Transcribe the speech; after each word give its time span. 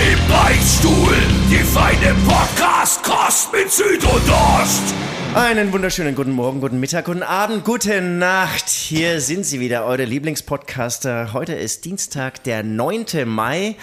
Im 0.00 0.18
Beichtstuhl, 0.28 1.14
die 1.50 1.58
feine 1.58 2.14
Podcast-Kost 2.26 3.52
mit 3.52 3.70
Süd 3.70 4.02
und 4.02 4.30
Ost. 4.30 4.94
Einen 5.34 5.74
wunderschönen 5.74 6.14
guten 6.14 6.32
Morgen, 6.32 6.62
guten 6.62 6.80
Mittag, 6.80 7.04
guten 7.04 7.22
Abend, 7.22 7.66
gute 7.66 8.00
Nacht. 8.00 8.70
Hier 8.70 9.20
sind 9.20 9.44
sie 9.44 9.60
wieder, 9.60 9.84
eure 9.84 10.04
Lieblingspodcaster. 10.04 11.34
Heute 11.34 11.52
ist 11.52 11.84
Dienstag, 11.84 12.42
der 12.44 12.62
9. 12.62 13.04
Mai. 13.26 13.76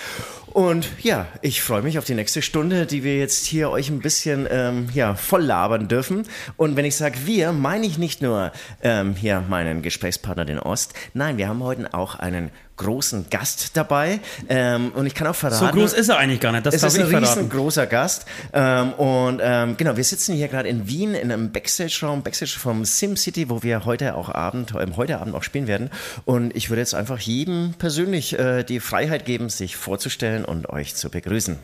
Und 0.48 0.90
ja, 1.03 1.27
ich 1.43 1.62
freue 1.62 1.84
mich 1.84 1.99
auf 1.99 2.05
die 2.05 2.16
nächste 2.16 2.41
Stunde, 2.41 2.88
die 2.88 3.04
wir 3.04 3.20
jetzt 3.20 3.45
hier 3.45 3.70
euch 3.70 3.90
ein 3.90 3.99
bisschen 3.99 4.48
ähm, 4.49 4.90
ja, 4.95 5.13
voll 5.13 5.43
labern 5.43 5.88
dürfen. 5.88 6.23
Und 6.55 6.76
wenn 6.76 6.85
ich 6.85 6.95
sage 6.95 7.15
wir, 7.26 7.52
meine 7.52 7.85
ich 7.85 7.99
nicht 7.99 8.23
nur 8.23 8.52
ähm, 8.81 9.13
hier 9.13 9.43
meinen 9.48 9.84
Gesprächspartner, 9.84 10.45
den 10.45 10.57
Ost. 10.57 10.95
Nein, 11.13 11.38
wir 11.38 11.48
haben 11.48 11.62
heute 11.62 11.93
auch 11.93 12.15
einen 12.15 12.49
großen 12.77 13.30
Gast 13.30 13.76
dabei. 13.76 14.20
Ähm, 14.48 14.91
und 14.93 15.05
ich 15.05 15.13
kann 15.13 15.27
auch 15.27 15.35
verraten. 15.35 15.65
So 15.65 15.71
groß 15.71 15.93
ist 15.93 16.10
er 16.10 16.18
eigentlich 16.18 16.40
gar 16.40 16.52
nicht. 16.52 16.65
Das 16.65 16.76
es 16.76 16.84
ist 16.84 16.99
ein 16.99 17.07
verraten. 17.07 17.26
riesengroßer 17.26 17.88
Gast. 17.88 18.26
Ähm, 18.54 18.93
und 18.93 19.41
ähm, 19.43 19.76
genau, 19.77 19.98
wir 19.98 20.04
sitzen 20.04 20.35
hier 20.35 20.48
gerade 20.48 20.70
in 20.70 20.87
Wien 20.87 21.13
in 21.13 21.32
einem 21.32 21.52
Backstage-Raum, 21.52 22.24
Backstage 22.24 22.57
vom 22.60 22.85
SimCity, 22.85 23.49
wo 23.49 23.63
wir 23.63 23.85
heute 23.85 24.15
auch 24.15 24.29
Abend, 24.29 24.74
ähm, 24.79 24.96
heute 24.96 25.20
Abend 25.20 25.35
auch 25.35 25.43
spielen 25.43 25.68
werden. 25.68 25.90
Und 26.26 26.55
ich 26.55 26.70
würde 26.70 26.82
jetzt 26.82 26.96
einfach 26.96 27.20
jedem 27.20 27.74
persönlich 27.77 28.37
äh, 28.37 28.63
die 28.63 28.80
Freiheit 28.80 29.26
geben, 29.26 29.49
sich 29.49 29.76
vorzustellen 29.76 30.46
und 30.46 30.70
euch 30.70 30.96
zu 30.96 31.09
begrüßen. 31.09 31.57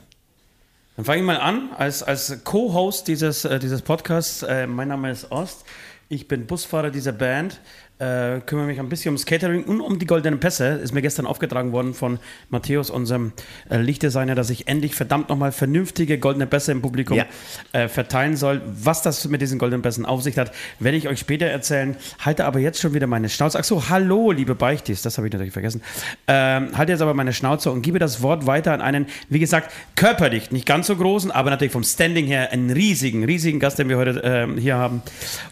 Dann 0.96 1.06
fange 1.06 1.20
ich 1.20 1.26
mal 1.26 1.38
an 1.38 1.70
als, 1.78 2.04
als 2.04 2.44
Co-Host 2.44 3.08
dieses, 3.08 3.46
äh, 3.46 3.60
dieses 3.60 3.82
Podcasts. 3.82 4.44
Äh, 4.44 4.68
mein 4.68 4.90
Name 4.90 5.10
ist 5.12 5.32
Ost. 5.32 5.66
Ich 6.10 6.28
bin 6.28 6.46
Busfahrer 6.46 6.92
dieser 6.92 7.14
Band. 7.14 7.60
Äh, 8.04 8.42
kümmere 8.46 8.66
mich 8.66 8.80
ein 8.80 8.90
bisschen 8.90 9.10
ums 9.10 9.26
Catering 9.26 9.64
und 9.64 9.80
um 9.80 9.98
die 9.98 10.06
goldenen 10.06 10.40
Pässe. 10.40 10.68
Ist 10.84 10.94
mir 10.94 11.02
gestern 11.02 11.26
aufgetragen 11.26 11.72
worden 11.72 11.94
von 11.94 12.20
Matthäus, 12.50 12.90
unserem 12.90 13.32
äh, 13.70 13.78
Lichtdesigner, 13.78 14.36
dass 14.36 14.50
ich 14.50 14.68
endlich 14.68 14.94
verdammt 14.96 15.30
nochmal 15.30 15.52
vernünftige 15.52 16.18
goldene 16.18 16.48
Pässe 16.48 16.72
im 16.74 16.82
Publikum 16.82 17.18
Ja. 17.18 17.26
äh, 17.72 17.88
verteilen 17.88 18.36
soll. 18.36 18.62
Was 18.66 19.04
das 19.04 19.28
mit 19.30 19.42
diesen 19.42 19.58
goldenen 19.58 19.82
Pässen 19.82 20.06
auf 20.06 20.22
sich 20.22 20.38
hat, 20.38 20.52
werde 20.80 20.98
ich 20.98 21.08
euch 21.08 21.20
später 21.20 21.46
erzählen. 21.46 21.96
Halte 22.20 22.46
aber 22.46 22.60
jetzt 22.60 22.80
schon 22.82 22.94
wieder 22.94 23.08
meine 23.08 23.30
Schnauze. 23.30 23.58
Ach 23.60 23.64
so, 23.64 23.90
hallo, 23.90 24.32
liebe 24.32 24.56
Beichtis, 24.56 25.02
das 25.02 25.18
habe 25.18 25.28
ich 25.28 25.34
natürlich 25.34 25.54
vergessen. 25.54 25.82
Ähm, 26.28 26.78
halte 26.78 26.92
jetzt 26.92 27.02
aber 27.02 27.14
meine 27.14 27.32
Schnauze 27.32 27.72
und 27.72 27.84
gebe 27.84 28.00
das 28.00 28.22
Wort 28.22 28.46
weiter 28.48 28.74
an 28.74 28.82
einen, 28.82 29.06
wie 29.30 29.40
gesagt, 29.40 29.72
körperlich 29.96 30.52
nicht 30.52 30.66
ganz 30.66 30.88
so 30.88 30.96
großen, 30.96 31.32
aber 31.32 31.52
natürlich 31.52 31.72
vom 31.74 31.84
Standing 31.84 32.26
her 32.26 32.52
einen 32.52 32.70
riesigen, 32.72 33.24
riesigen 33.24 33.60
Gast, 33.60 33.80
den 33.80 33.88
wir 33.88 33.98
heute 33.98 34.22
ähm, 34.24 34.58
hier 34.58 34.76
haben. 34.76 35.02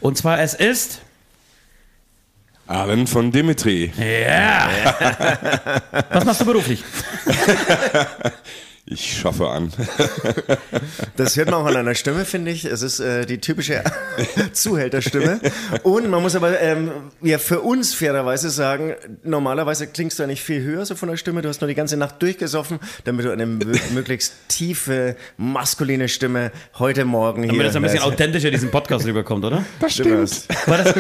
Und 0.02 0.18
zwar, 0.18 0.42
es 0.42 0.54
ist. 0.54 1.02
Alan 2.72 3.06
von 3.06 3.32
Dimitri. 3.32 3.92
Ja! 3.98 4.70
Was 6.10 6.26
machst 6.26 6.42
du 6.42 6.46
beruflich? 6.46 6.84
Ich 8.86 9.20
schaffe 9.20 9.48
an. 9.50 9.72
Das 11.18 11.36
hört 11.38 11.52
man 11.52 11.62
auch 11.62 11.66
an 11.66 11.74
deiner 11.76 11.94
Stimme, 11.94 12.26
finde 12.26 12.52
ich. 12.52 12.66
Es 12.66 12.82
ist 12.82 13.00
äh, 13.00 13.26
die 13.26 13.38
typische 13.40 13.84
Zuhälterstimme. 14.54 15.40
Und 15.84 16.10
man 16.10 16.22
muss 16.22 16.36
aber 16.36 16.60
ähm, 16.60 16.90
ja 17.22 17.38
für 17.38 17.62
uns 17.62 17.94
fairerweise 17.94 18.50
sagen, 18.50 18.96
normalerweise 19.24 19.88
klingst 19.88 20.18
du 20.18 20.24
ja 20.24 20.28
nicht 20.28 20.42
viel 20.42 20.62
höher 20.64 20.86
so 20.86 20.96
von 20.96 21.10
der 21.10 21.18
Stimme. 21.18 21.42
Du 21.42 21.50
hast 21.50 21.62
nur 21.62 21.68
die 21.68 21.76
ganze 21.76 21.98
Nacht 21.98 22.22
durchgesoffen, 22.22 22.80
damit 23.04 23.26
du 23.26 23.32
eine 23.32 23.46
mö- 23.46 23.80
möglichst 23.94 24.34
tiefe, 24.48 25.16
maskuline 25.38 26.08
Stimme 26.10 26.52
heute 26.80 27.06
Morgen 27.06 27.44
hier 27.44 27.52
Damit 27.52 27.68
das 27.68 27.76
ein 27.76 27.82
bisschen 27.84 28.00
authentischer 28.02 28.50
diesen 28.52 28.72
Podcast 28.72 29.06
rüberkommt, 29.06 29.46
oder? 29.46 29.64
Das 29.80 29.94
Stimme 29.94 30.22
hast. 30.22 30.48
War 30.68 30.78
das, 30.80 30.96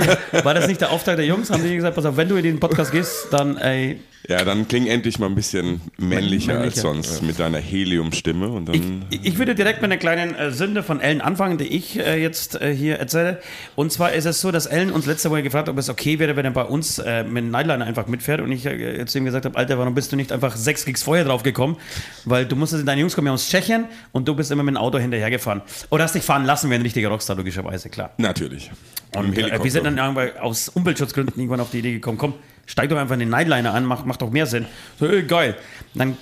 war 0.46 0.53
das 0.53 0.68
nicht 0.68 0.81
der 0.81 0.91
Auftrag 0.91 1.16
der 1.16 1.25
Jungs? 1.25 1.50
Haben 1.50 1.64
die 1.64 1.75
gesagt, 1.75 1.96
pass 1.96 2.06
auf, 2.06 2.16
wenn 2.18 2.30
du 2.30 2.36
in 2.36 2.44
den 2.44 2.59
Podcast 2.59 2.91
gehst, 2.91 3.28
dann 3.31 3.58
ey, 3.58 4.00
Ja, 4.28 4.46
dann 4.46 4.68
kling 4.68 4.86
endlich 4.88 5.18
mal 5.18 5.26
ein 5.26 5.36
bisschen 5.36 5.82
männlicher, 5.98 6.54
als 6.54 6.59
Männlicher. 6.59 6.82
sonst 6.82 7.24
mit 7.24 7.40
deiner 7.40 7.58
Heliumstimme 7.58 8.50
und 8.50 8.70
dann. 8.70 9.06
Ich, 9.09 9.26
ich 9.26 9.38
würde 9.38 9.56
direkt 9.56 9.82
mit 9.82 9.92
einer 9.92 9.98
kleinen 9.98 10.36
äh, 10.36 10.52
Sünde 10.52 10.84
von 10.84 11.00
Ellen 11.02 11.22
anfangen, 11.22 11.58
die 11.58 11.66
ich 11.66 12.00
äh, 12.00 12.22
jetzt 12.22 12.62
äh, 12.62 12.74
hier 12.74 12.98
erzähle. 12.98 13.42
Und 13.76 13.92
zwar 13.92 14.14
ist 14.14 14.26
es 14.26 14.40
so, 14.40 14.52
dass 14.52 14.68
Ellen 14.68 14.92
uns 14.92 15.08
letzte 15.08 15.32
Woche 15.32 15.42
gefragt 15.42 15.68
hat, 15.68 15.74
ob 15.74 15.80
es 15.80 15.90
okay 15.90 16.20
wäre, 16.20 16.36
wenn 16.36 16.46
er 16.46 16.52
bei 16.52 16.64
uns 16.64 17.00
äh, 17.00 17.24
mit 17.24 17.38
einem 17.38 17.52
Nightliner 17.52 17.86
einfach 17.86 18.08
mitfährt. 18.08 18.42
Und 18.42 18.52
ich 18.52 18.66
äh, 18.66 18.98
jetzt 18.98 19.16
ihm 19.16 19.26
gesagt 19.26 19.46
habe, 19.46 19.58
Alter, 19.58 19.80
warum 19.80 19.96
bist 19.96 20.12
du 20.12 20.16
nicht 20.16 20.32
einfach 20.32 20.56
sechs 20.56 20.86
Gigs 20.86 21.02
vorher 21.02 21.26
drauf 21.26 21.42
gekommen? 21.42 21.78
Weil 22.26 22.46
du 22.46 22.56
musstest, 22.56 22.88
deine 22.88 23.02
Jungs 23.02 23.16
kommen 23.16 23.28
ja 23.28 23.34
aus 23.34 23.50
Tschechien 23.50 23.86
und 24.12 24.28
du 24.28 24.36
bist 24.36 24.52
immer 24.52 24.64
mit 24.64 24.76
dem 24.76 24.78
Auto 24.78 25.00
hinterhergefahren. 25.00 25.62
Oder 25.90 26.03
hast 26.03 26.14
dich 26.14 26.24
fahren 26.24 26.46
lassen, 26.46 26.70
wie 26.70 26.76
ein 26.76 26.82
richtiger 26.84 27.09
Rockstar, 27.09 27.36
logischerweise, 27.36 27.90
klar. 27.90 28.12
Natürlich. 28.18 28.72
Und 29.16 29.38
äh, 29.38 29.64
wir 29.64 29.72
sind 29.72 29.84
dann 29.86 29.98
irgendwann 29.98 30.38
aus 30.40 30.70
Umweltschutzgründen 30.70 31.34
irgendwann 31.38 31.59
auf 31.59 31.72
die 31.72 31.80
Idee 31.80 31.94
gekommen, 31.94 32.18
komm, 32.18 32.36
steig 32.72 32.90
doch 32.90 32.98
einfach 32.98 33.14
in 33.14 33.20
den 33.20 33.30
Nightliner 33.30 33.74
an, 33.74 33.84
macht, 33.86 34.06
macht 34.06 34.22
doch 34.22 34.32
mehr 34.32 34.46
Sinn. 34.46 34.66
So, 34.98 35.06
ey, 35.06 35.24
geil. 35.24 35.58
Dann, 35.94 36.18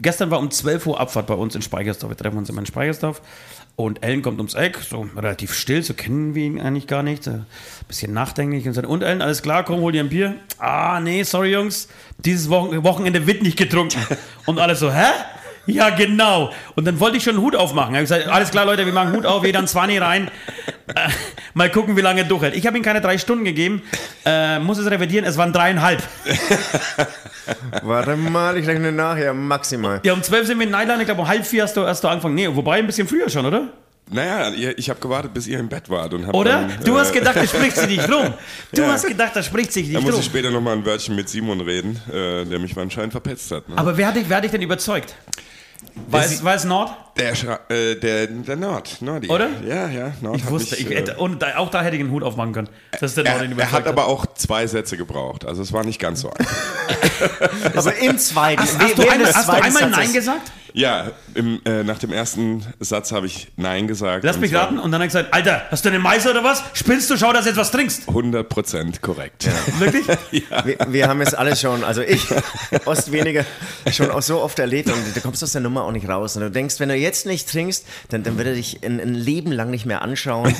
gestern 0.00 0.30
war 0.30 0.38
um 0.38 0.50
12 0.50 0.86
Uhr 0.86 1.00
Abfahrt 1.00 1.26
bei 1.26 1.34
uns 1.34 1.54
in 1.54 1.62
Speichersdorf. 1.62 2.12
Wir 2.12 2.16
treffen 2.16 2.36
uns 2.36 2.50
immer 2.50 2.60
in 2.60 2.66
Speichersdorf. 2.66 3.22
Und 3.76 4.04
Ellen 4.04 4.22
kommt 4.22 4.38
ums 4.38 4.54
Eck, 4.54 4.78
so 4.88 5.08
relativ 5.16 5.52
still, 5.52 5.82
so 5.82 5.94
kennen 5.94 6.36
wir 6.36 6.44
ihn 6.44 6.60
eigentlich 6.60 6.86
gar 6.86 7.02
nicht. 7.02 7.24
So, 7.24 7.30
ein 7.30 7.46
bisschen 7.88 8.12
nachdenklich 8.12 8.68
und 8.68 8.74
sagt, 8.74 8.86
und 8.86 9.02
Ellen, 9.02 9.20
alles 9.20 9.42
klar, 9.42 9.64
komm, 9.64 9.80
hol 9.80 9.90
dir 9.90 10.04
ein 10.04 10.10
Bier. 10.10 10.36
Ah, 10.58 11.00
nee, 11.00 11.24
sorry 11.24 11.52
Jungs, 11.52 11.88
dieses 12.18 12.50
Wochen 12.50 12.84
Wochenende 12.84 13.26
wird 13.26 13.42
nicht 13.42 13.56
getrunken. 13.56 13.98
Und 14.46 14.60
alles 14.60 14.78
so, 14.80 14.92
hä? 14.92 15.06
Ja, 15.66 15.90
genau. 15.90 16.52
Und 16.76 16.86
dann 16.86 17.00
wollte 17.00 17.16
ich 17.16 17.24
schon 17.24 17.36
einen 17.36 17.42
Hut 17.42 17.56
aufmachen. 17.56 17.94
Ich 17.94 17.96
habe 17.96 18.02
gesagt, 18.02 18.28
alles 18.28 18.50
klar, 18.50 18.66
Leute, 18.66 18.84
wir 18.84 18.92
machen 18.92 19.16
Hut 19.16 19.24
auf, 19.24 19.44
jeder 19.44 19.60
ein 19.60 19.66
20 19.66 20.00
rein. 20.00 20.30
Äh, 20.88 21.08
mal 21.54 21.70
gucken, 21.70 21.96
wie 21.96 22.00
lange 22.00 22.20
er 22.22 22.26
durchhält. 22.26 22.54
Ich 22.56 22.66
habe 22.66 22.76
ihm 22.76 22.82
keine 22.82 23.00
drei 23.00 23.16
Stunden 23.18 23.44
gegeben, 23.44 23.82
äh, 24.26 24.58
muss 24.58 24.78
es 24.78 24.90
revidieren, 24.90 25.24
es 25.24 25.36
waren 25.38 25.52
dreieinhalb. 25.52 26.02
Warte 27.82 28.16
mal, 28.16 28.56
ich 28.56 28.66
rechne 28.66 28.92
nachher, 28.92 29.34
maximal. 29.34 30.00
Ja, 30.04 30.12
um 30.12 30.22
zwölf 30.22 30.46
sind 30.46 30.58
wir 30.58 30.66
in 30.66 30.72
Nightliner, 30.72 31.00
ich 31.00 31.06
glaube 31.06 31.20
um 31.22 31.28
halb 31.28 31.46
vier 31.46 31.62
hast 31.64 31.76
du, 31.76 31.86
hast 31.86 32.02
du 32.04 32.08
angefangen. 32.08 32.34
Nee, 32.34 32.48
wobei 32.54 32.76
ein 32.78 32.86
bisschen 32.86 33.08
früher 33.08 33.28
schon, 33.28 33.46
oder? 33.46 33.68
Naja, 34.10 34.52
ich 34.76 34.90
habe 34.90 35.00
gewartet, 35.00 35.32
bis 35.32 35.46
ihr 35.46 35.58
im 35.58 35.68
Bett 35.68 35.88
wart. 35.88 36.12
Und 36.12 36.26
hab 36.26 36.34
Oder? 36.34 36.68
Dann, 36.68 36.84
du 36.84 36.94
äh, 36.94 36.98
hast 36.98 37.12
gedacht, 37.12 37.36
das 37.36 37.48
spricht 37.48 37.74
sich 37.76 37.86
nicht 37.88 38.10
rum. 38.12 38.34
Du 38.72 38.82
Ja. 38.82 38.92
hast 38.92 39.06
gedacht, 39.06 39.34
das 39.34 39.46
spricht 39.46 39.72
sich 39.72 39.86
Da 39.90 39.94
nicht 39.98 40.04
muss 40.04 40.12
rum. 40.12 40.20
ich 40.20 40.26
später 40.26 40.50
nochmal 40.50 40.74
ein 40.76 40.84
Wörtchen 40.84 41.16
mit 41.16 41.28
Simon 41.30 41.62
reden, 41.62 41.98
äh, 42.12 42.44
der 42.44 42.58
mich 42.58 42.76
anscheinend 42.76 43.12
verpetzt 43.12 43.50
hat. 43.50 43.66
Ne? 43.66 43.78
Aber 43.78 43.96
wer 43.96 44.08
hat, 44.08 44.16
dich, 44.16 44.24
wer 44.28 44.36
hat 44.36 44.44
dich 44.44 44.50
denn 44.50 44.60
überzeugt? 44.60 45.14
War 46.08 46.54
es 46.54 46.64
Nord? 46.64 46.90
Der, 47.16 47.34
Schra 47.34 47.60
äh, 47.68 47.94
der, 47.94 48.26
der 48.26 48.56
Nord, 48.56 49.00
Nordi. 49.00 49.28
Oder? 49.28 49.48
Ja, 49.66 49.88
ja, 49.88 50.12
Nord 50.20 50.36
Ich 50.36 50.44
hat 50.44 50.50
wusste, 50.50 50.76
mich, 50.76 50.90
ich, 50.90 51.08
äh, 51.08 51.14
und 51.16 51.40
da, 51.40 51.56
auch 51.58 51.70
da 51.70 51.82
hätte 51.82 51.94
ich 51.96 52.02
einen 52.02 52.10
Hut 52.10 52.24
aufmachen 52.24 52.52
können. 52.52 52.68
Das 52.92 53.02
ist 53.02 53.16
der 53.16 53.24
Nord, 53.24 53.36
den 53.36 53.52
er, 53.52 53.58
er 53.58 53.68
überzeugt 53.68 53.72
hat 53.72 53.86
aber 53.86 54.06
auch 54.06 54.26
zwei 54.34 54.66
Sätze 54.66 54.96
gebraucht, 54.96 55.44
also 55.44 55.62
es 55.62 55.72
war 55.72 55.84
nicht 55.84 56.00
ganz 56.00 56.22
so 56.22 56.30
einfach. 56.30 57.76
Aber 57.76 57.94
im 57.96 58.18
zweiten. 58.18 58.62
Hast, 58.62 58.78
hast, 58.78 58.98
du, 58.98 59.08
ein, 59.08 59.24
hast 59.24 59.48
du 59.48 59.52
einmal 59.52 59.82
Satzes- 59.84 59.90
Nein 59.90 60.12
gesagt? 60.12 60.52
Ja, 60.74 61.12
im, 61.34 61.60
äh, 61.64 61.84
nach 61.84 61.98
dem 61.98 62.12
ersten 62.12 62.64
Satz 62.80 63.12
habe 63.12 63.26
ich 63.26 63.48
Nein 63.56 63.86
gesagt. 63.86 64.24
Lass 64.24 64.38
mich 64.38 64.50
zwar 64.50 64.64
raten. 64.64 64.78
Und 64.80 64.90
dann 64.90 65.00
hat 65.00 65.04
er 65.04 65.06
gesagt, 65.06 65.32
Alter, 65.32 65.62
hast 65.70 65.84
du 65.84 65.88
eine 65.88 66.00
Meise 66.00 66.30
oder 66.30 66.42
was? 66.42 66.64
Spinnst 66.72 67.08
du? 67.10 67.16
Schau, 67.16 67.32
dass 67.32 67.44
du 67.44 67.50
jetzt 67.50 67.58
was 67.58 67.70
trinkst. 67.70 68.08
100% 68.08 69.00
korrekt. 69.00 69.48
Wirklich? 69.78 70.04
Wir, 70.64 70.76
wir 70.88 71.08
haben 71.08 71.20
es 71.20 71.34
alle 71.34 71.56
schon, 71.56 71.84
also 71.84 72.00
ich, 72.00 72.26
Ost 72.84 73.12
weniger, 73.12 73.44
schon 73.90 74.10
auch 74.10 74.22
so 74.22 74.40
oft 74.40 74.58
erlebt 74.58 74.88
und 74.90 74.96
du 75.14 75.20
kommst 75.20 75.42
aus 75.42 75.52
der 75.52 75.60
Nummer 75.60 75.84
auch 75.84 75.92
nicht 75.92 76.08
raus. 76.08 76.36
Und 76.36 76.42
du 76.42 76.50
denkst, 76.50 76.80
wenn 76.80 76.88
du 76.88 76.96
jetzt 76.96 77.26
nicht 77.26 77.48
trinkst, 77.48 77.84
dann, 78.08 78.22
dann 78.22 78.36
wird 78.38 78.48
er 78.48 78.54
dich 78.54 78.80
ein, 78.84 79.00
ein 79.00 79.14
Leben 79.14 79.52
lang 79.52 79.70
nicht 79.70 79.86
mehr 79.86 80.02
anschauen. 80.02 80.54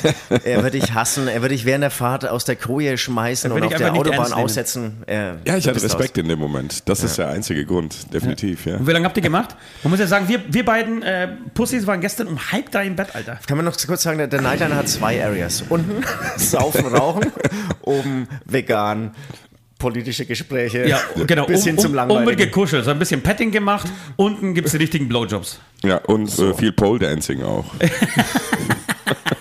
Er 0.44 0.62
wird 0.62 0.74
dich 0.74 0.94
hassen, 0.94 1.28
er 1.28 1.42
wird 1.42 1.52
dich 1.52 1.64
während 1.64 1.82
der 1.82 1.90
Fahrt 1.90 2.26
aus 2.26 2.44
der 2.44 2.56
Koje 2.56 2.96
schmeißen 2.98 3.50
Er 3.50 3.54
und 3.54 3.62
dich 3.62 3.72
auf 3.72 3.78
der 3.78 3.94
Autobahn 3.94 4.32
aussetzen. 4.32 5.02
Er, 5.06 5.38
Ja, 5.46 5.56
ich 5.56 5.66
hatte 5.66 5.82
Respekt 5.82 6.18
in 6.18 6.28
dem 6.28 6.38
Moment. 6.38 6.88
Das 6.88 7.02
ist 7.02 7.18
der 7.18 7.28
einzige 7.28 7.64
Grund, 7.64 8.12
definitiv, 8.12 8.66
ja. 8.66 8.76
Und 8.76 8.86
wie 8.86 8.92
lange 8.92 9.06
habt 9.06 9.16
ihr 9.16 9.22
gemacht? 9.22 9.56
Man 9.82 9.90
muss 9.90 10.00
ja 10.00 10.03
sagen, 10.06 10.28
wir, 10.28 10.42
wir 10.48 10.64
beiden 10.64 11.02
äh, 11.02 11.28
Pussys 11.54 11.86
waren 11.86 12.00
gestern 12.00 12.28
um 12.28 12.38
halb 12.52 12.70
drei 12.70 12.86
im 12.86 12.96
Bett, 12.96 13.14
Alter. 13.14 13.38
Kann 13.46 13.56
man 13.56 13.64
noch 13.66 13.76
kurz 13.86 14.02
sagen, 14.02 14.18
der, 14.18 14.26
der 14.26 14.40
Nightliner 14.40 14.76
hat 14.76 14.88
zwei 14.88 15.22
Areas. 15.24 15.64
Unten 15.68 16.04
saufen, 16.36 16.86
rauchen, 16.86 17.32
oben 17.82 18.28
vegan, 18.44 19.14
politische 19.78 20.24
Gespräche, 20.24 20.86
Ja, 20.86 21.00
genau. 21.26 21.46
bis 21.46 21.64
hin 21.64 21.76
um, 21.76 21.82
zum 21.82 21.92
um, 21.92 21.98
um 21.98 22.06
wird 22.06 22.16
Langweiligen. 22.16 22.44
gekuschelt, 22.46 22.84
so 22.84 22.90
ein 22.90 22.98
bisschen 22.98 23.22
Petting 23.22 23.50
gemacht. 23.50 23.86
Unten 24.16 24.54
gibt 24.54 24.66
es 24.66 24.72
die 24.72 24.78
richtigen 24.78 25.08
Blowjobs. 25.08 25.60
Ja, 25.82 25.96
und 25.98 26.38
äh, 26.38 26.54
viel 26.54 26.72
Pole 26.72 26.98
Dancing 27.00 27.42
auch. 27.42 27.66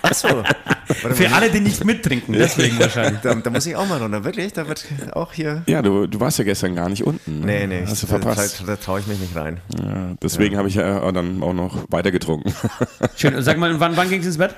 Achso, 0.04 0.42
Für 0.86 1.32
alle, 1.32 1.50
die 1.50 1.60
nicht 1.60 1.84
mittrinken, 1.84 2.34
deswegen 2.34 2.78
wahrscheinlich. 2.78 3.20
da, 3.22 3.34
da 3.34 3.50
muss 3.50 3.64
ich 3.66 3.74
auch 3.74 3.86
mal 3.88 4.00
runter, 4.02 4.22
wirklich? 4.24 4.52
Da 4.52 4.68
wird 4.68 4.84
auch 5.14 5.32
hier... 5.32 5.62
Ja, 5.66 5.80
du, 5.82 6.06
du 6.06 6.20
warst 6.20 6.38
ja 6.38 6.44
gestern 6.44 6.74
gar 6.74 6.88
nicht 6.90 7.04
unten. 7.04 7.40
ne? 7.40 7.46
Nee, 7.46 7.66
nee, 7.66 7.84
Hast 7.86 8.02
du 8.02 8.06
da, 8.06 8.18
verpasst. 8.18 8.60
da, 8.60 8.66
da 8.66 8.76
traue 8.76 9.00
ich 9.00 9.06
mich 9.06 9.18
nicht 9.18 9.34
rein. 9.34 9.60
Ja, 9.82 10.14
deswegen 10.22 10.56
habe 10.58 10.68
ich 10.68 10.74
ja 10.74 11.10
dann 11.10 11.42
auch 11.42 11.54
noch 11.54 11.84
weiter 11.88 12.10
getrunken. 12.10 12.52
Schön. 13.16 13.40
Sag 13.42 13.56
mal, 13.58 13.80
wann, 13.80 13.96
wann 13.96 14.10
ging 14.10 14.20
es 14.20 14.26
ins 14.26 14.38
Bett? 14.38 14.54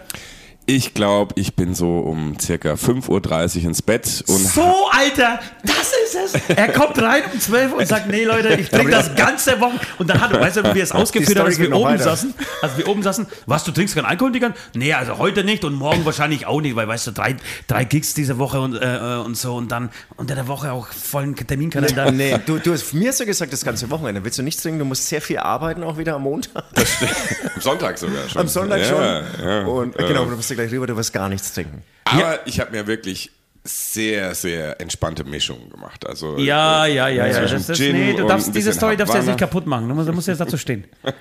Ich 0.68 0.94
glaube, 0.94 1.32
ich 1.36 1.54
bin 1.54 1.76
so 1.76 1.98
um 1.98 2.40
circa 2.40 2.72
5.30 2.72 3.58
Uhr 3.58 3.64
ins 3.66 3.82
Bett 3.82 4.24
und 4.26 4.38
So, 4.38 4.88
Alter, 4.90 5.38
das 5.62 5.92
ist 6.04 6.34
es. 6.34 6.56
Er 6.56 6.72
kommt 6.72 7.00
rein 7.00 7.22
um 7.32 7.38
12 7.38 7.72
Uhr 7.72 7.78
und 7.78 7.86
sagt, 7.86 8.08
nee, 8.08 8.24
Leute, 8.24 8.48
ich 8.54 8.68
trinke 8.68 8.90
das 8.90 9.14
ganze 9.14 9.60
Wochen. 9.60 9.78
Und 10.00 10.10
dann 10.10 10.20
hat 10.20 10.32
er, 10.32 10.40
weißt 10.40 10.56
du, 10.56 10.64
wie 10.64 10.74
wir 10.74 10.82
es 10.82 10.90
ausgeführt 10.90 11.38
haben, 11.38 11.46
als 11.46 11.60
wir 11.60 11.72
oben 11.72 11.84
weiter. 11.84 12.02
saßen, 12.02 12.34
als 12.62 12.76
wir 12.76 12.88
oben 12.88 13.04
saßen, 13.04 13.26
was, 13.46 13.62
du 13.62 13.70
trinkst 13.70 13.94
keinen 13.94 14.06
Alkohol, 14.06 14.32
Digga? 14.32 14.54
Nee, 14.74 14.92
also 14.92 15.18
heute 15.18 15.44
nicht 15.44 15.64
und 15.64 15.74
morgen 15.74 16.04
wahrscheinlich 16.04 16.48
auch 16.48 16.60
nicht, 16.60 16.74
weil, 16.74 16.88
weißt 16.88 17.06
du, 17.06 17.10
drei, 17.12 17.36
drei 17.68 17.84
Gigs 17.84 18.14
diese 18.14 18.38
Woche 18.38 18.60
und, 18.60 18.74
äh, 18.74 19.22
und 19.24 19.36
so 19.36 19.54
und 19.54 19.70
dann 19.70 19.90
unter 20.16 20.34
der 20.34 20.48
Woche 20.48 20.72
auch 20.72 20.88
vollen 20.88 21.36
Terminkalender. 21.36 22.10
Nee, 22.16 22.38
du, 22.46 22.58
du 22.58 22.72
hast 22.72 22.94
mir 22.94 23.10
hast 23.10 23.20
du 23.20 23.26
gesagt, 23.26 23.52
das 23.52 23.62
ganze 23.64 23.90
Wochenende 23.90 24.24
willst 24.24 24.38
du 24.38 24.42
nichts 24.42 24.62
trinken, 24.62 24.78
du 24.78 24.84
musst 24.86 25.06
sehr 25.06 25.20
viel 25.20 25.38
arbeiten 25.38 25.82
auch 25.82 25.98
wieder 25.98 26.14
am 26.14 26.22
Montag. 26.22 26.64
am 27.54 27.60
Sonntag 27.60 27.98
sogar 27.98 28.28
schon. 28.28 28.40
Am 28.40 28.48
Sonntag 28.48 28.78
ja, 28.80 28.84
schon. 28.84 29.46
Ja, 29.46 29.66
Und 29.66 29.98
genau, 29.98 30.24
du 30.24 30.36
musst 30.36 30.55
gleich 30.56 30.72
rüber, 30.72 30.86
du 30.86 30.96
wirst 30.96 31.12
gar 31.12 31.28
nichts 31.28 31.52
trinken. 31.52 31.82
Aber 32.04 32.40
ich 32.46 32.60
habe 32.60 32.72
mir 32.72 32.86
wirklich 32.86 33.30
sehr, 33.64 34.34
sehr 34.34 34.80
entspannte 34.80 35.24
Mischungen 35.24 35.70
gemacht. 35.70 36.06
Also, 36.06 36.38
Ja, 36.38 36.86
ja, 36.86 37.08
ja, 37.08 37.26
ja. 37.26 37.32
zwischen 37.32 37.58
Das 37.66 37.68
ist, 37.68 37.80
nee, 37.80 38.14
du 38.14 38.26
darfst, 38.26 38.54
diese 38.54 38.72
Story 38.72 38.96
darfst 38.96 39.14
du 39.14 39.18
jetzt 39.18 39.26
nicht 39.26 39.38
kaputt 39.38 39.66
machen. 39.66 39.88
Du 39.88 39.94
musst, 39.94 40.08
du 40.08 40.12
musst 40.12 40.28
jetzt 40.28 40.40
dazu 40.40 40.56
stehen. 40.58 40.84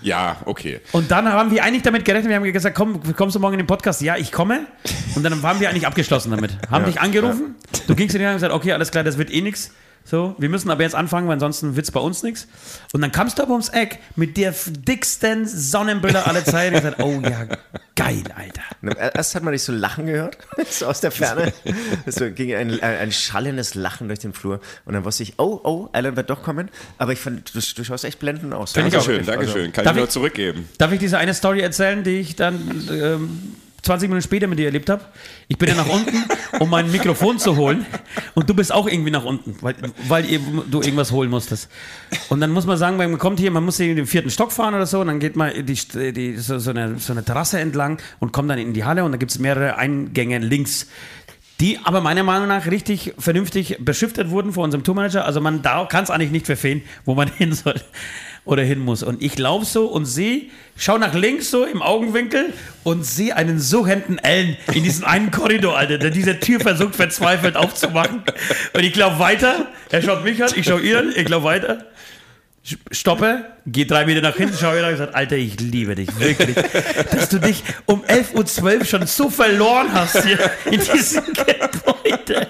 Ja, 0.00 0.36
okay. 0.44 0.80
Und 0.92 1.10
dann 1.10 1.28
haben 1.28 1.50
wir 1.50 1.64
eigentlich 1.64 1.82
damit 1.82 2.04
gerechnet, 2.04 2.28
wir 2.30 2.36
haben 2.36 2.52
gesagt, 2.52 2.76
komm, 2.76 3.00
kommst 3.14 3.34
du 3.34 3.40
morgen 3.40 3.54
in 3.54 3.58
den 3.58 3.66
Podcast? 3.66 4.00
Ja, 4.00 4.16
ich 4.16 4.30
komme. 4.30 4.66
Und 5.16 5.22
dann 5.24 5.42
waren 5.42 5.60
wir 5.60 5.68
eigentlich 5.68 5.86
abgeschlossen 5.86 6.30
damit. 6.30 6.56
Haben 6.70 6.84
dich 6.84 7.00
angerufen, 7.00 7.56
du 7.86 7.94
gingst 7.94 8.14
in 8.14 8.20
die 8.20 8.26
und 8.26 8.34
gesagt, 8.34 8.52
okay, 8.52 8.72
alles 8.72 8.90
klar, 8.90 9.04
das 9.04 9.18
wird 9.18 9.30
eh 9.32 9.40
nix. 9.40 9.72
So, 10.08 10.34
wir 10.38 10.48
müssen 10.48 10.70
aber 10.70 10.82
jetzt 10.84 10.94
anfangen, 10.94 11.26
weil 11.28 11.34
ansonsten 11.34 11.76
wird's 11.76 11.90
bei 11.90 12.00
uns 12.00 12.22
nichts. 12.22 12.48
Und 12.94 13.02
dann 13.02 13.12
kamst 13.12 13.38
du 13.38 13.42
aber 13.42 13.52
ums 13.52 13.68
Eck 13.68 13.98
mit 14.16 14.38
der 14.38 14.54
dicksten 14.66 15.46
Sonnenbilder 15.46 16.26
aller 16.26 16.42
Zeiten 16.46 16.76
und 16.76 16.82
gesagt, 16.82 17.02
oh 17.02 17.20
ja, 17.22 17.46
geil, 17.94 18.24
Alter. 18.34 18.62
Und 18.80 18.96
Erst 18.96 19.34
hat 19.34 19.42
man 19.42 19.52
dich 19.52 19.64
so 19.64 19.72
lachen 19.72 20.06
gehört, 20.06 20.38
so 20.70 20.86
aus 20.86 21.02
der 21.02 21.10
Ferne. 21.10 21.52
So 22.06 22.30
ging 22.30 22.54
ein, 22.54 22.70
ein, 22.80 22.96
ein 22.96 23.12
schallendes 23.12 23.74
Lachen 23.74 24.08
durch 24.08 24.20
den 24.20 24.32
Flur. 24.32 24.60
Und 24.86 24.94
dann 24.94 25.04
wusste 25.04 25.24
ich, 25.24 25.34
oh, 25.36 25.60
oh, 25.62 25.90
Alan 25.92 26.16
wird 26.16 26.30
doch 26.30 26.42
kommen. 26.42 26.70
Aber 26.96 27.12
ich 27.12 27.18
fand, 27.18 27.54
du, 27.54 27.60
du 27.60 27.84
schaust 27.84 28.06
echt 28.06 28.18
blendend 28.18 28.54
aus. 28.54 28.70
Auch. 28.70 28.76
Dankeschön, 28.76 29.26
Dankeschön. 29.26 29.72
Kann 29.72 29.84
Darf 29.84 29.94
ich 29.94 30.00
nur 30.00 30.08
zurückgeben. 30.08 30.70
Darf 30.78 30.90
ich 30.90 31.00
diese 31.00 31.18
eine 31.18 31.34
Story 31.34 31.60
erzählen, 31.60 32.02
die 32.02 32.20
ich 32.20 32.34
dann 32.34 32.88
ähm, 32.90 33.56
20 33.82 34.08
Minuten 34.08 34.22
später 34.22 34.46
mit 34.46 34.58
dir 34.58 34.66
erlebt 34.66 34.90
habe? 34.90 35.04
Ich 35.46 35.56
bin 35.56 35.68
ja 35.68 35.74
nach 35.74 35.88
unten, 35.88 36.24
um 36.58 36.68
mein 36.68 36.90
Mikrofon 36.90 37.38
zu 37.38 37.56
holen. 37.56 37.86
Und 38.34 38.50
du 38.50 38.54
bist 38.54 38.72
auch 38.72 38.86
irgendwie 38.86 39.10
nach 39.10 39.24
unten, 39.24 39.56
weil, 39.60 39.74
weil 40.08 40.24
du 40.70 40.80
irgendwas 40.80 41.12
holen 41.12 41.30
musstest. 41.30 41.70
Und 42.28 42.40
dann 42.40 42.50
muss 42.50 42.66
man 42.66 42.76
sagen, 42.76 42.96
man 42.96 43.18
kommt 43.18 43.40
hier, 43.40 43.50
man 43.50 43.64
muss 43.64 43.76
hier 43.76 43.90
in 43.90 43.96
den 43.96 44.06
vierten 44.06 44.30
Stock 44.30 44.52
fahren 44.52 44.74
oder 44.74 44.86
so, 44.86 45.00
und 45.00 45.06
dann 45.06 45.20
geht 45.20 45.36
man 45.36 45.52
die, 45.64 46.12
die, 46.12 46.36
so, 46.36 46.58
so, 46.58 46.70
eine, 46.70 46.98
so 46.98 47.12
eine 47.12 47.24
Terrasse 47.24 47.60
entlang 47.60 47.98
und 48.18 48.32
kommt 48.32 48.50
dann 48.50 48.58
in 48.58 48.74
die 48.74 48.84
Halle 48.84 49.04
und 49.04 49.12
da 49.12 49.18
gibt 49.18 49.30
es 49.30 49.38
mehrere 49.38 49.76
Eingänge 49.76 50.38
links. 50.38 50.88
Die 51.60 51.80
aber 51.82 52.00
meiner 52.00 52.22
Meinung 52.22 52.46
nach 52.46 52.66
richtig 52.66 53.14
vernünftig 53.18 53.78
beschriftet 53.80 54.30
wurden 54.30 54.52
von 54.52 54.64
unserem 54.64 54.84
Tourmanager. 54.84 55.24
Also 55.24 55.40
man 55.40 55.60
kann 55.62 56.04
es 56.04 56.10
eigentlich 56.10 56.30
nicht 56.30 56.46
verfehlen, 56.46 56.82
wo 57.04 57.14
man 57.14 57.28
hin 57.36 57.52
soll 57.52 57.74
oder 58.44 58.62
hin 58.62 58.78
muss. 58.78 59.02
Und 59.02 59.22
ich 59.22 59.38
laufe 59.38 59.64
so 59.64 59.86
und 59.86 60.06
sehe, 60.06 60.46
schau 60.76 60.98
nach 60.98 61.14
links 61.14 61.50
so 61.50 61.64
im 61.64 61.82
Augenwinkel 61.82 62.52
und 62.84 63.04
sehe 63.04 63.36
einen 63.36 63.60
suchenden 63.60 64.18
Ellen 64.18 64.56
in 64.72 64.84
diesem 64.84 65.04
einen 65.04 65.30
Korridor, 65.30 65.76
Alter, 65.76 65.98
der 65.98 66.10
diese 66.10 66.40
Tür 66.40 66.60
versucht 66.60 66.96
verzweifelt 66.96 67.56
aufzumachen. 67.56 68.22
Und 68.72 68.82
ich 68.82 68.96
laufe 68.96 69.18
weiter, 69.18 69.66
er 69.90 70.02
schaut 70.02 70.24
mich 70.24 70.42
an, 70.42 70.50
ich 70.54 70.66
schaue 70.66 70.80
ihn 70.80 70.96
an, 70.96 71.12
ich 71.14 71.28
laufe 71.28 71.44
weiter. 71.44 71.84
Stoppe, 72.90 73.46
geh 73.66 73.86
drei 73.86 74.04
Meter 74.04 74.20
nach 74.20 74.36
hinten, 74.36 74.56
schau 74.60 74.74
wieder 74.74 74.88
und 74.88 74.96
sag, 74.96 75.14
Alter, 75.14 75.36
ich 75.36 75.58
liebe 75.58 75.94
dich, 75.94 76.08
wirklich. 76.18 76.54
Dass 77.10 77.28
du 77.30 77.38
dich 77.38 77.62
um 77.86 78.02
11.12 78.02 78.78
Uhr 78.78 78.84
schon 78.84 79.06
so 79.06 79.30
verloren 79.30 79.92
hast 79.92 80.22
hier 80.24 80.38
in 80.70 80.80
diesem 80.80 81.24
Gebäude. 81.24 82.48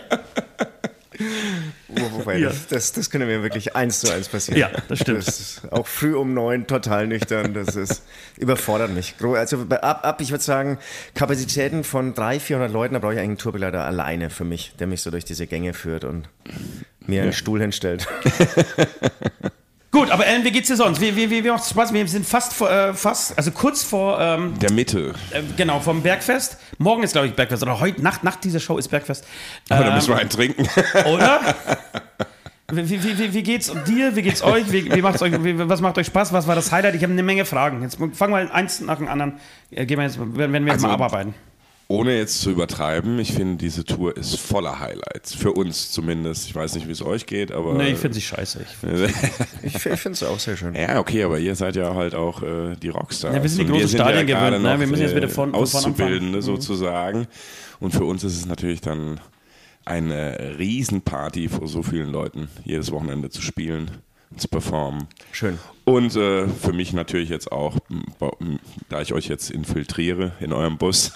Wobei, 2.28 2.40
Ja. 2.40 2.48
das, 2.50 2.66
das, 2.66 2.92
das 2.92 3.10
könnte 3.10 3.26
mir 3.26 3.42
wirklich 3.42 3.74
eins 3.74 4.00
zu 4.00 4.12
eins 4.12 4.28
passieren. 4.28 4.60
Ja, 4.60 4.70
das 4.88 4.98
stimmt. 5.00 5.26
Das 5.26 5.40
ist 5.40 5.72
auch 5.72 5.86
früh 5.86 6.14
um 6.14 6.34
neun, 6.34 6.66
total 6.66 7.06
nüchtern. 7.06 7.54
Das 7.54 7.74
ist, 7.74 8.02
überfordert 8.36 8.90
mich. 8.90 9.14
Also 9.22 9.62
ab, 9.80 10.04
ab, 10.04 10.20
ich 10.20 10.30
würde 10.30 10.44
sagen, 10.44 10.78
Kapazitäten 11.14 11.84
von 11.84 12.12
300, 12.14 12.42
400 12.42 12.70
Leuten, 12.72 12.94
da 12.94 13.00
brauche 13.00 13.14
ich 13.14 13.18
eigentlich 13.18 13.28
einen 13.30 13.38
Tourbegleiter 13.38 13.84
alleine 13.84 14.28
für 14.28 14.44
mich, 14.44 14.74
der 14.78 14.86
mich 14.86 15.00
so 15.00 15.10
durch 15.10 15.24
diese 15.24 15.46
Gänge 15.46 15.72
führt 15.72 16.04
und 16.04 16.28
mir 17.06 17.22
einen 17.22 17.32
Stuhl 17.32 17.60
hinstellt. 17.60 18.06
Gut, 19.90 20.10
aber 20.10 20.26
Ellen, 20.26 20.44
wie 20.44 20.50
geht's 20.50 20.68
dir 20.68 20.76
sonst? 20.76 21.00
Wie, 21.00 21.16
wie, 21.16 21.30
wie, 21.30 21.42
wie 21.42 21.48
macht's 21.50 21.70
Spaß? 21.70 21.94
Wir 21.94 22.06
sind 22.08 22.26
fast 22.26 22.52
vor, 22.52 22.70
äh, 22.70 22.92
fast, 22.92 23.36
also 23.38 23.50
kurz 23.50 23.82
vor, 23.82 24.20
ähm, 24.20 24.58
Der 24.58 24.70
Mitte. 24.70 25.14
äh, 25.30 25.42
genau, 25.56 25.80
vom 25.80 26.02
Bergfest. 26.02 26.58
Morgen 26.76 27.02
ist, 27.02 27.12
glaube 27.12 27.26
ich, 27.28 27.34
Bergfest. 27.34 27.62
Oder 27.62 27.80
heute 27.80 28.02
Nacht, 28.02 28.22
nach 28.22 28.36
dieser 28.36 28.60
Show 28.60 28.76
ist 28.76 28.88
Bergfest. 28.88 29.24
Aber 29.70 29.84
da 29.84 29.88
Ähm, 29.88 29.94
müssen 29.94 30.08
wir 30.10 30.18
einen 30.18 30.28
trinken. 30.30 30.68
Oder? 31.06 31.40
Wie, 32.70 32.86
wie, 33.02 33.18
wie, 33.18 33.32
wie 33.32 33.42
geht's 33.42 33.72
dir? 33.86 34.14
Wie 34.14 34.20
geht's 34.20 34.42
euch? 34.42 34.70
Wie, 34.70 34.94
wie 34.94 35.00
macht's 35.00 35.22
euch 35.22 35.32
was 35.32 35.80
macht 35.80 35.96
euch 35.96 36.06
Spaß? 36.08 36.34
Was 36.34 36.46
war 36.46 36.54
das 36.54 36.70
Highlight? 36.70 36.96
Ich 36.96 37.02
habe 37.02 37.14
eine 37.14 37.22
Menge 37.22 37.46
Fragen. 37.46 37.80
Jetzt 37.80 37.96
fangen 38.12 38.34
wir 38.34 38.54
eins 38.54 38.80
nach 38.80 38.98
dem 38.98 39.08
anderen. 39.08 39.38
Äh, 39.70 39.86
Gehen 39.86 39.96
wir 39.96 40.04
jetzt, 40.04 40.18
werden 40.18 40.52
wir 40.52 40.60
jetzt 40.60 40.72
Also- 40.72 40.88
mal 40.88 40.92
abarbeiten. 40.92 41.32
Ohne 41.90 42.14
jetzt 42.18 42.42
zu 42.42 42.50
übertreiben, 42.50 43.18
ich 43.18 43.32
finde, 43.32 43.56
diese 43.56 43.82
Tour 43.82 44.14
ist 44.14 44.38
voller 44.38 44.78
Highlights. 44.78 45.34
Für 45.34 45.52
uns 45.52 45.90
zumindest. 45.90 46.46
Ich 46.46 46.54
weiß 46.54 46.74
nicht, 46.74 46.86
wie 46.86 46.92
es 46.92 47.00
euch 47.00 47.24
geht, 47.24 47.50
aber. 47.50 47.72
Nee, 47.74 47.92
ich 47.92 47.98
finde 47.98 48.14
sie 48.14 48.20
scheiße. 48.20 48.60
Ich 48.60 48.76
find, 48.76 49.10
Ich, 49.62 49.74
ich 49.74 49.80
finde 49.80 50.10
es 50.10 50.22
auch 50.22 50.38
sehr 50.38 50.58
schön. 50.58 50.74
Ja, 50.74 51.00
okay, 51.00 51.22
aber 51.24 51.38
ihr 51.38 51.54
seid 51.56 51.76
ja 51.76 51.94
halt 51.94 52.14
auch 52.14 52.42
äh, 52.42 52.76
die 52.76 52.90
Rockstars. 52.90 53.34
Ja, 53.34 53.42
wir 53.42 53.48
sind 53.48 53.66
die 53.66 53.72
Und 53.72 53.78
großen 53.80 53.96
Stadien 53.98 54.26
gerade 54.26 54.56
gewöhnt, 54.58 54.64
ne? 54.64 54.80
Wir 54.80 54.86
müssen 54.86 55.00
jetzt 55.02 55.12
äh, 55.12 55.16
wieder 55.16 55.30
von- 55.30 55.52
von 55.52 55.60
Auszubildende 55.62 56.14
anfangen. 56.16 56.36
Mhm. 56.36 56.42
sozusagen. 56.42 57.26
Und 57.80 57.92
für 57.92 58.04
uns 58.04 58.22
ist 58.22 58.36
es 58.36 58.44
natürlich 58.44 58.82
dann 58.82 59.18
eine 59.86 60.56
Riesenparty 60.58 61.48
vor 61.48 61.68
so 61.68 61.82
vielen 61.82 62.10
Leuten, 62.12 62.48
jedes 62.64 62.92
Wochenende 62.92 63.30
zu 63.30 63.40
spielen 63.40 63.90
zu 64.36 64.48
performen. 64.48 65.06
Schön. 65.32 65.58
Und 65.84 66.16
äh, 66.16 66.48
für 66.48 66.72
mich 66.72 66.92
natürlich 66.92 67.28
jetzt 67.30 67.50
auch, 67.50 67.76
da 68.88 69.00
ich 69.00 69.14
euch 69.14 69.28
jetzt 69.28 69.50
infiltriere 69.50 70.32
in 70.40 70.52
eurem 70.52 70.76
Bus, 70.76 71.12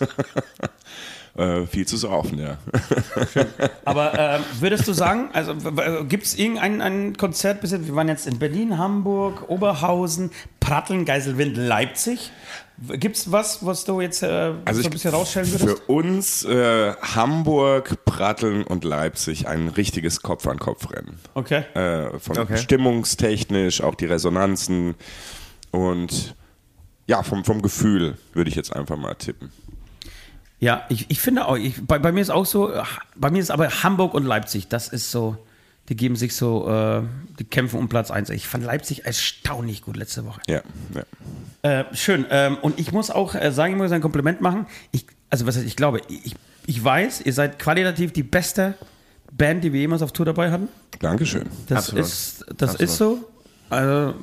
äh, 1.37 1.67
viel 1.67 1.87
zu 1.87 1.97
saufen, 1.97 2.39
ja. 2.39 2.57
aber 3.85 4.19
äh, 4.19 4.39
würdest 4.61 4.89
du 4.89 4.93
sagen, 4.93 5.29
also 5.33 5.55
gibt 6.09 6.25
es 6.25 6.39
irgendein 6.39 6.81
ein 6.81 7.17
Konzert? 7.17 7.63
Wir 7.63 7.95
waren 7.95 8.09
jetzt 8.09 8.27
in 8.27 8.39
Berlin, 8.39 8.79
Hamburg, 8.79 9.49
Oberhausen, 9.49 10.31
Pratteln, 10.61 11.05
Geiselwind, 11.05 11.57
Leipzig. 11.57 12.31
Gibt 12.89 13.17
es 13.17 13.31
was, 13.31 13.65
was 13.65 13.85
du 13.85 14.01
jetzt 14.01 14.23
äh, 14.23 14.53
so 14.73 14.83
ein 14.85 14.91
bisschen 14.91 15.13
rausstellen 15.13 15.47
für 15.49 15.61
würdest? 15.61 15.89
uns 15.89 16.45
äh, 16.45 16.95
Hamburg, 16.97 18.05
Pratteln 18.05 18.65
und 18.65 18.85
Leipzig 18.85 19.47
ein 19.47 19.69
richtiges 19.69 20.23
Kopf-an-Kopf-Rennen. 20.23 21.19
Okay. 21.35 21.65
Äh, 21.75 22.19
von 22.19 22.39
Okay. 22.39 22.57
stimmungstechnisch, 22.57 23.83
auch 23.83 23.95
die 23.95 24.07
Resonanzen 24.07 24.95
und 25.71 26.35
ja, 27.07 27.23
vom, 27.23 27.45
vom 27.45 27.63
Gefühl 27.63 28.17
würde 28.33 28.49
ich 28.51 28.57
jetzt 28.57 28.75
einfach 28.75 28.97
mal 28.97 29.15
tippen. 29.15 29.53
Ja, 30.59 30.85
ich, 30.89 31.11
ich 31.11 31.21
finde 31.21 31.47
auch, 31.47 31.57
ich, 31.57 31.85
bei, 31.87 31.99
bei 31.99 32.13
mir 32.13 32.21
ist 32.21 32.31
auch 32.31 32.47
so, 32.47 32.73
bei 33.17 33.31
mir 33.31 33.41
ist 33.41 33.51
aber 33.51 33.69
Hamburg 33.83 34.15
und 34.15 34.25
Leipzig, 34.25 34.69
das 34.69 34.89
ist 34.89 35.11
so, 35.11 35.37
die 35.89 35.97
geben 35.97 36.17
sich 36.17 36.37
so, 36.37 36.69
äh, 36.69 37.03
die 37.39 37.45
kämpfen 37.45 37.79
um 37.79 37.89
Platz 37.89 38.11
1. 38.11 38.31
Ich 38.31 38.47
fand 38.47 38.65
Leipzig 38.65 39.05
erstaunlich 39.05 39.83
gut 39.83 39.97
letzte 39.97 40.25
Woche. 40.25 40.41
Ja, 40.47 40.63
ja. 40.95 41.81
Äh, 41.81 41.85
schön. 41.95 42.27
Ähm, 42.31 42.57
und 42.63 42.79
ich 42.79 42.93
muss 42.93 43.11
auch 43.11 43.35
äh, 43.35 43.51
sagen, 43.53 43.75
ich 43.75 43.79
muss 43.79 43.93
ein 43.93 44.01
Kompliment 44.01 44.41
machen. 44.41 44.67
Ich, 44.93 45.07
also 45.31 45.47
was 45.47 45.57
heißt, 45.57 45.67
ich 45.67 45.77
glaube, 45.77 46.01
ich, 46.09 46.35
ich 46.67 46.83
weiß, 46.83 47.23
ihr 47.23 47.33
seid 47.33 47.59
qualitativ 47.59 48.13
die 48.13 48.23
beste 48.23 48.75
Band, 49.33 49.65
die 49.65 49.73
wir 49.73 49.81
jemals 49.81 50.03
auf 50.03 50.13
Tour 50.13 50.27
dabei 50.27 50.51
hatten. 50.51 50.69
Dankeschön. 51.01 51.49
Das 51.69 51.79
Absolut. 51.79 52.05
ist, 52.05 52.45
das 52.57 52.71
Absolut. 52.71 52.81
ist 52.81 52.97
so. 52.97 53.31
Also, 53.71 54.15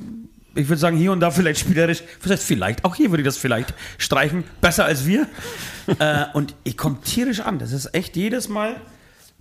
ich 0.54 0.68
würde 0.68 0.80
sagen, 0.80 0.96
hier 0.96 1.12
und 1.12 1.20
da 1.20 1.30
vielleicht 1.30 1.60
spielerisch, 1.60 2.02
was 2.22 2.32
heißt 2.32 2.44
vielleicht, 2.44 2.84
auch 2.84 2.94
hier 2.94 3.10
würde 3.10 3.22
ich 3.22 3.26
das 3.26 3.36
vielleicht 3.36 3.74
streichen, 3.98 4.44
besser 4.60 4.84
als 4.84 5.06
wir. 5.06 5.26
äh, 5.98 6.24
und 6.32 6.54
ich 6.64 6.76
komme 6.76 7.00
tierisch 7.02 7.40
an. 7.40 7.58
Das 7.58 7.72
ist 7.72 7.94
echt 7.94 8.16
jedes 8.16 8.48
Mal, 8.48 8.76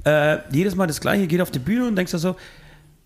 äh, 0.05 0.37
jedes 0.51 0.75
Mal 0.75 0.87
das 0.87 1.01
Gleiche. 1.01 1.27
Geht 1.27 1.41
auf 1.41 1.51
die 1.51 1.59
Bühne 1.59 1.87
und 1.87 1.95
denkst 1.95 2.11
dir 2.11 2.19
so, 2.19 2.35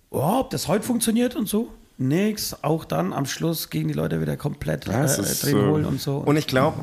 oh, 0.09 0.39
ob 0.39 0.49
das 0.51 0.67
heute 0.67 0.83
funktioniert 0.85 1.35
und 1.35 1.47
so. 1.47 1.69
Nix, 1.99 2.55
auch 2.63 2.85
dann 2.85 3.13
am 3.13 3.27
Schluss 3.27 3.69
gehen 3.69 3.87
die 3.87 3.93
Leute 3.93 4.19
wieder 4.19 4.35
komplett 4.35 4.87
Ja, 4.87 5.03
äh, 5.03 5.05
ist, 5.05 5.43
drehen 5.43 5.59
äh, 5.59 5.67
holen 5.69 5.85
und 5.85 6.01
so. 6.01 6.17
Und 6.17 6.37
ich 6.37 6.47
glaube, 6.47 6.79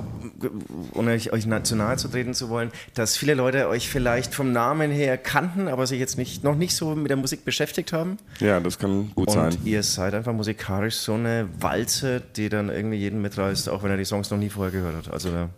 ohne 0.94 1.10
euch, 1.10 1.32
euch 1.32 1.46
na- 1.46 1.64
zu 1.64 1.74
nahe 1.74 1.96
zu 1.96 2.06
treten 2.06 2.32
zu 2.32 2.48
wollen, 2.48 2.70
dass 2.94 3.16
viele 3.16 3.34
Leute 3.34 3.68
euch 3.68 3.88
vielleicht 3.88 4.32
vom 4.32 4.52
Namen 4.52 4.92
her 4.92 5.18
kannten, 5.18 5.66
aber 5.66 5.88
sich 5.88 5.98
jetzt 5.98 6.16
nicht, 6.16 6.44
noch 6.44 6.54
nicht 6.54 6.76
so 6.76 6.94
mit 6.94 7.10
der 7.10 7.16
Musik 7.16 7.44
beschäftigt 7.44 7.92
haben. 7.92 8.18
Ja, 8.38 8.60
das 8.60 8.78
kann 8.78 9.10
gut 9.16 9.26
Und 9.28 9.34
sein. 9.34 9.56
ihr 9.64 9.82
seid 9.82 10.14
einfach 10.14 10.32
musikalisch 10.32 10.94
so 10.94 11.14
eine 11.14 11.48
Walze, 11.58 12.22
die 12.36 12.48
dann 12.48 12.68
irgendwie 12.70 12.96
jeden 12.98 13.20
mitreißt, 13.20 13.68
auch 13.68 13.82
wenn 13.82 13.90
er 13.90 13.96
die 13.96 14.04
Songs 14.04 14.30
noch 14.30 14.38
nie 14.38 14.48
vorher 14.48 14.70
gehört 14.70 14.94
hat. 15.08 15.12
Also 15.12 15.32
da 15.32 15.48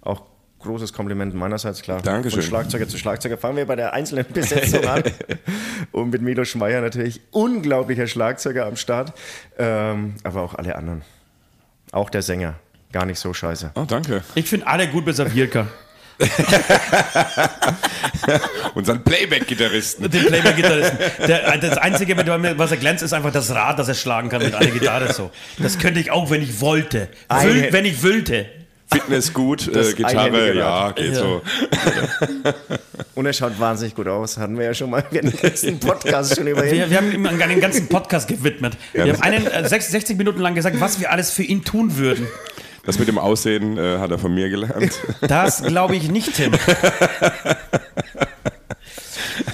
auch 0.00 0.22
großes 0.60 0.92
Kompliment 0.92 1.34
meinerseits, 1.34 1.82
klar. 1.82 2.02
Dankeschön. 2.02 2.40
Von 2.42 2.48
Schlagzeuger 2.48 2.88
zu 2.88 2.98
Schlagzeuger 2.98 3.36
fangen 3.38 3.56
wir 3.56 3.66
bei 3.66 3.76
der 3.76 3.92
einzelnen 3.92 4.26
Besetzung 4.32 4.84
an. 4.86 5.02
Und 5.92 6.10
mit 6.10 6.22
Milo 6.22 6.44
Schmeier 6.44 6.80
natürlich 6.80 7.20
unglaublicher 7.30 8.06
Schlagzeuger 8.06 8.66
am 8.66 8.76
Start. 8.76 9.12
Ähm, 9.58 10.14
aber 10.24 10.42
auch 10.42 10.54
alle 10.54 10.74
anderen. 10.76 11.02
Auch 11.92 12.10
der 12.10 12.22
Sänger. 12.22 12.54
gar 12.92 13.06
nicht 13.06 13.18
so 13.18 13.32
scheiße. 13.34 13.72
Oh, 13.74 13.84
danke. 13.86 14.22
Ich 14.34 14.48
finde 14.48 14.66
alle 14.66 14.88
gut 14.88 15.04
bis 15.04 15.20
auf 15.20 15.32
Jirka. 15.34 15.66
Unseren 18.74 19.02
Playback-Gitarristen. 19.04 20.10
Den 20.10 20.26
Playback-Gitarristen. 20.26 20.98
Der- 21.26 21.58
Das 21.58 21.78
Einzige, 21.78 22.16
was 22.58 22.70
er 22.70 22.76
glänzt, 22.78 23.02
ist 23.02 23.12
einfach 23.12 23.32
das 23.32 23.50
Rad, 23.54 23.78
das 23.78 23.88
er 23.88 23.94
schlagen 23.94 24.28
kann 24.28 24.42
mit 24.42 24.54
einer 24.54 24.70
Gitarre. 24.78 25.12
So. 25.12 25.30
Das 25.58 25.78
könnte 25.78 26.00
ich 26.00 26.10
auch, 26.10 26.30
wenn 26.30 26.42
ich 26.42 26.60
wollte. 26.60 27.08
Eine- 27.28 27.54
Will, 27.54 27.72
wenn 27.72 27.84
ich 27.84 28.02
wollte. 28.02 28.46
Fitness 28.92 29.32
gut, 29.32 29.66
äh, 29.74 29.92
Gitarre, 29.92 30.54
ja, 30.54 30.92
geht 30.92 31.14
Ja. 31.14 31.14
so. 31.14 31.42
Und 33.14 33.26
er 33.26 33.32
schaut 33.32 33.58
wahnsinnig 33.58 33.94
gut 33.94 34.06
aus. 34.08 34.36
Hatten 34.36 34.56
wir 34.58 34.66
ja 34.66 34.74
schon 34.74 34.90
mal 34.90 35.04
während 35.10 35.32
dem 35.32 35.40
letzten 35.42 35.80
Podcast 35.80 36.36
schon 36.36 36.46
über 36.46 36.64
ihn. 36.66 36.72
Wir, 36.72 36.90
wir 36.90 36.96
haben 36.98 37.10
ihm 37.12 37.26
einen 37.26 37.60
ganzen 37.60 37.88
Podcast 37.88 38.28
gewidmet. 38.28 38.76
Wir 38.92 39.12
haben 39.12 39.22
einen, 39.22 39.46
äh, 39.46 39.64
sech- 39.68 39.80
60 39.88 40.16
Minuten 40.18 40.40
lang 40.40 40.54
gesagt, 40.54 40.78
was 40.80 41.00
wir 41.00 41.10
alles 41.10 41.30
für 41.30 41.42
ihn 41.42 41.64
tun 41.64 41.96
würden. 41.96 42.26
Das 42.84 42.98
mit 43.00 43.08
dem 43.08 43.18
Aussehen 43.18 43.76
äh, 43.78 43.98
hat 43.98 44.10
er 44.12 44.18
von 44.18 44.32
mir 44.32 44.48
gelernt. 44.48 44.92
Das 45.22 45.62
glaube 45.64 45.96
ich 45.96 46.08
nicht, 46.08 46.34
Tim. 46.34 46.52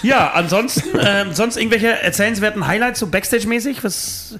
Ja, 0.03 0.33
ansonsten, 0.33 0.99
ähm, 1.01 1.33
sonst 1.33 1.57
irgendwelche 1.57 1.89
erzählenswerten 1.89 2.67
Highlights, 2.67 2.99
so 3.01 3.07
Backstage-mäßig? 3.07 3.83
Was, 3.85 4.39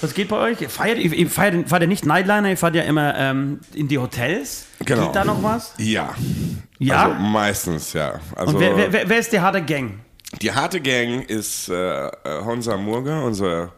was 0.00 0.14
geht 0.14 0.28
bei 0.28 0.36
euch? 0.36 0.60
Ihr 0.60 0.70
Feiert, 0.70 0.98
ihr, 0.98 1.12
ihr 1.12 1.30
feiert, 1.30 1.68
fahrt 1.68 1.82
ja 1.82 1.88
nicht 1.88 2.06
Nightliner, 2.06 2.50
ihr 2.50 2.56
fahrt 2.56 2.74
ja 2.74 2.82
immer 2.82 3.14
ähm, 3.16 3.60
in 3.74 3.88
die 3.88 3.98
Hotels. 3.98 4.66
Genau. 4.84 5.06
Geht 5.06 5.16
da 5.16 5.24
noch 5.24 5.42
was? 5.42 5.74
Ja. 5.78 6.14
Ja? 6.78 7.04
Also 7.04 7.20
meistens, 7.20 7.92
ja. 7.92 8.20
Also 8.34 8.54
Und 8.54 8.60
wer, 8.60 8.92
wer, 8.92 9.08
wer, 9.08 9.18
ist 9.18 9.32
die 9.32 9.40
harte 9.40 9.62
Gang? 9.62 10.00
die 10.40 10.52
harte 10.52 10.80
Gang 10.80 11.22
ist 11.28 11.68
äh, 11.68 12.06
äh, 12.06 12.10
Honza 12.44 12.76
Murger, 12.76 13.24
unser 13.24 13.72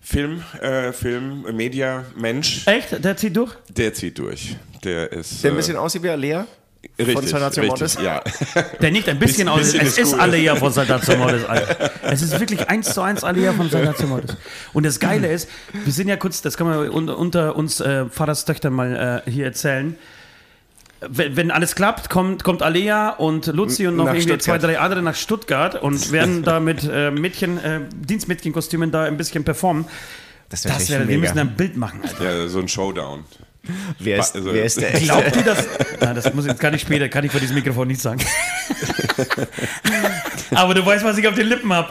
Film, 0.00 0.42
äh, 0.60 0.92
Film, 0.92 1.44
Media 1.54 2.04
Mensch. 2.16 2.66
Echt? 2.66 3.04
Der 3.04 3.16
zieht 3.16 3.36
durch? 3.36 3.52
Der 3.68 3.92
zieht 3.92 4.18
durch. 4.18 4.56
Der 4.82 5.12
ist 5.12 5.44
Der 5.44 5.50
äh, 5.50 5.54
ein 5.54 5.56
bisschen 5.56 5.76
aussieht 5.76 6.02
wie 6.02 6.08
Alea. 6.08 6.46
Richtig, 6.98 7.14
von 7.14 7.26
Saltatio 7.26 7.64
Mortis? 7.64 7.98
ja. 8.02 8.22
Der 8.80 8.90
nicht 8.90 9.08
ein 9.08 9.18
bisschen, 9.18 9.46
Bisschen- 9.46 9.48
aus. 9.48 9.60
bisschen 9.72 9.80
Es 9.80 9.98
ist 9.98 10.12
ist 10.12 10.38
ja 10.42 10.56
von 10.56 10.72
Saltatio 10.72 11.16
Mortis, 11.16 11.44
Alter. 11.44 11.90
Es 12.02 12.22
ist 12.22 12.38
wirklich 12.40 12.68
eins 12.68 12.92
zu 12.94 13.02
eins 13.02 13.22
alle 13.24 13.40
ja 13.40 13.52
von 13.52 13.68
Saltatio 13.70 14.06
Mortis. 14.06 14.36
Und 14.72 14.86
das 14.86 14.98
Geile 15.00 15.30
ist, 15.30 15.48
wir 15.84 15.92
sind 15.92 16.08
ja 16.08 16.16
kurz, 16.16 16.42
das 16.42 16.56
kann 16.56 16.66
man 16.68 16.88
unter, 16.88 17.56
uns 17.56 17.80
äh, 17.80 18.06
Pfarrerstöchtern 18.06 18.72
mal 18.72 19.22
äh, 19.26 19.30
hier 19.30 19.44
erzählen. 19.46 19.96
Wenn, 21.02 21.34
wenn 21.36 21.50
alles 21.50 21.74
klappt, 21.74 22.10
kommt, 22.10 22.44
kommt 22.44 22.62
Alea 22.62 23.08
und 23.10 23.46
Luzi 23.46 23.86
und 23.86 23.96
noch 23.96 24.04
Nach 24.04 24.12
irgendwie 24.14 24.36
zwei, 24.36 24.54
Stuttgart. 24.58 24.62
drei 24.64 24.78
andere 24.78 25.00
nach 25.02 25.14
Stuttgart 25.14 25.82
und 25.82 26.12
werden 26.12 26.42
da 26.42 26.60
mit 26.60 26.84
äh, 26.84 27.10
Mädchen, 27.10 27.56
äh, 27.64 27.80
Dienstmädchenkostümen 27.94 28.90
da 28.90 29.04
ein 29.04 29.16
bisschen 29.16 29.42
performen. 29.44 29.86
Das, 30.50 30.64
wär 30.66 30.72
wäre, 30.72 31.00
wir 31.08 31.16
mega. 31.16 31.20
müssen 31.20 31.38
ein 31.38 31.56
Bild 31.56 31.76
machen, 31.78 32.00
Alter. 32.02 32.24
ja, 32.42 32.48
so 32.48 32.58
ein 32.58 32.68
Showdown. 32.68 33.24
Wer 33.98 34.18
ist, 34.18 34.34
Also- 34.34 34.52
wer 34.52 34.64
ist 34.64 34.80
der 34.80 34.94
echte? 34.94 35.04
Glaubt 35.06 35.36
ihr 35.36 35.42
das? 35.42 35.66
Nein, 36.00 36.14
das 36.14 36.32
muss, 36.34 36.46
kann 36.58 36.74
ich 36.74 36.80
später, 36.82 37.08
kann 37.08 37.24
ich 37.24 37.30
vor 37.30 37.40
diesem 37.40 37.56
Mikrofon 37.56 37.88
nicht 37.88 38.00
sagen. 38.00 38.20
Aber 40.54 40.74
du 40.74 40.84
weißt, 40.84 41.04
was 41.04 41.18
ich 41.18 41.26
auf 41.28 41.34
den 41.34 41.46
Lippen 41.48 41.72
habe. 41.72 41.88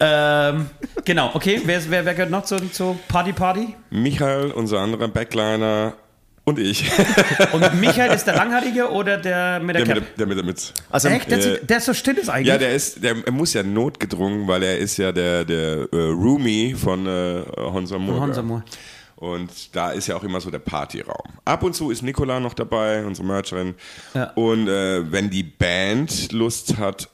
Ähm, 0.00 0.66
genau, 1.04 1.30
okay. 1.34 1.60
Wer, 1.64 1.78
ist, 1.78 1.90
wer, 1.90 2.04
wer 2.04 2.14
gehört 2.14 2.30
noch 2.30 2.44
zur, 2.44 2.70
zur 2.72 2.98
Party 3.08 3.32
Party? 3.32 3.74
Michael, 3.90 4.50
unser 4.50 4.80
anderer 4.80 5.08
Backliner 5.08 5.94
und 6.44 6.58
ich. 6.58 6.90
Und 7.52 7.80
Michael 7.80 8.12
ist 8.12 8.24
der 8.26 8.34
Langhaarige 8.34 8.90
oder 8.90 9.16
der 9.16 9.60
mit 9.60 9.76
der, 9.76 9.84
Der 9.84 9.94
Cap? 9.94 10.02
mit, 10.04 10.18
der 10.18 10.26
mit 10.26 10.36
der 10.38 10.44
Mütze. 10.44 10.72
Also, 10.90 11.08
Echt? 11.08 11.30
Der, 11.30 11.38
äh, 11.38 11.64
der 11.64 11.76
ist 11.78 11.86
so 11.86 11.94
still 11.94 12.18
ist 12.18 12.28
eigentlich. 12.28 12.48
Ja, 12.48 12.58
der 12.58 12.74
ist, 12.74 13.02
der 13.02 13.14
er 13.24 13.32
muss 13.32 13.54
ja 13.54 13.62
notgedrungen, 13.62 14.46
weil 14.48 14.62
er 14.64 14.78
ist 14.78 14.96
ja 14.98 15.12
der, 15.12 15.44
der 15.44 15.86
äh, 15.92 15.96
Roomie 15.96 16.74
von 16.74 17.06
äh, 17.06 17.42
Honza 17.56 17.98
Moore. 17.98 18.20
Honza 18.20 18.42
Moore. 18.42 18.64
Und 19.32 19.74
da 19.74 19.90
ist 19.90 20.06
ja 20.06 20.16
auch 20.16 20.22
immer 20.22 20.40
so 20.40 20.50
der 20.50 20.58
Partyraum. 20.58 21.32
Ab 21.46 21.62
und 21.62 21.74
zu 21.74 21.90
ist 21.90 22.02
Nicola 22.02 22.40
noch 22.40 22.52
dabei, 22.54 23.04
unsere 23.06 23.26
Mercherin. 23.26 23.74
Ja. 24.12 24.30
Und 24.34 24.68
äh, 24.68 25.10
wenn 25.10 25.30
die 25.30 25.42
Band 25.42 26.32
Lust 26.32 26.76
hat, 26.76 27.08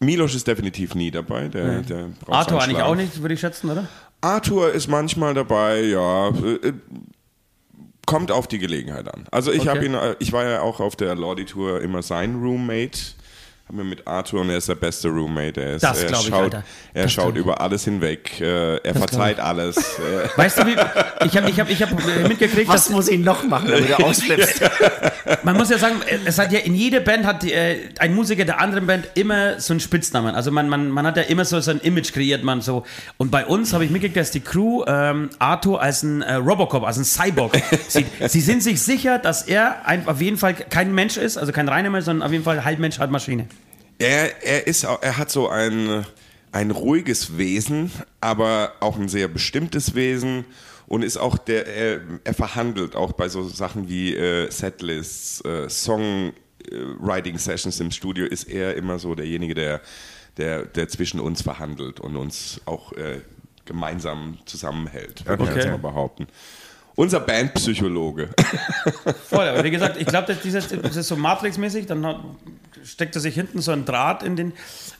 Milos 0.00 0.34
ist 0.34 0.46
definitiv 0.46 0.94
nie 0.94 1.10
dabei. 1.10 1.48
Der, 1.48 1.82
der 1.82 2.08
braucht 2.20 2.36
Arthur 2.36 2.62
eigentlich 2.62 2.82
auch 2.82 2.94
nicht, 2.96 3.20
würde 3.22 3.34
ich 3.34 3.40
schätzen, 3.40 3.70
oder? 3.70 3.86
Arthur 4.22 4.72
ist 4.72 4.88
manchmal 4.88 5.34
dabei, 5.34 5.82
ja. 5.82 6.28
äh, 6.30 6.54
äh, 6.68 6.72
Kommt 8.06 8.32
auf 8.32 8.48
die 8.48 8.58
Gelegenheit 8.58 9.06
an. 9.12 9.26
Also 9.30 9.52
ich 9.52 9.60
Okay. 9.60 9.68
habe 9.68 9.84
ihn, 9.84 9.94
äh, 9.94 10.16
ich 10.18 10.32
war 10.32 10.44
ja 10.44 10.62
auch 10.62 10.80
auf 10.80 10.96
der 10.96 11.14
Lordi 11.14 11.44
Tour 11.44 11.80
immer 11.80 12.02
sein 12.02 12.34
Roommate. 12.42 12.98
Haben 13.70 13.78
wir 13.78 13.84
mit 13.84 14.04
Arthur 14.04 14.40
und 14.40 14.50
er 14.50 14.56
ist 14.56 14.68
der 14.68 14.74
beste 14.74 15.06
Roommate. 15.06 15.60
Er, 15.62 15.76
ist, 15.76 15.82
Das 15.84 16.02
er 16.02 16.08
glaub 16.08 16.22
ich, 16.22 16.26
schaut, 16.28 16.42
Alter. 16.42 16.64
Er 16.92 17.02
Das 17.04 17.12
schaut 17.12 17.36
über 17.36 17.60
alles 17.60 17.84
hinweg. 17.84 18.40
äh, 18.40 18.78
Er 18.78 18.94
verzeiht 18.96 19.38
alles. 19.38 19.76
äh, 20.00 20.36
Weißt 20.36 20.58
du, 20.58 20.66
wie, 20.66 20.72
ich 21.24 21.36
habe 21.36 21.48
ich 21.48 21.60
hab, 21.60 21.70
ich 21.70 21.80
hab 21.80 21.90
mitgekriegt, 22.26 22.66
was 22.66 22.86
dass 22.86 22.90
muss 22.90 23.06
ich 23.06 23.20
noch 23.20 23.44
machen, 23.44 23.68
damit 23.70 23.88
er 23.88 24.04
ausflippst? 24.04 24.60
Man 25.44 25.56
muss 25.56 25.70
ja 25.70 25.78
sagen, 25.78 26.00
es 26.24 26.36
hat 26.40 26.50
ja 26.50 26.58
in 26.58 26.74
jeder 26.74 26.98
Band 26.98 27.24
hat 27.24 27.44
äh, 27.44 27.76
ein 28.00 28.12
Musiker 28.12 28.44
der 28.44 28.58
anderen 28.60 28.88
Band 28.88 29.06
immer 29.14 29.60
so 29.60 29.72
einen 29.72 29.78
Spitznamen. 29.78 30.34
Also 30.34 30.50
man, 30.50 30.68
man, 30.68 30.90
man 30.90 31.06
hat 31.06 31.16
ja 31.16 31.22
immer 31.22 31.44
so, 31.44 31.60
so 31.60 31.70
ein 31.70 31.78
Image 31.78 32.12
kreiert, 32.12 32.42
man 32.42 32.62
so. 32.62 32.84
Und 33.18 33.30
bei 33.30 33.46
uns 33.46 33.72
habe 33.72 33.84
ich 33.84 33.92
mitgekriegt, 33.92 34.16
dass 34.16 34.32
die 34.32 34.40
Crew 34.40 34.82
ähm, 34.88 35.30
Arthur 35.38 35.80
als 35.80 36.02
ein 36.02 36.22
äh, 36.22 36.34
Robocop, 36.34 36.82
als 36.82 36.98
ein 36.98 37.04
Cyborg 37.04 37.52
sieht. 37.86 38.08
Sie 38.26 38.40
sind 38.40 38.64
sich 38.64 38.82
sicher, 38.82 39.20
dass 39.20 39.42
er 39.42 39.86
ein, 39.86 40.08
auf 40.08 40.20
jeden 40.20 40.38
Fall 40.38 40.54
kein 40.54 40.92
Mensch 40.92 41.16
ist, 41.16 41.36
also 41.38 41.52
kein 41.52 41.68
reiner 41.68 41.90
Mensch, 41.90 42.06
sondern 42.06 42.26
auf 42.26 42.32
jeden 42.32 42.42
Fall 42.42 42.64
halb 42.64 42.80
Mensch, 42.80 42.98
halb 42.98 43.12
Maschine. 43.12 43.46
Er, 44.00 44.42
er, 44.42 44.66
ist, 44.66 44.84
er 44.84 45.18
hat 45.18 45.30
so 45.30 45.48
ein, 45.48 46.06
ein 46.52 46.70
ruhiges 46.70 47.36
Wesen, 47.36 47.90
aber 48.20 48.72
auch 48.80 48.96
ein 48.98 49.08
sehr 49.08 49.28
bestimmtes 49.28 49.94
Wesen 49.94 50.44
und 50.86 51.02
ist 51.02 51.18
auch 51.18 51.36
der, 51.38 51.66
er, 51.66 52.00
er 52.24 52.34
verhandelt 52.34 52.96
auch 52.96 53.12
bei 53.12 53.28
so 53.28 53.46
Sachen 53.48 53.88
wie 53.88 54.14
äh, 54.16 54.50
Setlists, 54.50 55.44
äh, 55.44 55.68
Songwriting-Sessions 55.68 57.78
im 57.80 57.90
Studio, 57.90 58.24
ist 58.26 58.44
er 58.44 58.74
immer 58.74 58.98
so 58.98 59.14
derjenige, 59.14 59.54
der, 59.54 59.80
der, 60.36 60.64
der 60.64 60.88
zwischen 60.88 61.20
uns 61.20 61.42
verhandelt 61.42 62.00
und 62.00 62.16
uns 62.16 62.60
auch 62.64 62.92
äh, 62.94 63.20
gemeinsam 63.66 64.38
zusammenhält, 64.46 65.26
würde 65.26 65.44
ich 65.44 65.50
Okay. 65.50 65.58
jetzt 65.60 65.70
mal 65.70 65.76
behaupten. 65.78 66.26
Unser 66.96 67.20
Bandpsychologe. 67.20 68.28
Voll, 69.28 69.48
aber 69.48 69.64
wie 69.64 69.70
gesagt, 69.70 69.96
ich 69.98 70.06
glaube, 70.06 70.26
das, 70.32 70.42
dieses- 70.42 70.68
das 70.68 70.96
ist 70.96 71.08
so 71.08 71.16
Matrix-mäßig, 71.16 71.86
dann 71.86 72.04
hat, 72.04 72.20
steckt 72.84 73.14
er 73.14 73.20
sich 73.20 73.34
hinten 73.34 73.60
so 73.62 73.72
ein 73.72 73.84
Draht 73.84 74.22
in 74.22 74.36
den, 74.36 74.52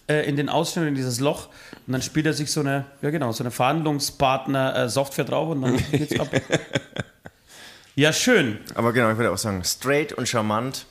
äh, 0.08 0.26
in 0.28 0.36
den 0.36 0.48
Ausschnitt, 0.48 0.86
in 0.88 0.94
dieses 0.94 1.20
Loch 1.20 1.48
und 1.86 1.92
dann 1.92 2.00
spielt 2.02 2.26
er 2.26 2.32
sich 2.32 2.50
so 2.52 2.60
eine, 2.60 2.86
ja 3.02 3.10
genau, 3.10 3.32
so 3.32 3.42
eine 3.42 3.50
Verhandlungspartner-Software 3.50 5.24
drauf 5.24 5.48
und 5.50 5.62
dann 5.62 5.76
geht's 5.92 6.18
ab. 6.18 6.28
Ja, 7.96 8.12
schön. 8.14 8.58
Aber 8.76 8.92
genau, 8.94 9.10
ich 9.10 9.18
würde 9.18 9.30
auch 9.32 9.36
sagen, 9.36 9.62
straight 9.64 10.12
und 10.14 10.26
charmant. 10.28 10.86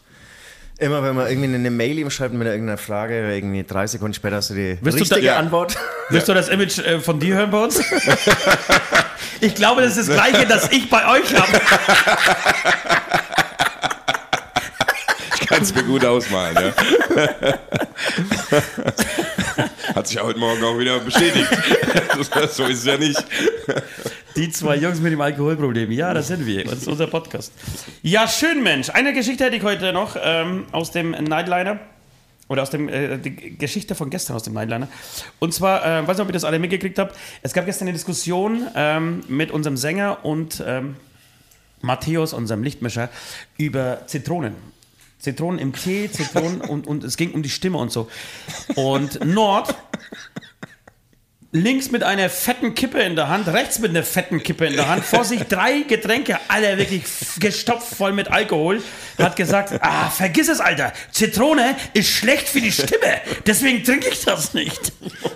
Immer 0.80 1.04
wenn 1.04 1.14
man 1.16 1.28
irgendwie 1.28 1.54
eine 1.54 1.70
Mail 1.72 2.00
ihm 2.00 2.10
schreibt 2.10 2.34
mit 2.34 2.48
irgendeiner 2.48 2.78
Frage, 2.78 3.34
irgendwie 3.36 3.66
drei 3.66 3.86
Sekunden 3.86 4.14
später 4.14 4.38
hast 4.38 4.52
du 4.52 4.54
die 4.54 4.78
Willst 4.82 4.98
du 4.98 5.02
richtige 5.04 5.22
da- 5.28 5.34
ja. 5.34 5.38
Antwort. 5.38 5.76
Willst 6.10 6.30
du 6.30 6.34
das 6.34 6.48
Image 6.48 6.80
äh, 6.80 7.00
von 7.02 7.20
dir 7.20 7.36
hören 7.36 7.52
bei 7.52 7.64
uns? 7.64 7.82
Ich 9.42 9.56
glaube, 9.56 9.82
das 9.82 9.96
ist 9.96 10.10
das 10.10 10.16
gleiche, 10.18 10.46
das 10.46 10.70
ich 10.70 10.90
bei 10.90 11.10
euch 11.14 11.34
habe. 11.34 11.62
Ich 15.42 15.48
kann 15.48 15.62
es 15.62 15.74
mir 15.74 15.84
gut 15.84 16.04
ausmalen, 16.04 16.58
ja. 16.58 16.74
Hat 19.96 20.08
sich 20.08 20.22
heute 20.22 20.40
Morgen 20.40 20.64
auch 20.64 20.78
wieder 20.78 21.00
bestätigt. 21.00 21.48
So 22.52 22.66
ist 22.66 22.80
es 22.80 22.86
ja 22.86 22.98
nicht. 22.98 23.24
Die 24.36 24.50
zwei 24.52 24.76
Jungs 24.76 25.00
mit 25.00 25.12
dem 25.12 25.22
Alkoholproblem. 25.22 25.92
Ja, 25.92 26.14
das 26.14 26.28
sind 26.28 26.46
wir. 26.46 26.64
Das 26.64 26.80
ist 26.80 26.88
unser 26.88 27.08
Podcast. 27.08 27.52
Ja, 28.02 28.28
schön, 28.28 28.64
Mensch. 28.64 28.90
Eine 28.90 29.14
Geschichte 29.14 29.44
hätte 29.44 29.56
ich 29.56 29.64
heute 29.64 29.92
noch 29.92 30.16
ähm, 30.22 30.66
aus 30.72 30.92
dem 30.92 31.12
Nightliner. 31.12 31.80
Oder 32.48 32.64
aus 32.64 32.72
dem, 32.72 32.90
äh, 32.90 33.18
die 33.20 33.58
Geschichte 33.58 33.94
von 33.94 34.10
gestern 34.10 34.36
aus 34.36 34.44
dem 34.44 34.54
Nightliner. 34.54 34.88
Und 35.38 35.54
zwar, 35.54 35.86
äh, 35.86 36.08
weiß 36.08 36.18
nicht, 36.18 36.22
ob 36.22 36.30
ihr 36.30 36.34
das 36.34 36.44
alle 36.44 36.58
mitgekriegt 36.58 36.98
habt. 36.98 37.16
Es 37.44 37.54
gab 37.54 37.66
gestern 37.66 37.88
eine 37.88 37.94
Diskussion 37.94 38.68
ähm, 38.76 39.22
mit 39.28 39.52
unserem 39.52 39.78
Sänger 39.78 40.26
und 40.26 40.64
ähm, 40.66 40.96
Matthäus, 41.82 42.34
unserem 42.34 42.64
Lichtmischer, 42.64 43.10
über 43.58 44.08
Zitronen. 44.08 44.56
Zitronen 45.20 45.60
im 45.60 45.74
Tee, 45.74 46.10
Zitronen 46.10 46.62
und, 46.70 46.88
und 46.88 47.04
es 47.04 47.18
ging 47.18 47.34
um 47.34 47.44
die 47.44 47.50
Stimme 47.50 47.78
und 47.78 47.92
so. 47.92 48.10
Und 48.76 49.24
Nord 49.26 49.76
links 51.52 51.90
mit 51.90 52.04
einer 52.04 52.30
fetten 52.30 52.76
Kippe 52.76 53.00
in 53.00 53.16
der 53.16 53.28
Hand, 53.28 53.48
rechts 53.48 53.80
mit 53.80 53.90
einer 53.90 54.04
fetten 54.04 54.44
Kippe 54.44 54.68
in 54.68 54.76
der 54.76 54.88
Hand, 54.88 55.04
vor 55.04 55.24
sich 55.26 55.42
drei 55.44 55.82
Getränke, 55.82 56.38
alle 56.48 56.78
wirklich 56.78 57.04
gestopft 57.40 57.96
voll 57.96 58.14
mit 58.14 58.30
Alkohol, 58.32 58.84
hat 59.18 59.36
gesagt, 59.36 59.74
ah, 59.82 60.10
vergiss 60.12 60.48
es, 60.48 60.60
Alter, 60.60 60.94
Zitrone 61.12 61.76
ist 61.94 62.10
schlecht 62.10 62.48
für 62.48 62.62
die 62.62 62.72
Stimme, 62.72 63.20
deswegen 63.48 63.84
trinke 63.84 64.10
ich 64.10 64.24
das 64.26 64.54
nicht. 64.54 64.94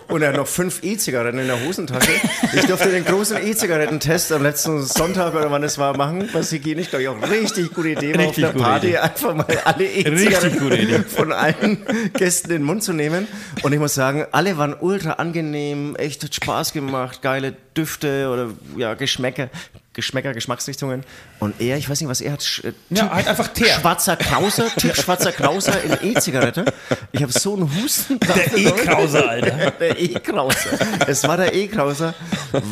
Und 0.07 0.21
er 0.21 0.29
hat 0.29 0.35
noch 0.37 0.47
fünf 0.47 0.83
E-Zigaretten 0.83 1.39
in 1.39 1.47
der 1.47 1.59
Hosentasche. 1.65 2.11
Ich 2.53 2.65
durfte 2.65 2.89
den 2.89 3.03
großen 3.03 3.37
E-Zigarettentest 3.37 4.31
am 4.33 4.43
letzten 4.43 4.83
Sonntag 4.85 5.33
oder 5.33 5.49
wann 5.49 5.63
es 5.63 5.79
war 5.79 5.97
machen, 5.97 6.29
was 6.33 6.51
hygienisch, 6.51 6.89
glaube 6.91 7.01
ich, 7.03 7.09
auch 7.09 7.29
richtig 7.31 7.73
gute 7.73 7.89
Idee 7.89 8.13
war, 8.13 8.27
Richtig 8.27 8.45
auf 8.45 8.53
der 8.53 8.59
Party 8.59 8.87
Idee. 8.89 8.97
einfach 8.99 9.33
mal 9.33 9.47
alle. 9.65 9.85
E-Zigaretten 9.85 11.05
von 11.05 11.31
allen 11.31 11.83
Gästen 12.13 12.51
in 12.51 12.57
den 12.57 12.63
Mund 12.63 12.83
zu 12.83 12.93
nehmen. 12.93 13.27
Und 13.63 13.73
ich 13.73 13.79
muss 13.79 13.95
sagen, 13.95 14.27
alle 14.31 14.57
waren 14.59 14.75
ultra 14.79 15.13
angenehm, 15.13 15.95
echt 16.03 16.23
hat 16.23 16.35
Spaß 16.35 16.73
gemacht, 16.73 17.21
geile 17.21 17.55
Düfte 17.75 18.29
oder 18.29 18.51
ja, 18.77 18.93
Geschmäcker. 18.93 19.49
Geschmäcker, 19.93 20.33
Geschmacksrichtungen. 20.33 21.03
Und 21.39 21.59
er, 21.61 21.77
ich 21.77 21.89
weiß 21.89 21.99
nicht, 22.01 22.09
was 22.09 22.19
er 22.21 22.33
hat. 22.33 22.41
sch- 22.41 22.65
äh, 22.67 22.73
Ja, 22.89 23.03
Typ 23.03 23.11
halt 23.13 23.27
einfach 23.27 23.47
Teer. 23.49 23.67
Schwarzer 23.79 24.15
Krauser, 24.15 24.65
Typ 24.77 24.95
schwarzer 24.95 25.31
Krauser 25.31 25.73
in 25.83 26.11
E-Zigarette. 26.15 26.65
Ich 27.11 27.21
habe 27.21 27.31
so 27.31 27.53
einen 27.55 27.69
Husten. 27.81 28.19
Der 28.19 28.57
E-Krause, 28.57 29.27
Alter. 29.29 29.71
Der 29.79 29.99
E-Krauser. 29.99 30.69
Es 31.07 31.27
war 31.27 31.37
der 31.37 31.53
E-Krauser. 31.53 32.13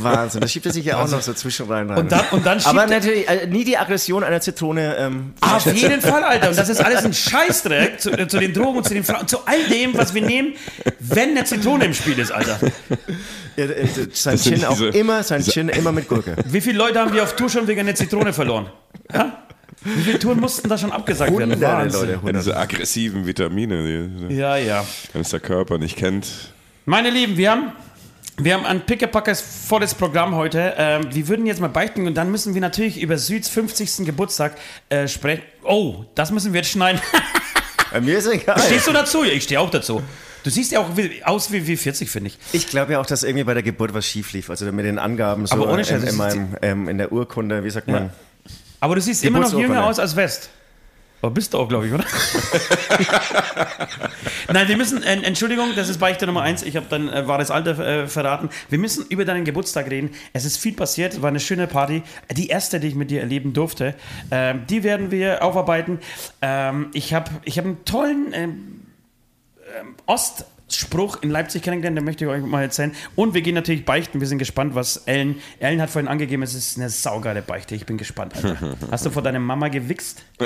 Wahnsinn. 0.01 0.41
Das 0.41 0.51
schiebt 0.51 0.65
er 0.65 0.73
sich 0.73 0.85
ja 0.85 0.97
auch 1.01 1.07
noch 1.09 1.21
so 1.21 1.33
zwischen 1.33 1.67
rein. 1.67 1.89
rein. 1.89 1.99
Und 1.99 2.11
dann- 2.11 2.25
und 2.31 2.45
dann 2.45 2.59
Aber 2.65 2.81
er- 2.83 2.87
natürlich 2.87 3.27
äh, 3.29 3.45
nie 3.47 3.63
die 3.63 3.77
Aggression 3.77 4.23
einer 4.23 4.41
Zitrone. 4.41 4.95
Ähm, 4.97 5.33
Auf 5.41 5.65
jeden 5.73 6.01
Fall, 6.01 6.23
Alter. 6.23 6.49
Und 6.49 6.57
das 6.57 6.69
ist 6.69 6.83
alles 6.83 7.05
ein 7.05 7.13
Scheißdreck 7.13 8.01
zu, 8.01 8.11
äh, 8.11 8.27
zu 8.27 8.39
den 8.39 8.53
Drogen 8.53 8.77
und 8.79 8.87
zu 8.87 8.93
den 8.93 9.03
Frauen, 9.03 9.27
zu 9.27 9.45
all 9.45 9.63
dem, 9.67 9.95
was 9.97 10.13
wir 10.13 10.21
nehmen, 10.23 10.55
wenn 10.99 11.29
eine 11.31 11.43
Zitrone 11.43 11.85
im 11.85 11.93
Spiel 11.93 12.17
ist, 12.17 12.31
Alter. 12.31 12.59
äh, 13.57 13.61
äh, 13.63 13.87
sein 14.13 14.37
Chin 14.37 14.65
auch 14.65 14.79
immer, 14.79 15.23
sein 15.23 15.43
Chin 15.43 15.69
immer 15.69 15.91
mit 15.91 16.07
Gurke. 16.07 16.35
Wie 16.45 16.61
viele 16.61 16.77
Leute 16.77 16.99
haben 16.99 17.10
wir 17.13 17.23
auf 17.23 17.35
Tour 17.35 17.49
schon 17.49 17.67
wegen 17.67 17.79
einer 17.81 17.95
Zitrone 17.95 18.33
verloren? 18.33 18.69
Ja? 19.13 19.43
Wie 19.83 20.01
viele 20.03 20.19
Touren 20.19 20.39
mussten 20.39 20.69
da 20.69 20.77
schon 20.77 20.91
abgesagt 20.91 21.31
werden? 21.31 21.51
Hunderte 21.53 21.61
Wahnsinn. 21.73 22.01
Leute, 22.01 22.21
hunderte. 22.21 22.37
diese 22.39 22.57
aggressiven 22.57 23.25
Vitamine, 23.25 24.07
die, 24.29 24.35
Ja, 24.35 24.55
ja. 24.57 24.85
wenn 25.13 25.21
es 25.21 25.29
der 25.29 25.39
Körper 25.39 25.77
nicht 25.79 25.97
kennt. 25.97 26.27
Meine 26.85 27.09
Lieben, 27.09 27.35
wir 27.37 27.49
haben, 27.51 27.71
wir 28.37 28.53
haben 28.53 28.65
ein 28.65 28.85
pickepackes 28.85 29.41
volles 29.41 29.95
Programm 29.95 30.35
heute. 30.35 30.73
Ähm, 30.77 31.07
wir 31.11 31.27
würden 31.27 31.45
jetzt 31.47 31.61
mal 31.61 31.67
beichten 31.69 32.05
und 32.05 32.15
dann 32.15 32.29
müssen 32.29 32.53
wir 32.53 32.61
natürlich 32.61 33.01
über 33.01 33.17
Süds 33.17 33.49
50. 33.49 34.05
Geburtstag 34.05 34.55
äh, 34.89 35.07
sprechen. 35.07 35.41
Oh, 35.63 36.05
das 36.15 36.31
müssen 36.31 36.53
wir 36.53 36.59
jetzt 36.61 36.71
schneiden. 36.71 37.01
Äh, 37.93 38.01
mir 38.01 38.17
ist 38.19 38.27
egal. 38.27 38.59
Stehst 38.59 38.87
du 38.87 38.93
dazu? 38.93 39.23
Ja, 39.23 39.31
ich 39.33 39.43
stehe 39.43 39.59
auch 39.59 39.69
dazu. 39.69 40.01
Du 40.43 40.49
siehst 40.49 40.71
ja 40.71 40.79
auch 40.79 40.97
wie, 40.97 41.23
aus 41.23 41.51
wie, 41.51 41.67
wie 41.67 41.77
40, 41.77 42.09
finde 42.09 42.29
ich. 42.29 42.37
Ich 42.51 42.67
glaube 42.67 42.93
ja 42.93 42.99
auch, 42.99 43.05
dass 43.05 43.23
irgendwie 43.23 43.43
bei 43.43 43.53
der 43.53 43.63
Geburt 43.63 43.93
was 43.93 44.05
schief 44.05 44.33
lief. 44.33 44.49
Also 44.49 44.71
mit 44.71 44.85
den 44.85 44.99
Angaben 44.99 45.45
so 45.45 45.55
Aber 45.55 45.71
ohne 45.71 45.85
Scheiß, 45.85 46.03
in, 46.03 46.09
in, 46.09 46.15
meinem, 46.15 46.55
ähm, 46.61 46.89
in 46.89 46.97
der 46.97 47.11
Urkunde, 47.11 47.63
wie 47.63 47.69
sagt 47.69 47.87
man? 47.87 48.11
Aber 48.79 48.95
du 48.95 49.01
siehst 49.01 49.23
immer 49.23 49.39
noch 49.39 49.57
jünger 49.57 49.85
aus 49.85 49.99
als 49.99 50.15
West. 50.15 50.49
Aber 51.21 51.31
bist 51.31 51.53
du 51.53 51.59
auch, 51.59 51.69
glaube 51.69 51.85
ich, 51.85 51.93
oder? 51.93 52.03
Nein, 54.51 54.67
wir 54.67 54.75
müssen, 54.75 55.03
äh, 55.03 55.21
Entschuldigung, 55.21 55.75
das 55.75 55.87
ist 55.87 55.99
Beichte 55.99 56.25
Nummer 56.25 56.41
eins. 56.41 56.63
Ich 56.63 56.75
habe 56.75 56.87
dein 56.89 57.09
äh, 57.09 57.27
wahres 57.27 57.51
Alter 57.51 57.77
äh, 57.77 58.07
verraten. 58.07 58.49
Wir 58.69 58.79
müssen 58.79 59.05
über 59.07 59.23
deinen 59.23 59.45
Geburtstag 59.45 59.91
reden. 59.91 60.09
Es 60.33 60.45
ist 60.45 60.57
viel 60.57 60.73
passiert, 60.73 61.21
war 61.21 61.29
eine 61.29 61.39
schöne 61.39 61.67
Party. 61.67 62.01
Die 62.31 62.47
erste, 62.47 62.79
die 62.79 62.87
ich 62.87 62.95
mit 62.95 63.11
dir 63.11 63.21
erleben 63.21 63.53
durfte. 63.53 63.93
Ähm, 64.31 64.63
die 64.67 64.83
werden 64.83 65.11
wir 65.11 65.43
aufarbeiten. 65.43 65.99
Ähm, 66.41 66.89
ich 66.93 67.13
habe 67.13 67.29
ich 67.43 67.59
hab 67.59 67.65
einen 67.65 67.85
tollen 67.85 68.80
ähm, 69.79 69.95
Ostspruch 70.71 71.17
in 71.21 71.29
Leipzig 71.29 71.63
kennengelernt, 71.63 71.97
den 71.97 72.05
möchte 72.05 72.23
ich 72.23 72.31
euch 72.31 72.41
mal 72.43 72.61
erzählen. 72.61 72.93
Und 73.15 73.33
wir 73.33 73.41
gehen 73.41 73.55
natürlich 73.55 73.83
beichten. 73.83 74.21
Wir 74.21 74.27
sind 74.27 74.37
gespannt, 74.37 74.73
was 74.73 74.97
Ellen. 75.05 75.35
Ellen 75.59 75.81
hat 75.81 75.89
vorhin 75.89 76.07
angegeben, 76.07 76.43
es 76.43 76.53
ist 76.53 76.77
eine 76.77 76.89
saugeile 76.89 77.41
Beichte. 77.41 77.75
Ich 77.75 77.85
bin 77.85 77.97
gespannt, 77.97 78.35
Alter. 78.35 78.57
Hast 78.91 79.05
du 79.05 79.09
vor 79.09 79.21
deiner 79.21 79.39
Mama 79.39 79.67
gewichst? 79.67 80.23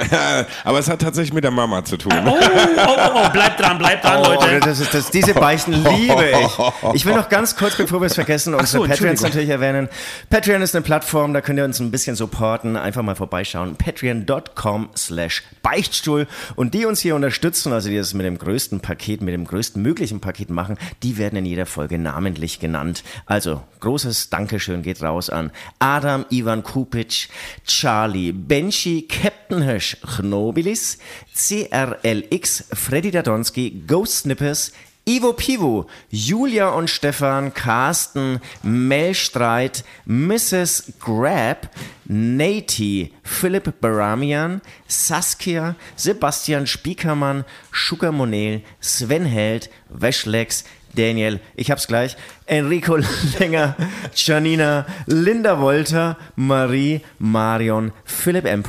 Aber 0.64 0.80
es 0.80 0.90
hat 0.90 1.02
tatsächlich 1.02 1.32
mit 1.34 1.44
der 1.44 1.52
Mama 1.52 1.86
zu 1.86 1.98
tun. 1.98 2.12
Oh, 2.26 2.32
oh, 2.32 2.88
oh, 2.88 3.10
oh, 3.14 3.30
bleibt 3.30 3.60
dran, 3.60 3.78
bleibt 3.78 4.04
dran, 4.04 4.24
Oh, 4.26 4.34
Leute. 4.34 4.60
das 4.62 4.80
ist, 4.80 4.94
das, 4.96 5.12
diese 5.12 5.34
Beichten 5.36 5.74
liebe 5.74 6.32
ich. 6.44 6.96
Ich 6.96 7.06
will 7.06 7.14
noch 7.14 7.30
ganz 7.30 7.56
kurz, 7.56 7.76
bevor 7.76 8.02
wir 8.02 8.08
es 8.08 8.16
vergessen, 8.16 8.56
unsere 8.56 8.84
so, 8.84 8.90
Patreons 8.90 9.22
natürlich 9.22 9.50
erwähnen. 9.50 9.90
Patreon 10.32 10.64
ist 10.64 10.76
eine 10.76 10.82
Plattform, 10.82 11.34
da 11.34 11.42
könnt 11.42 11.60
ihr 11.60 11.66
uns 11.66 11.80
ein 11.80 11.92
bisschen 11.92 12.16
supporten. 12.16 12.78
Einfach 12.78 13.04
mal 13.04 13.16
vorbeischauen. 13.16 13.76
Patreon.com 13.76 14.90
slash 14.98 15.44
Beichtstuhl. 15.62 16.28
Und 16.56 16.74
die 16.74 16.86
uns 16.86 17.00
hier 17.00 17.16
unterstützen, 17.16 17.72
also 17.74 17.90
die 17.90 17.98
das 17.98 18.14
mit 18.16 18.26
dem 18.26 18.40
größten 18.40 18.80
Paket, 18.80 19.22
mit 19.22 19.34
dem 19.34 19.46
größten 19.46 19.82
möglichen 19.82 20.15
Paket 20.20 20.50
machen, 20.50 20.78
die 21.04 21.18
werden 21.18 21.38
in 21.38 21.46
jeder 21.46 21.66
Folge 21.66 21.98
namentlich 21.98 22.60
genannt. 22.60 23.04
Also, 23.26 23.62
großes 23.80 24.30
Dankeschön 24.30 24.82
geht 24.82 25.02
raus 25.02 25.30
an 25.30 25.52
Adam 25.80 26.26
Ivan 26.30 26.64
Kupic, 26.64 27.30
Charlie, 27.66 28.32
Benji, 28.32 29.08
Captain 29.08 29.62
Hirsch, 29.62 29.98
Chnobilis, 30.02 30.98
CRLX, 31.34 32.66
Freddy 32.74 33.12
Dadonski, 33.12 33.84
Ghost 33.88 34.20
Snippers, 34.20 34.72
Ivo 35.08 35.34
Pivo, 35.34 35.86
Julia 36.10 36.70
und 36.70 36.90
Stefan, 36.90 37.54
Carsten, 37.54 38.40
Melstreit, 38.64 39.84
Mrs. 40.08 40.94
Grab, 41.00 41.70
Nati, 42.06 43.14
Philipp 43.22 43.80
Baramian, 43.82 44.62
Saskia, 44.88 45.76
Sebastian 45.96 46.66
Spiekermann, 46.66 47.46
Sugar 47.72 48.12
Monel, 48.12 48.64
Sven 48.82 49.26
Held, 49.26 49.70
Weschlex, 49.90 50.64
Daniel, 50.96 51.40
ich 51.56 51.70
hab's 51.70 51.86
gleich, 51.86 52.18
Enrico 52.48 52.98
Länger, 53.40 53.76
Janina, 54.16 54.88
Linda 55.06 55.62
Wolter, 55.62 56.18
Marie, 56.36 57.02
Marion, 57.20 57.92
Philipp 58.06 58.46
M. 58.46 58.64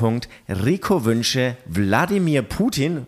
Rico 0.51 1.07
Wünsche, 1.07 1.57
Wladimir 1.65 2.43
Putin. 2.43 3.07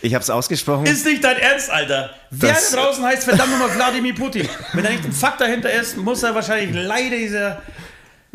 Ich 0.00 0.14
hab's 0.14 0.30
ausgesprochen. 0.30 0.86
Ist 0.86 1.04
nicht 1.04 1.24
dein 1.24 1.38
Ernst, 1.38 1.70
Alter. 1.70 2.10
Wer 2.30 2.52
da 2.54 2.76
draußen 2.76 3.04
heißt 3.04 3.24
verdammt 3.24 3.50
nochmal 3.50 3.74
Wladimir 3.74 4.14
Putin. 4.14 4.48
Wenn 4.72 4.84
da 4.84 4.90
nicht 4.90 5.04
ein 5.04 5.12
Fakt 5.12 5.40
dahinter 5.40 5.72
ist, 5.72 5.96
muss 5.96 6.22
er 6.22 6.34
wahrscheinlich 6.34 6.70
leider 6.72 7.16
dieser. 7.16 7.62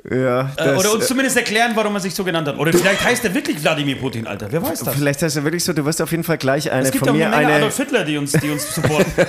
Ja, 0.09 0.41
Äh, 0.41 0.45
das- 0.57 0.79
oder 0.79 0.93
uns 0.93 1.07
zumindest 1.07 1.37
erklären, 1.37 1.71
warum 1.75 1.93
er 1.95 2.01
sich 2.01 2.13
so 2.13 2.23
genannt 2.23 2.47
hat. 2.47 2.57
Oder 2.57 2.73
vielleicht 2.73 3.03
heißt 3.03 3.23
er 3.25 3.33
wirklich 3.33 3.61
Wladimir 3.63 3.95
Putin, 3.97 4.27
Alter. 4.27 4.47
Wer 4.51 4.61
weiß 4.61 4.79
das? 4.79 4.95
Vielleicht 4.95 5.21
heißt 5.21 5.37
er 5.37 5.43
wirklich 5.43 5.63
so, 5.63 5.73
du 5.73 5.85
wirst 5.85 6.01
auf 6.01 6.11
jeden 6.11 6.23
Fall 6.23 6.37
gleich 6.37 6.71
eine 6.71 6.83
Es 6.83 6.91
gibt 6.91 7.05
von 7.05 7.09
auch 7.09 7.17
mir 7.17 7.27
eine 7.27 7.35
eine. 7.47 7.53
Adolf 7.55 7.77
Hitler, 7.77 8.03
die 8.03 8.17
uns, 8.17 8.31
die 8.33 8.49
uns 8.49 8.73
supporten. 8.75 9.11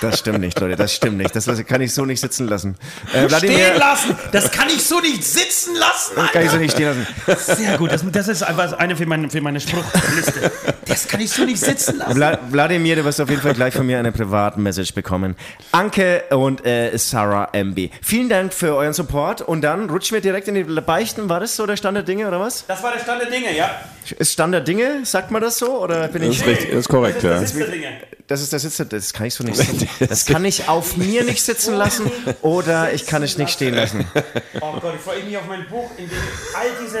Das 0.00 0.18
stimmt 0.18 0.40
nicht, 0.40 0.58
Leute, 0.58 0.74
das 0.74 0.92
stimmt 0.94 1.18
nicht. 1.18 1.34
Das 1.36 1.46
kann 1.66 1.80
ich 1.80 1.94
so 1.94 2.04
nicht 2.04 2.20
sitzen 2.20 2.48
lassen. 2.48 2.74
Äh, 3.14 3.28
Stehen 3.30 3.78
lassen! 3.78 4.16
Das 4.32 4.50
kann 4.50 4.66
ich 4.68 4.82
so 4.84 4.98
nicht 5.00 5.22
sitzen 5.22 5.76
lassen, 5.76 6.16
kann 6.16 6.42
ich 6.42 6.48
so 6.48 6.56
Alter. 6.56 6.58
nicht 6.58 6.72
stehen 6.72 7.06
lassen. 7.26 7.56
Sehr 7.62 7.78
gut, 7.78 7.92
das, 7.92 8.02
das 8.10 8.26
ist 8.28 8.42
einfach 8.42 8.72
eine 8.78 8.96
für 8.96 9.06
meine, 9.06 9.30
für 9.30 9.40
meine 9.40 9.60
Spruchliste. 9.60 10.50
Das 10.86 11.06
kann 11.06 11.20
ich 11.20 11.30
so 11.30 11.44
nicht 11.44 11.60
sitzen 11.60 11.98
lassen. 11.98 12.14
Vla 12.16 12.38
Wladimir, 12.50 12.96
du 12.96 13.04
wirst 13.04 13.20
auf 13.20 13.30
jeden 13.30 13.42
Fall 13.42 13.54
gleich 13.54 13.74
von 13.74 13.86
mir 13.86 13.98
eine 14.00 14.10
Privatmessage 14.10 14.92
bekommen. 14.92 15.36
Anke 15.70 16.24
und 16.30 16.66
äh, 16.66 16.96
Sarah 16.98 17.48
MB. 17.52 17.90
Vielen 18.02 18.28
Dank 18.28 18.52
für 18.52 18.74
euren 18.74 18.92
Support 18.92 19.40
und 19.42 19.60
dann 19.62 19.86
rutschen 20.02 20.14
wir 20.16 20.20
direkt 20.20 20.48
in 20.48 20.54
die 20.56 20.64
Beichten. 20.64 21.28
War 21.28 21.38
das 21.38 21.54
so 21.54 21.64
der 21.64 21.76
Stand 21.76 21.94
der 21.96 22.02
Dinge 22.02 22.26
oder 22.26 22.40
was? 22.40 22.66
Das 22.66 22.82
war 22.82 22.92
der 22.92 22.98
Stand 22.98 23.22
der 23.22 23.30
Dinge, 23.30 23.56
ja. 23.56 23.70
Ist 24.18 24.32
Stand 24.32 24.52
der 24.52 24.60
Dinge? 24.60 25.04
Sagt 25.04 25.30
man 25.30 25.40
das 25.40 25.58
so? 25.58 25.80
Oder 25.80 26.08
bin 26.08 26.22
Das 26.22 26.32
ich. 26.32 26.40
ist, 26.40 26.46
richtig, 26.46 26.70
das 26.70 26.78
ist 26.80 26.88
korrekt, 26.88 27.22
ja. 27.22 27.34
Das 27.34 27.42
ist 27.52 27.56
der 27.56 27.68
Dinge. 27.68 27.88
Das 28.26 28.40
ist 28.42 28.52
der 28.52 28.58
Sitz, 28.58 28.82
das 28.88 29.12
kann 29.12 29.26
ich 29.26 29.34
so 29.34 29.44
nicht 29.44 29.56
sitzen. 29.56 29.88
Das 30.08 30.26
kann 30.26 30.44
ich 30.44 30.68
auf 30.68 30.96
mir 30.96 31.22
nicht 31.22 31.42
sitzen 31.42 31.74
lassen 31.76 32.10
oder 32.40 32.92
ich 32.92 33.06
kann 33.06 33.22
es 33.22 33.38
nicht 33.38 33.50
stehen 33.52 33.74
lassen. 33.74 34.04
Oh 34.60 34.72
Gott, 34.80 34.94
ich 34.96 35.00
freue 35.00 35.22
mich 35.22 35.36
auf 35.36 35.46
mein 35.48 35.68
Buch, 35.68 35.88
in 35.98 36.08
dem 36.08 36.16
ich 36.18 36.56
all 36.56 36.66
diese. 36.84 36.98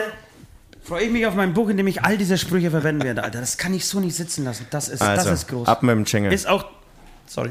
Freue 0.84 1.04
ich 1.04 1.10
mich 1.10 1.26
auf 1.26 1.34
mein 1.34 1.54
Buch, 1.54 1.68
in 1.70 1.76
dem 1.76 1.86
ich 1.88 2.02
all 2.04 2.16
diese 2.18 2.36
Sprüche 2.38 2.70
verwenden 2.70 3.02
werde, 3.02 3.24
Alter. 3.24 3.40
Das 3.40 3.56
kann 3.58 3.72
ich 3.74 3.86
so 3.86 3.98
nicht 4.00 4.14
sitzen 4.16 4.44
lassen. 4.44 4.66
Das 4.70 4.88
ist, 4.88 5.00
Also, 5.02 5.28
das 5.30 5.40
ist 5.42 5.48
groß. 5.48 5.66
ab 5.68 5.82
mit 5.82 5.94
dem 5.96 6.04
Jingle. 6.04 6.32
Ist 6.32 6.46
auch. 6.48 6.66
Sorry. 7.26 7.50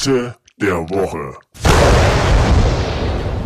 Beichte 0.00 0.34
der 0.56 0.88
Woche. 0.88 1.36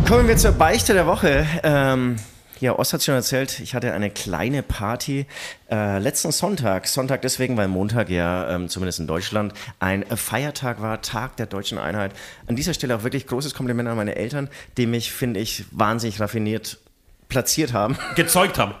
Kommen 0.07 0.25
wir 0.29 0.37
zur 0.37 0.53
Beichte 0.53 0.93
der 0.93 1.05
Woche. 1.05 1.45
Ähm, 1.63 2.15
ja, 2.61 2.79
Ost 2.79 2.93
hat 2.93 3.03
schon 3.03 3.13
erzählt, 3.13 3.59
ich 3.59 3.75
hatte 3.75 3.91
eine 3.91 4.09
kleine 4.09 4.63
Party 4.63 5.25
äh, 5.69 5.99
letzten 5.99 6.31
Sonntag. 6.31 6.87
Sonntag 6.87 7.23
deswegen, 7.23 7.57
weil 7.57 7.67
Montag 7.67 8.09
ja 8.09 8.49
ähm, 8.55 8.69
zumindest 8.69 9.01
in 9.01 9.07
Deutschland 9.07 9.53
ein 9.79 10.05
Feiertag 10.15 10.81
war, 10.81 11.01
Tag 11.01 11.35
der 11.35 11.47
deutschen 11.47 11.77
Einheit. 11.77 12.13
An 12.47 12.55
dieser 12.55 12.73
Stelle 12.73 12.95
auch 12.95 13.03
wirklich 13.03 13.27
großes 13.27 13.53
Kompliment 13.53 13.89
an 13.89 13.97
meine 13.97 14.15
Eltern, 14.15 14.47
die 14.77 14.85
mich, 14.85 15.11
finde 15.11 15.41
ich, 15.41 15.65
wahnsinnig 15.71 16.21
raffiniert 16.21 16.77
platziert 17.27 17.73
haben. 17.73 17.97
Gezeugt 18.15 18.59
haben. 18.59 18.75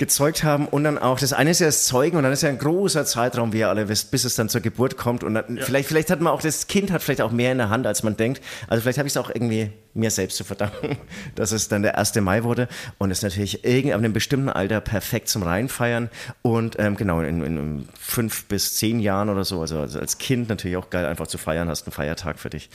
Gezeugt 0.00 0.42
haben 0.42 0.66
und 0.66 0.82
dann 0.82 0.98
auch, 0.98 1.20
das 1.20 1.34
eine 1.34 1.50
ist 1.50 1.60
ja 1.60 1.66
das 1.66 1.84
Zeugen 1.84 2.16
und 2.16 2.22
dann 2.22 2.32
ist 2.32 2.42
ja 2.42 2.48
ein 2.48 2.58
großer 2.58 3.04
Zeitraum, 3.04 3.52
wie 3.52 3.58
ihr 3.58 3.68
alle 3.68 3.88
wisst, 3.88 4.10
bis 4.10 4.24
es 4.24 4.34
dann 4.34 4.48
zur 4.48 4.62
Geburt 4.62 4.96
kommt 4.96 5.22
und 5.22 5.34
dann, 5.34 5.58
vielleicht, 5.60 5.88
vielleicht 5.88 6.10
hat 6.10 6.22
man 6.22 6.32
auch, 6.32 6.40
das 6.40 6.66
Kind 6.66 6.90
hat 6.90 7.02
vielleicht 7.02 7.20
auch 7.20 7.30
mehr 7.30 7.52
in 7.52 7.58
der 7.58 7.68
Hand, 7.68 7.86
als 7.86 8.02
man 8.02 8.16
denkt. 8.16 8.42
Also 8.66 8.80
vielleicht 8.80 8.98
habe 8.98 9.06
ich 9.06 9.12
es 9.12 9.18
auch 9.18 9.28
irgendwie 9.28 9.70
mir 9.92 10.10
selbst 10.10 10.38
zu 10.38 10.44
verdanken, 10.44 10.96
dass 11.34 11.52
es 11.52 11.68
dann 11.68 11.82
der 11.82 11.98
1. 11.98 12.14
Mai 12.16 12.44
wurde 12.44 12.66
und 12.96 13.10
ist 13.10 13.22
natürlich 13.22 13.62
irgend 13.64 13.92
ab 13.92 13.98
einem 13.98 14.14
bestimmten 14.14 14.48
Alter 14.48 14.80
perfekt 14.80 15.28
zum 15.28 15.42
Reinfeiern 15.42 16.08
und 16.40 16.78
ähm, 16.78 16.96
genau, 16.96 17.20
in, 17.20 17.44
in 17.44 17.88
fünf 17.98 18.46
bis 18.46 18.76
zehn 18.76 19.00
Jahren 19.00 19.28
oder 19.28 19.44
so, 19.44 19.60
also, 19.60 19.80
also 19.80 20.00
als 20.00 20.16
Kind 20.16 20.48
natürlich 20.48 20.78
auch 20.78 20.88
geil 20.88 21.04
einfach 21.04 21.26
zu 21.26 21.36
feiern, 21.36 21.68
hast 21.68 21.86
einen 21.86 21.92
Feiertag 21.92 22.38
für 22.38 22.48
dich. 22.48 22.70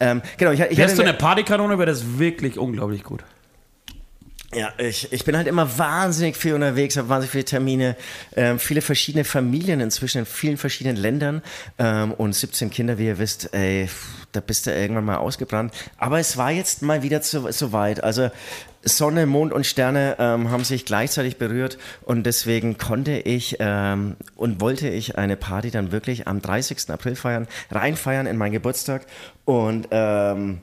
Ähm, 0.00 0.22
genau, 0.38 0.52
ich, 0.52 0.60
ich 0.60 0.78
Wärst 0.78 0.96
du 0.96 1.02
eine 1.02 1.12
Partykanone, 1.12 1.76
wäre 1.76 1.90
das 1.90 2.18
wirklich 2.18 2.58
unglaublich 2.58 3.04
gut. 3.04 3.22
Ja, 4.52 4.72
ich, 4.78 5.12
ich 5.12 5.24
bin 5.24 5.36
halt 5.36 5.46
immer 5.46 5.78
wahnsinnig 5.78 6.36
viel 6.36 6.54
unterwegs, 6.54 6.96
habe 6.96 7.08
wahnsinnig 7.08 7.30
viele 7.30 7.44
Termine, 7.44 7.96
ähm, 8.34 8.58
viele 8.58 8.82
verschiedene 8.82 9.22
Familien 9.22 9.78
inzwischen 9.78 10.18
in 10.18 10.26
vielen 10.26 10.56
verschiedenen 10.56 10.96
Ländern 10.96 11.42
ähm, 11.78 12.12
und 12.12 12.34
17 12.34 12.68
Kinder, 12.68 12.98
wie 12.98 13.06
ihr 13.06 13.18
wisst, 13.18 13.54
ey, 13.54 13.88
da 14.32 14.40
bist 14.40 14.66
du 14.66 14.74
irgendwann 14.74 15.04
mal 15.04 15.18
ausgebrannt. 15.18 15.72
Aber 15.98 16.18
es 16.18 16.36
war 16.36 16.50
jetzt 16.50 16.82
mal 16.82 17.04
wieder 17.04 17.22
so, 17.22 17.48
so 17.52 17.72
weit. 17.72 18.02
Also 18.02 18.30
Sonne, 18.82 19.26
Mond 19.26 19.52
und 19.52 19.66
Sterne 19.66 20.16
ähm, 20.18 20.50
haben 20.50 20.64
sich 20.64 20.84
gleichzeitig 20.84 21.36
berührt 21.36 21.78
und 22.02 22.24
deswegen 22.24 22.76
konnte 22.76 23.18
ich 23.18 23.58
ähm, 23.60 24.16
und 24.34 24.60
wollte 24.60 24.88
ich 24.88 25.16
eine 25.16 25.36
Party 25.36 25.70
dann 25.70 25.92
wirklich 25.92 26.26
am 26.26 26.42
30. 26.42 26.90
April 26.90 27.14
feiern, 27.14 27.46
reinfeiern 27.70 28.26
in 28.26 28.36
meinen 28.36 28.52
Geburtstag 28.52 29.06
und 29.44 29.88
ähm, 29.92 30.60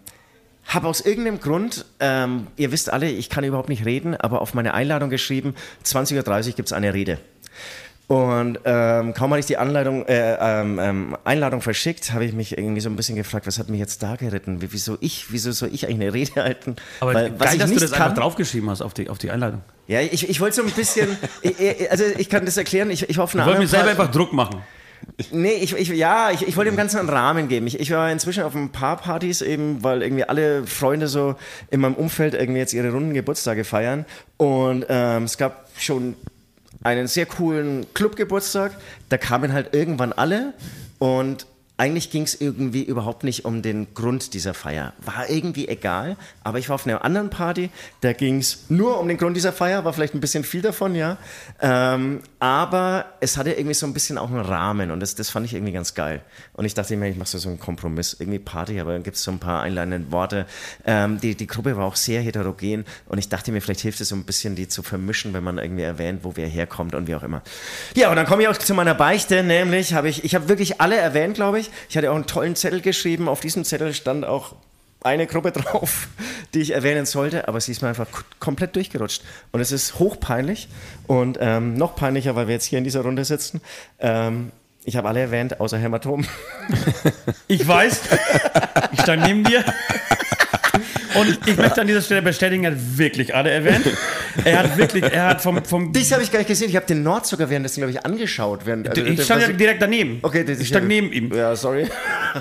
habe 0.67 0.87
aus 0.87 1.01
irgendeinem 1.01 1.39
Grund, 1.39 1.85
ähm, 1.99 2.47
ihr 2.57 2.71
wisst 2.71 2.91
alle, 2.91 3.09
ich 3.09 3.29
kann 3.29 3.43
überhaupt 3.43 3.69
nicht 3.69 3.85
reden, 3.85 4.15
aber 4.15 4.41
auf 4.41 4.53
meine 4.53 4.73
Einladung 4.73 5.09
geschrieben, 5.09 5.55
20.30 5.85 6.47
Uhr 6.47 6.53
gibt 6.53 6.67
es 6.69 6.73
eine 6.73 6.93
Rede. 6.93 7.19
Und 8.07 8.59
ähm, 8.63 9.13
kaum 9.13 9.31
hatte 9.31 9.41
ich 9.41 9.47
die 9.47 9.57
Anleitung, 9.57 10.05
äh, 10.05 10.37
ähm, 10.39 10.79
ähm, 10.79 11.17
Einladung 11.25 11.61
verschickt, 11.61 12.13
habe 12.13 12.23
ich 12.23 12.31
mich 12.31 12.57
irgendwie 12.57 12.79
so 12.79 12.89
ein 12.89 12.95
bisschen 12.95 13.17
gefragt, 13.17 13.45
was 13.47 13.59
hat 13.59 13.67
mich 13.67 13.81
jetzt 13.81 14.01
da 14.01 14.15
geritten? 14.15 14.61
Wie- 14.61 14.71
Wieso 14.71 14.97
ich, 15.01 15.25
wieso 15.33 15.51
soll 15.51 15.71
ich 15.73 15.85
eigentlich 15.85 16.01
eine 16.07 16.13
Rede 16.13 16.31
halten? 16.43 16.77
Aber 17.01 17.13
Weil, 17.13 17.31
was 17.37 17.47
geil, 17.47 17.53
ich 17.55 17.59
dass 17.59 17.67
du 17.69 17.73
nicht 17.75 17.83
das 17.83 17.91
kann, 17.91 18.03
einfach 18.11 18.21
draufgeschrieben 18.23 18.69
hast 18.69 18.81
auf 18.81 18.93
die, 18.93 19.09
auf 19.09 19.17
die 19.17 19.29
Einladung. 19.29 19.61
Ja, 19.87 19.99
ich, 19.99 20.29
ich 20.29 20.39
wollte 20.39 20.55
so 20.55 20.63
ein 20.63 20.71
bisschen, 20.71 21.09
ich- 21.41 21.91
also 21.91 22.05
ich 22.17 22.29
kann 22.29 22.45
das 22.45 22.55
erklären, 22.55 22.89
ich, 22.91 23.09
ich 23.09 23.17
hoffe, 23.17 23.39
Ich 23.39 23.45
wollte 23.45 23.59
mir 23.59 23.67
selber 23.67 23.89
einfach 23.89 24.09
Druck 24.09 24.31
machen. 24.31 24.61
Nee, 25.31 25.53
ich, 25.53 25.75
ich, 25.75 25.89
ja, 25.89 26.29
ich, 26.31 26.47
ich 26.47 26.57
wollte 26.57 26.71
dem 26.71 26.77
Ganzen 26.77 26.99
einen 26.99 27.09
Rahmen 27.09 27.47
geben. 27.47 27.65
Ich, 27.67 27.79
ich 27.79 27.91
war 27.91 28.11
inzwischen 28.11 28.43
auf 28.43 28.55
ein 28.55 28.71
paar 28.71 28.97
Partys 28.97 29.41
eben, 29.41 29.83
weil 29.83 30.03
irgendwie 30.03 30.23
alle 30.23 30.67
Freunde 30.67 31.07
so 31.07 31.35
in 31.71 31.79
meinem 31.79 31.95
Umfeld 31.95 32.35
irgendwie 32.35 32.59
jetzt 32.59 32.73
ihre 32.73 32.91
runden 32.91 33.13
Geburtstage 33.13 33.63
feiern. 33.63 34.05
Und 34.37 34.85
ähm, 34.89 35.23
es 35.23 35.37
gab 35.37 35.69
schon 35.77 36.15
einen 36.83 37.07
sehr 37.07 37.25
coolen 37.25 37.85
Clubgeburtstag. 37.93 38.73
Da 39.09 39.17
kamen 39.17 39.53
halt 39.53 39.73
irgendwann 39.73 40.13
alle 40.13 40.53
und 40.99 41.47
eigentlich 41.77 42.09
ging 42.09 42.23
es 42.23 42.41
irgendwie 42.41 42.81
überhaupt 42.81 43.23
nicht 43.23 43.45
um 43.45 43.61
den 43.61 43.93
Grund 43.93 44.33
dieser 44.33 44.55
Feier. 44.55 44.93
War 45.05 45.29
irgendwie 45.29 45.67
egal, 45.67 46.17
aber 46.43 46.57
ich 46.57 46.69
war 46.69 46.75
auf 46.75 46.87
einer 46.87 47.05
anderen 47.05 47.29
Party, 47.29 47.69
da 48.01 48.13
ging 48.13 48.39
es 48.39 48.65
nur 48.69 48.99
um 48.99 49.07
den 49.07 49.17
Grund 49.17 49.37
dieser 49.37 49.53
Feier, 49.53 49.85
war 49.85 49.93
vielleicht 49.93 50.15
ein 50.15 50.19
bisschen 50.19 50.43
viel 50.43 50.63
davon, 50.63 50.95
ja. 50.95 51.17
Ähm, 51.61 52.21
aber 52.39 53.05
es 53.19 53.37
hatte 53.37 53.51
irgendwie 53.51 53.75
so 53.75 53.85
ein 53.85 53.93
bisschen 53.93 54.17
auch 54.17 54.29
einen 54.29 54.41
Rahmen 54.41 54.89
und 54.89 54.99
das, 54.99 55.13
das 55.13 55.29
fand 55.29 55.45
ich 55.45 55.53
irgendwie 55.53 55.71
ganz 55.71 55.93
geil. 55.93 56.21
Und 56.53 56.65
ich 56.65 56.73
dachte 56.73 56.97
mir, 56.97 57.09
ich 57.09 57.15
mache 57.15 57.37
so 57.37 57.47
einen 57.47 57.59
Kompromiss, 57.59 58.15
irgendwie 58.19 58.39
Party, 58.39 58.79
aber 58.79 58.93
dann 58.93 59.03
gibt 59.03 59.17
es 59.17 59.23
so 59.23 59.29
ein 59.29 59.39
paar 59.39 59.61
einleitende 59.61 60.11
Worte. 60.11 60.47
Ähm, 60.83 61.19
die, 61.19 61.35
die 61.35 61.47
Gruppe 61.47 61.77
war 61.77 61.85
auch 61.85 61.95
sehr 61.95 62.21
heterogen 62.21 62.85
und 63.05 63.19
ich 63.19 63.29
dachte 63.29 63.51
mir, 63.51 63.61
vielleicht 63.61 63.81
hilft 63.81 64.01
es 64.01 64.09
so 64.09 64.15
ein 64.15 64.23
bisschen, 64.23 64.55
die 64.55 64.67
zu 64.67 64.81
vermischen, 64.81 65.33
wenn 65.33 65.43
man 65.43 65.59
irgendwie 65.59 65.83
erwähnt, 65.83 66.21
wo 66.23 66.31
wer 66.35 66.47
herkommt 66.47 66.95
und 66.95 67.07
wie 67.07 67.13
auch 67.13 67.23
immer. 67.23 67.43
Ja, 67.95 68.09
und 68.09 68.15
dann 68.15 68.25
komme 68.25 68.41
ich 68.41 68.47
auch 68.47 68.57
zu 68.57 68.73
meiner 68.73 68.95
Beichte, 68.95 69.43
nämlich 69.43 69.93
habe 69.93 70.09
ich, 70.09 70.23
ich 70.23 70.33
habe 70.33 70.49
wirklich 70.49 70.81
alle 70.81 70.97
erwähnt, 70.97 71.35
glaube 71.35 71.59
ich. 71.59 71.66
Ich 71.89 71.97
hatte 71.97 72.11
auch 72.11 72.15
einen 72.15 72.27
tollen 72.27 72.55
Zettel 72.55 72.81
geschrieben. 72.81 73.27
Auf 73.29 73.39
diesem 73.39 73.63
Zettel 73.63 73.93
stand 73.93 74.25
auch 74.25 74.55
eine 75.03 75.27
Gruppe 75.27 75.51
drauf, 75.53 76.07
die 76.53 76.59
ich 76.59 76.71
erwähnen 76.71 77.05
sollte, 77.05 77.47
aber 77.47 77.61
sie 77.61 77.71
ist 77.71 77.81
mir 77.81 77.89
einfach 77.89 78.07
komplett 78.39 78.75
durchgerutscht. 78.75 79.23
Und 79.51 79.59
es 79.59 79.71
ist 79.71 79.99
hochpeinlich 79.99 80.67
und 81.07 81.37
ähm, 81.41 81.75
noch 81.75 81.95
peinlicher, 81.95 82.35
weil 82.35 82.47
wir 82.47 82.55
jetzt 82.55 82.65
hier 82.65 82.77
in 82.77 82.83
dieser 82.83 83.01
Runde 83.01 83.25
sitzen. 83.25 83.61
Ähm, 83.99 84.51
ich 84.83 84.95
habe 84.95 85.09
alle 85.09 85.19
erwähnt, 85.19 85.59
außer 85.59 85.77
Hämatom. 85.77 86.25
Ich 87.49 87.65
weiß, 87.65 88.01
ich 88.91 89.01
stand 89.01 89.23
neben 89.23 89.43
dir. 89.43 89.63
Und 91.19 91.39
ich 91.45 91.57
möchte 91.57 91.81
an 91.81 91.87
dieser 91.87 92.01
Stelle 92.01 92.21
bestätigen, 92.21 92.63
er 92.63 92.71
hat 92.71 92.77
wirklich 92.97 93.33
alle 93.35 93.49
erwähnt. 93.51 93.85
Er 94.45 94.59
hat 94.59 94.77
wirklich, 94.77 95.03
er 95.03 95.25
hat 95.29 95.41
vom, 95.41 95.63
vom 95.65 95.91
Dich 95.93 96.11
habe 96.13 96.21
ich 96.23 96.31
gar 96.31 96.39
nicht 96.39 96.47
gesehen. 96.47 96.69
Ich 96.69 96.75
habe 96.75 96.85
den 96.85 97.03
Nord 97.03 97.25
sogar 97.25 97.49
währenddessen, 97.49 97.81
glaube 97.81 97.91
ich, 97.91 98.05
angeschaut. 98.05 98.65
Während, 98.65 98.87
also, 98.89 99.03
ich 99.03 99.23
stand 99.23 99.41
ja 99.41 99.49
was 99.49 99.57
direkt 99.57 99.81
daneben. 99.81 100.19
Okay, 100.21 100.43
das 100.43 100.59
ich 100.59 100.67
stand 100.67 100.83
ja- 100.83 100.87
neben 101.01 101.11
ihm. 101.11 101.33
Ja, 101.35 101.55
sorry. 101.55 101.87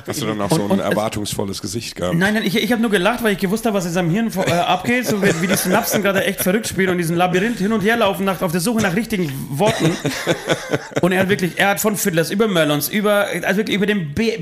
Hast 0.06 0.20
du 0.20 0.26
dann 0.26 0.40
auch 0.42 0.50
so 0.50 0.64
ein 0.64 0.70
und 0.70 0.78
es- 0.80 0.84
erwartungsvolles 0.84 1.60
Gesicht 1.62 1.96
gehabt? 1.96 2.14
Nein, 2.16 2.34
nein, 2.34 2.42
ich, 2.44 2.56
ich 2.56 2.70
habe 2.72 2.82
nur 2.82 2.90
gelacht, 2.90 3.22
weil 3.24 3.32
ich 3.32 3.38
gewusst 3.38 3.64
habe, 3.66 3.76
was 3.76 3.86
in 3.86 3.92
seinem 3.92 4.10
Hirn 4.10 4.30
vor- 4.30 4.46
äh, 4.46 4.50
abgeht, 4.52 5.06
so 5.06 5.22
wie, 5.22 5.28
wie 5.40 5.46
die 5.46 5.56
Synapsen 5.56 6.02
gerade 6.02 6.24
echt 6.24 6.42
verrückt 6.42 6.66
spielen 6.68 6.90
und 6.90 6.98
diesen 6.98 7.16
Labyrinth 7.16 7.58
hin 7.58 7.72
und 7.72 7.80
her 7.80 7.96
laufen 7.96 8.24
nach, 8.24 8.42
auf 8.42 8.52
der 8.52 8.60
Suche 8.60 8.82
nach 8.82 8.94
richtigen 8.94 9.32
Worten. 9.50 9.96
Und 11.00 11.12
er 11.12 11.20
hat 11.20 11.28
wirklich, 11.28 11.52
er 11.56 11.68
hat 11.70 11.80
von 11.80 11.96
Fiddlers 11.96 12.30
über 12.30 12.46
Merlons, 12.48 12.88
über, 12.88 13.26
also 13.42 13.56
wirklich 13.58 13.76
über 13.76 13.86
den 13.86 14.12
Be 14.14 14.36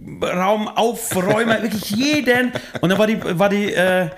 Besenraum, 0.00 0.68
Aufräumer, 0.68 1.62
wirklich 1.62 1.90
jeden. 1.90 2.52
Und 2.80 2.90
dann 2.90 2.98
war 2.98 3.06
die, 3.06 3.18
war 3.38 3.48
die 3.48 3.72
äh, 3.72 4.08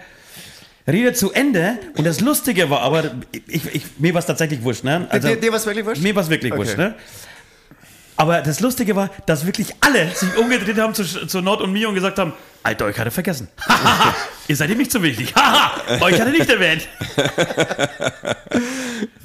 Rede 0.86 1.12
zu 1.12 1.32
Ende 1.32 1.78
und 1.96 2.04
das 2.04 2.20
Lustige 2.20 2.70
war 2.70 2.80
aber, 2.80 3.04
ich, 3.48 3.74
ich, 3.74 3.84
mir 3.98 4.14
war 4.14 4.20
es 4.20 4.26
tatsächlich 4.26 4.62
wurscht, 4.62 4.84
ne? 4.84 5.06
Also, 5.10 5.28
dir, 5.28 5.36
dir 5.36 5.50
war 5.50 5.58
es 5.58 5.66
wirklich 5.66 5.86
wurscht? 5.86 6.02
mir 6.02 6.14
war 6.14 6.22
es 6.22 6.30
wirklich 6.30 6.52
Okay. 6.52 6.60
wurscht, 6.60 6.78
ne? 6.78 6.94
Aber 8.16 8.40
das 8.42 8.60
Lustige 8.60 8.94
war, 8.94 9.10
dass 9.26 9.46
wirklich 9.46 9.74
alle 9.80 10.08
sich 10.10 10.36
umgedreht 10.36 10.78
haben 10.78 10.94
zu, 10.94 11.02
zu 11.04 11.40
Nord 11.40 11.62
und 11.62 11.72
mir 11.72 11.88
und 11.88 11.94
gesagt 11.94 12.18
haben, 12.18 12.32
Alter, 12.62 12.84
euch 12.84 12.98
hat 12.98 13.06
er 13.06 13.10
vergessen. 13.10 13.48
Ihr 14.48 14.56
seid 14.56 14.70
ihm 14.70 14.78
nicht 14.78 14.92
so 14.92 15.02
wichtig. 15.02 15.34
Haha, 15.34 16.04
euch 16.04 16.20
hat 16.20 16.26
er 16.26 16.32
nicht 16.32 16.48
erwähnt. 16.48 16.86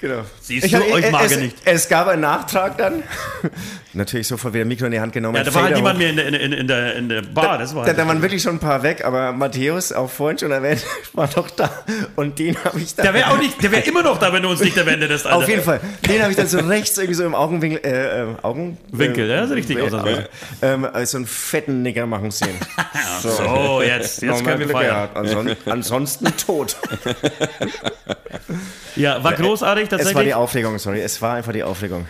Genau. 0.00 0.22
Siehst 0.40 0.64
Ich 0.66 0.70
du, 0.70 0.78
hatte- 0.78 0.92
euch 0.92 1.10
mag 1.10 1.24
es, 1.26 1.36
nicht. 1.38 1.56
Es 1.64 1.88
gab 1.88 2.06
einen 2.06 2.22
Nachtrag 2.22 2.78
dann. 2.78 3.02
Natürlich 3.94 4.28
sofort 4.28 4.54
wieder 4.54 4.64
Mikro 4.64 4.86
in 4.86 4.92
die 4.92 5.00
Hand 5.00 5.12
genommen. 5.12 5.34
Ja, 5.36 5.42
da 5.42 5.52
war 5.52 5.64
halt 5.64 5.74
niemand 5.74 5.98
mehr 5.98 6.10
in 6.10 6.16
der, 6.16 6.26
in, 6.28 6.32
der- 6.50 6.58
in, 6.60 6.68
der, 6.68 6.94
in 6.94 7.08
der 7.08 7.22
Bar. 7.22 7.58
Das 7.58 7.74
war 7.74 7.82
Da, 7.82 7.88
halt 7.88 7.98
da 7.98 8.06
waren 8.06 8.22
wirklich 8.22 8.40
schon 8.40 8.56
ein 8.56 8.58
paar 8.60 8.84
weg, 8.84 9.04
aber 9.04 9.32
Matthäus, 9.32 9.90
auch 9.90 10.08
vorhin 10.08 10.38
schon 10.38 10.52
erwähnt, 10.52 10.84
war 11.14 11.28
noch 11.34 11.50
da. 11.50 11.68
Und 12.14 12.38
den 12.38 12.56
habe 12.62 12.78
ich 12.78 12.94
dann. 12.94 13.06
der 13.06 13.14
wäre 13.14 13.30
auch 13.32 13.38
nicht, 13.38 13.60
der 13.60 13.72
wäre 13.72 13.82
immer 13.88 14.04
noch 14.04 14.18
da, 14.18 14.32
wenn 14.32 14.42
du 14.44 14.50
uns 14.50 14.60
nicht 14.60 14.76
erwähnt 14.76 15.02
Alter. 15.02 15.34
Auf 15.34 15.48
jeden 15.48 15.62
Fall. 15.64 15.80
Den 16.08 16.20
habe 16.22 16.30
ich 16.30 16.36
dann 16.36 16.46
so 16.46 16.58
rechts 16.60 16.96
irgendwie 16.96 17.14
so 17.14 17.24
im 17.24 17.34
Augenwinkel. 17.34 17.80
Äh, 17.84 18.22
äh, 18.22 18.26
Augen? 18.42 18.78
Winkel, 18.92 19.28
äh, 19.28 19.34
ja, 19.34 19.44
ist 19.44 19.50
richtig 19.50 19.78
äh, 19.78 19.82
ausnahmsweise. 19.82 20.28
ähm, 20.62 20.84
also 20.84 21.16
einen 21.16 21.26
fetten 21.26 21.82
Nigger 21.82 22.06
machen 22.06 22.30
sehen. 22.30 22.54
So, 23.20 23.30
So, 23.30 23.82
jetzt, 23.82 24.22
jetzt 24.22 24.44
können 24.44 24.60
wir 24.60 24.68
feiern. 24.68 25.10
gehabt. 25.10 25.16
Anson 25.16 25.56
ansonsten 25.66 26.36
tot. 26.36 26.76
Ja, 28.98 29.22
war 29.24 29.32
großartig, 29.34 29.84
Es 29.86 29.90
war 29.92 29.98
tatsächlich. 29.98 30.24
die 30.26 30.34
Aufregung, 30.34 30.78
sorry. 30.78 31.00
Es 31.00 31.20
war 31.22 31.34
einfach 31.34 31.52
die 31.52 31.62
Aufregung. 31.62 32.06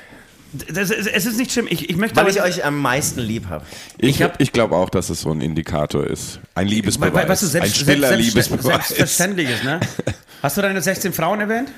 Das, 0.73 0.91
es, 0.91 1.07
es 1.07 1.27
ist 1.27 1.37
nicht 1.39 1.53
schlimm. 1.53 1.67
Ich, 1.69 1.91
ich 1.91 1.97
möchte 1.97 2.17
Weil 2.17 2.29
ich 2.29 2.41
euch 2.43 2.65
am 2.65 2.79
meisten 2.81 3.21
lieb 3.21 3.49
habe. 3.51 3.65
Ich, 3.99 4.23
hab- 4.23 4.41
ich 4.41 4.51
glaube 4.53 4.77
auch, 4.77 4.89
dass 4.89 5.11
es 5.11 5.21
so 5.21 5.31
ein 5.31 5.43
Indikator 5.43 6.07
ist. 6.07 6.41
Ein 6.55 6.67
Liebesbeweis. 6.69 7.13
Weil, 7.13 7.29
weißt 7.29 7.43
du, 7.43 7.47
selbst, 7.47 7.73
ein 7.73 7.75
stiller 7.83 8.09
selbst, 8.09 8.25
Liebesbeweis. 8.27 8.65
Selbstverständlich 8.89 9.51
ist, 9.51 9.65
ne? 9.65 9.79
Hast 10.43 10.57
du 10.57 10.63
deine 10.63 10.81
16 10.81 11.13
Frauen 11.13 11.41
erwähnt? 11.41 11.69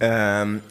Ähm, 0.00 0.62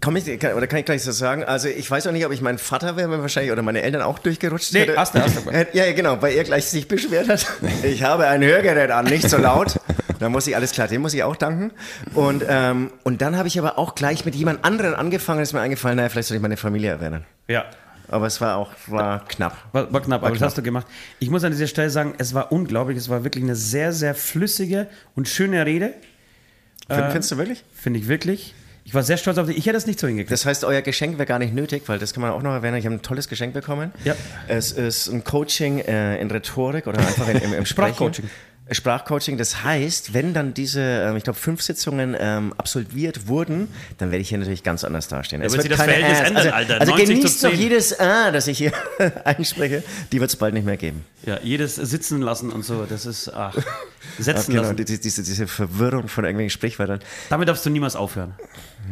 komm 0.00 0.14
ich, 0.14 0.38
kann, 0.38 0.54
oder 0.54 0.68
kann 0.68 0.78
ich 0.78 0.84
gleich 0.84 1.02
so 1.02 1.10
sagen? 1.10 1.42
Also 1.42 1.66
ich 1.68 1.90
weiß 1.90 2.06
auch 2.06 2.12
nicht, 2.12 2.24
ob 2.24 2.30
ich 2.32 2.40
mein 2.40 2.58
Vater 2.58 2.96
wäre, 2.96 3.10
wenn 3.10 3.20
wahrscheinlich 3.20 3.50
oder 3.50 3.62
meine 3.62 3.82
Eltern 3.82 4.02
auch 4.02 4.20
durchgerutscht 4.20 4.72
Nee, 4.72 4.80
hätte. 4.82 4.96
hast 4.96 5.14
du, 5.16 5.20
hast 5.20 5.36
du. 5.44 5.50
Ja, 5.72 5.84
ja, 5.86 5.92
genau, 5.92 6.22
weil 6.22 6.34
er 6.36 6.44
gleich 6.44 6.66
sich 6.66 6.86
beschwert 6.86 7.28
hat. 7.28 7.44
Ich 7.82 8.04
habe 8.04 8.28
ein 8.28 8.42
Hörgerät 8.44 8.90
an, 8.92 9.06
nicht 9.06 9.28
so 9.28 9.38
laut. 9.38 9.74
Da 10.22 10.28
muss 10.28 10.46
ich 10.46 10.56
alles 10.56 10.72
klar, 10.72 10.88
dem 10.88 11.02
muss 11.02 11.12
ich 11.14 11.22
auch 11.22 11.36
danken. 11.36 11.70
Und, 12.14 12.44
ähm, 12.48 12.90
und 13.02 13.20
dann 13.22 13.36
habe 13.36 13.48
ich 13.48 13.58
aber 13.58 13.78
auch 13.78 13.94
gleich 13.94 14.24
mit 14.24 14.34
jemand 14.34 14.64
anderen 14.64 14.94
angefangen, 14.94 15.40
ist 15.42 15.52
mir 15.52 15.60
eingefallen, 15.60 15.96
naja, 15.96 16.08
vielleicht 16.08 16.28
soll 16.28 16.36
ich 16.36 16.42
meine 16.42 16.56
Familie 16.56 16.90
erwähnen. 16.90 17.24
Ja. 17.48 17.64
Aber 18.08 18.26
es 18.26 18.40
war 18.40 18.56
auch 18.56 18.70
war 18.88 19.24
knapp. 19.26 19.56
War, 19.72 19.90
war 19.92 20.02
knapp, 20.02 20.22
aber 20.22 20.32
das 20.32 20.42
hast 20.42 20.58
du 20.58 20.62
gemacht. 20.62 20.86
Ich 21.18 21.30
muss 21.30 21.44
an 21.44 21.52
dieser 21.52 21.66
Stelle 21.66 21.88
sagen, 21.88 22.14
es 22.18 22.34
war 22.34 22.52
unglaublich. 22.52 22.98
Es 22.98 23.08
war 23.08 23.24
wirklich 23.24 23.42
eine 23.44 23.56
sehr, 23.56 23.92
sehr 23.92 24.14
flüssige 24.14 24.86
und 25.14 25.28
schöne 25.28 25.64
Rede. 25.64 25.94
Find- 26.90 27.06
Findest 27.12 27.32
du 27.32 27.36
wirklich? 27.38 27.64
Finde 27.74 28.00
ich 28.00 28.08
wirklich. 28.08 28.54
Ich 28.84 28.92
war 28.92 29.02
sehr 29.04 29.16
stolz 29.16 29.38
auf 29.38 29.46
dich. 29.46 29.56
Ich 29.56 29.66
hätte 29.66 29.76
es 29.76 29.86
nicht 29.86 30.00
so 30.00 30.08
hingekriegt. 30.08 30.32
Das 30.32 30.44
heißt, 30.44 30.64
euer 30.64 30.82
Geschenk 30.82 31.16
wäre 31.16 31.24
gar 31.26 31.38
nicht 31.38 31.54
nötig, 31.54 31.84
weil 31.86 32.00
das 32.00 32.12
kann 32.12 32.20
man 32.20 32.32
auch 32.32 32.42
noch 32.42 32.50
erwähnen. 32.52 32.76
Ich 32.76 32.84
habe 32.84 32.96
ein 32.96 33.00
tolles 33.02 33.28
Geschenk 33.28 33.54
bekommen. 33.54 33.92
Ja. 34.04 34.14
Es 34.48 34.72
ist 34.72 35.06
ein 35.08 35.22
Coaching 35.22 35.78
äh, 35.78 36.20
in 36.20 36.28
Rhetorik 36.30 36.88
oder 36.88 36.98
einfach 36.98 37.28
in, 37.28 37.36
im, 37.38 37.54
im 37.54 37.64
Sprechen. 37.64 37.94
Sprachcoaching. 37.94 38.28
Sprachcoaching. 38.70 39.38
Das 39.38 39.64
heißt, 39.64 40.14
wenn 40.14 40.34
dann 40.34 40.54
diese, 40.54 40.80
ähm, 40.80 41.16
ich 41.16 41.24
glaube, 41.24 41.38
fünf 41.38 41.62
Sitzungen 41.62 42.16
ähm, 42.18 42.54
absolviert 42.56 43.26
wurden, 43.26 43.68
dann 43.98 44.10
werde 44.10 44.22
ich 44.22 44.28
hier 44.28 44.38
natürlich 44.38 44.62
ganz 44.62 44.84
anders 44.84 45.08
dastehen. 45.08 45.42
Es 45.42 45.52
wird 45.52 45.62
sich 45.62 45.70
das 45.70 45.82
Verhältnis 45.82 46.20
Äs. 46.20 46.26
ändern, 46.28 46.36
also, 46.36 46.50
Alter. 46.50 46.80
Also 46.80 46.92
90 46.92 47.06
zu 47.06 47.14
genießt 47.14 47.44
doch 47.44 47.50
10. 47.50 47.58
jedes 47.58 48.00
A, 48.00 48.30
das 48.30 48.46
ich 48.46 48.58
hier 48.58 48.72
einspreche. 49.24 49.82
Die 50.12 50.20
wird 50.20 50.30
es 50.30 50.36
bald 50.36 50.54
nicht 50.54 50.64
mehr 50.64 50.76
geben. 50.76 51.04
Ja, 51.26 51.38
jedes 51.42 51.74
sitzen 51.76 52.22
lassen 52.22 52.50
und 52.50 52.64
so, 52.64 52.84
das 52.84 53.04
ist, 53.06 53.28
ach, 53.28 53.54
Ach, 53.56 53.62
setzen 54.18 54.52
genau, 54.52 54.62
lassen. 54.62 54.76
die, 54.76 54.84
die, 54.84 55.00
diese, 55.00 55.22
diese 55.22 55.46
Verwirrung 55.46 56.08
von 56.08 56.24
irgendwelchen 56.24 56.50
Sprichwörtern. 56.50 57.00
Damit 57.30 57.48
darfst 57.48 57.66
du 57.66 57.70
niemals 57.70 57.96
aufhören. 57.96 58.34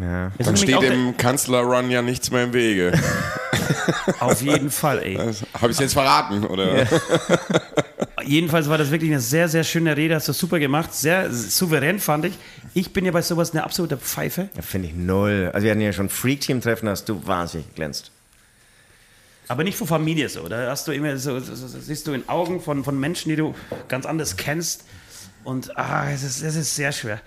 Ja. 0.01 0.33
Es 0.39 0.47
Dann 0.47 0.57
steht 0.57 0.83
dem 0.83 1.17
Kanzler-Run 1.17 1.91
ja 1.91 2.03
nichts 2.03 2.31
mehr 2.31 2.45
im 2.45 2.53
Wege. 2.53 2.93
auf 4.21 4.43
jeden 4.43 4.71
Fall, 4.71 5.03
ey. 5.03 5.17
Habe 5.17 5.35
ich 5.67 5.71
es 5.73 5.79
jetzt 5.79 5.93
verraten? 5.93 6.45
Oder? 6.45 6.87
Jedenfalls 8.25 8.69
war 8.69 8.79
das 8.79 8.91
wirklich 8.91 9.11
eine 9.11 9.21
sehr, 9.21 9.49
sehr 9.49 9.65
schöne 9.65 9.97
Rede, 9.97 10.15
hast 10.15 10.29
du 10.29 10.33
super 10.33 10.59
gemacht, 10.59 10.95
sehr 10.95 11.33
souverän 11.33 11.99
fand 11.99 12.27
ich. 12.27 12.35
Ich 12.75 12.93
bin 12.93 13.05
ja 13.05 13.13
bei 13.13 13.23
sowas 13.23 13.53
eine 13.53 13.65
absolute 13.65 13.97
Pfeife. 13.97 14.49
Ja, 14.55 14.63
Finde 14.63 14.89
ich 14.89 14.95
null. 14.95 15.51
Also 15.53 15.65
wir 15.65 15.71
hatten 15.71 15.81
ja 15.81 15.93
schon 15.93 16.09
Freak-Team-Treffen, 16.09 16.89
hast 16.89 17.09
du 17.09 17.27
wahnsinnig 17.27 17.69
geglänzt. 17.69 18.11
Aber 19.49 19.65
nicht 19.65 19.77
von 19.77 19.87
Familie 19.87 20.29
so. 20.29 20.49
Da 20.49 20.71
hast 20.71 20.87
du 20.87 20.93
immer 20.93 21.17
so, 21.17 21.41
so, 21.41 21.55
so 21.55 21.67
siehst 21.67 22.07
du 22.07 22.13
in 22.13 22.29
Augen 22.29 22.61
von, 22.61 22.85
von 22.85 22.99
Menschen, 22.99 23.31
die 23.31 23.37
du 23.37 23.55
ganz 23.89 24.07
anders 24.07 24.37
kennst, 24.37 24.85
Und 25.43 25.77
ah, 25.77 26.11
es 26.11 26.23
ist, 26.23 26.43
es 26.43 26.55
ist 26.55 26.77
sehr 26.77 26.93
schwer. 26.93 27.21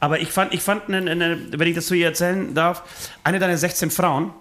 Aber 0.00 0.20
ich 0.20 0.30
fand, 0.30 0.54
ich 0.54 0.62
fand 0.62 0.88
eine, 0.88 1.10
eine, 1.10 1.38
wenn 1.50 1.68
ich 1.68 1.74
das 1.74 1.86
zu 1.86 1.94
ihr 1.94 2.06
erzählen 2.06 2.54
darf, 2.54 2.82
eine 3.24 3.38
deiner 3.38 3.58
16 3.58 3.90
Frauen 3.90 4.32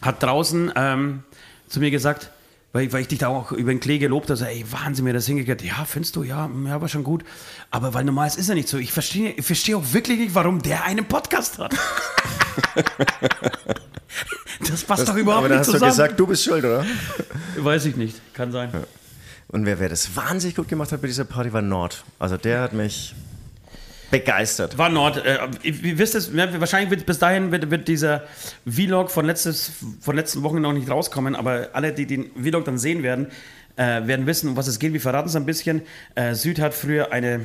hat 0.00 0.22
draußen 0.22 0.72
ähm, 0.76 1.22
zu 1.68 1.80
mir 1.80 1.90
gesagt, 1.90 2.30
weil, 2.72 2.90
weil 2.92 3.02
ich 3.02 3.08
dich 3.08 3.18
da 3.18 3.28
auch 3.28 3.52
über 3.52 3.70
den 3.70 3.80
Klee 3.80 3.98
gelobt 3.98 4.30
habe, 4.30 4.36
so, 4.36 4.44
ey, 4.44 4.64
Wahnsinn, 4.70 5.04
mir 5.04 5.12
das 5.12 5.26
hingekehrt. 5.26 5.62
Ja, 5.62 5.84
findest 5.84 6.16
du? 6.16 6.22
Ja, 6.22 6.50
ja, 6.64 6.80
war 6.80 6.88
schon 6.88 7.04
gut. 7.04 7.22
Aber 7.70 7.92
weil 7.92 8.04
normal 8.04 8.28
ist 8.28 8.38
es 8.38 8.48
ja 8.48 8.54
nicht 8.54 8.68
so. 8.68 8.78
Ich 8.78 8.92
verstehe 8.92 9.32
ich 9.32 9.44
verstehe 9.44 9.76
auch 9.76 9.92
wirklich 9.92 10.18
nicht, 10.18 10.34
warum 10.34 10.62
der 10.62 10.84
einen 10.84 11.04
Podcast 11.04 11.58
hat. 11.58 11.74
das 14.68 14.84
passt 14.84 15.06
doch 15.08 15.16
überhaupt 15.16 15.44
Aber 15.44 15.48
da 15.50 15.56
nicht 15.56 15.60
hast 15.60 15.72
zusammen. 15.72 15.90
du 15.90 15.96
gesagt, 15.96 16.20
du 16.20 16.26
bist 16.26 16.44
schuld, 16.44 16.64
oder? 16.64 16.84
Weiß 17.58 17.84
ich 17.84 17.96
nicht. 17.96 18.20
Kann 18.32 18.52
sein. 18.52 18.70
Und 19.48 19.66
wer, 19.66 19.78
wer 19.78 19.90
das 19.90 20.16
wahnsinnig 20.16 20.56
gut 20.56 20.68
gemacht 20.68 20.92
hat 20.92 21.02
bei 21.02 21.08
dieser 21.08 21.24
Party, 21.24 21.52
war 21.52 21.60
Nord. 21.60 22.04
Also 22.18 22.38
der 22.38 22.62
hat 22.62 22.72
mich 22.72 23.14
begeistert. 24.12 24.78
War 24.78 24.88
Nord. 24.88 25.24
Äh, 25.26 25.38
ihr 25.64 25.98
wisst 25.98 26.14
es, 26.14 26.36
wahrscheinlich 26.36 26.90
wird 26.90 27.04
bis 27.06 27.18
dahin 27.18 27.50
wird, 27.50 27.70
wird 27.72 27.88
dieser 27.88 28.22
Vlog 28.64 29.10
von, 29.10 29.24
letztes, 29.26 29.72
von 30.00 30.14
letzten 30.14 30.44
Wochen 30.44 30.60
noch 30.60 30.72
nicht 30.72 30.88
rauskommen, 30.88 31.34
aber 31.34 31.70
alle, 31.72 31.92
die 31.92 32.06
den 32.06 32.30
Vlog 32.40 32.64
dann 32.64 32.78
sehen 32.78 33.02
werden, 33.02 33.26
äh, 33.76 34.06
werden 34.06 34.26
wissen, 34.26 34.50
um 34.50 34.56
was 34.56 34.68
es 34.68 34.78
geht. 34.78 34.92
Wir 34.92 35.00
verraten 35.00 35.28
es 35.28 35.34
ein 35.34 35.46
bisschen. 35.46 35.82
Äh, 36.14 36.34
Süd 36.34 36.60
hat 36.60 36.74
früher 36.74 37.10
eine, 37.10 37.40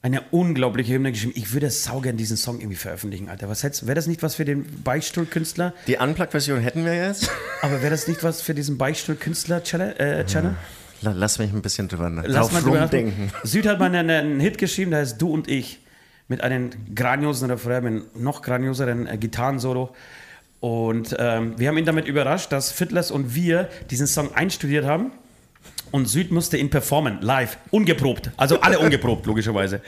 eine 0.00 0.22
unglaubliche 0.30 0.94
Hymne 0.94 1.10
geschrieben. 1.12 1.32
Ich 1.36 1.52
würde 1.52 1.68
saugern 1.70 2.16
diesen 2.16 2.36
Song 2.36 2.60
irgendwie 2.60 2.76
veröffentlichen, 2.76 3.28
Alter. 3.28 3.48
Was 3.48 3.62
Wäre 3.64 3.94
das 3.94 4.06
nicht 4.06 4.22
was 4.22 4.36
für 4.36 4.44
den 4.44 4.64
Beichtstuhl-Künstler? 4.84 5.74
Die 5.88 5.96
Unplugged-Version 5.96 6.60
hätten 6.60 6.84
wir 6.84 6.94
jetzt. 6.94 7.30
Aber 7.62 7.82
wäre 7.82 7.90
das 7.90 8.06
nicht 8.08 8.22
was 8.22 8.40
für 8.42 8.54
diesen 8.54 8.78
Beichtstuhl-Künstler-Channel? 8.78 9.96
Äh, 9.98 10.24
Channel? 10.26 10.52
La- 10.52 10.81
Lass 11.02 11.38
mich 11.38 11.52
ein 11.52 11.62
bisschen 11.62 11.88
drüber 11.88 12.10
nachdenken. 12.10 13.30
Süd 13.42 13.66
hat 13.66 13.78
mal 13.78 13.94
einen, 13.94 14.40
Hit 14.40 14.58
geschrieben, 14.58 14.90
der 14.92 15.00
heißt 15.00 15.20
Du 15.20 15.30
und 15.32 15.48
ich. 15.48 15.80
Mit 16.28 16.40
einem 16.42 16.70
grandiosen 16.94 17.50
Refrain, 17.50 17.84
mit 17.84 17.92
einem 17.92 18.04
noch 18.14 18.42
grandioseren 18.42 19.06
äh, 19.06 19.18
Gitarrensolo. 19.18 19.94
Und 20.60 21.16
ähm, 21.18 21.58
wir 21.58 21.68
haben 21.68 21.76
ihn 21.76 21.84
damit 21.84 22.06
überrascht, 22.06 22.52
dass 22.52 22.70
Fiddlers 22.70 23.10
und 23.10 23.34
wir 23.34 23.68
diesen 23.90 24.06
Song 24.06 24.32
einstudiert 24.34 24.86
haben. 24.86 25.10
Und 25.92 26.06
Süd 26.06 26.30
musste 26.30 26.56
ihn 26.56 26.70
performen, 26.70 27.20
live, 27.20 27.58
ungeprobt. 27.70 28.30
Also 28.38 28.60
alle 28.60 28.78
ungeprobt, 28.78 29.26
logischerweise. 29.26 29.82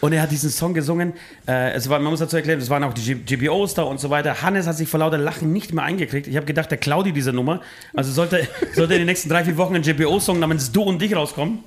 Und 0.00 0.12
er 0.12 0.20
hat 0.22 0.30
diesen 0.30 0.50
Song 0.50 0.74
gesungen. 0.74 1.14
Äh, 1.48 1.72
es 1.72 1.88
war, 1.88 1.98
man 1.98 2.10
muss 2.10 2.20
dazu 2.20 2.36
erklären, 2.36 2.60
es 2.60 2.68
waren 2.68 2.84
auch 2.84 2.92
die 2.92 3.14
GBOs 3.14 3.72
da 3.72 3.82
und 3.84 3.98
so 3.98 4.10
weiter. 4.10 4.42
Hannes 4.42 4.66
hat 4.66 4.76
sich 4.76 4.88
vor 4.88 5.00
lauter 5.00 5.16
Lachen 5.16 5.52
nicht 5.52 5.72
mehr 5.72 5.84
eingekriegt. 5.84 6.26
Ich 6.26 6.36
habe 6.36 6.44
gedacht, 6.44 6.70
der 6.70 6.76
klaut 6.76 7.06
dir 7.06 7.14
diese 7.14 7.32
Nummer. 7.32 7.62
Also 7.94 8.12
sollte, 8.12 8.46
sollte 8.74 8.92
in 8.92 9.00
den 9.00 9.06
nächsten 9.06 9.30
drei, 9.30 9.42
vier 9.42 9.56
Wochen 9.56 9.74
ein 9.74 9.82
GBO-Song 9.82 10.38
namens 10.38 10.70
Du 10.70 10.82
und 10.82 11.00
dich 11.00 11.16
rauskommen, 11.16 11.64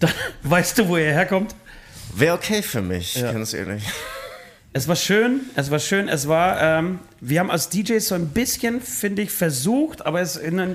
dann 0.00 0.10
weißt 0.42 0.78
du, 0.78 0.88
wo 0.88 0.96
er 0.96 1.12
herkommt. 1.12 1.54
Wäre 2.16 2.34
okay 2.34 2.62
für 2.62 2.82
mich, 2.82 3.14
ganz 3.14 3.54
ehrlich. 3.54 3.84
Es 4.76 4.88
war 4.88 4.96
schön, 4.96 5.42
es 5.54 5.70
war 5.70 5.78
schön, 5.78 6.08
es 6.08 6.26
war, 6.26 6.60
ähm, 6.60 6.98
wir 7.20 7.38
haben 7.38 7.50
als 7.50 7.68
DJs 7.68 8.08
so 8.08 8.16
ein 8.16 8.30
bisschen, 8.30 8.80
finde 8.80 9.22
ich, 9.22 9.30
versucht, 9.30 10.04
aber 10.04 10.20
es, 10.20 10.34
in, 10.34 10.58
Ja, 10.58 10.66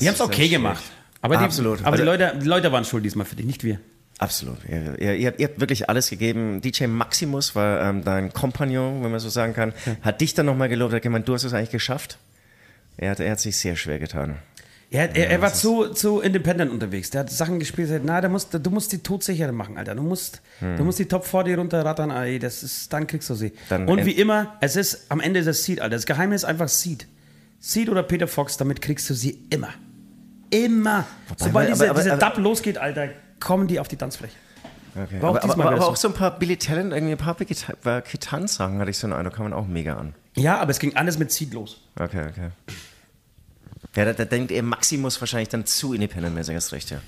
wir 0.00 0.08
haben 0.08 0.14
es 0.14 0.20
okay 0.20 0.48
gemacht. 0.48 0.82
Aber, 1.20 1.36
die, 1.36 1.44
Absolut. 1.44 1.84
aber 1.84 1.96
die, 1.96 2.02
Also- 2.02 2.04
Leute, 2.04 2.38
die 2.40 2.46
Leute 2.46 2.72
waren 2.72 2.84
schuld 2.84 3.04
diesmal 3.04 3.26
für 3.26 3.36
dich, 3.36 3.46
nicht 3.46 3.64
wir. 3.64 3.80
Absolut. 4.18 4.58
Ihr, 4.68 4.98
ihr, 5.00 5.14
ihr, 5.38 5.46
habt, 5.46 5.60
wirklich 5.60 5.88
alles 5.88 6.10
gegeben. 6.10 6.60
DJ 6.60 6.86
Maximus 6.86 7.54
war 7.54 7.88
ähm, 7.88 8.02
dein 8.04 8.32
Kompagnon, 8.32 9.02
wenn 9.04 9.12
man 9.12 9.20
so 9.20 9.28
sagen 9.28 9.54
kann. 9.54 9.72
Hat 10.02 10.20
dich 10.20 10.34
dann 10.34 10.46
nochmal 10.46 10.68
gelobt, 10.68 10.92
hat 10.92 11.02
gemeint, 11.02 11.28
du 11.28 11.34
hast 11.34 11.44
es 11.44 11.54
eigentlich 11.54 11.70
geschafft. 11.70 12.18
Er 12.96 13.12
hat, 13.12 13.20
er 13.20 13.30
hat 13.32 13.40
sich 13.40 13.56
sehr 13.56 13.76
schwer 13.76 14.00
getan. 14.00 14.36
Er, 14.90 15.14
er, 15.14 15.30
er 15.30 15.42
war 15.42 15.52
zu, 15.52 15.88
zu 15.88 16.20
independent 16.20 16.72
unterwegs. 16.72 17.10
Der 17.10 17.20
hat 17.20 17.30
Sachen 17.30 17.58
gespielt, 17.60 17.90
hat, 17.90 18.02
na, 18.04 18.20
der 18.20 18.30
musst, 18.30 18.54
du 18.54 18.70
musst 18.70 18.90
die 18.90 18.98
todsicher 18.98 19.52
machen, 19.52 19.76
Alter. 19.76 19.94
Du 19.94 20.02
musst, 20.02 20.40
du 20.60 20.82
musst 20.82 20.98
die 20.98 21.04
Top 21.04 21.26
40 21.26 21.58
runterrattern, 21.58 22.10
ey, 22.10 22.38
das 22.38 22.62
ist, 22.62 22.92
dann 22.92 23.06
kriegst 23.06 23.28
du 23.28 23.34
sie. 23.34 23.52
Dann 23.68 23.86
Und 23.86 24.04
wie 24.06 24.12
immer, 24.12 24.56
es 24.60 24.76
ist 24.76 25.10
am 25.10 25.20
Ende 25.20 25.44
das 25.44 25.62
Seed, 25.62 25.80
Alter. 25.80 25.94
Das 25.96 26.06
Geheime 26.06 26.34
ist 26.34 26.44
einfach 26.44 26.68
Seed. 26.68 27.06
Seed 27.60 27.90
oder 27.90 28.02
Peter 28.02 28.26
Fox, 28.26 28.56
damit 28.56 28.80
kriegst 28.80 29.08
du 29.10 29.14
sie 29.14 29.38
immer. 29.50 29.74
Immer. 30.50 31.04
Sobald 31.36 31.66
aber- 31.68 31.74
diese, 31.74 31.90
aber- 31.90 32.00
diese 32.00 32.12
aber- 32.14 32.30
Dub 32.30 32.38
losgeht, 32.38 32.78
Alter, 32.78 33.08
kommen 33.40 33.66
die 33.66 33.78
auf 33.80 33.88
die 33.88 33.96
Tanzfläche. 33.96 34.34
Okay. 34.94 35.18
Auch 35.20 35.36
aber, 35.36 35.42
aber, 35.44 35.64
aber, 35.72 35.88
auch 35.88 35.96
so. 35.96 36.08
ein 36.08 36.14
paar 36.14 36.38
Billy 36.38 36.56
Talent, 36.56 36.92
irgendwie 36.92 37.12
ein 37.12 37.18
paar 37.18 37.34
Gitarrensachen 37.36 38.80
hatte 38.80 38.90
ich 38.90 38.98
so 38.98 39.06
einen 39.06 39.14
Eindruck, 39.14 39.34
kann 39.34 39.44
man 39.44 39.52
auch 39.52 39.66
mega 39.66 39.96
an. 39.96 40.14
Ja, 40.34 40.58
aber 40.58 40.70
es 40.70 40.78
ging 40.78 40.96
alles 40.96 41.18
mit 41.18 41.30
Seed 41.30 41.54
los. 41.54 41.80
Okay, 41.98 42.26
okay. 42.30 42.48
Ja, 43.94 44.04
da, 44.06 44.12
da 44.12 44.24
denkt 44.24 44.50
er 44.50 44.62
Maximus 44.62 45.20
wahrscheinlich 45.20 45.48
dann 45.50 45.66
zu 45.66 45.92
independent-mäßig, 45.94 46.54
hast 46.54 46.72
recht, 46.72 46.90
ja. 46.90 46.98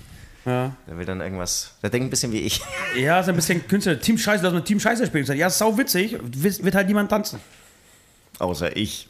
Ja. 0.47 0.75
Der 0.87 0.97
will 0.99 1.05
dann 1.05 1.21
irgendwas, 1.21 1.73
der 1.83 1.91
denkt 1.91 2.07
ein 2.07 2.11
bisschen 2.11 2.33
wie 2.33 2.41
ich. 2.41 2.61
Ja, 2.99 3.23
so 3.23 3.31
ein 3.31 3.37
bisschen 3.37 3.67
Künstler. 3.67 4.01
Team 4.01 4.17
Scheiße, 4.17 4.43
lass 4.43 4.53
mal 4.53 4.63
Team 4.63 4.81
Scheiße 4.81 5.07
spielen. 5.07 5.27
Ja, 5.37 5.51
sau 5.51 5.77
witzig, 5.77 6.17
wird 6.23 6.75
halt 6.75 6.89
niemand 6.89 7.11
tanzen. 7.11 7.41
Außer 8.41 8.75
ich. 8.77 9.09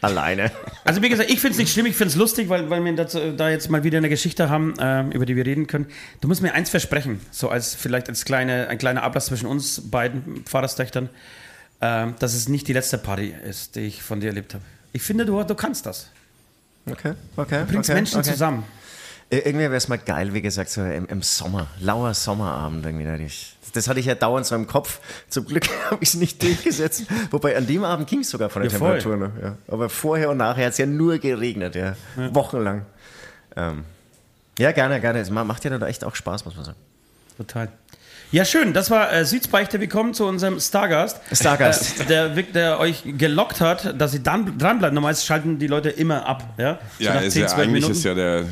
Alleine. 0.00 0.50
Also 0.84 1.02
wie 1.02 1.08
gesagt, 1.10 1.30
ich 1.30 1.38
finde 1.40 1.52
es 1.52 1.58
nicht 1.58 1.72
schlimm, 1.72 1.84
ich 1.86 1.94
finde 1.96 2.08
es 2.12 2.16
lustig, 2.16 2.48
weil, 2.48 2.70
weil 2.70 2.82
wir 2.84 2.96
dazu, 2.96 3.32
da 3.36 3.50
jetzt 3.50 3.68
mal 3.70 3.84
wieder 3.84 3.98
eine 3.98 4.08
Geschichte 4.08 4.48
haben, 4.48 4.74
ähm, 4.80 5.12
über 5.12 5.26
die 5.26 5.36
wir 5.36 5.44
reden 5.44 5.66
können. 5.66 5.86
Du 6.22 6.28
musst 6.28 6.40
mir 6.42 6.54
eins 6.54 6.70
versprechen, 6.70 7.20
so 7.30 7.50
als 7.50 7.74
vielleicht 7.74 8.08
als 8.08 8.24
kleine, 8.24 8.68
ein 8.68 8.78
kleiner 8.78 9.02
Ablass 9.02 9.26
zwischen 9.26 9.46
uns 9.46 9.90
beiden 9.90 10.44
Pfarrerstöchtern, 10.46 11.10
ähm, 11.82 12.14
dass 12.18 12.32
es 12.34 12.48
nicht 12.48 12.66
die 12.66 12.72
letzte 12.72 12.96
Party 12.96 13.34
ist, 13.46 13.76
die 13.76 13.80
ich 13.80 14.02
von 14.02 14.20
dir 14.20 14.28
erlebt 14.28 14.54
habe. 14.54 14.64
Ich 14.94 15.02
finde, 15.02 15.26
du, 15.26 15.42
du 15.42 15.54
kannst 15.54 15.84
das. 15.84 16.08
Okay, 16.90 17.12
okay. 17.36 17.60
Du 17.66 17.72
bringst 17.72 17.90
okay, 17.90 17.94
Menschen 17.98 18.20
okay. 18.20 18.30
zusammen. 18.30 18.64
Ir- 19.30 19.44
Irgendwie 19.46 19.64
wäre 19.64 19.76
es 19.76 19.88
mal 19.88 19.98
geil, 19.98 20.32
wie 20.32 20.40
gesagt, 20.42 20.70
so 20.70 20.82
im, 20.82 21.06
im 21.06 21.20
Sommer, 21.22 21.66
lauer 21.80 22.14
Sommerabend 22.14 22.86
irgendwie. 22.86 23.04
da 23.04 23.16
ich- 23.16 23.53
Das 23.74 23.88
hatte 23.88 24.00
ich 24.00 24.06
ja 24.06 24.14
dauernd 24.14 24.46
so 24.46 24.54
im 24.54 24.66
Kopf. 24.66 25.00
Zum 25.28 25.44
Glück 25.46 25.68
habe 25.90 26.02
ich 26.02 26.08
es 26.08 26.14
nicht 26.14 26.42
durchgesetzt. 26.42 27.04
Wobei 27.30 27.56
an 27.56 27.66
dem 27.66 27.84
Abend 27.84 28.08
ging 28.08 28.20
es 28.20 28.30
sogar 28.30 28.48
von 28.48 28.62
der 28.62 28.70
Ja. 28.70 28.78
Temperatur. 28.78 29.16
Ne? 29.16 29.32
Ja. 29.42 29.56
Aber 29.68 29.88
vorher 29.90 30.30
und 30.30 30.38
nachher 30.38 30.64
hat 30.66 30.72
es 30.72 30.78
ja 30.78 30.86
nur 30.86 31.18
geregnet, 31.18 31.74
ja. 31.74 31.94
Wochenlang. 32.32 32.86
Ähm, 33.56 33.84
ja, 34.58 34.72
gerne, 34.72 35.00
gerne. 35.00 35.18
Es 35.20 35.30
ma- 35.30 35.44
macht 35.44 35.64
ja 35.64 35.76
da 35.78 35.86
echt 35.86 36.04
auch 36.04 36.14
Spaß, 36.14 36.44
muss 36.44 36.56
man 36.56 36.64
sagen. 36.64 36.78
Total. 37.36 37.68
Ja, 38.34 38.44
schön. 38.44 38.72
Das 38.72 38.90
war 38.90 39.12
äh, 39.12 39.24
Südsbeichte. 39.24 39.78
Willkommen 39.78 40.12
zu 40.12 40.26
unserem 40.26 40.58
Stargast. 40.58 41.20
Stargast. 41.30 42.00
Äh, 42.00 42.06
der, 42.06 42.28
der 42.30 42.80
euch 42.80 43.04
gelockt 43.06 43.60
hat, 43.60 43.94
dass 44.00 44.10
sie 44.10 44.24
dann 44.24 44.58
dranbleiben. 44.58 44.92
Normalerweise 44.92 45.24
schalten 45.24 45.60
die 45.60 45.68
Leute 45.68 45.90
immer 45.90 46.26
ab. 46.26 46.42
Ja, 46.58 46.80
So 46.98 47.04
Ja, 47.04 47.20
ist 47.20 47.34
10, 47.34 47.42
ja 47.42 47.46
12 47.46 47.60
eigentlich 47.60 47.72
Minuten. 47.74 47.92
ist 47.92 48.02
ja 48.02 48.14
der, 48.14 48.40
äh, 48.40 48.44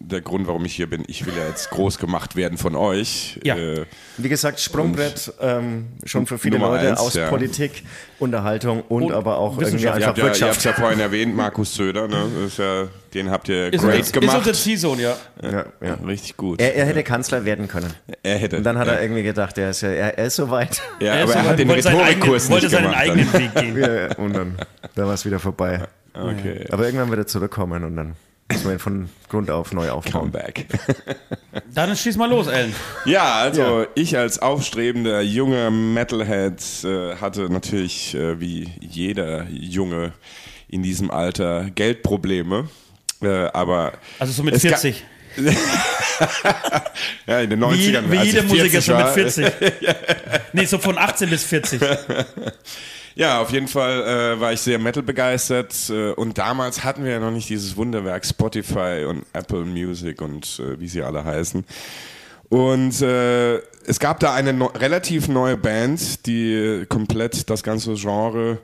der 0.00 0.22
Grund, 0.22 0.46
warum 0.46 0.64
ich 0.64 0.74
hier 0.74 0.88
bin. 0.88 1.04
Ich 1.06 1.26
will 1.26 1.34
ja 1.36 1.46
jetzt 1.46 1.68
groß 1.68 1.98
gemacht 1.98 2.34
werden 2.34 2.56
von 2.56 2.74
euch. 2.76 3.38
Ja. 3.44 3.56
Äh, 3.58 3.84
Wie 4.16 4.30
gesagt, 4.30 4.58
Sprungbrett 4.58 5.34
ähm, 5.38 5.88
schon 6.04 6.26
für 6.26 6.38
viele 6.38 6.58
Nummer 6.58 6.72
Leute 6.72 6.88
eins, 6.88 7.00
aus 7.00 7.12
ja. 7.12 7.28
Politik, 7.28 7.82
Unterhaltung 8.24 8.82
und, 8.88 9.04
Und 9.04 9.12
aber 9.12 9.38
auch 9.38 9.58
irgendwie 9.58 9.84
ihr 9.84 9.94
einfach 9.94 10.08
habt 10.08 10.18
ja, 10.18 10.24
ihr 10.24 10.28
Wirtschaft. 10.30 10.50
habt's 10.52 10.64
ja 10.64 10.72
vorhin 10.72 10.98
erwähnt, 11.00 11.36
Markus 11.36 11.74
Söder, 11.74 12.08
ne? 12.08 12.26
Ist 12.46 12.58
ja, 12.58 12.88
den 13.14 13.30
habt 13.30 13.48
ihr 13.48 13.72
ist, 13.72 13.80
great 13.82 13.92
unser, 13.94 14.00
ist 14.00 14.12
gemacht. 14.12 14.38
unser 14.38 14.52
Ziehsohn, 14.52 14.98
ja. 14.98 15.16
ja, 15.42 15.64
ja. 15.80 15.94
Richtig 16.06 16.36
gut. 16.36 16.60
Er, 16.60 16.74
er 16.74 16.86
hätte 16.86 17.02
Kanzler 17.04 17.44
werden 17.44 17.68
können. 17.68 17.92
Er 18.22 18.36
hätte. 18.38 18.56
Und 18.56 18.64
dann 18.64 18.78
hat 18.78 18.88
ja. 18.88 18.94
er 18.94 19.02
irgendwie 19.02 19.22
gedacht, 19.22 19.56
er 19.58 19.70
ist, 19.70 19.82
ja, 19.82 19.88
er, 19.90 20.18
er 20.18 20.26
ist 20.26 20.36
soweit. 20.36 20.82
Ja, 21.00 21.14
Er 21.14 21.22
aber 21.22 21.30
ist 21.30 21.36
er 21.36 21.42
so- 21.44 21.48
hat 21.50 21.58
den 21.58 21.68
wollte 21.68 21.82
seinen 21.82 22.00
Rhetorikkurs 22.00 22.44
eigenen- 22.44 22.50
wollte 22.52 22.66
nicht 22.66 22.72
seinen 22.74 22.82
gemacht. 22.84 23.00
eigenen 23.00 23.32
Weg 23.32 23.54
gehen. 23.54 23.78
Ja, 23.78 24.16
und 24.16 24.32
dann, 24.36 24.54
dann 24.94 25.06
war 25.06 25.14
es 25.14 25.24
wieder 25.24 25.38
vorbei. 25.38 25.80
Okay. 26.14 26.66
Aber 26.70 26.84
irgendwann 26.86 27.10
wird 27.10 27.20
er 27.20 27.26
zurückkommen 27.26 27.84
und 27.84 27.96
dann 27.96 28.16
müssen 28.50 28.64
wir 28.66 28.72
ihn 28.72 28.78
von 28.78 29.08
Grund 29.28 29.50
auf 29.50 29.72
neu 29.72 29.90
aufbauen. 29.90 30.32
Comeback. 30.32 30.66
Dann 31.74 31.96
schieß 31.96 32.16
mal 32.16 32.28
los, 32.30 32.46
Ellen. 32.46 32.74
Ja, 33.04 33.34
also 33.36 33.80
Ja. 33.82 33.86
ich 33.94 34.16
als 34.16 34.38
aufstrebender 34.38 35.20
junger 35.22 35.70
Metalhead 35.70 36.62
äh, 36.84 37.16
hatte 37.16 37.48
natürlich 37.50 38.14
äh, 38.14 38.38
wie 38.40 38.70
jeder 38.80 39.46
Junge 39.50 40.12
in 40.68 40.82
diesem 40.82 41.10
Alter 41.10 41.70
Geldprobleme. 41.74 42.68
Äh, 43.22 43.28
aber 43.52 43.92
Also 44.18 44.32
so 44.32 44.42
mit 44.42 44.54
es 44.54 44.62
ga- 44.62 44.76
40. 44.76 45.04
ja, 47.26 47.40
in 47.40 47.50
den 47.50 47.64
90ern. 47.64 48.04
Wie, 48.10 48.12
wie 48.20 48.24
jede 48.24 48.42
Musiker 48.44 48.82
40 48.82 48.84
so 48.84 48.92
mit 48.94 49.02
war. 49.04 49.12
40. 49.12 49.52
nee, 50.52 50.64
so 50.64 50.78
von 50.78 50.96
18 50.96 51.28
bis 51.30 51.42
40. 51.44 51.80
Ja, 53.16 53.40
auf 53.40 53.50
jeden 53.50 53.68
Fall 53.68 54.02
äh, 54.02 54.40
war 54.40 54.52
ich 54.52 54.60
sehr 54.60 54.78
Metal 54.78 55.02
begeistert 55.02 55.74
äh, 55.88 56.10
und 56.12 56.36
damals 56.36 56.82
hatten 56.82 57.04
wir 57.04 57.12
ja 57.12 57.20
noch 57.20 57.30
nicht 57.30 57.48
dieses 57.48 57.76
Wunderwerk 57.76 58.26
Spotify 58.26 59.04
und 59.08 59.24
Apple 59.32 59.64
Music 59.64 60.20
und 60.20 60.58
äh, 60.58 60.80
wie 60.80 60.88
sie 60.88 61.02
alle 61.02 61.24
heißen. 61.24 61.64
Und 62.48 63.00
äh, 63.02 63.56
es 63.86 63.98
gab 64.00 64.20
da 64.20 64.34
eine 64.34 64.52
no 64.52 64.66
relativ 64.66 65.28
neue 65.28 65.56
Band, 65.56 66.26
die 66.26 66.84
komplett 66.88 67.48
das 67.50 67.62
ganze 67.62 67.94
Genre 67.94 68.58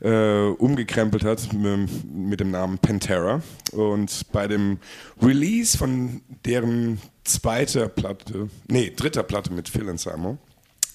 äh, 0.00 0.48
umgekrempelt 0.58 1.24
hat 1.24 1.52
mit, 1.52 2.40
dem 2.40 2.50
Namen 2.50 2.78
Pantera. 2.78 3.42
Und 3.72 4.32
bei 4.32 4.46
dem 4.46 4.78
Release 5.22 5.76
von 5.76 6.22
deren 6.44 7.00
zweiter 7.24 7.88
Platte, 7.88 8.48
nee, 8.68 8.92
dritter 8.94 9.22
Platte 9.22 9.52
mit 9.52 9.68
Phil 9.68 9.88
Anselmo, 9.88 10.38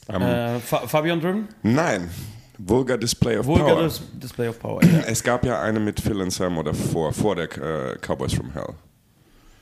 äh, 0.07 0.59
Fa 0.59 0.87
Fabian 0.87 1.21
Drüm? 1.21 1.47
nein, 1.63 2.09
Vulgar 2.67 2.97
Display 2.97 3.37
of 3.37 3.45
Power. 3.45 3.59
Vulgar 3.59 3.83
Dis- 3.83 4.01
Display 4.13 4.47
of 4.49 4.59
Power. 4.59 4.83
Ja. 4.83 4.99
Es 5.07 5.23
gab 5.23 5.45
ja 5.45 5.61
eine 5.61 5.79
mit 5.79 5.99
Phil 5.99 6.21
Anselmo 6.21 6.63
davor, 6.63 7.13
vor 7.13 7.35
der 7.35 7.45
äh, 7.57 7.97
Cowboys 7.97 8.33
from 8.33 8.51
Hell. 8.53 8.73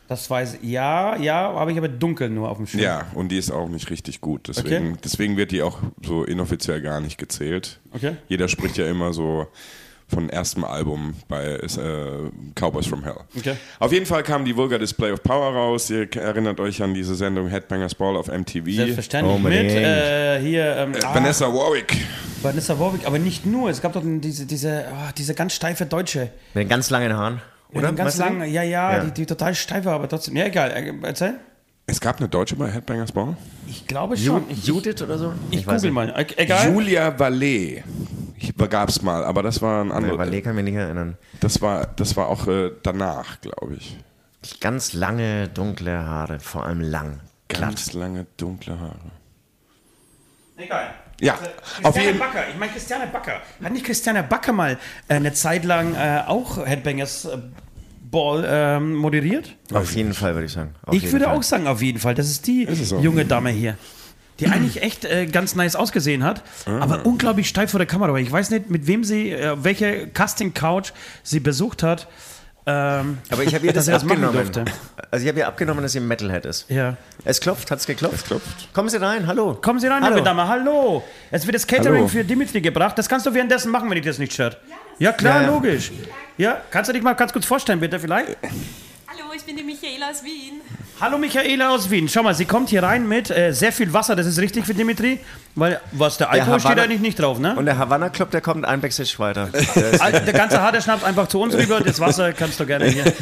Das 0.08 0.28
weiß 0.30 0.56
ich. 0.62 0.64
Ja, 0.70 1.16
ja, 1.18 1.54
habe 1.54 1.72
ich 1.72 1.78
aber 1.78 1.88
dunkel 1.88 2.30
nur 2.30 2.50
auf 2.50 2.58
dem 2.58 2.66
Schirm. 2.66 2.82
Ja, 2.82 3.06
und 3.14 3.30
die 3.32 3.38
ist 3.38 3.52
auch 3.52 3.70
nicht 3.70 3.90
richtig 3.92 4.22
gut. 4.22 4.48
Deswegen, 4.48 4.94
Okay. 4.94 5.00
deswegen 5.04 5.38
wird 5.38 5.52
die 5.52 5.62
auch 5.62 5.78
so 6.04 6.24
inoffiziell 6.24 6.82
gar 6.82 7.00
nicht 7.00 7.18
gezählt. 7.20 7.80
Okay. 7.94 8.18
Jeder 8.28 8.48
spricht 8.48 8.78
ja 8.78 8.88
immer 8.88 9.14
so 9.14 9.46
von 10.10 10.30
erstem 10.30 10.64
Album 10.64 11.14
bei 11.28 11.46
äh, 11.46 11.70
Cowboys 12.56 12.88
from 12.88 13.04
Hell. 13.04 13.18
Okay. 13.38 13.56
Auf 13.80 13.92
jeden 13.92 14.06
Fall 14.06 14.24
kam 14.24 14.44
die 14.44 14.56
Vulgar 14.56 14.80
Display 14.80 15.12
of 15.12 15.22
Power 15.24 15.54
raus. 15.54 15.90
Ihr 15.90 16.12
erinnert 16.16 16.60
euch 16.60 16.82
an 16.82 16.94
diese 16.94 17.16
Sendung 17.16 17.48
Headbangers 17.48 17.96
Ball 17.96 18.18
auf 18.18 18.28
MTV. 18.28 18.66
Selbstverständlich. 18.66 19.36
Unbedingt. 19.36 19.64
Mit 19.66 19.76
äh, 19.76 20.40
hier 20.42 20.76
ähm, 20.78 20.94
ah, 21.04 21.14
Vanessa 21.14 21.48
Warwick. 21.48 21.96
Vanessa 22.42 22.80
Warwick, 22.80 23.06
aber 23.06 23.20
nicht 23.20 23.46
nur. 23.46 23.70
Es 23.70 23.82
gab 23.82 23.94
doch 23.94 24.04
diese, 24.04 24.46
diese, 24.46 24.88
ah, 24.88 25.12
diese 25.18 25.36
ganz 25.36 25.54
steife 25.54 25.86
Deutsche. 25.86 26.32
Mit 26.54 26.64
den 26.64 26.70
ganz 26.70 26.90
langen 26.90 27.14
Haaren. 27.14 27.42
Oder? 27.72 27.80
Oder? 27.80 27.94
ganz 27.94 28.18
lange, 28.18 28.48
ja, 28.48 28.64
ja, 28.64 28.98
Ja. 28.98 29.04
Die, 29.04 29.12
die 29.12 29.26
total 29.26 29.54
steif 29.54 29.86
war, 29.86 29.94
aber 29.94 30.10
trotzdem. 30.10 30.36
Ja, 30.36 30.46
egal. 30.46 30.72
Äh, 30.72 30.94
Erzähl. 31.04 31.40
Es 31.90 32.00
gab 32.00 32.18
eine 32.20 32.30
Deutsche 32.30 32.56
bei 32.56 32.70
Headbangers 32.70 33.12
Ball. 33.12 33.36
Ich 33.68 33.88
glaube 33.88 34.16
Ju 34.16 34.34
schon. 34.34 34.46
Ich, 34.50 34.66
Judith 34.66 35.02
oder 35.02 35.18
so? 35.18 35.34
ich 35.52 35.66
weiß 35.66 35.82
google 35.82 36.06
nicht. 36.06 36.16
mal. 36.16 36.22
E- 36.22 36.34
Egal. 36.44 36.72
Julia 36.72 37.18
Vallee. 37.18 37.84
Gab 38.70 38.90
es 38.90 39.02
mal, 39.02 39.24
aber 39.24 39.42
das 39.44 39.62
war 39.62 39.82
ein 39.82 39.88
Nee, 39.88 39.94
anderer. 39.94 40.18
Valet 40.20 40.44
kann 40.44 40.52
ich 40.58 40.64
mich 40.64 40.74
nicht 40.74 40.82
erinnern. 40.82 41.18
Das 41.40 41.62
war, 41.62 41.88
das 41.96 42.16
war 42.16 42.28
auch 42.28 42.48
äh, 42.48 42.72
danach, 42.84 43.42
glaube 43.42 43.76
ich. 43.76 43.98
Ganz 44.62 44.94
lange, 44.94 45.48
dunkle 45.50 45.98
Haare, 46.06 46.40
vor 46.40 46.66
allem 46.66 46.82
lang. 46.82 47.20
Glatt. 47.48 47.62
Ganz 47.62 47.94
lange 47.94 48.26
dunkle 48.38 48.80
Haare. 48.80 49.12
Egal. 50.58 50.94
Ja, 51.22 51.34
auf 51.34 51.96
Christiane 51.96 52.06
jeden 52.06 52.20
Backer, 52.20 52.44
ich 52.50 52.58
meine 52.58 52.72
Christiane 52.72 53.08
Backer. 53.08 53.42
Hat 53.62 53.72
nicht 53.74 53.86
Christiane 53.86 54.24
Backer 54.24 54.54
mal 54.54 54.78
äh, 55.10 55.16
eine 55.16 55.34
Zeit 55.34 55.66
lang 55.66 55.94
äh, 55.96 56.24
auch 56.28 56.66
Headbangers 56.66 57.26
äh, 57.26 57.38
Ball 58.12 58.46
ähm, 58.48 58.96
moderiert? 58.96 59.56
Auf 59.74 59.94
jeden 59.94 60.14
Fall, 60.14 60.34
würde 60.34 60.46
ich 60.48 60.54
sagen. 60.54 60.74
Auf 60.86 60.94
ich 60.96 61.12
würde 61.12 61.26
Fall. 61.26 61.36
auch 61.36 61.44
sagen, 61.44 61.68
auf 61.68 61.82
jeden 61.82 62.00
Fall. 62.00 62.16
Das 62.16 62.30
ist 62.30 62.48
die 62.48 62.68
auch. 62.68 63.02
junge 63.04 63.26
Dame 63.26 63.50
hier. 63.52 63.76
Die 64.40 64.48
eigentlich 64.52 64.82
echt 64.82 65.06
äh, 65.06 65.26
ganz 65.28 65.56
nice 65.56 65.76
ausgesehen 65.76 66.24
hat, 66.24 66.44
Ah. 66.66 66.80
aber 66.80 67.06
unglaublich 67.06 67.48
steif 67.50 67.72
vor 67.72 67.80
der 67.80 67.88
Kamera 67.88 68.12
war. 68.12 68.20
Ich 68.20 68.32
weiß 68.32 68.50
nicht, 68.52 68.70
mit 68.70 68.88
wem 68.88 69.04
sie, 69.04 69.32
äh, 69.32 69.56
welche 69.64 70.08
Casting-Couch 70.08 70.92
sie 71.24 71.40
besucht 71.40 71.84
hat. 71.84 72.08
Ähm, 72.66 73.18
Aber 73.30 73.44
ich 73.44 73.56
habe 73.56 73.66
ihr 73.66 73.74
dass 73.74 73.86
das, 73.86 74.04
abgenommen. 74.04 74.34
durfte. 74.34 74.66
Also 75.10 75.24
ich 75.24 75.30
habe 75.30 75.40
ihr 75.40 75.48
abgenommen, 75.48 75.82
dass 75.82 75.94
sie 75.94 76.00
ein 76.00 76.08
Metalhead 76.08 76.46
ist. 76.46 76.66
ja. 76.70 76.98
Es 77.26 77.40
klopft, 77.40 77.72
hat's 77.72 77.86
geklopft? 77.88 78.16
Es 78.18 78.24
klopft. 78.26 78.74
Kommen 78.74 78.90
Sie 78.90 79.02
rein, 79.02 79.26
hallo. 79.28 79.56
Kommen 79.56 79.80
Sie 79.80 79.88
rein, 79.88 80.04
Hallo. 80.04 80.16
liebe 80.18 80.26
Dame. 80.26 80.48
Hallo. 80.48 81.04
Es 81.32 81.46
wird 81.48 81.56
das 81.56 81.66
Catering 81.66 81.96
Hallo. 82.00 82.08
für 82.08 82.24
Dimitri 82.24 82.62
gebracht. 82.62 82.98
Das 82.98 83.10
kannst 83.10 83.26
du 83.26 83.34
währenddessen 83.34 83.72
machen, 83.72 83.90
wenn 83.90 83.96
dich 83.96 84.06
das 84.06 84.20
nicht 84.20 84.34
stört. 84.34 84.58
Ja, 85.00 85.12
klar, 85.14 85.42
Ja, 85.42 85.48
ja. 85.48 85.54
logisch. 85.54 85.92
Ja, 86.40 86.62
kannst 86.72 86.88
du 86.88 86.94
dich 86.94 87.04
mal 87.04 87.16
ganz 87.16 87.34
kurz 87.34 87.46
vorstellen, 87.46 87.82
bitte, 87.82 88.00
vielleicht? 88.00 88.30
Hallo, 88.40 89.34
ich 89.36 89.44
bin 89.44 89.58
die 89.58 89.64
Michaela 89.64 90.10
aus 90.10 90.24
Wien. 90.24 90.62
Hallo 91.02 91.18
Michaela 91.18 91.70
aus 91.72 91.90
Wien. 91.90 92.08
Schau 92.08 92.24
mal, 92.24 92.34
sie 92.34 92.46
kommt 92.46 92.70
hier 92.70 92.82
rein 92.82 93.06
mit 93.10 93.30
äh, 93.30 93.52
sehr 93.52 93.74
viel 93.74 93.92
Wasser. 93.92 94.16
Das 94.16 94.26
ist 94.26 94.40
richtig 94.40 94.66
für 94.66 94.74
Dimitri, 94.74 95.20
weil 95.56 95.82
was 95.92 96.18
der 96.18 96.30
Alkohol 96.30 96.62
steht 96.62 96.72
Havanna- 96.72 96.84
eigentlich 96.84 97.02
nicht 97.02 97.20
drauf, 97.20 97.40
ne? 97.40 97.56
Und 97.58 97.66
der 97.66 97.78
Havana 97.78 98.08
Club, 98.08 98.32
der 98.32 98.40
kommt 98.40 98.64
ein 98.64 98.80
Backstage 98.80 99.16
weiter. 99.18 99.48
Der 99.76 100.22
Der 100.22 100.34
ganze 100.34 100.62
harte 100.62 100.82
Schnaps 100.82 101.04
einfach 101.04 101.28
zu 101.28 101.42
uns 101.42 101.56
rüber. 101.56 101.82
Das 101.82 102.00
Wasser 102.00 102.32
kannst 102.32 102.58
du 102.60 102.66
gerne 102.66 102.86
hier. 102.88 103.04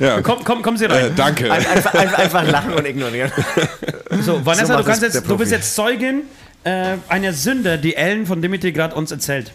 Ja, 0.00 0.20
Komm, 0.22 0.44
komm, 0.44 0.62
kommen 0.62 0.76
Sie 0.76 0.84
äh, 0.84 0.92
rein. 0.92 1.12
danke. 1.16 1.50
einfach, 1.50 1.92
einfach, 1.92 2.18
einfach 2.20 2.46
lachen 2.48 2.72
und 2.74 2.86
ignorieren. 2.86 3.32
So, 4.20 4.46
Vanessa, 4.46 4.76
so 4.78 4.82
du, 4.84 4.90
jetzt, 4.90 5.14
der 5.14 5.22
du 5.22 5.36
bist 5.36 5.50
jetzt 5.50 5.74
Zeugin 5.74 6.22
äh, 6.62 6.94
einer 7.08 7.32
Sünde, 7.32 7.78
die 7.78 7.96
Ellen 7.96 8.24
von 8.24 8.40
Dimitri 8.40 8.70
gerade 8.70 8.94
uns 8.94 9.10
erzählt. 9.10 9.50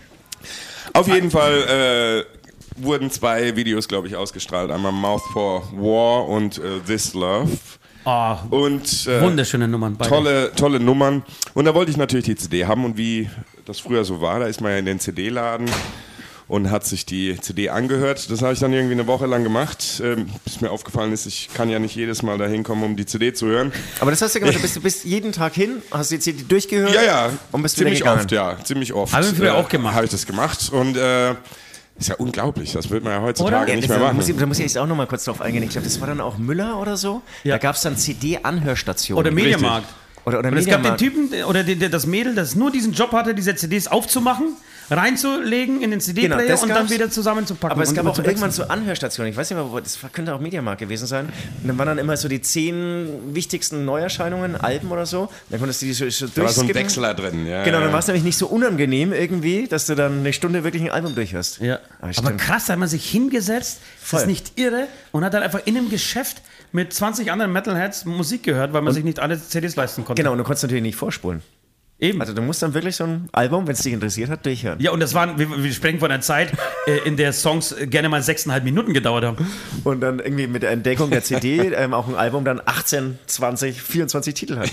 Auf 0.91 1.07
jeden 1.07 1.31
Fall 1.31 2.25
äh, 2.27 2.83
wurden 2.83 3.09
zwei 3.11 3.55
Videos, 3.55 3.87
glaube 3.87 4.07
ich, 4.07 4.15
ausgestrahlt. 4.15 4.71
Einmal 4.71 4.91
Mouth 4.91 5.23
for 5.31 5.63
War 5.73 6.27
und 6.27 6.57
äh, 6.57 6.79
This 6.85 7.13
Love. 7.13 7.49
Oh, 8.05 8.35
Und 8.49 9.07
äh, 9.07 9.21
wunderschöne 9.21 9.67
Nummern. 9.67 9.95
Beide. 9.95 10.09
tolle, 10.09 10.51
tolle 10.55 10.79
Nummern. 10.79 11.23
Und 11.53 11.65
da 11.65 11.73
wollte 11.73 11.89
ich 11.91 11.97
natürlich 11.97 12.25
die 12.25 12.35
CD 12.35 12.65
haben. 12.65 12.83
Und 12.83 12.97
wie 12.97 13.29
das 13.65 13.79
früher 13.79 14.03
so 14.03 14.19
war, 14.19 14.39
da 14.39 14.47
ist 14.47 14.59
man 14.59 14.71
ja 14.71 14.77
in 14.79 14.85
den 14.85 14.99
CD-Laden 14.99 15.69
und 16.47 16.71
hat 16.71 16.85
sich 16.85 17.05
die 17.05 17.39
CD 17.39 17.69
angehört. 17.69 18.29
Das 18.29 18.41
habe 18.41 18.53
ich 18.53 18.59
dann 18.59 18.73
irgendwie 18.73 18.93
eine 18.93 19.07
Woche 19.07 19.25
lang 19.25 19.43
gemacht. 19.43 20.01
Ähm, 20.03 20.29
bis 20.43 20.61
mir 20.61 20.71
aufgefallen 20.71 21.11
ist, 21.11 21.25
ich 21.25 21.49
kann 21.53 21.69
ja 21.69 21.79
nicht 21.79 21.95
jedes 21.95 22.21
Mal 22.23 22.37
da 22.37 22.45
hinkommen, 22.45 22.83
um 22.83 22.95
die 22.95 23.05
CD 23.05 23.33
zu 23.33 23.47
hören. 23.47 23.71
Aber 23.99 24.11
das 24.11 24.21
hast 24.21 24.35
du 24.35 24.39
gemacht, 24.39 24.55
du 24.55 24.61
bist, 24.61 24.75
du 24.75 24.81
bist 24.81 25.03
jeden 25.05 25.31
Tag 25.31 25.53
hin, 25.53 25.81
hast 25.91 26.11
die 26.11 26.19
CD 26.19 26.43
durchgehört 26.47 26.93
Ja, 26.93 27.03
ja, 27.03 27.29
und 27.51 27.61
bist 27.61 27.77
ziemlich 27.77 28.05
oft, 28.05 28.31
ja, 28.31 28.57
ziemlich 28.63 28.93
oft. 28.93 29.13
Haben 29.13 29.25
wir 29.25 29.35
früher 29.35 29.55
auch 29.55 29.69
gemacht. 29.69 29.95
Habe 29.95 30.05
ich 30.05 30.11
das 30.11 30.25
gemacht 30.25 30.69
und 30.71 30.97
äh, 30.97 31.31
ist 31.97 32.09
ja 32.09 32.15
unglaublich. 32.15 32.73
Das 32.73 32.89
wird 32.89 33.03
man 33.03 33.13
ja 33.13 33.21
heutzutage 33.21 33.63
Oder? 33.63 33.75
nicht 33.75 33.87
mehr 33.87 33.99
da, 33.99 34.05
machen. 34.05 34.15
muss 34.17 34.27
ich, 34.27 34.35
da 34.35 34.45
muss 34.45 34.57
ich 34.57 34.65
jetzt 34.65 34.77
auch 34.77 34.87
noch 34.87 34.95
mal 34.95 35.07
kurz 35.07 35.25
drauf 35.25 35.41
eingehen. 35.41 35.63
Ich 35.63 35.69
glaube, 35.69 35.85
das 35.85 35.99
war 36.01 36.07
dann 36.07 36.21
auch 36.21 36.37
Müller 36.37 36.79
oder 36.79 36.97
so. 36.97 37.21
Ja. 37.43 37.55
Da 37.55 37.57
gab 37.59 37.75
es 37.75 37.81
dann 37.81 37.97
CD-Anhörstationen. 37.97 39.19
Oder 39.19 39.31
Mediamarkt. 39.31 39.87
Oder, 40.25 40.39
oder 40.39 40.49
Und 40.49 40.57
es 40.57 40.65
gab 40.65 40.81
den. 40.83 40.97
Typen, 40.97 41.43
oder 41.43 41.63
die, 41.63 41.77
das 41.77 42.05
Mädel, 42.05 42.33
das 42.33 42.55
nur 42.55 42.71
diesen 42.71 42.93
Job 42.93 43.11
hatte, 43.11 43.35
diese 43.35 43.55
CDs 43.55 43.87
aufzumachen, 43.87 44.55
reinzulegen 44.89 45.81
in 45.81 45.91
den 45.91 45.99
CD-Player 45.99 46.45
Genau, 46.45 46.61
und 46.63 46.69
dann 46.69 46.89
wieder 46.89 47.09
zusammenzupacken. 47.09 47.73
Aber 47.73 47.83
es 47.83 47.89
und 47.89 47.95
gab 47.95 48.05
auch 48.07 48.17
irgendwann 48.17 48.51
so 48.51 48.63
Anhörstationen. 48.63 49.31
Ich 49.31 49.37
weiß 49.37 49.49
nicht 49.49 49.57
mehr, 49.57 49.71
wo, 49.71 49.79
das 49.79 49.99
könnte 50.11 50.33
auch 50.33 50.39
Mediamarkt 50.39 50.79
gewesen 50.79 51.07
sein. 51.07 51.25
Und 51.61 51.67
dann 51.67 51.77
waren 51.77 51.87
dann 51.87 51.97
immer 51.97 52.17
so 52.17 52.27
die 52.27 52.41
zehn 52.41 53.33
wichtigsten 53.33 53.85
Neuerscheinungen, 53.85 54.55
Alben 54.55 54.91
oder 54.91 55.05
so. 55.05 55.29
Dann 55.49 55.59
konntest 55.59 55.81
du 55.81 55.85
die 55.87 55.93
so, 55.93 56.09
so 56.09 56.27
Da 56.27 56.43
war 56.43 56.49
so 56.49 56.61
ein. 56.61 56.73
Wechsler 56.73 57.13
drin. 57.13 57.45
Ja, 57.45 57.63
Genau, 57.63 57.79
dann 57.79 57.91
war 57.91 57.99
es 57.99 58.07
nämlich 58.07 58.23
nicht 58.23 58.37
so 58.37 58.47
unangenehm 58.47 59.13
irgendwie, 59.13 59.67
dass 59.67 59.85
du 59.87 59.95
dann 59.95 60.19
eine 60.19 60.33
Stunde 60.33 60.63
wirklich 60.63 60.83
ein 60.83 60.89
Album 60.91 61.15
durchhörst. 61.15 61.59
Ja. 61.59 61.79
Ah, 62.01 62.09
Aber 62.17 62.31
krass, 62.33 62.65
da 62.65 62.73
hat 62.73 62.79
man 62.79 62.89
sich 62.89 63.09
hingesetzt, 63.09 63.79
das 64.01 64.09
Voll. 64.09 64.19
ist 64.21 64.27
nicht 64.27 64.51
irre, 64.59 64.87
und 65.11 65.23
hat 65.23 65.33
dann 65.33 65.43
einfach 65.43 65.61
in 65.65 65.77
einem 65.77 65.89
Geschäft 65.89 66.41
mit 66.71 66.93
20 66.93 67.31
anderen 67.31 67.51
Metalheads 67.53 68.05
Musik 68.05 68.43
gehört, 68.43 68.73
weil 68.73 68.81
man 68.81 68.93
sich 68.93 69.03
nicht 69.03 69.19
alle 69.19 69.39
CDs 69.39 69.75
leisten 69.75 70.03
konnte. 70.05 70.21
Genau, 70.21 70.31
und 70.31 70.39
du 70.39 70.43
konntest 70.43 70.63
natürlich 70.63 70.83
nicht 70.83 70.95
vorspulen. 70.95 71.41
Eben. 72.03 72.19
Also 72.21 72.33
du 72.33 72.41
musst 72.41 72.61
dann 72.61 72.73
wirklich 72.73 72.95
so 72.97 73.05
ein 73.05 73.29
Album, 73.31 73.65
wenn 73.65 73.73
es 73.73 73.81
dich 73.81 73.93
interessiert 73.93 74.29
hat, 74.29 74.45
durchhören. 74.45 74.79
ja, 74.81 74.91
und 74.91 74.99
das 74.99 75.13
waren, 75.13 75.39
wir, 75.39 75.63
wir 75.63 75.71
sprechen 75.71 75.99
von 75.99 76.11
einer 76.11 76.21
Zeit, 76.21 76.51
äh, 76.85 76.97
in 77.05 77.15
der 77.17 77.31
Songs 77.31 77.71
äh, 77.71 77.87
gerne 77.87 78.09
mal 78.09 78.21
sechseinhalb 78.21 78.63
Minuten 78.65 78.93
gedauert 78.93 79.23
haben. 79.23 79.37
Und 79.85 80.01
dann 80.01 80.19
irgendwie 80.19 80.47
mit 80.47 80.63
der 80.63 80.71
Entdeckung 80.71 81.09
der 81.11 81.23
CD 81.23 81.59
ähm, 81.75 81.93
auch 81.93 82.07
ein 82.07 82.15
Album 82.15 82.43
dann 82.43 82.61
18, 82.65 83.17
20, 83.25 83.81
24 83.81 84.33
Titel 84.33 84.57
hat. 84.57 84.69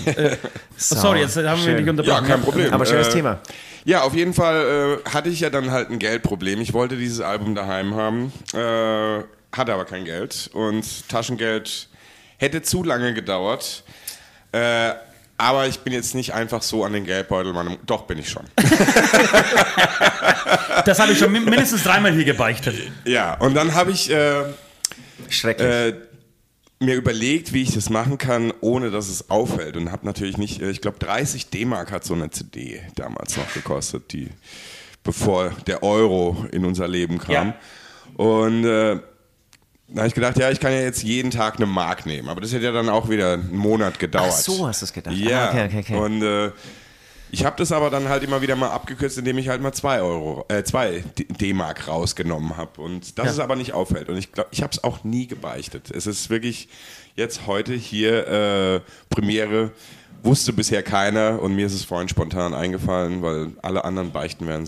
So, 0.77 0.95
Oh, 0.95 0.99
Sorry, 0.99 1.21
jetzt 1.21 1.37
haben 1.37 1.45
wir 1.45 1.57
schön. 1.57 1.77
dich 1.77 1.85
Ja, 1.85 1.91
unterbrochen. 1.91 2.27
kein 2.27 2.41
Problem. 2.41 2.73
Aber 2.73 2.85
schönes 2.85 3.07
Äh, 3.07 3.13
Thema. 3.13 3.39
Ja, 3.85 4.01
auf 4.01 4.13
jeden 4.13 4.33
Fall 4.33 4.99
äh, 5.05 5.09
hatte 5.09 5.29
ich 5.29 5.39
ja 5.39 5.49
dann 5.49 5.71
halt 5.71 5.89
ein 5.89 5.99
Geldproblem. 5.99 6.59
Ich 6.61 6.73
wollte 6.73 6.97
dieses 6.97 7.21
Album 7.21 7.55
daheim 7.55 7.95
haben, 7.95 8.31
äh, 8.53 9.23
hatte 9.55 9.73
aber 9.73 9.85
kein 9.85 10.03
Geld 10.05 10.49
und 10.53 11.07
Taschengeld 11.09 11.87
hätte 12.37 12.61
zu 12.61 12.83
lange 12.83 13.13
gedauert. 13.13 13.83
Äh, 14.51 14.91
aber 15.41 15.67
ich 15.67 15.79
bin 15.79 15.91
jetzt 15.93 16.15
nicht 16.15 16.33
einfach 16.33 16.61
so 16.61 16.83
an 16.85 16.93
den 16.93 17.05
Geldbeutel. 17.05 17.51
Meinem, 17.53 17.77
doch, 17.85 18.03
bin 18.03 18.17
ich 18.19 18.29
schon. 18.29 18.45
Das 20.85 20.99
habe 20.99 21.11
ich 21.11 21.19
schon 21.19 21.31
min- 21.31 21.45
mindestens 21.45 21.83
dreimal 21.83 22.11
hier 22.13 22.23
gebeichtet. 22.23 22.75
Ja, 23.05 23.35
und 23.35 23.53
dann 23.53 23.75
habe 23.75 23.91
ich 23.91 24.09
äh, 24.09 24.41
äh, 25.43 25.93
mir 26.79 26.95
überlegt, 26.95 27.53
wie 27.53 27.61
ich 27.61 27.73
das 27.73 27.89
machen 27.89 28.17
kann, 28.17 28.51
ohne 28.61 28.89
dass 28.89 29.07
es 29.09 29.29
auffällt. 29.29 29.77
Und 29.77 29.91
habe 29.91 30.05
natürlich 30.05 30.37
nicht, 30.37 30.61
äh, 30.61 30.69
ich 30.71 30.81
glaube 30.81 30.97
30 30.99 31.49
D-Mark 31.49 31.91
hat 31.91 32.03
so 32.03 32.13
eine 32.13 32.29
CD 32.31 32.81
damals 32.95 33.37
noch 33.37 33.53
gekostet, 33.53 34.11
die 34.13 34.29
bevor 35.03 35.51
der 35.67 35.83
Euro 35.83 36.45
in 36.51 36.65
unser 36.65 36.87
Leben 36.87 37.19
kam. 37.19 37.31
Ja. 37.33 37.55
Und 38.23 38.65
äh, 38.65 38.99
da 39.93 39.99
habe 40.01 40.07
ich 40.07 40.13
gedacht, 40.13 40.37
ja, 40.37 40.49
ich 40.51 40.59
kann 40.59 40.71
ja 40.71 40.79
jetzt 40.81 41.03
jeden 41.03 41.31
Tag 41.31 41.57
eine 41.57 41.65
Mark 41.65 42.05
nehmen, 42.05 42.29
aber 42.29 42.41
das 42.41 42.51
hätte 42.53 42.65
ja 42.65 42.71
dann 42.71 42.89
auch 42.89 43.09
wieder 43.09 43.33
einen 43.33 43.55
Monat 43.55 43.99
gedauert. 43.99 44.31
Ach 44.33 44.37
so 44.37 44.67
hast 44.67 44.81
du 44.81 44.85
es 44.85 44.93
gedacht. 44.93 45.15
Ja, 45.15 45.49
Ah, 45.49 45.49
okay, 45.49 45.65
okay, 45.67 45.79
okay. 45.79 45.95
und 45.97 46.21
äh, 46.23 46.51
ich 47.33 47.45
habe 47.45 47.55
das 47.57 47.71
aber 47.71 47.89
dann 47.89 48.09
halt 48.09 48.23
immer 48.23 48.41
wieder 48.41 48.55
mal 48.57 48.69
abgekürzt, 48.71 49.17
indem 49.17 49.37
ich 49.37 49.47
halt 49.47 49.61
mal 49.61 49.71
zwei 49.71 50.01
Euro, 50.01 50.43
äh, 50.49 50.63
zwei 50.63 51.01
D- 51.17 51.23
D-Mark 51.29 51.87
rausgenommen 51.87 52.57
habe. 52.57 52.81
Und 52.81 53.17
das 53.19 53.31
ist 53.31 53.39
aber 53.39 53.55
nicht 53.55 53.71
auffällt. 53.73 54.09
Und 54.09 54.17
ich 54.17 54.33
glaube, 54.33 54.49
ich 54.51 54.61
habe 54.61 54.71
es 54.73 54.83
auch 54.83 55.05
nie 55.05 55.27
gebeichtet. 55.27 55.91
Es 55.91 56.07
ist 56.07 56.29
wirklich 56.29 56.67
jetzt 57.15 57.47
heute 57.47 57.73
hier 57.73 58.27
äh, 58.27 58.81
Premiere. 59.09 59.71
Wusste 60.23 60.53
bisher 60.53 60.83
keiner 60.83 61.41
und 61.41 61.55
mir 61.55 61.65
ist 61.65 61.73
es 61.73 61.83
vorhin 61.83 62.07
spontan 62.07 62.53
eingefallen, 62.53 63.21
weil 63.21 63.51
alle 63.61 63.83
anderen 63.83 64.11
Beichten 64.11 64.47
wären 64.47 64.67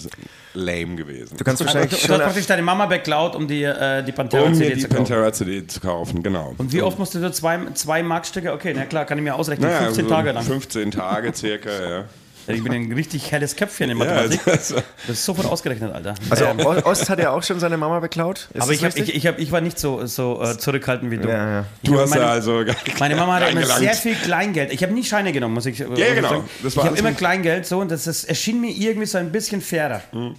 lame 0.53 0.95
gewesen. 0.95 1.37
du 1.37 1.43
kannst 1.43 1.61
Du, 1.61 1.65
wahrscheinlich 1.65 1.91
du 1.91 1.97
hast 1.97 2.07
schon... 2.07 2.19
praktisch 2.19 2.45
deine 2.47 2.61
Mama 2.61 2.85
beklaut, 2.87 3.35
um 3.35 3.47
die, 3.47 3.63
äh, 3.63 4.03
die 4.03 4.11
um 4.11 4.15
Pantera-CD 4.15 4.75
die 4.75 4.81
zu 4.81 4.87
kaufen. 4.87 4.97
Pantera 4.97 5.33
CD 5.33 5.67
zu 5.67 5.79
kaufen, 5.79 6.23
genau. 6.23 6.55
Und 6.57 6.73
wie 6.73 6.81
oft 6.81 6.97
musst 6.99 7.13
du 7.15 7.19
so 7.19 7.29
zwei, 7.29 7.59
zwei 7.73 8.01
Markstücke? 8.03 8.51
Okay, 8.53 8.73
na 8.75 8.85
klar, 8.85 9.05
kann 9.05 9.17
ich 9.17 9.23
mir 9.23 9.35
ausrechnen. 9.35 9.69
Naja, 9.69 9.83
15 9.85 10.05
so 10.05 10.09
Tage 10.09 10.31
lang. 10.31 10.43
15 10.43 10.91
Tage 10.91 11.33
circa, 11.33 11.69
ja. 11.69 12.05
Ich 12.47 12.63
bin 12.63 12.73
ein 12.73 12.91
richtig 12.91 13.31
helles 13.31 13.55
Köpfchen 13.55 13.89
in 13.89 13.97
ja 13.97 14.05
Mathematik. 14.05 14.47
also, 14.47 14.75
Das 15.07 15.17
ist 15.17 15.25
sofort 15.25 15.47
ausgerechnet, 15.47 15.93
Alter. 15.93 16.15
Also 16.29 16.45
Ähm, 16.45 16.59
Ost 16.59 17.09
hat 17.09 17.19
ja 17.19 17.31
auch 17.31 17.43
schon 17.43 17.59
seine 17.59 17.77
Mama 17.77 17.99
beklaut. 17.99 18.49
Ist 18.53 18.61
aber 18.61 18.71
ich, 18.73 18.83
hab, 18.83 18.97
ich, 18.97 19.15
ich, 19.15 19.27
hab, 19.27 19.39
ich 19.39 19.51
war 19.51 19.61
nicht 19.61 19.79
so, 19.79 20.05
so 20.05 20.41
äh, 20.43 20.57
zurückhaltend 20.57 21.11
wie 21.11 21.17
du. 21.17 21.29
Ja, 21.29 21.49
ja. 21.61 21.65
Du 21.83 21.99
hast 21.99 22.09
meine, 22.09 22.23
ja 22.23 22.29
also 22.29 22.65
gar 22.65 22.75
meine 22.99 23.15
Mama 23.15 23.35
hatte 23.35 23.51
immer 23.51 23.65
sehr 23.65 23.93
viel 23.93 24.15
Kleingeld. 24.15 24.73
Ich 24.73 24.83
habe 24.83 24.93
nie 24.93 25.03
Scheine 25.03 25.31
genommen, 25.31 25.53
muss 25.53 25.65
ich 25.65 25.79
äh, 25.79 25.85
muss 25.85 25.99
ich 25.99 26.15
genau. 26.15 26.29
sagen. 26.29 26.49
Das 26.63 26.75
ich 26.75 26.83
habe 26.83 26.97
immer 26.97 27.11
Kleingeld 27.13 27.65
so 27.65 27.79
und 27.79 27.91
das, 27.91 28.03
das 28.03 28.23
erschien 28.25 28.59
mir 28.59 28.71
irgendwie 28.71 29.07
so 29.07 29.17
ein 29.17 29.31
bisschen 29.31 29.61
fairer. 29.61 30.01
Und 30.11 30.35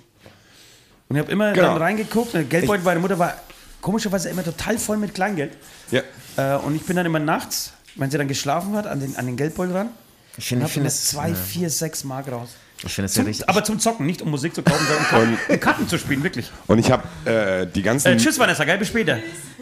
ich 1.11 1.19
habe 1.19 1.31
immer 1.33 1.53
Genau. 1.53 1.69
dann 1.69 1.77
reingeguckt 1.83 2.29
und 2.35 2.41
der 2.41 2.45
Geldbeutel 2.45 2.85
meiner 2.85 3.01
Mutter 3.01 3.19
war 3.19 3.35
komischerweise 3.81 4.29
immer 4.31 4.43
total 4.45 4.79
voll 4.79 4.97
mit 4.97 5.15
Kleingeld. 5.15 5.53
Ja. 5.91 6.03
Äh, 6.37 6.59
und 6.59 6.75
ich 6.75 6.83
bin 6.85 6.97
dann 6.97 7.07
immer 7.07 7.19
nachts, 7.19 7.73
wenn 7.97 8.11
sie 8.11 8.19
dann 8.19 8.29
geschlafen 8.29 8.75
hat, 8.77 8.87
an 8.87 9.01
den, 9.01 9.17
an 9.17 9.27
den 9.27 9.37
Geldbeutel 9.37 9.77
ran. 9.77 9.89
Ich 10.37 10.47
finde, 10.47 10.64
ich 10.64 10.70
hab 10.70 10.74
finde 10.74 10.89
es, 10.89 11.07
zwei, 11.07 11.35
vier, 11.35 11.70
sechs 11.70 12.03
Mark 12.05 12.30
raus. 12.30 12.49
ich 12.85 12.93
finde 12.93 13.07
es 13.07 13.14
ja 13.16 13.22
richtig. 13.22 13.49
aber 13.49 13.62
zum 13.64 13.78
Zocken, 13.78 14.05
nicht 14.07 14.20
um 14.22 14.30
Musik 14.30 14.55
zu 14.55 14.62
kaufen, 14.62 14.85
sondern 14.87 15.39
um 15.49 15.61
Karten, 15.61 15.89
zu 15.89 15.97
spielen, 15.99 16.22
wirklich. 16.24 16.51
Und 16.66 16.78
ich 16.78 16.91
habe 16.91 17.05
äh, 17.30 17.66
die 17.66 17.82
ganzen. 17.82 18.09
Äh, 18.09 18.16
tschüss, 18.16 18.39
Vanessa, 18.39 18.64
geil, 18.64 18.78
bis 18.78 18.89
später. 18.89 19.18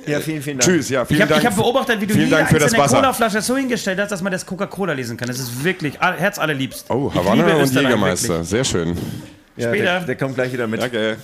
Ja, 0.06 0.18
vielen, 0.20 0.42
vielen 0.42 0.58
Dank. 0.58 0.68
Tschüss, 0.72 0.88
ja, 0.88 1.04
vielen 1.04 1.18
Ich 1.18 1.22
habe 1.22 1.34
Dank. 1.34 1.44
hab 1.46 1.54
beobachtet, 1.56 2.00
wie 2.00 2.06
du 2.06 2.14
vielen 2.14 2.24
jede 2.26 2.36
Dank 2.38 2.48
für 2.48 2.58
das 2.58 2.72
einzelne. 2.74 3.02
Cola-Flasche 3.02 3.40
so 3.42 3.56
hingestellt 3.56 4.00
hast, 4.00 4.10
dass 4.10 4.20
man 4.22 4.32
das 4.32 4.44
Coca-Cola 4.46 4.94
lesen 4.94 5.16
kann. 5.16 5.28
Das 5.28 5.38
ist 5.38 5.62
wirklich 5.62 6.00
all- 6.00 6.18
herzallerliebst. 6.18 6.86
Oh, 6.90 7.10
Ich 7.12 7.20
Havanna 7.20 7.54
und 7.54 7.72
Jägermeister. 7.72 8.28
wirklich. 8.30 8.48
Sehr 8.48 8.64
schön. 8.64 8.96
Ja, 9.56 9.68
Später. 9.68 9.84
Der, 9.84 10.00
der 10.00 10.16
kommt 10.16 10.34
gleich 10.34 10.52
wieder 10.52 10.66
mit. 10.66 10.80
Danke. 10.82 11.18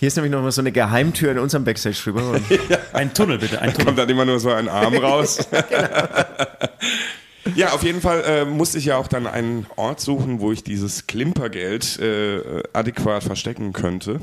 Hier 0.00 0.08
ist 0.08 0.16
nämlich 0.16 0.32
noch 0.32 0.42
mal 0.42 0.50
so 0.52 0.60
eine 0.60 0.72
Geheimtür 0.72 1.30
in 1.30 1.38
unserem 1.38 1.64
Backstage 1.64 1.96
drüber. 2.02 2.30
Und 2.32 2.42
Ein 2.92 3.14
Tunnel, 3.14 3.38
bitte, 3.38 3.62
ein 3.62 3.70
Tunnel. 3.72 3.86
Kommt 3.86 3.98
dann 3.98 4.08
immer 4.10 4.24
nur 4.26 4.40
so 4.40 4.50
ein 4.52 4.68
Arm 4.68 4.96
raus. 4.96 5.38
Genau. 5.70 5.88
Ja, 7.54 7.72
auf 7.72 7.82
jeden 7.82 8.00
Fall 8.00 8.22
äh, 8.24 8.44
musste 8.44 8.78
ich 8.78 8.86
ja 8.86 8.96
auch 8.96 9.08
dann 9.08 9.26
einen 9.26 9.66
Ort 9.76 10.00
suchen, 10.00 10.40
wo 10.40 10.52
ich 10.52 10.64
dieses 10.64 11.06
Klimpergeld 11.06 11.98
äh, 11.98 12.62
adäquat 12.72 13.24
verstecken 13.24 13.72
könnte. 13.72 14.20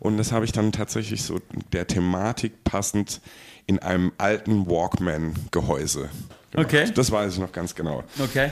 Und 0.00 0.16
das 0.18 0.32
habe 0.32 0.44
ich 0.44 0.52
dann 0.52 0.72
tatsächlich 0.72 1.22
so 1.22 1.40
der 1.72 1.86
Thematik 1.86 2.64
passend 2.64 3.20
in 3.66 3.78
einem 3.78 4.12
alten 4.18 4.66
Walkman-Gehäuse. 4.66 6.08
gemacht. 6.50 6.66
Okay. 6.66 6.90
Das 6.94 7.10
weiß 7.10 7.34
ich 7.34 7.38
noch 7.38 7.52
ganz 7.52 7.74
genau. 7.74 8.02
Okay. 8.18 8.50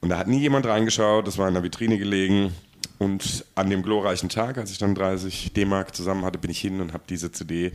Und 0.00 0.10
da 0.10 0.18
hat 0.18 0.28
nie 0.28 0.40
jemand 0.40 0.66
reingeschaut, 0.66 1.26
das 1.26 1.38
war 1.38 1.48
in 1.48 1.54
der 1.54 1.62
Vitrine 1.62 1.98
gelegen. 1.98 2.54
Und 2.98 3.46
an 3.54 3.70
dem 3.70 3.82
glorreichen 3.82 4.28
Tag, 4.28 4.58
als 4.58 4.70
ich 4.70 4.78
dann 4.78 4.94
30 4.94 5.54
D-Mark 5.54 5.94
zusammen 5.94 6.24
hatte, 6.24 6.38
bin 6.38 6.50
ich 6.50 6.60
hin 6.60 6.80
und 6.80 6.92
habe 6.92 7.04
diese 7.08 7.32
CD 7.32 7.72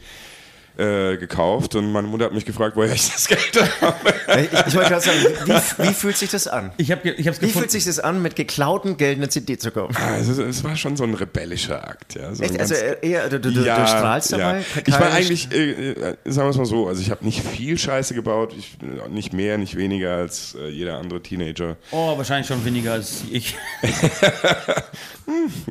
äh, 0.77 1.17
gekauft. 1.17 1.75
Und 1.75 1.91
meine 1.91 2.07
Mutter 2.07 2.25
hat 2.25 2.33
mich 2.33 2.45
gefragt, 2.45 2.75
woher 2.75 2.93
ich 2.93 3.09
das 3.11 3.27
Geld 3.27 3.51
habe. 3.81 3.95
ich, 4.41 4.67
ich 4.67 4.75
wollte 4.75 4.89
gerade 4.89 5.01
sagen, 5.01 5.19
wie, 5.45 5.87
wie 5.87 5.93
fühlt 5.93 6.17
sich 6.17 6.29
das 6.31 6.47
an? 6.47 6.71
Ich 6.77 6.91
habe 6.91 7.09
ich 7.09 7.27
hab's 7.27 7.41
Wie 7.41 7.45
gefunden. 7.47 7.59
fühlt 7.59 7.71
sich 7.71 7.85
das 7.85 7.99
an, 7.99 8.21
mit 8.21 8.35
geklautem 8.35 8.97
Geld 8.97 9.17
eine 9.17 9.29
CD 9.29 9.57
zu 9.57 9.71
kaufen? 9.71 9.95
Also, 9.97 10.43
es 10.43 10.63
war 10.63 10.75
schon 10.75 10.97
so 10.97 11.03
ein 11.03 11.13
rebellischer 11.13 11.87
Akt. 11.87 12.15
Ja, 12.15 12.33
so 12.35 12.43
Echt? 12.43 12.59
Also 12.59 12.73
ganz- 12.75 12.97
eher, 13.01 13.29
du, 13.29 13.39
du, 13.39 13.49
ja, 13.51 13.79
du 13.81 13.87
strahlst 13.87 14.33
dabei? 14.33 14.43
Ja. 14.59 14.63
Keine- 14.73 14.83
Ich 14.87 14.93
war 14.93 15.11
eigentlich, 15.11 15.51
äh, 15.51 15.91
äh, 15.91 16.15
sagen 16.25 16.47
wir 16.47 16.51
es 16.51 16.57
mal 16.57 16.65
so, 16.65 16.87
also 16.87 17.01
ich 17.01 17.11
habe 17.11 17.23
nicht 17.25 17.41
viel 17.45 17.77
Scheiße 17.77 18.13
gebaut, 18.13 18.53
ich, 18.57 18.77
nicht 19.09 19.33
mehr, 19.33 19.57
nicht 19.57 19.75
weniger 19.77 20.15
als 20.17 20.55
äh, 20.59 20.67
jeder 20.69 20.97
andere 20.97 21.21
Teenager. 21.21 21.77
Oh, 21.91 22.17
wahrscheinlich 22.17 22.47
schon 22.47 22.63
weniger 22.65 22.93
als 22.93 23.23
ich. 23.31 23.55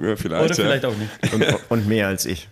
Ja, 0.03 0.17
vielleicht, 0.17 0.45
Oder 0.45 0.55
vielleicht 0.55 0.83
ja. 0.83 0.89
auch 0.89 0.97
nicht. 0.97 1.33
Und, 1.33 1.45
und 1.71 1.87
mehr 1.89 2.09
als 2.09 2.27
ich. 2.27 2.49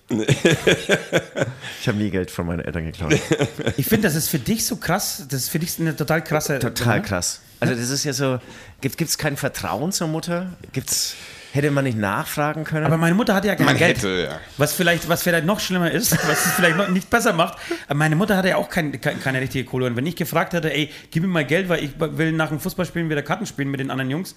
Ich 1.80 1.88
habe 1.88 1.98
nie 1.98 2.10
Geld 2.10 2.30
von 2.30 2.41
meinen 2.46 2.60
Eltern 2.60 2.84
geklaut. 2.84 3.14
Ich 3.76 3.86
finde, 3.86 4.08
das 4.08 4.14
ist 4.14 4.28
für 4.28 4.38
dich 4.38 4.66
so 4.66 4.76
krass. 4.76 5.26
Das 5.28 5.42
ist 5.42 5.48
für 5.48 5.58
dich 5.58 5.78
eine 5.80 5.96
total 5.96 6.22
krasse. 6.22 6.58
Total 6.58 7.00
ne? 7.00 7.04
krass. 7.04 7.40
Also 7.60 7.74
das 7.74 7.90
ist 7.90 8.04
ja 8.04 8.12
so, 8.12 8.40
gibt 8.80 9.00
es 9.00 9.18
kein 9.18 9.36
Vertrauen 9.36 9.92
zur 9.92 10.08
Mutter? 10.08 10.52
Gibt's, 10.72 11.14
hätte 11.52 11.70
man 11.70 11.84
nicht 11.84 11.96
nachfragen 11.96 12.64
können? 12.64 12.84
Aber 12.84 12.96
meine 12.96 13.14
Mutter 13.14 13.34
hatte 13.34 13.46
ja 13.48 13.54
kein 13.54 13.66
Man 13.66 13.76
Geld. 13.76 13.98
hätte, 13.98 14.28
ja. 14.30 14.40
Was 14.56 14.72
vielleicht, 14.72 15.08
was 15.08 15.22
vielleicht 15.22 15.46
noch 15.46 15.60
schlimmer 15.60 15.90
ist, 15.90 16.12
was 16.28 16.46
es 16.46 16.52
vielleicht 16.52 16.76
noch 16.76 16.88
nicht 16.88 17.08
besser 17.08 17.32
macht. 17.32 17.58
Aber 17.86 17.94
meine 17.94 18.16
Mutter 18.16 18.36
hatte 18.36 18.48
ja 18.48 18.56
auch 18.56 18.68
kein, 18.68 19.00
kein, 19.00 19.20
keine 19.20 19.40
richtige 19.40 19.64
Kohle. 19.64 19.86
Und 19.86 19.96
wenn 19.96 20.06
ich 20.06 20.16
gefragt 20.16 20.54
hätte, 20.54 20.72
ey, 20.72 20.90
gib 21.10 21.22
mir 21.22 21.28
mal 21.28 21.44
Geld, 21.44 21.68
weil 21.68 21.84
ich 21.84 21.92
will 21.98 22.32
nach 22.32 22.48
dem 22.48 22.58
Fußballspielen 22.58 23.08
wieder 23.08 23.22
Karten 23.22 23.46
spielen 23.46 23.70
mit 23.70 23.80
den 23.80 23.90
anderen 23.90 24.10
Jungs. 24.10 24.34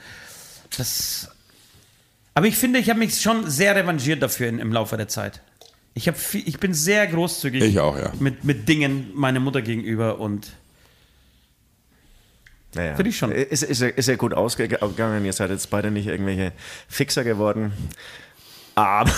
Das. 0.77 1.29
Aber 2.35 2.47
ich 2.47 2.57
finde, 2.57 2.79
ich 2.79 2.89
habe 2.89 2.99
mich 2.99 3.21
schon 3.21 3.49
sehr 3.49 3.75
revanchiert 3.75 4.21
dafür 4.21 4.49
in, 4.49 4.59
im 4.59 4.71
Laufe 4.71 4.97
der 4.97 5.07
Zeit. 5.07 5.41
Ich, 5.97 6.07
hab 6.07 6.17
viel, 6.17 6.47
ich 6.47 6.59
bin 6.59 6.73
sehr 6.73 7.07
großzügig 7.07 7.63
Ich 7.63 7.79
auch, 7.79 7.97
ja. 7.97 8.11
mit, 8.19 8.43
mit 8.43 8.67
Dingen 8.69 9.11
meiner 9.15 9.39
Mutter 9.39 9.61
gegenüber 9.61 10.19
und 10.19 10.51
naja. 12.73 12.95
Finde 12.95 13.09
ich 13.09 13.17
schon. 13.17 13.31
Ist, 13.31 13.63
ist, 13.63 13.81
ja- 13.81 13.87
ist 13.87 14.07
ja 14.09 14.17
gut 14.17 14.33
ausgegangen. 14.33 15.23
Ihr 15.23 15.31
seid 15.33 15.49
jetzt 15.49 15.69
beide 15.69 15.91
nicht 15.91 16.07
irgendwelche 16.07 16.51
Fixer 16.89 17.23
geworden. 17.23 17.71
Aber 18.75 19.09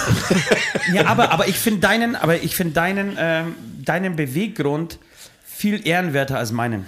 Ja, 0.94 1.08
aber, 1.08 1.32
aber 1.32 1.48
ich 1.48 1.58
finde 1.58 1.80
deinen, 1.80 2.16
aber 2.16 2.36
ich 2.44 2.56
finde 2.56 2.76
deinen, 2.76 3.18
ähm, 3.20 3.56
deinen 3.84 4.16
Beweggrund 4.16 5.00
viel 5.44 5.88
ehrenwerter 5.88 6.38
als 6.38 6.52
meinen. 6.52 6.86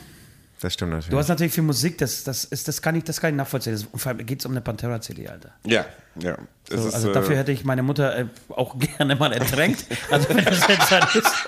Das 0.61 0.73
stimmt 0.73 0.91
natürlich. 0.91 1.09
Du 1.09 1.17
hast 1.17 1.29
natürlich 1.29 1.53
viel 1.53 1.63
Musik, 1.63 1.97
das, 1.97 2.23
das, 2.23 2.43
ist, 2.45 2.67
das, 2.67 2.81
kann, 2.81 2.95
ich, 2.95 3.03
das 3.03 3.21
kann 3.21 3.31
ich 3.31 3.37
nachvollziehen. 3.37 3.73
Das, 3.73 3.85
vor 3.95 4.11
allem 4.11 4.25
geht 4.25 4.39
es 4.39 4.45
um 4.45 4.51
eine 4.51 4.61
Pantera-CD, 4.61 5.27
Alter. 5.27 5.51
Ja, 5.65 5.85
ja. 6.19 6.37
So, 6.69 6.75
ist, 6.75 6.93
also 6.93 7.09
äh, 7.11 7.13
dafür 7.13 7.37
hätte 7.37 7.51
ich 7.51 7.63
meine 7.63 7.83
Mutter 7.83 8.17
äh, 8.17 8.25
auch 8.49 8.77
gerne 8.97 9.15
mal 9.15 9.31
ertränkt. 9.31 9.85
Also 10.11 10.29
wenn 10.29 10.43
das 10.43 10.67
jetzt 10.67 10.91
halt 10.91 11.15
ist. 11.15 11.27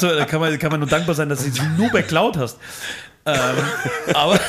So, 0.00 0.08
da 0.08 0.24
kann 0.24 0.40
man, 0.40 0.58
kann 0.58 0.72
man 0.72 0.80
nur 0.80 0.88
dankbar 0.88 1.14
sein, 1.14 1.28
dass 1.28 1.44
du 1.44 1.50
sie 1.50 1.62
nur 1.78 1.88
beklaut 1.90 2.36
hast. 2.36 2.58
Ähm, 3.24 3.34
aber, 4.14 4.40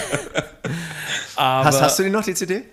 aber 1.36 1.66
hast, 1.66 1.80
hast 1.80 2.00
du 2.00 2.04
die 2.04 2.10
noch, 2.10 2.24
die 2.24 2.34
CD? 2.34 2.64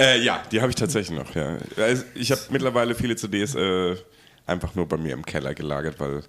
Äh, 0.00 0.20
ja, 0.20 0.40
die 0.52 0.60
habe 0.60 0.70
ich 0.70 0.76
tatsächlich 0.76 1.18
noch. 1.18 1.34
Ja. 1.34 1.56
Also 1.76 2.04
ich 2.14 2.30
habe 2.30 2.40
mittlerweile 2.50 2.94
viele 2.94 3.16
CDs 3.16 3.56
äh, 3.56 3.96
einfach 4.48 4.74
nur 4.74 4.86
bei 4.86 4.96
mir 4.96 5.12
im 5.14 5.24
Keller 5.24 5.54
gelagert, 5.54 5.96
weil 5.98 6.22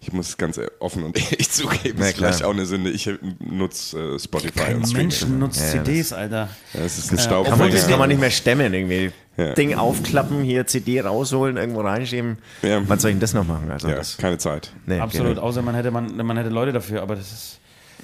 ich 0.00 0.12
muss 0.12 0.28
es 0.28 0.36
ganz 0.36 0.60
offen 0.80 1.02
und 1.04 1.16
ehrlich 1.32 1.50
zugeben, 1.50 1.96
Na 1.98 2.08
ist 2.08 2.16
vielleicht 2.16 2.42
auch 2.44 2.52
eine 2.52 2.66
Sünde. 2.66 2.90
Ich 2.90 3.08
nutze 3.40 4.14
äh, 4.14 4.18
Spotify 4.18 4.52
kein 4.58 4.76
und 4.76 4.92
Mensch 4.92 5.16
Streaming. 5.16 5.38
nutzt 5.38 5.60
Ja, 5.60 5.84
CDs, 5.84 6.12
Alter. 6.12 6.48
Ja, 6.74 6.80
Es 6.80 6.98
ist 6.98 7.12
ein 7.12 7.16
Kann 7.16 7.36
obwohl 7.38 7.56
man, 7.58 7.70
das 7.70 7.80
das 7.82 7.90
kann 7.90 7.98
man 7.98 8.08
nicht 8.08 8.20
mehr 8.20 8.30
stemmen 8.30 8.72
irgendwie. 8.74 9.12
Ja. 9.36 9.52
Ding 9.54 9.74
aufklappen, 9.74 10.42
hier 10.44 10.66
CD 10.66 11.00
rausholen, 11.00 11.56
irgendwo 11.56 11.80
reinschieben. 11.80 12.38
Ja. 12.62 12.88
Was 12.88 13.02
soll 13.02 13.10
ich 13.10 13.14
denn 13.16 13.20
das 13.20 13.34
noch 13.34 13.46
machen? 13.46 13.68
Also 13.70 13.88
Ja, 13.88 13.96
das, 13.96 14.16
keine 14.16 14.38
Zeit. 14.38 14.70
nee, 14.86 15.00
Absolut, 15.00 15.30
nicht. 15.30 15.38
außer 15.40 15.60
man 15.62 15.74
hätte, 15.74 15.90
man, 15.90 16.14
man 16.24 16.36
hätte 16.36 16.50
Leute 16.50 16.72
dafür, 16.72 17.02
aber 17.02 17.16
das 17.16 17.32
ist. 17.32 17.60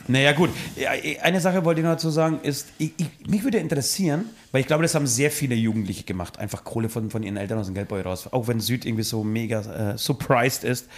Naja, 0.08 0.32
gut. 0.32 0.50
Ja, 0.76 0.90
Eine 1.22 1.40
Sache 1.40 1.64
wollte 1.64 1.80
ich 1.80 1.84
noch 1.84 1.92
dazu 1.92 2.10
sagen, 2.10 2.40
ist, 2.42 2.68
ich, 2.78 2.92
ich, 2.96 3.28
mich 3.28 3.44
würde 3.44 3.58
interessieren, 3.58 4.24
weil 4.52 4.60
ich 4.60 4.66
glaube, 4.66 4.82
das 4.82 4.94
haben 4.94 5.06
sehr 5.06 5.30
viele 5.30 5.54
Jugendliche 5.54 6.04
gemacht, 6.04 6.38
einfach 6.38 6.64
Kohle 6.64 6.88
von, 6.88 7.10
von 7.10 7.22
ihren 7.22 7.36
Eltern 7.36 7.58
aus 7.58 7.66
dem 7.66 7.74
Geldbeutel 7.74 8.06
raus, 8.06 8.28
auch 8.32 8.48
wenn 8.48 8.60
Süd 8.60 8.84
irgendwie 8.84 9.04
so 9.04 9.22
mega 9.24 9.92
äh, 9.92 9.98
surprised 9.98 10.64
ist, 10.64 10.88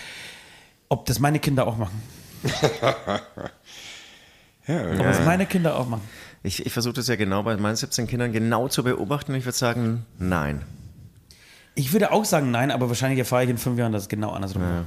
ob 0.88 1.07
das 1.07 1.18
meine 1.18 1.38
Kinder 1.38 1.66
auch 1.66 1.76
machen. 1.76 2.03
Ja, 4.66 4.92
Ob 4.92 4.98
das 4.98 5.24
meine 5.24 5.46
Kinder 5.46 5.76
auch 5.76 5.88
machen. 5.88 6.03
Ich, 6.44 6.64
ich 6.64 6.72
versuche 6.72 6.94
das 6.94 7.09
ja 7.09 7.16
genau 7.16 7.42
bei 7.42 7.57
meinen 7.57 7.74
17 7.76 8.07
Kindern 8.07 8.32
genau 8.32 8.68
zu 8.68 8.84
beobachten 8.84 9.32
und 9.32 9.38
ich 9.38 9.44
würde 9.44 9.59
sagen, 9.59 10.07
nein. 10.18 10.62
Ich 11.74 11.92
würde 11.92 12.12
auch 12.12 12.24
sagen 12.24 12.50
nein, 12.50 12.70
aber 12.70 12.88
wahrscheinlich 12.88 13.18
erfahre 13.18 13.44
ich 13.44 13.50
in 13.50 13.59
fünf 13.59 13.78
Jahren, 13.78 13.92
dass 13.92 14.03
es 14.03 14.09
genau 14.09 14.30
andersrum 14.30 14.62
war. 14.62 14.84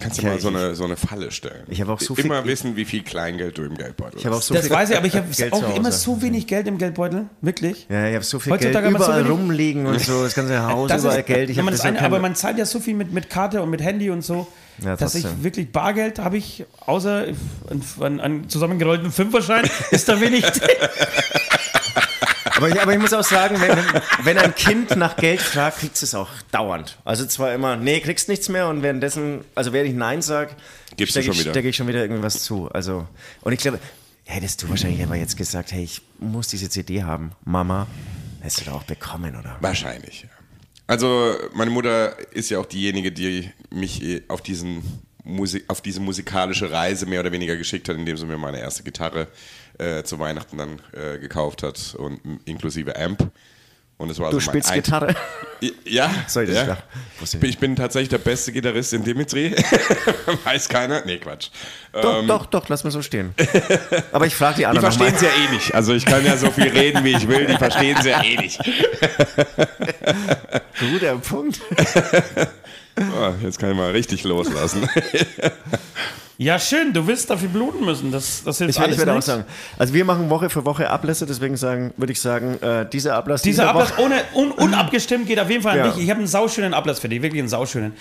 Kannst 0.00 0.18
du 0.18 0.22
Ja, 0.22 0.28
mal 0.30 0.38
so 0.38 0.46
eine, 0.48 0.74
so 0.76 0.84
eine 0.84 0.96
Falle 0.96 1.32
stellen. 1.32 1.64
Ich 1.68 1.80
habe 1.80 1.92
auch 1.92 1.98
so 2.00 2.14
viel- 2.14 2.26
Immer 2.26 2.44
wissen, 2.44 2.76
wie 2.76 2.84
viel 2.84 3.02
Kleingeld 3.02 3.58
du 3.58 3.62
im 3.64 3.76
Geldbeutel 3.76 4.18
Ich 4.20 4.26
habe 4.26 4.36
auch 4.36 4.38
hast. 4.40 4.46
so 4.46 4.54
Das 4.54 4.66
viel 4.68 4.76
weiß 4.76 4.90
ich, 4.90 4.96
aber 4.96 5.06
ich 5.06 5.16
habe 5.16 5.26
auch 5.50 5.76
immer 5.76 5.90
so 5.90 6.22
wenig 6.22 6.46
Geld 6.46 6.68
im 6.68 6.78
Geldbeutel. 6.78 7.26
Wirklich. 7.40 7.86
Ja, 7.90 8.06
ich 8.06 8.14
habe 8.14 8.24
so 8.24 8.38
viel 8.38 8.52
Heutzutage 8.52 8.86
Geld 8.88 8.96
so 8.98 9.04
überall 9.04 9.24
wenig- 9.24 9.32
rumliegen 9.32 9.86
und 9.86 10.00
so, 10.00 10.22
das 10.22 10.34
ganze 10.34 10.62
Haus, 10.68 10.88
Das 10.88 11.02
überall 11.02 11.18
ist, 11.20 11.26
Geld. 11.26 11.50
Ich 11.50 11.56
ja, 11.56 11.62
man 11.64 11.72
das 11.72 11.80
eine, 11.80 12.00
aber 12.00 12.20
man 12.20 12.36
zahlt 12.36 12.58
ja 12.58 12.64
so 12.64 12.78
viel 12.78 12.94
mit, 12.94 13.12
mit 13.12 13.28
Karte 13.28 13.60
und 13.60 13.70
mit 13.70 13.82
Handy 13.82 14.08
und 14.10 14.22
so, 14.22 14.46
Ja, 14.84 14.94
dass 14.94 15.16
ich 15.16 15.26
wirklich 15.42 15.72
Bargeld 15.72 16.20
habe 16.20 16.36
ich, 16.36 16.64
außer 16.86 17.26
an 17.98 18.44
zusammengerollten 18.48 19.10
Fünferschein, 19.10 19.68
ist 19.90 20.08
da 20.08 20.20
wenig. 20.20 20.44
Aber 22.58 22.68
ich, 22.68 22.82
aber 22.82 22.92
ich 22.92 22.98
muss 22.98 23.12
auch 23.12 23.22
sagen, 23.22 23.60
wenn, 23.60 23.78
wenn 24.24 24.36
ein 24.36 24.52
Kind 24.52 24.96
nach 24.96 25.16
Geld 25.16 25.40
fragt, 25.40 25.78
kriegt 25.78 26.02
es 26.02 26.12
auch 26.14 26.28
dauernd. 26.50 26.98
Also 27.04 27.24
zwar 27.24 27.54
immer, 27.54 27.76
nee, 27.76 28.00
kriegst 28.00 28.28
nichts 28.28 28.48
mehr 28.48 28.66
und 28.68 28.82
währenddessen, 28.82 29.44
also 29.54 29.72
während 29.72 29.90
ich 29.90 29.96
Nein 29.96 30.22
sage, 30.22 30.50
du 30.96 31.06
stecke 31.06 31.30
ich, 31.30 31.40
stecke 31.40 31.68
ich 31.68 31.76
schon 31.76 31.86
wieder 31.86 32.00
irgendwas 32.00 32.42
zu. 32.42 32.68
Also, 32.72 33.06
und 33.42 33.52
ich 33.52 33.60
glaube, 33.60 33.78
hättest 34.24 34.60
du 34.62 34.68
wahrscheinlich 34.68 35.04
aber 35.04 35.14
jetzt 35.14 35.36
gesagt, 35.36 35.70
hey, 35.70 35.84
ich 35.84 36.02
muss 36.18 36.48
diese 36.48 36.68
CD 36.68 37.04
haben, 37.04 37.30
Mama, 37.44 37.86
hättest 38.40 38.62
du 38.62 38.64
da 38.64 38.72
auch 38.72 38.84
bekommen, 38.84 39.36
oder? 39.36 39.56
Wahrscheinlich. 39.60 40.22
ja. 40.22 40.28
Also 40.88 41.36
meine 41.52 41.70
Mutter 41.70 42.18
ist 42.32 42.50
ja 42.50 42.58
auch 42.58 42.66
diejenige, 42.66 43.12
die 43.12 43.50
mich 43.70 44.02
eh 44.02 44.22
auf 44.26 44.42
diesen 44.42 44.82
Musik, 45.22 45.64
auf 45.68 45.82
diese 45.82 46.00
musikalische 46.00 46.70
Reise 46.70 47.06
mehr 47.06 47.20
oder 47.20 47.30
weniger 47.30 47.56
geschickt 47.56 47.88
hat, 47.88 47.96
indem 47.96 48.16
sie 48.16 48.24
mir 48.26 48.38
meine 48.38 48.58
erste 48.58 48.82
Gitarre 48.82 49.28
äh, 49.78 50.02
zu 50.02 50.18
Weihnachten 50.18 50.58
dann 50.58 50.82
äh, 50.92 51.18
gekauft 51.18 51.62
hat 51.62 51.94
und 51.98 52.20
inklusive 52.44 52.96
Amp. 52.96 53.30
Und 53.98 54.10
es 54.10 54.20
war 54.20 54.30
Du 54.30 54.36
also 54.36 54.48
spielst 54.48 54.72
Gitarre? 54.72 55.12
Ja, 55.84 56.08
Soll 56.28 56.44
ich 56.44 56.54
das 56.54 56.68
ja. 56.68 56.78
Ich 57.20 57.40
bin, 57.40 57.50
ich 57.50 57.58
bin 57.58 57.74
tatsächlich 57.74 58.08
der 58.10 58.18
beste 58.18 58.52
Gitarrist 58.52 58.92
in 58.92 59.02
Dimitri. 59.02 59.56
Weiß 60.44 60.68
keiner? 60.68 61.04
Nee, 61.04 61.18
Quatsch. 61.18 61.48
Doch, 61.92 62.24
doch, 62.24 62.46
doch, 62.46 62.68
lass 62.68 62.84
mal 62.84 62.92
so 62.92 63.02
stehen. 63.02 63.34
Aber 64.12 64.24
ich 64.26 64.36
frage 64.36 64.54
die 64.54 64.60
Die 64.60 64.66
anderen 64.66 64.92
verstehen 64.92 65.14
es 65.16 65.20
ja 65.20 65.30
eh 65.30 65.52
nicht. 65.52 65.74
Also 65.74 65.94
ich 65.94 66.06
kann 66.06 66.24
ja 66.24 66.36
so 66.36 66.48
viel 66.52 66.68
reden, 66.68 67.02
wie 67.02 67.10
ich 67.16 67.26
will. 67.26 67.46
Die 67.46 67.56
verstehen 67.56 67.96
es 67.98 68.06
ja 68.06 68.22
eh 68.22 68.36
nicht. 68.36 68.60
Guter 70.78 71.16
Punkt. 71.16 71.60
Oh, 72.98 73.32
jetzt 73.44 73.58
kann 73.58 73.70
ich 73.70 73.76
mal 73.76 73.90
richtig 73.90 74.24
loslassen. 74.24 74.88
Ja, 76.40 76.60
schön, 76.60 76.92
du 76.92 77.04
wirst 77.08 77.30
dafür 77.30 77.48
bluten 77.48 77.84
müssen. 77.84 78.12
Das, 78.12 78.44
das 78.44 78.58
hilft 78.58 78.76
Ich, 78.76 78.80
alles 78.80 78.92
ich 78.92 78.98
würde 79.00 79.12
auch 79.14 79.20
sagen. 79.22 79.42
Also 79.76 79.92
wir 79.92 80.04
machen 80.04 80.30
Woche 80.30 80.48
für 80.48 80.64
Woche 80.64 80.88
Ablässe, 80.88 81.26
deswegen 81.26 81.56
sagen, 81.56 81.92
würde 81.96 82.12
ich 82.12 82.20
sagen, 82.20 82.62
äh, 82.62 82.88
dieser 82.88 83.16
Ablass 83.16 83.42
Dieser 83.42 83.64
dieser 83.64 83.70
Ablass 83.74 83.90
Woche. 83.98 84.02
ohne, 84.04 84.14
un, 84.36 84.52
unabgestimmt 84.66 85.26
geht 85.26 85.40
auf 85.40 85.50
jeden 85.50 85.64
Fall 85.64 85.72
an 85.80 85.86
Ja. 85.86 85.90
dich. 85.92 86.04
Ich 86.04 86.10
habe 86.10 86.18
einen 86.20 86.28
sauschönen 86.28 86.74
Ablass 86.74 87.00
für 87.00 87.08
dich, 87.08 87.22
wirklich 87.22 87.40
einen 87.40 87.48
sauschönen. 87.48 87.92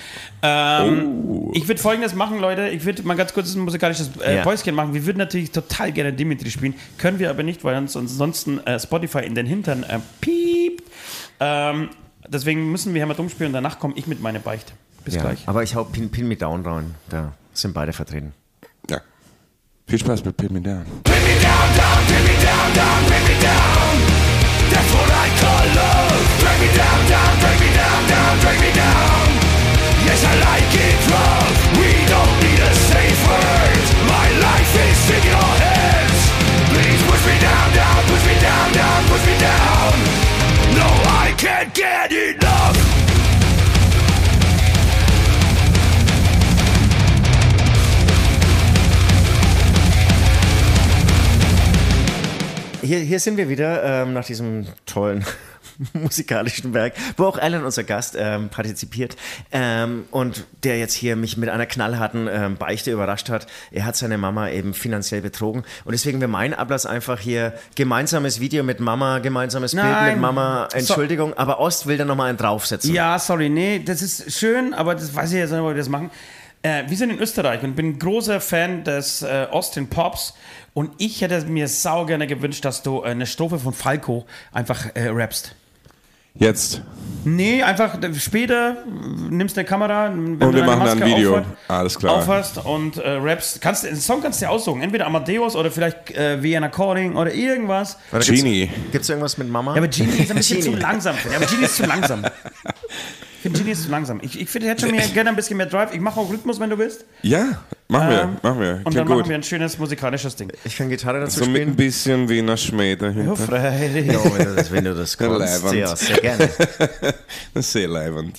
Ähm, 0.44 1.24
Oh. 1.28 1.52
Ich 1.56 1.68
würde 1.68 1.82
folgendes 1.82 2.14
machen, 2.14 2.38
Leute. 2.40 2.70
Ich 2.70 2.86
würde 2.86 3.02
mal 3.02 3.16
ganz 3.16 3.34
kurz 3.34 3.56
ein 3.56 3.62
musikalisches 3.62 4.12
äh, 4.24 4.36
Ja. 4.36 4.44
Päuschen 4.44 4.76
machen. 4.76 4.94
Wir 4.94 5.04
würden 5.08 5.18
natürlich 5.18 5.50
total 5.50 5.92
gerne 5.92 6.14
Dimitri 6.14 6.52
spielen, 6.52 6.76
können 7.00 7.18
wir 7.18 7.32
aber 7.32 7.42
nicht, 7.42 7.64
weil 7.64 7.76
uns 7.76 7.98
ansonsten 7.98 8.60
äh, 8.68 8.80
Spotify 8.80 9.22
in 9.26 9.34
den 9.34 9.48
Hintern 9.48 9.82
äh, 9.82 9.98
piept. 10.22 10.84
Ähm, 11.40 11.90
deswegen 12.28 12.72
müssen 12.72 12.94
wir 12.94 13.00
hier 13.00 13.08
mal 13.08 13.16
dumm 13.16 13.30
spielen 13.30 13.48
und 13.48 13.54
danach 13.54 13.80
komme 13.80 13.96
ich 13.98 14.06
mit 14.06 14.22
meiner 14.22 14.38
Beichte. 14.38 14.74
Bis 15.08 15.16
Ja, 15.16 15.22
gleich. 15.22 15.48
aber 15.48 15.64
ich 15.64 15.74
hau 15.74 15.86
Pin, 15.86 16.10
Pin 16.12 16.28
Me 16.28 16.36
Down 16.36 16.66
rein. 16.66 16.94
Da 17.10 17.32
sind 17.54 17.74
beide 17.74 17.94
vertreten. 17.94 18.34
Ja. 18.90 19.00
Viel 19.88 20.00
Spaß 20.00 20.26
mit 20.26 20.36
Pin 20.36 20.52
Me 20.52 20.60
Down. 20.60 20.84
Pin 21.06 21.14
me 21.24 21.36
down, 21.40 21.68
down, 21.80 22.00
pin 22.12 22.24
me 22.28 22.36
down, 22.44 22.68
down, 22.76 23.00
pin 23.08 23.24
me 23.24 23.36
down. 23.40 23.96
That's 24.70 24.92
what 24.92 25.10
I 25.24 25.28
call 25.40 25.66
love. 25.80 26.24
Drag 26.44 26.60
me 26.60 26.68
down, 26.76 27.00
down, 27.08 27.34
drag 27.40 27.58
me 27.64 27.70
down, 27.72 28.02
down, 28.12 28.34
drag 28.44 28.58
me 28.60 28.72
down. 28.76 29.28
Yes, 30.04 30.22
I 30.28 30.34
like 30.44 30.74
it 30.76 31.00
rough. 31.08 31.60
We 31.80 31.90
don't 32.12 32.36
need 32.44 32.60
a 32.60 32.74
safe 32.92 33.20
word. 33.32 33.84
My 34.12 34.28
life 34.44 34.72
is 34.92 35.00
in 35.16 35.24
your 35.24 35.52
hands. 35.64 36.20
Please 36.76 37.02
push 37.08 37.24
me 37.32 37.36
down, 37.40 37.68
down, 37.80 38.00
push 38.12 38.24
me 38.28 38.36
down, 38.44 38.68
down, 38.76 39.00
push 39.07 39.07
me 39.07 39.07
down. 39.07 39.07
Hier, 53.18 53.22
sind 53.24 53.38
wir 53.38 53.50
wieder 53.50 53.84
ähm, 54.04 54.14
nach 54.14 54.26
diesem 54.26 54.68
tollen 54.86 55.26
musikalischen 55.94 56.76
Werk, 56.76 56.94
wo 57.18 57.26
auch 57.26 57.40
Alan, 57.40 57.64
unser 57.66 57.84
Gast, 57.84 58.16
ähm, 58.16 58.50
partizipiert 58.50 59.16
ähm, 59.52 60.06
und 60.12 60.46
der 60.64 60.78
jetzt 60.78 60.94
hier 60.94 61.16
mich 61.16 61.36
mit 61.36 61.50
einer 61.50 61.66
knallharten 61.66 62.30
ähm, 62.32 62.58
Beichte 62.58 62.92
überrascht 62.92 63.30
hat. 63.32 63.48
Er 63.72 63.86
hat 63.86 63.96
seine 63.96 64.20
Mama 64.20 64.50
eben 64.52 64.76
finanziell 64.76 65.22
betrogen 65.22 65.64
und 65.84 65.94
deswegen 65.94 66.20
wäre 66.22 66.30
mein 66.30 66.54
Ablass 66.54 66.86
einfach 66.86 67.20
hier 67.20 67.54
gemeinsames 67.74 68.40
Video 68.40 68.64
mit 68.64 68.80
Mama, 68.82 69.18
gemeinsames 69.18 69.72
Bild 69.72 69.84
Nein. 69.84 70.12
mit 70.14 70.22
Mama, 70.22 70.68
So- 70.72 70.78
Entschuldigung, 70.78 71.34
aber 71.34 71.60
Ost 71.60 71.88
will 71.88 71.98
da 71.98 72.06
nochmal 72.06 72.30
einen 72.30 72.38
draufsetzen. 72.38 72.94
Ja, 72.94 73.18
sorry, 73.18 73.50
nee, 73.50 73.82
das 73.84 74.04
ist 74.04 74.32
schön, 74.32 74.76
aber 74.76 74.94
das 74.94 75.16
weiß 75.16 75.32
ich 75.32 75.40
jetzt 75.40 75.50
nicht, 75.50 75.60
ob 75.60 75.70
wir 75.70 75.74
das 75.74 75.90
machen. 75.90 76.12
Äh, 76.68 76.84
wir 76.90 76.98
sind 76.98 77.12
in 77.12 77.20
Österreich 77.20 77.64
und 77.64 77.76
bin 77.76 77.92
ein 77.92 78.00
großer 78.00 78.42
Fan 78.42 78.84
des 78.84 79.22
äh, 79.22 79.48
Austin 79.52 79.88
Pops 79.88 80.34
und 80.74 80.92
ich 80.98 81.22
hätte 81.22 81.40
mir 81.46 81.68
sau 81.68 82.06
gerne 82.06 82.28
gewünscht, 82.28 82.66
dass 82.66 82.84
du 82.84 83.02
eine 83.04 83.26
Strophe 83.26 83.58
von 83.60 83.74
Falco 83.74 84.26
einfach 84.52 84.86
äh, 84.96 85.08
rappst. 85.10 85.56
Jetzt. 86.40 86.82
Nee, 87.26 87.64
einfach 87.64 88.00
äh, 88.04 88.14
später 88.14 88.72
äh, 88.72 88.76
nimmst 89.34 89.58
eine 89.58 89.66
Kamera 89.66 90.12
wenn 90.14 90.34
Und 90.34 90.40
du 90.42 90.54
wir 90.54 90.64
machen 90.66 90.86
dann 90.86 91.02
ein 91.02 91.10
Video. 91.16 91.38
aufhast- 91.38 91.46
Alles 91.68 91.98
klar. 91.98 92.16
Aufhast 92.16 92.58
und 92.66 92.98
äh, 92.98 93.10
rappst. 93.10 93.62
Kannst, 93.62 93.86
den 93.86 93.96
Song 93.96 94.22
kannst 94.22 94.42
du 94.42 94.46
dir 94.46 94.52
aussuchen. 94.52 94.82
Entweder 94.82 95.08
Amadeus 95.08 95.56
oder 95.56 95.72
vielleicht 95.72 96.12
äh, 96.12 96.44
Vienna 96.44 96.68
Calling 96.70 97.16
oder 97.16 97.34
irgendwas. 97.34 97.98
Genie. 98.12 98.70
Gibt's 98.92 99.10
irgendwas 99.10 99.38
mit 99.40 99.50
Mama? 99.50 99.72
Ja, 99.72 99.78
aber 99.78 99.88
Genie 99.88 100.12
ist 100.20 100.30
ein 100.32 100.38
bisschen 100.38 100.62
zu 100.64 100.72
langsam. 100.76 101.16
ich. 101.28 101.36
Aber 101.36 101.46
Genie 101.46 101.64
ist 101.66 101.76
zu 101.78 101.86
langsam. 101.86 102.24
Ich 103.38 103.42
finde 103.44 103.60
Genie 103.60 103.72
ist 103.72 103.84
zu 103.84 103.90
langsam. 103.90 104.20
Ich, 104.24 104.40
ich 104.42 104.50
finde, 104.50 104.68
hätte 104.68 104.82
schon 104.88 104.92
mehr, 104.96 105.08
gerne 105.10 105.30
ein 105.30 105.36
bisschen 105.36 105.58
mehr 105.58 105.68
Drive. 105.68 105.94
Ich 105.94 106.00
mache 106.02 106.20
auch 106.20 106.30
Rhythmus, 106.30 106.60
wenn 106.60 106.70
du 106.72 106.78
willst. 106.78 107.06
Ja, 107.22 107.62
machen 107.88 108.10
wir. 108.10 108.22
Ähm, 108.24 108.38
machen 108.42 108.60
wir. 108.60 108.70
Und 108.78 108.86
dann 108.86 108.94
Klingt 108.94 109.10
machen 109.10 109.18
gut. 109.20 109.30
wir 109.30 109.36
ein 109.36 109.44
schönes 109.44 109.78
musikalisches 109.78 110.36
Ding. 110.36 110.52
Ich 110.66 110.76
kann 110.76 110.90
Gitarre 110.90 111.20
dazu 111.20 111.40
So 111.40 111.46
mit 111.46 111.62
ein 111.62 111.62
spielen. 111.62 111.76
bisschen 111.76 112.30
Wiener 112.30 112.58
Schmäh 112.58 112.90
Ja, 112.92 112.96
dahinter. 112.96 113.36
freilich. 113.36 114.08
Ja, 114.08 114.24
wenn 114.24 114.46
du 114.46 114.56
das, 114.56 114.72
wenn 114.72 114.84
du 114.86 114.96
das 114.96 115.18
kannst. 115.18 115.40
Leibend. 115.64 115.74
Ja, 115.80 115.96
sehr 115.96 116.18
gerne. 116.18 116.50
Das 116.58 117.16
ist 117.66 117.72
sehr 117.74 117.88
leibend. 117.88 118.38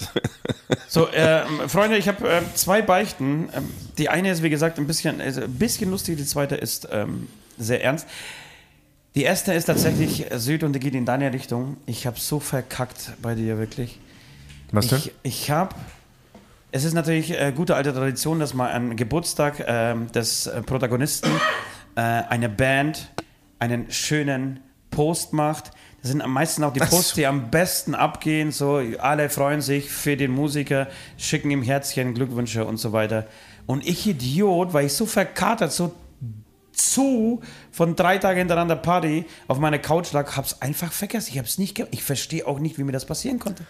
So, 0.88 1.08
ähm, 1.14 1.68
Freunde, 1.68 1.96
ich 1.96 2.08
habe 2.08 2.28
ähm, 2.28 2.44
zwei 2.54 2.82
Beichten. 2.82 3.48
Ähm, 3.56 3.64
die 3.98 4.08
eine 4.08 4.30
ist, 4.32 4.42
wie 4.42 4.50
gesagt, 4.50 4.78
ein 4.78 4.86
bisschen, 4.88 5.20
also 5.20 5.42
ein 5.42 5.54
bisschen 5.54 5.90
lustig, 5.90 6.16
die 6.16 6.26
zweite 6.26 6.56
ist 6.56 6.88
ähm, 6.90 7.28
sehr 7.56 7.84
ernst. 7.84 8.06
Die 9.14 9.22
erste 9.22 9.52
ist 9.54 9.66
tatsächlich 9.66 10.30
äh, 10.30 10.38
Süd 10.38 10.64
und 10.64 10.72
die 10.74 10.80
geht 10.80 10.94
in 10.94 11.04
deine 11.06 11.32
Richtung. 11.32 11.76
Ich 11.86 12.06
habe 12.06 12.18
so 12.18 12.40
verkackt 12.40 13.12
bei 13.22 13.34
dir, 13.34 13.58
wirklich. 13.58 13.98
Was 14.72 14.88
denn? 14.88 14.98
Ich, 14.98 15.12
ich 15.22 15.50
habe. 15.50 15.74
Es 16.70 16.84
ist 16.84 16.92
natürlich 16.92 17.30
äh, 17.30 17.52
gute 17.54 17.76
alte 17.76 17.94
Tradition, 17.94 18.38
dass 18.40 18.52
man 18.52 18.70
am 18.70 18.96
Geburtstag 18.96 19.64
ähm, 19.66 20.12
des 20.12 20.46
äh, 20.46 20.60
Protagonisten 20.62 21.30
äh, 21.96 22.00
eine 22.00 22.50
Band 22.50 23.10
einen 23.58 23.90
schönen 23.90 24.60
Post 24.90 25.32
macht. 25.32 25.70
Das 26.02 26.10
sind 26.10 26.20
am 26.20 26.32
meisten 26.32 26.62
auch 26.62 26.72
die 26.72 26.80
Posts, 26.80 27.14
die 27.14 27.26
am 27.26 27.50
besten 27.50 27.94
abgehen. 27.94 28.52
So, 28.52 28.80
alle 28.98 29.30
freuen 29.30 29.62
sich 29.62 29.90
für 29.90 30.16
den 30.16 30.30
Musiker, 30.30 30.88
schicken 31.16 31.50
ihm 31.50 31.62
Herzchen, 31.62 32.14
Glückwünsche 32.14 32.64
und 32.64 32.76
so 32.76 32.92
weiter. 32.92 33.26
Und 33.66 33.86
ich 33.86 34.06
Idiot, 34.06 34.72
weil 34.72 34.86
ich 34.86 34.92
so 34.92 35.06
verkatert, 35.06 35.72
so 35.72 35.94
zu 36.72 37.40
von 37.72 37.96
drei 37.96 38.18
Tagen 38.18 38.38
hintereinander 38.38 38.76
Party 38.76 39.24
auf 39.48 39.58
meiner 39.58 39.78
Couch 39.78 40.12
lag, 40.12 40.36
hab's 40.36 40.62
einfach 40.62 40.92
vergessen. 40.92 41.30
Ich 41.32 41.38
hab's 41.38 41.58
nicht 41.58 41.82
Ich 41.90 42.02
verstehe 42.02 42.46
auch 42.46 42.60
nicht, 42.60 42.78
wie 42.78 42.84
mir 42.84 42.92
das 42.92 43.04
passieren 43.04 43.38
konnte. 43.38 43.64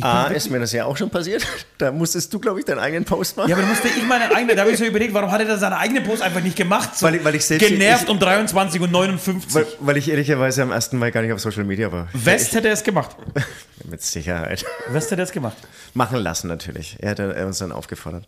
Ich 0.00 0.04
A, 0.04 0.22
wirklich- 0.24 0.36
ist 0.38 0.50
mir 0.50 0.60
das 0.60 0.70
ja 0.72 0.84
auch 0.84 0.96
schon 0.96 1.10
passiert. 1.10 1.44
Da 1.78 1.92
musstest 1.92 2.34
du, 2.34 2.40
glaube 2.40 2.58
ich, 2.58 2.64
deinen 2.66 2.80
eigenen 2.80 3.04
Post 3.04 3.36
machen. 3.36 3.48
ja, 3.50 3.54
aber 3.54 3.62
da 3.62 3.68
musste 3.68 3.86
ich 3.86 4.02
meine 4.02 4.34
eigene, 4.34 4.56
da 4.56 4.62
habe 4.62 4.72
ich 4.72 4.78
so 4.78 4.84
überlegt, 4.84 5.14
warum 5.14 5.30
hat 5.30 5.40
er 5.40 5.46
da 5.46 5.56
seine 5.58 5.76
eigene 5.78 6.00
Post 6.00 6.22
einfach 6.22 6.40
nicht 6.42 6.56
gemacht? 6.56 6.96
So 6.98 7.06
Weil 7.06 7.14
ich- 7.14 7.24
weil 7.24 7.34
ich 7.36 7.44
selbst- 7.44 7.68
genervt 7.68 8.02
ich- 8.04 8.08
um 8.10 8.18
23 8.18 8.80
und 8.80 8.90
59. 8.90 9.54
weil, 9.54 9.64
weil 9.78 9.96
ich 9.96 10.08
ehrlicherweise 10.10 10.62
am 10.64 10.72
1. 10.72 10.98
Mai 10.98 11.12
gar 11.12 11.22
nicht 11.22 11.32
auf 11.32 11.38
Social 11.38 11.62
Media 11.62 11.92
war. 11.92 12.08
West 12.14 12.52
hätte 12.56 12.68
es 12.68 12.82
gemacht. 12.82 13.14
Mit 13.88 14.02
Sicherheit. 14.02 14.64
West 14.88 15.12
hätte 15.12 15.22
es 15.22 15.30
gemacht. 15.30 15.56
Machen 15.94 16.18
lassen 16.18 16.48
natürlich. 16.48 16.96
Er 16.98 17.10
hat 17.10 17.20
uns 17.20 17.58
dann 17.58 17.70
aufgefordert. 17.70 18.24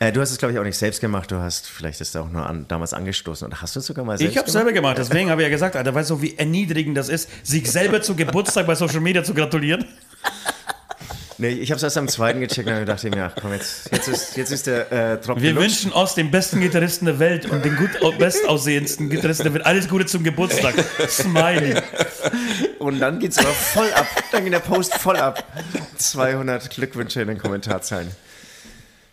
Äh, 0.00 0.12
du 0.12 0.20
hast 0.20 0.32
es, 0.32 0.36
glaube 0.38 0.52
ich, 0.52 0.58
auch 0.58 0.64
nicht 0.64 0.76
selbst 0.76 1.00
gemacht. 1.00 1.30
Du 1.30 1.36
hast 1.36 1.66
vielleicht 1.66 2.02
ist 2.02 2.14
auch 2.14 2.28
nur 2.28 2.44
an, 2.46 2.66
damals 2.68 2.92
angestoßen. 2.92 3.46
Oder 3.48 3.62
hast 3.62 3.74
du 3.74 3.80
es 3.80 3.86
sogar 3.86 4.04
mal 4.04 4.18
selbst 4.18 4.32
Ich 4.32 4.36
habe 4.36 4.44
gemacht? 4.44 4.52
selber 4.52 4.72
gemacht, 4.74 4.98
deswegen 4.98 5.30
habe 5.30 5.40
ich 5.40 5.46
ja 5.46 5.50
gesagt, 5.50 5.76
Alter, 5.76 5.94
weißt 5.94 6.10
du, 6.10 6.20
wie 6.20 6.36
erniedrigend 6.36 6.94
das 6.96 7.08
ist, 7.08 7.28
sich 7.42 7.70
selber 7.72 8.02
zu 8.02 8.14
Geburtstag 8.14 8.66
bei 8.66 8.74
Social 8.74 9.00
Media 9.00 9.24
zu 9.24 9.32
gratulieren? 9.32 9.86
Nee, 11.42 11.48
ich 11.48 11.72
habe 11.72 11.76
es 11.76 11.82
erst 11.82 11.98
am 11.98 12.06
zweiten 12.06 12.38
gecheckt 12.38 12.68
und 12.68 12.86
dachte 12.86 13.10
mir, 13.10 13.24
ach 13.24 13.34
komm, 13.40 13.52
jetzt, 13.52 13.90
jetzt, 13.90 14.06
ist, 14.06 14.36
jetzt 14.36 14.52
ist 14.52 14.68
der 14.68 14.92
äh, 14.92 15.20
Tropfen 15.20 15.42
Wir 15.42 15.52
gelutscht. 15.52 15.70
wünschen 15.70 15.92
Ost 15.92 16.16
den 16.16 16.30
besten 16.30 16.60
Gitarristen 16.60 17.06
der 17.06 17.18
Welt 17.18 17.50
und 17.50 17.64
den 17.64 17.74
gut 17.74 17.90
bestaussehendsten 18.16 19.10
Gitarristen 19.10 19.42
der 19.42 19.54
Welt 19.54 19.66
alles 19.66 19.88
Gute 19.88 20.06
zum 20.06 20.22
Geburtstag. 20.22 20.76
Smiley. 21.08 21.82
Und 22.78 23.00
dann 23.00 23.18
geht 23.18 23.32
es 23.32 23.38
aber 23.38 23.48
voll 23.48 23.92
ab. 23.92 24.06
Dann 24.30 24.44
geht 24.44 24.52
der 24.52 24.60
Post 24.60 24.94
voll 24.94 25.16
ab. 25.16 25.42
200 25.96 26.70
Glückwünsche 26.70 27.22
in 27.22 27.26
den 27.26 27.38
Kommentarzeilen. 27.38 28.12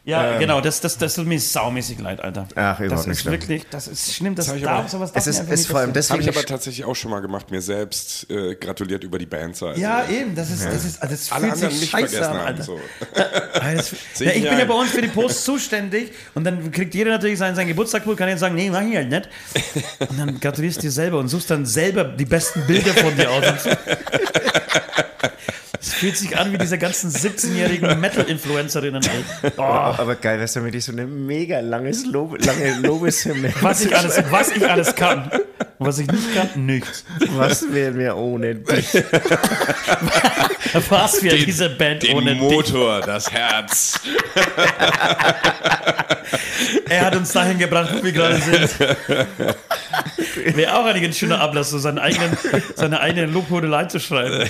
Ja, 0.05 0.37
genau, 0.39 0.61
das, 0.61 0.81
das, 0.81 0.97
das 0.97 1.13
tut 1.13 1.27
mir 1.27 1.39
saumäßig 1.39 1.99
leid, 1.99 2.21
Alter. 2.21 2.47
Ach, 2.55 2.79
überhaupt 2.79 2.99
das 2.99 3.07
nicht 3.07 3.17
ist 3.17 3.21
schlimm. 3.21 3.33
wirklich, 3.33 3.65
das 3.69 3.87
ist 3.87 4.15
schlimm, 4.15 4.33
das, 4.33 4.47
Das 4.47 4.55
ich 4.55 4.63
darf, 4.63 4.79
aber- 4.79 4.89
sowas 4.89 5.11
darf 5.11 5.27
Es 5.27 5.27
ist, 5.27 5.67
vor 5.67 5.79
allem 5.79 5.93
passieren. 5.93 5.93
Habe 5.93 5.93
deswegen 5.93 6.21
ich 6.21 6.29
aber 6.29 6.45
tatsächlich 6.45 6.85
auch 6.85 6.95
schon 6.95 7.11
mal 7.11 7.19
gemacht, 7.19 7.51
mir 7.51 7.61
selbst 7.61 8.29
äh, 8.31 8.55
gratuliert 8.55 9.03
über 9.03 9.19
die 9.19 9.25
Bandseite. 9.25 9.79
Ja, 9.79 10.07
eben, 10.09 10.33
das 10.35 10.49
ist, 10.49 10.65
das 10.65 10.85
ist, 10.85 11.01
also 11.01 11.13
das 11.13 11.31
Alle 11.31 11.55
fühlt 11.55 11.71
sich 11.71 11.81
nicht 11.81 11.91
scheiße 11.91 12.29
an. 12.29 12.37
Alter. 12.37 12.63
So. 12.63 12.79
Ja, 13.15 13.73
ja, 13.73 13.79
ich 14.33 14.49
bin 14.49 14.59
ja 14.59 14.65
bei 14.65 14.73
uns 14.73 14.91
für 14.91 15.01
die 15.01 15.09
Post 15.09 15.43
zuständig 15.43 16.11
und 16.33 16.43
dann 16.43 16.71
kriegt 16.71 16.95
jeder 16.95 17.11
natürlich 17.11 17.37
seinen, 17.37 17.55
seinen 17.55 17.67
Geburtstag, 17.67 18.03
kann 18.17 18.29
jetzt 18.29 18.39
sagen, 18.39 18.55
nee, 18.55 18.69
mach 18.69 18.81
ich 18.81 18.95
halt 18.95 19.09
nicht. 19.09 19.29
Und 19.99 20.19
dann 20.19 20.39
gratulierst 20.39 20.77
du 20.77 20.81
dir 20.83 20.91
selber 20.91 21.19
und 21.19 21.27
suchst 21.27 21.51
dann 21.51 21.65
selber 21.65 22.05
die 22.05 22.25
besten 22.25 22.65
Bilder 22.65 22.93
von 22.93 23.15
dir 23.15 23.29
aus. 23.29 23.43
Es 25.79 25.93
fühlt 25.93 26.17
sich 26.17 26.37
an 26.37 26.51
wie 26.51 26.57
diese 26.57 26.77
ganzen 26.77 27.11
17-jährigen 27.11 27.99
Metal-Influencerinnen. 27.99 29.01
ey. 29.03 29.51
Oh, 29.57 29.61
Aber 29.63 30.15
geil, 30.15 30.39
wär's 30.39 30.53
damit 30.53 30.75
ich 30.75 30.85
so 30.85 30.91
eine 30.91 31.05
mega 31.05 31.59
langes 31.59 32.05
Lob, 32.05 32.43
lange 32.43 32.79
Lobeshymne. 32.79 33.53
was, 33.61 33.81
ich 33.81 33.95
alles, 33.95 34.21
was 34.31 34.49
ich 34.51 34.69
alles 34.69 34.95
kann. 34.95 35.29
Und 35.77 35.87
was 35.87 35.99
ich 35.99 36.07
nicht 36.07 36.35
kann, 36.35 36.65
nichts. 36.65 37.03
Was 37.35 37.71
wären 37.71 37.97
wir 37.97 38.17
ohne 38.17 38.55
dich? 38.55 38.93
Was 40.89 41.23
wäre 41.23 41.37
diese 41.37 41.69
Band 41.69 42.09
ohne 42.13 42.33
dich? 42.33 42.41
Motor, 42.41 43.01
das 43.01 43.31
Herz. 43.31 43.99
Er 46.89 47.05
hat 47.05 47.15
uns 47.15 47.31
dahin 47.31 47.57
gebracht, 47.59 47.91
wo 47.97 48.03
wir 48.03 48.11
gerade 48.11 48.41
sind. 48.41 48.79
Wäre 50.55 50.75
auch 50.75 50.85
eigentlich 50.85 51.05
ein 51.05 51.13
schöner 51.13 51.39
Ablass, 51.39 51.69
so 51.69 51.79
seinen 51.79 51.99
eigenen, 51.99 52.37
seine 52.75 52.99
eigene 52.99 53.27
Lobhudelei 53.27 53.85
zu 53.85 53.99
schreiben. 53.99 54.49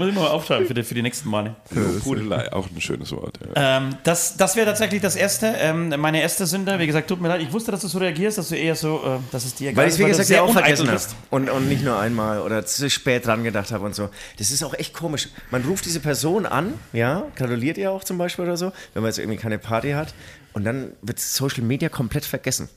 Muss 0.00 0.08
ich 0.08 0.14
mal 0.14 0.28
aufschreiben 0.28 0.66
für 0.66 0.72
die, 0.72 0.82
für 0.82 0.94
die 0.94 1.02
nächsten 1.02 1.28
Male. 1.28 1.56
Pudelei, 2.02 2.50
auch 2.54 2.66
ein 2.74 2.80
schönes 2.80 3.12
Wort. 3.12 3.38
Ja. 3.54 3.76
Ähm, 3.76 3.90
das 4.02 4.34
das 4.38 4.56
wäre 4.56 4.64
tatsächlich 4.64 5.02
das 5.02 5.14
erste, 5.14 5.46
ähm, 5.58 5.90
meine 5.98 6.22
erste 6.22 6.46
Sünde. 6.46 6.78
Wie 6.78 6.86
gesagt, 6.86 7.08
tut 7.08 7.20
mir 7.20 7.28
leid, 7.28 7.42
ich 7.42 7.52
wusste, 7.52 7.70
dass 7.70 7.82
du 7.82 7.88
so 7.88 7.98
reagierst, 7.98 8.38
dass 8.38 8.48
du 8.48 8.56
eher 8.56 8.74
so, 8.76 9.02
äh, 9.04 9.18
dass 9.30 9.44
es 9.44 9.56
dir 9.56 9.68
egal 9.68 9.82
Weil 9.82 9.88
ich 9.88 9.94
es, 9.94 10.00
wie 10.00 10.04
gesagt, 10.04 10.28
sehr 10.28 10.38
ja 10.38 10.42
auch 10.42 10.52
vergessen 10.54 10.86
habe. 10.86 10.96
bist. 10.96 11.14
Und, 11.28 11.50
und 11.50 11.68
nicht 11.68 11.84
nur 11.84 11.98
einmal 11.98 12.40
oder 12.40 12.64
zu 12.64 12.88
spät 12.88 13.26
dran 13.26 13.44
gedacht 13.44 13.72
habe 13.72 13.84
und 13.84 13.94
so. 13.94 14.08
Das 14.38 14.50
ist 14.50 14.64
auch 14.64 14.72
echt 14.72 14.94
komisch. 14.94 15.28
Man 15.50 15.62
ruft 15.64 15.84
diese 15.84 16.00
Person 16.00 16.46
an, 16.46 16.72
ja, 16.94 17.24
gratuliert 17.36 17.76
ihr 17.76 17.92
auch 17.92 18.02
zum 18.02 18.16
Beispiel 18.16 18.46
oder 18.46 18.56
so, 18.56 18.72
wenn 18.94 19.02
man 19.02 19.10
jetzt 19.10 19.18
irgendwie 19.18 19.38
keine 19.38 19.58
Party 19.58 19.90
hat. 19.90 20.14
Und 20.54 20.64
dann 20.64 20.92
wird 21.02 21.20
Social 21.20 21.62
Media 21.62 21.90
komplett 21.90 22.24
vergessen. 22.24 22.70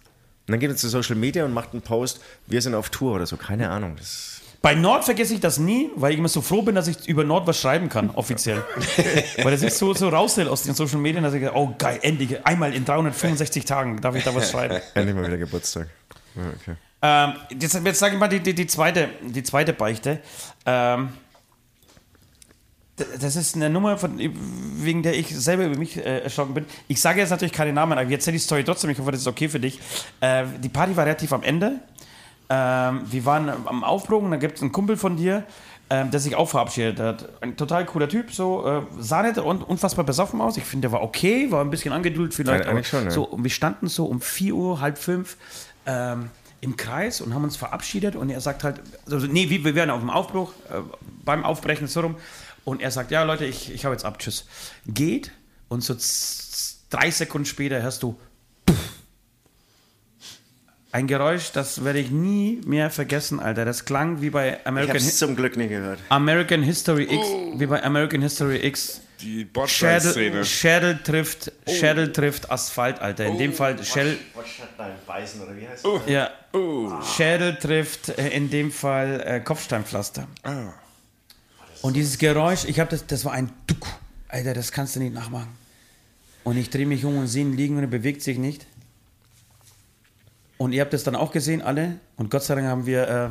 Und 0.45 0.51
dann 0.51 0.59
geht 0.59 0.69
man 0.69 0.77
zu 0.77 0.89
Social 0.89 1.15
Media 1.15 1.45
und 1.45 1.53
macht 1.53 1.71
einen 1.71 1.81
Post, 1.81 2.19
wir 2.47 2.61
sind 2.61 2.75
auf 2.75 2.89
Tour 2.89 3.15
oder 3.15 3.25
so. 3.25 3.37
Keine 3.37 3.69
Ahnung. 3.69 3.95
Das 3.97 4.32
Bei 4.63 4.75
Nord 4.75 5.03
vergesse 5.03 5.33
ich 5.33 5.41
das 5.41 5.59
nie, 5.59 5.89
weil 5.97 6.13
ich 6.13 6.19
immer 6.19 6.29
so 6.29 6.41
froh 6.41 6.61
bin, 6.61 6.73
dass 6.73 6.87
ich 6.87 7.05
über 7.09 7.25
Nord 7.25 7.45
was 7.45 7.59
schreiben 7.59 7.89
kann, 7.89 8.09
offiziell. 8.11 8.63
weil 9.43 9.51
das 9.51 9.61
ist 9.61 9.77
so, 9.77 9.93
so 9.93 10.07
raushält 10.07 10.47
aus 10.47 10.63
den 10.63 10.73
Social 10.73 10.99
Medien, 10.99 11.21
dass 11.21 11.33
ich 11.33 11.43
oh 11.53 11.75
geil, 11.77 11.99
endlich, 12.01 12.45
einmal 12.45 12.73
in 12.73 12.85
365 12.85 13.65
Tagen 13.65 13.99
darf 13.99 14.15
ich 14.15 14.23
da 14.23 14.33
was 14.33 14.49
schreiben. 14.49 14.79
endlich 14.93 15.17
mal 15.17 15.27
wieder 15.27 15.37
Geburtstag. 15.37 15.89
Okay. 16.37 16.77
Ähm, 17.01 17.33
jetzt 17.59 17.73
jetzt 17.73 17.99
sage 17.99 18.13
ich 18.13 18.19
mal 18.21 18.29
die, 18.29 18.39
die, 18.39 18.55
die, 18.55 18.65
zweite, 18.65 19.09
die 19.21 19.43
zweite 19.43 19.73
Beichte. 19.73 20.21
Ähm, 20.65 21.09
das 22.95 23.35
ist 23.35 23.55
eine 23.55 23.69
Nummer, 23.69 23.97
von, 23.97 24.17
wegen 24.17 25.01
der 25.03 25.17
ich 25.17 25.35
selber 25.35 25.65
über 25.65 25.77
mich 25.77 25.97
äh, 25.97 26.19
erschrocken 26.19 26.53
bin. 26.53 26.65
Ich 26.87 27.01
sage 27.01 27.19
jetzt 27.19 27.31
natürlich 27.31 27.51
keine 27.51 27.73
Namen, 27.73 27.93
aber 27.93 28.03
jetzt 28.03 28.21
erzähle 28.21 28.37
die 28.37 28.43
Story 28.43 28.63
trotzdem. 28.63 28.91
Ich 28.91 28.99
hoffe, 28.99 29.11
das 29.11 29.21
ist 29.21 29.27
okay 29.27 29.49
für 29.49 29.59
dich. 29.59 29.79
Äh, 30.21 30.45
die 30.63 30.69
Party 30.69 30.95
war 30.95 31.05
relativ 31.05 31.33
am 31.33 31.43
Ende. 31.43 31.79
Ähm, 32.53 33.01
wir 33.09 33.25
waren 33.25 33.49
am 33.49 33.83
Aufbruch 33.83 34.21
und 34.21 34.29
da 34.29 34.37
gibt 34.37 34.57
es 34.57 34.61
einen 34.61 34.71
Kumpel 34.71 34.95
von 34.95 35.17
dir, 35.17 35.43
ähm, 35.89 36.11
der 36.11 36.19
sich 36.19 36.35
auch 36.35 36.47
verabschiedet 36.47 36.99
hat. 36.99 37.27
Ein 37.41 37.57
total 37.57 37.83
cooler 37.85 38.07
Typ, 38.07 38.31
so 38.31 38.63
äh, 38.63 38.81
sah 38.99 39.23
nicht 39.23 39.39
und 39.39 39.63
unfassbar 39.63 40.05
besoffen 40.05 40.39
aus. 40.39 40.55
Ich 40.57 40.63
finde, 40.63 40.87
der 40.87 40.91
war 40.91 41.01
okay, 41.01 41.49
war 41.49 41.61
ein 41.61 41.71
bisschen 41.71 41.93
angeduldet 41.93 42.35
vielleicht. 42.35 42.65
Ja, 42.65 42.71
aber 42.71 42.83
schon, 42.83 43.05
ja. 43.05 43.11
So, 43.11 43.23
und 43.23 43.43
wir 43.43 43.49
standen 43.49 43.87
so 43.87 44.05
um 44.05 44.21
4 44.21 44.53
Uhr, 44.53 44.81
halb 44.81 44.99
fünf 44.99 45.37
ähm, 45.87 46.29
im 46.61 46.77
Kreis 46.77 47.21
und 47.21 47.33
haben 47.33 47.43
uns 47.43 47.57
verabschiedet 47.57 48.15
und 48.15 48.29
er 48.29 48.39
sagt 48.39 48.63
halt, 48.63 48.81
also, 49.09 49.25
nee, 49.25 49.49
wir, 49.49 49.65
wir 49.65 49.73
wären 49.73 49.89
auf 49.89 50.01
dem 50.01 50.11
Aufbruch, 50.11 50.53
äh, 50.69 50.81
beim 51.25 51.43
Aufbrechen 51.43 51.87
so 51.87 52.01
rum 52.01 52.17
und 52.65 52.83
er 52.83 52.91
sagt, 52.91 53.09
ja 53.09 53.23
Leute, 53.23 53.45
ich, 53.45 53.73
ich 53.73 53.83
hau 53.85 53.91
jetzt 53.91 54.05
ab, 54.05 54.19
tschüss. 54.19 54.45
Geht 54.85 55.31
und 55.69 55.81
so 55.81 55.95
drei 56.91 57.09
Sekunden 57.09 57.45
später 57.45 57.81
hörst 57.81 58.03
du 58.03 58.15
ein 60.93 61.07
Geräusch, 61.07 61.51
das 61.51 61.83
werde 61.83 61.97
ich 61.99 62.11
nie 62.11 62.61
mehr 62.65 62.91
vergessen, 62.91 63.39
Alter. 63.39 63.65
Das 63.65 63.83
klang 63.83 64.21
wie 64.21 64.29
bei 64.29 64.59
Ich 64.59 64.67
American, 64.67 64.89
habe 64.89 64.99
es 64.99 65.17
zum 65.17 65.35
Glück 65.35 65.57
nie 65.57 65.67
gehört. 65.67 65.99
American 66.09 66.61
History 66.61 67.05
X, 67.05 67.27
wie 67.55 67.65
bei 67.65 67.83
American 67.83 68.21
History 68.21 68.63
X. 68.63 69.01
Die 69.19 69.25
Schädel, 69.27 69.45
Bordstein-Szene. 69.53 70.45
Schädel 70.45 70.99
trifft, 71.03 71.51
Schädel 71.67 72.11
trifft 72.11 72.51
Asphalt, 72.51 72.99
Alter. 72.99 73.25
In 73.25 73.39
dem 73.39 73.53
Fall 73.53 73.83
Schädel, 73.83 74.19
Beißen 75.07 75.41
oder 75.41 75.57
wie 75.57 75.67
heißt 75.67 75.83
ja, 76.05 76.29
Schädel 77.15 77.55
trifft 77.55 78.09
äh, 78.09 78.29
in 78.29 78.51
dem 78.51 78.71
Fall 78.71 79.23
äh, 79.25 79.39
Kopfsteinpflaster. 79.39 80.27
Und 81.81 81.95
dieses 81.95 82.19
Geräusch, 82.19 82.65
ich 82.65 82.79
habe 82.79 82.91
das, 82.91 83.07
das 83.07 83.25
war 83.25 83.31
ein 83.31 83.49
Duck. 83.65 83.87
Alter, 84.27 84.53
das 84.53 84.71
kannst 84.71 84.95
du 84.95 84.99
nicht 84.99 85.13
nachmachen. 85.15 85.49
Und 86.43 86.57
ich 86.57 86.69
drehe 86.69 86.85
mich 86.85 87.03
um 87.03 87.17
und 87.17 87.27
sehe 87.27 87.41
ihn 87.43 87.57
liegen 87.57 87.77
und 87.77 87.83
er 87.83 87.87
bewegt 87.87 88.21
sich 88.21 88.37
nicht. 88.37 88.67
Und 90.57 90.71
ihr 90.73 90.81
habt 90.81 90.93
das 90.93 91.03
dann 91.03 91.15
auch 91.15 91.31
gesehen, 91.31 91.61
alle. 91.61 91.97
Und 92.17 92.29
Gott 92.31 92.43
sei 92.43 92.55
Dank 92.55 92.67
haben 92.67 92.85
wir 92.85 93.07
äh, 93.09 93.29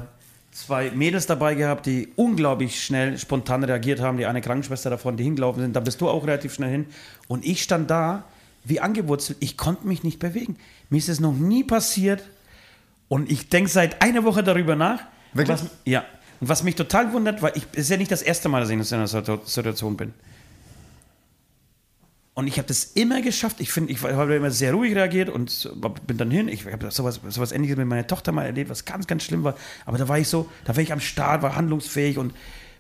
zwei 0.55 0.91
Mädels 0.91 1.27
dabei 1.27 1.55
gehabt, 1.55 1.87
die 1.87 2.09
unglaublich 2.17 2.85
schnell, 2.85 3.17
spontan 3.19 3.65
reagiert 3.65 4.01
haben. 4.01 4.19
Die 4.19 4.27
eine 4.27 4.41
Krankenschwester 4.41 4.91
davon, 4.91 5.17
die 5.17 5.25
hingelaufen 5.25 5.63
sind. 5.63 5.75
Da 5.77 5.81
bist 5.81 6.01
du 6.01 6.09
auch 6.09 6.27
relativ 6.27 6.53
schnell 6.55 6.71
hin. 6.71 6.87
Und 7.29 7.47
ich 7.47 7.63
stand 7.63 7.91
da 7.91 8.25
wie 8.65 8.81
angewurzelt. 8.81 9.39
Ich 9.41 9.57
konnte 9.57 9.87
mich 9.87 10.03
nicht 10.05 10.19
bewegen. 10.19 10.57
Mir 10.91 10.99
ist 10.99 11.09
es 11.09 11.21
noch 11.21 11.33
nie 11.33 11.65
passiert. 11.65 12.23
Und 13.09 13.31
ich 13.31 13.49
denke 13.49 13.71
seit 13.71 14.03
einer 14.03 14.25
Woche 14.25 14.43
darüber 14.43 14.77
nach. 14.77 15.01
Wirklich? 15.33 15.63
Was, 15.63 15.71
ja. 15.85 16.05
Und 16.41 16.49
was 16.49 16.63
mich 16.65 16.75
total 16.75 17.13
wundert, 17.13 17.41
weil 17.41 17.53
ich, 17.55 17.65
es 17.73 17.83
ist 17.85 17.91
ja 17.91 17.97
nicht 17.97 18.11
das 18.11 18.23
erste 18.23 18.49
Mal, 18.49 18.61
dass 18.61 18.69
ich 18.69 18.77
in 18.77 18.83
so 18.83 18.97
einer 18.97 19.07
Situ- 19.07 19.41
Situation 19.45 19.97
bin. 19.97 20.13
Und 22.35 22.47
ich 22.47 22.57
habe 22.57 22.67
das 22.67 22.85
immer 22.85 23.21
geschafft. 23.21 23.61
Ich 23.61 23.71
finde, 23.71 23.93
ich 23.93 24.03
habe 24.03 24.35
immer 24.35 24.51
sehr 24.51 24.73
ruhig 24.73 24.95
reagiert 24.95 25.29
und 25.29 25.71
bin 26.07 26.17
dann 26.17 26.31
hin. 26.31 26.49
Ich 26.49 26.65
habe 26.65 26.91
sowas, 26.91 27.21
sowas 27.29 27.53
Ähnliches 27.53 27.77
mit 27.77 27.87
meiner 27.87 28.07
Tochter 28.07 28.33
mal 28.33 28.47
erlebt, 28.47 28.71
was 28.71 28.87
ganz, 28.87 29.07
ganz 29.07 29.25
schlimm 29.25 29.45
war. 29.45 29.55
Aber 29.85 29.99
da 29.99 30.09
war 30.09 30.19
ich 30.19 30.29
so, 30.29 30.49
da 30.65 30.75
war 30.75 30.83
ich 30.83 30.93
am 30.93 31.01
Start, 31.01 31.43
war 31.43 31.57
handlungsfähig 31.57 32.17
und 32.17 32.33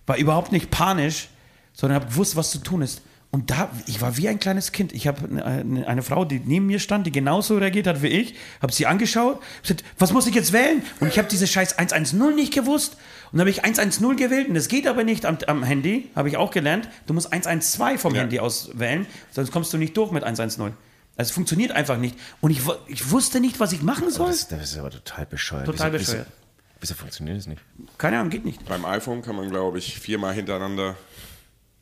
war 0.06 0.16
überhaupt 0.16 0.52
nicht 0.52 0.70
panisch, 0.70 1.28
sondern 1.74 2.00
habe 2.00 2.10
gewusst, 2.10 2.34
was 2.34 2.50
zu 2.50 2.58
tun 2.58 2.80
ist. 2.80 3.02
Und 3.30 3.50
da, 3.50 3.70
ich 3.86 4.00
war 4.00 4.16
wie 4.18 4.28
ein 4.28 4.38
kleines 4.38 4.72
Kind. 4.72 4.92
Ich 4.92 5.06
habe 5.06 5.26
eine, 5.26 5.86
eine 5.86 6.02
Frau, 6.02 6.24
die 6.24 6.40
neben 6.44 6.66
mir 6.66 6.78
stand, 6.78 7.06
die 7.06 7.12
genauso 7.12 7.56
reagiert 7.56 7.86
hat 7.86 8.02
wie 8.02 8.08
ich, 8.08 8.34
habe 8.60 8.72
sie 8.72 8.86
angeschaut, 8.86 9.42
gesagt, 9.62 9.84
was 9.98 10.12
muss 10.12 10.26
ich 10.26 10.34
jetzt 10.34 10.52
wählen? 10.52 10.82
Und 11.00 11.08
ich 11.08 11.18
habe 11.18 11.28
diese 11.28 11.46
scheiß 11.46 11.78
110 11.78 12.34
nicht 12.34 12.52
gewusst. 12.52 12.96
Und 13.32 13.38
dann 13.38 13.40
habe 13.40 13.50
ich 13.50 13.64
110 13.64 14.16
gewählt 14.16 14.48
und 14.48 14.54
das 14.54 14.68
geht 14.68 14.86
aber 14.86 15.04
nicht 15.04 15.24
am, 15.24 15.38
am 15.46 15.62
Handy, 15.62 16.10
habe 16.14 16.28
ich 16.28 16.36
auch 16.36 16.50
gelernt. 16.50 16.88
Du 17.06 17.14
musst 17.14 17.32
112 17.32 17.98
vom 17.98 18.14
Handy 18.14 18.38
aus 18.38 18.70
wählen, 18.74 19.06
sonst 19.30 19.50
kommst 19.50 19.72
du 19.72 19.78
nicht 19.78 19.96
durch 19.96 20.12
mit 20.12 20.22
110. 20.22 20.62
Also 20.62 20.74
es 21.16 21.30
funktioniert 21.30 21.72
einfach 21.72 21.96
nicht. 21.96 22.18
Und 22.42 22.50
ich, 22.50 22.60
ich 22.88 23.10
wusste 23.10 23.40
nicht, 23.40 23.58
was 23.58 23.72
ich 23.72 23.82
machen 23.82 24.10
soll. 24.10 24.28
Das, 24.28 24.48
das 24.48 24.72
ist 24.72 24.78
aber 24.78 24.90
total 24.90 25.24
bescheuert. 25.26 25.64
Total 25.64 25.92
wieso, 25.92 26.12
bescheuert. 26.12 26.26
Wieso, 26.28 26.76
wieso 26.80 26.94
funktioniert 26.94 27.38
das 27.38 27.46
nicht? 27.46 27.62
Keine 27.96 28.18
Ahnung, 28.18 28.30
geht 28.30 28.44
nicht. 28.44 28.64
Beim 28.66 28.84
iPhone 28.84 29.22
kann 29.22 29.36
man, 29.36 29.48
glaube 29.48 29.78
ich, 29.78 29.98
viermal 29.98 30.34
hintereinander 30.34 30.96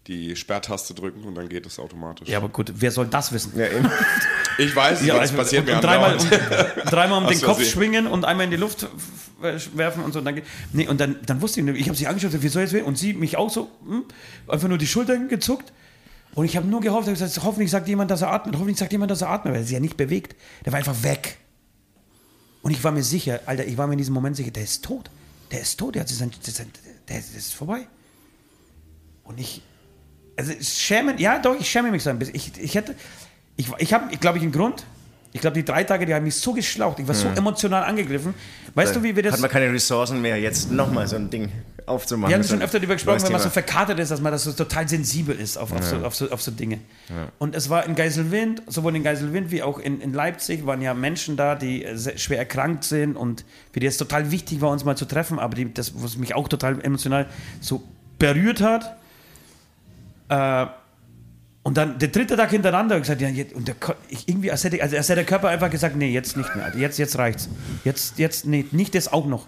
die 0.06 0.34
Sperrtaste 0.34 0.94
drücken 0.94 1.24
und 1.24 1.34
dann 1.34 1.48
geht 1.48 1.66
es 1.66 1.78
automatisch. 1.78 2.28
Ja, 2.28 2.38
aber 2.38 2.48
gut, 2.48 2.72
wer 2.76 2.90
soll 2.90 3.06
das 3.06 3.32
wissen? 3.32 3.52
Ja, 3.56 3.66
eben. 3.66 3.90
Ich 4.58 4.74
weiß, 4.74 5.04
ja, 5.04 5.14
das 5.14 5.22
also, 5.22 5.36
passiert 5.36 5.62
und, 5.62 5.68
mir 5.68 5.76
und 5.76 5.84
dreimal, 5.84 6.16
um, 6.16 6.28
dreimal 6.90 7.22
um 7.22 7.28
den 7.28 7.40
Kopf 7.40 7.64
schwingen 7.64 8.06
und 8.06 8.24
einmal 8.24 8.44
in 8.44 8.50
die 8.50 8.56
Luft 8.56 8.86
werfen 9.74 10.02
und 10.04 10.12
so. 10.12 10.18
Und 10.18 10.24
dann, 10.24 10.40
nee, 10.72 10.86
und 10.86 11.00
dann, 11.00 11.16
dann 11.24 11.40
wusste 11.40 11.60
ich, 11.60 11.66
nicht, 11.66 11.80
ich 11.80 11.88
habe 11.88 11.96
sie 11.96 12.06
angeschaut, 12.06 12.42
wie 12.42 12.48
soll 12.48 12.62
jetzt? 12.62 12.74
Und 12.74 12.98
sie 12.98 13.14
mich 13.14 13.36
auch 13.36 13.50
so, 13.50 13.70
hm, 13.86 14.04
einfach 14.48 14.68
nur 14.68 14.78
die 14.78 14.86
Schultern 14.86 15.28
gezuckt. 15.28 15.72
Und 16.34 16.44
ich 16.44 16.56
habe 16.56 16.66
nur 16.66 16.80
gehofft, 16.80 17.08
ich 17.08 17.14
hab 17.14 17.26
gesagt, 17.26 17.44
hoffentlich 17.44 17.70
sagt 17.70 17.88
jemand, 17.88 18.10
dass 18.10 18.22
er 18.22 18.32
atmet. 18.32 18.54
Hoffentlich 18.54 18.78
sagt 18.78 18.92
jemand, 18.92 19.10
dass 19.10 19.22
er 19.22 19.30
atmet, 19.30 19.52
weil 19.52 19.62
er 19.62 19.64
sich 19.64 19.72
ja 19.72 19.80
nicht 19.80 19.96
bewegt. 19.96 20.36
Der 20.64 20.72
war 20.72 20.78
einfach 20.78 21.02
weg. 21.02 21.38
Und 22.62 22.72
ich 22.72 22.84
war 22.84 22.92
mir 22.92 23.02
sicher, 23.02 23.40
Alter, 23.46 23.66
ich 23.66 23.76
war 23.78 23.86
mir 23.86 23.94
in 23.94 23.98
diesem 23.98 24.14
Moment 24.14 24.36
sicher, 24.36 24.50
der 24.50 24.62
ist 24.62 24.84
tot. 24.84 25.10
Der 25.50 25.60
ist 25.60 25.78
tot, 25.78 25.94
der, 25.94 26.02
hat 26.02 26.08
sein, 26.08 26.30
der 27.08 27.18
ist 27.18 27.54
vorbei. 27.54 27.88
Und 29.24 29.40
ich, 29.40 29.62
also 30.36 30.52
schämen, 30.60 31.18
ja 31.18 31.38
doch, 31.38 31.58
ich 31.58 31.68
schäme 31.68 31.90
mich 31.90 32.02
so 32.02 32.10
ein 32.10 32.18
bisschen. 32.18 32.36
Ich, 32.36 32.52
ich 32.58 32.74
hätte, 32.74 32.94
ich, 33.60 33.68
ich 33.78 33.92
habe, 33.92 34.06
ich 34.10 34.20
glaube 34.20 34.38
ich, 34.38 34.42
einen 34.42 34.52
Grund. 34.52 34.84
Ich 35.32 35.40
glaube, 35.40 35.54
die 35.54 35.64
drei 35.64 35.84
Tage, 35.84 36.06
die 36.06 36.14
haben 36.14 36.24
mich 36.24 36.34
so 36.34 36.52
geschlaucht. 36.52 36.98
Ich 36.98 37.06
war 37.06 37.14
so 37.14 37.28
emotional 37.28 37.84
angegriffen. 37.84 38.34
Weißt 38.74 38.96
du, 38.96 39.02
wie 39.04 39.14
wir 39.14 39.22
das... 39.22 39.34
Hat 39.34 39.40
man 39.40 39.50
keine 39.50 39.72
Ressourcen 39.72 40.20
mehr, 40.20 40.36
jetzt 40.40 40.72
nochmal 40.72 41.06
so 41.06 41.14
ein 41.14 41.30
Ding 41.30 41.52
aufzumachen. 41.86 42.30
Wir 42.30 42.36
haben 42.36 42.44
schon 42.44 42.62
öfter 42.62 42.80
darüber 42.80 42.94
gesprochen, 42.94 43.22
wenn 43.22 43.32
man 43.32 43.40
so 43.40 43.50
verkatert 43.50 44.00
ist, 44.00 44.10
dass 44.10 44.20
man 44.20 44.32
das 44.32 44.42
so 44.42 44.52
total 44.52 44.88
sensibel 44.88 45.38
ist 45.38 45.56
auf, 45.56 45.72
auf, 45.72 45.84
so, 45.84 45.96
auf, 45.98 46.16
so, 46.16 46.30
auf 46.30 46.42
so 46.42 46.50
Dinge. 46.50 46.78
Und 47.38 47.54
es 47.54 47.70
war 47.70 47.86
in 47.86 47.94
Geiselwind, 47.94 48.62
sowohl 48.66 48.96
in 48.96 49.04
Geiselwind 49.04 49.52
wie 49.52 49.62
auch 49.62 49.78
in, 49.78 50.00
in 50.00 50.12
Leipzig 50.12 50.66
waren 50.66 50.82
ja 50.82 50.94
Menschen 50.94 51.36
da, 51.36 51.54
die 51.54 51.84
äh, 51.84 52.18
schwer 52.18 52.38
erkrankt 52.38 52.82
sind 52.82 53.14
und 53.14 53.44
für 53.72 53.78
die 53.78 53.86
es 53.86 53.98
total 53.98 54.32
wichtig 54.32 54.60
war, 54.62 54.70
uns 54.70 54.84
mal 54.84 54.96
zu 54.96 55.04
treffen, 55.04 55.38
aber 55.38 55.54
die, 55.54 55.72
das, 55.72 55.92
was 55.94 56.16
mich 56.16 56.34
auch 56.34 56.48
total 56.48 56.80
emotional 56.80 57.26
so 57.60 57.84
berührt 58.18 58.62
hat. 58.62 58.96
Äh, 60.28 60.66
und 61.62 61.76
dann 61.76 61.98
der 61.98 62.08
dritte 62.08 62.36
Tag 62.36 62.50
hintereinander 62.50 62.96
und 62.96 63.02
gesagt, 63.02 63.20
ja, 63.20 63.28
jetzt, 63.28 63.54
und 63.54 63.68
der, 63.68 63.74
ich, 64.08 64.28
irgendwie, 64.28 64.50
als 64.50 64.64
hätte, 64.64 64.82
also 64.82 64.96
als 64.96 65.08
hätte 65.08 65.16
der 65.16 65.26
Körper 65.26 65.48
einfach 65.48 65.70
gesagt, 65.70 65.96
nee, 65.96 66.10
jetzt 66.10 66.36
nicht 66.36 66.54
mehr, 66.54 66.64
Alter, 66.64 66.78
jetzt, 66.78 66.98
jetzt 66.98 67.18
reicht's. 67.18 67.48
Jetzt, 67.84 68.18
jetzt, 68.18 68.46
nee, 68.46 68.64
nicht 68.70 68.94
das 68.94 69.12
auch 69.12 69.26
noch. 69.26 69.46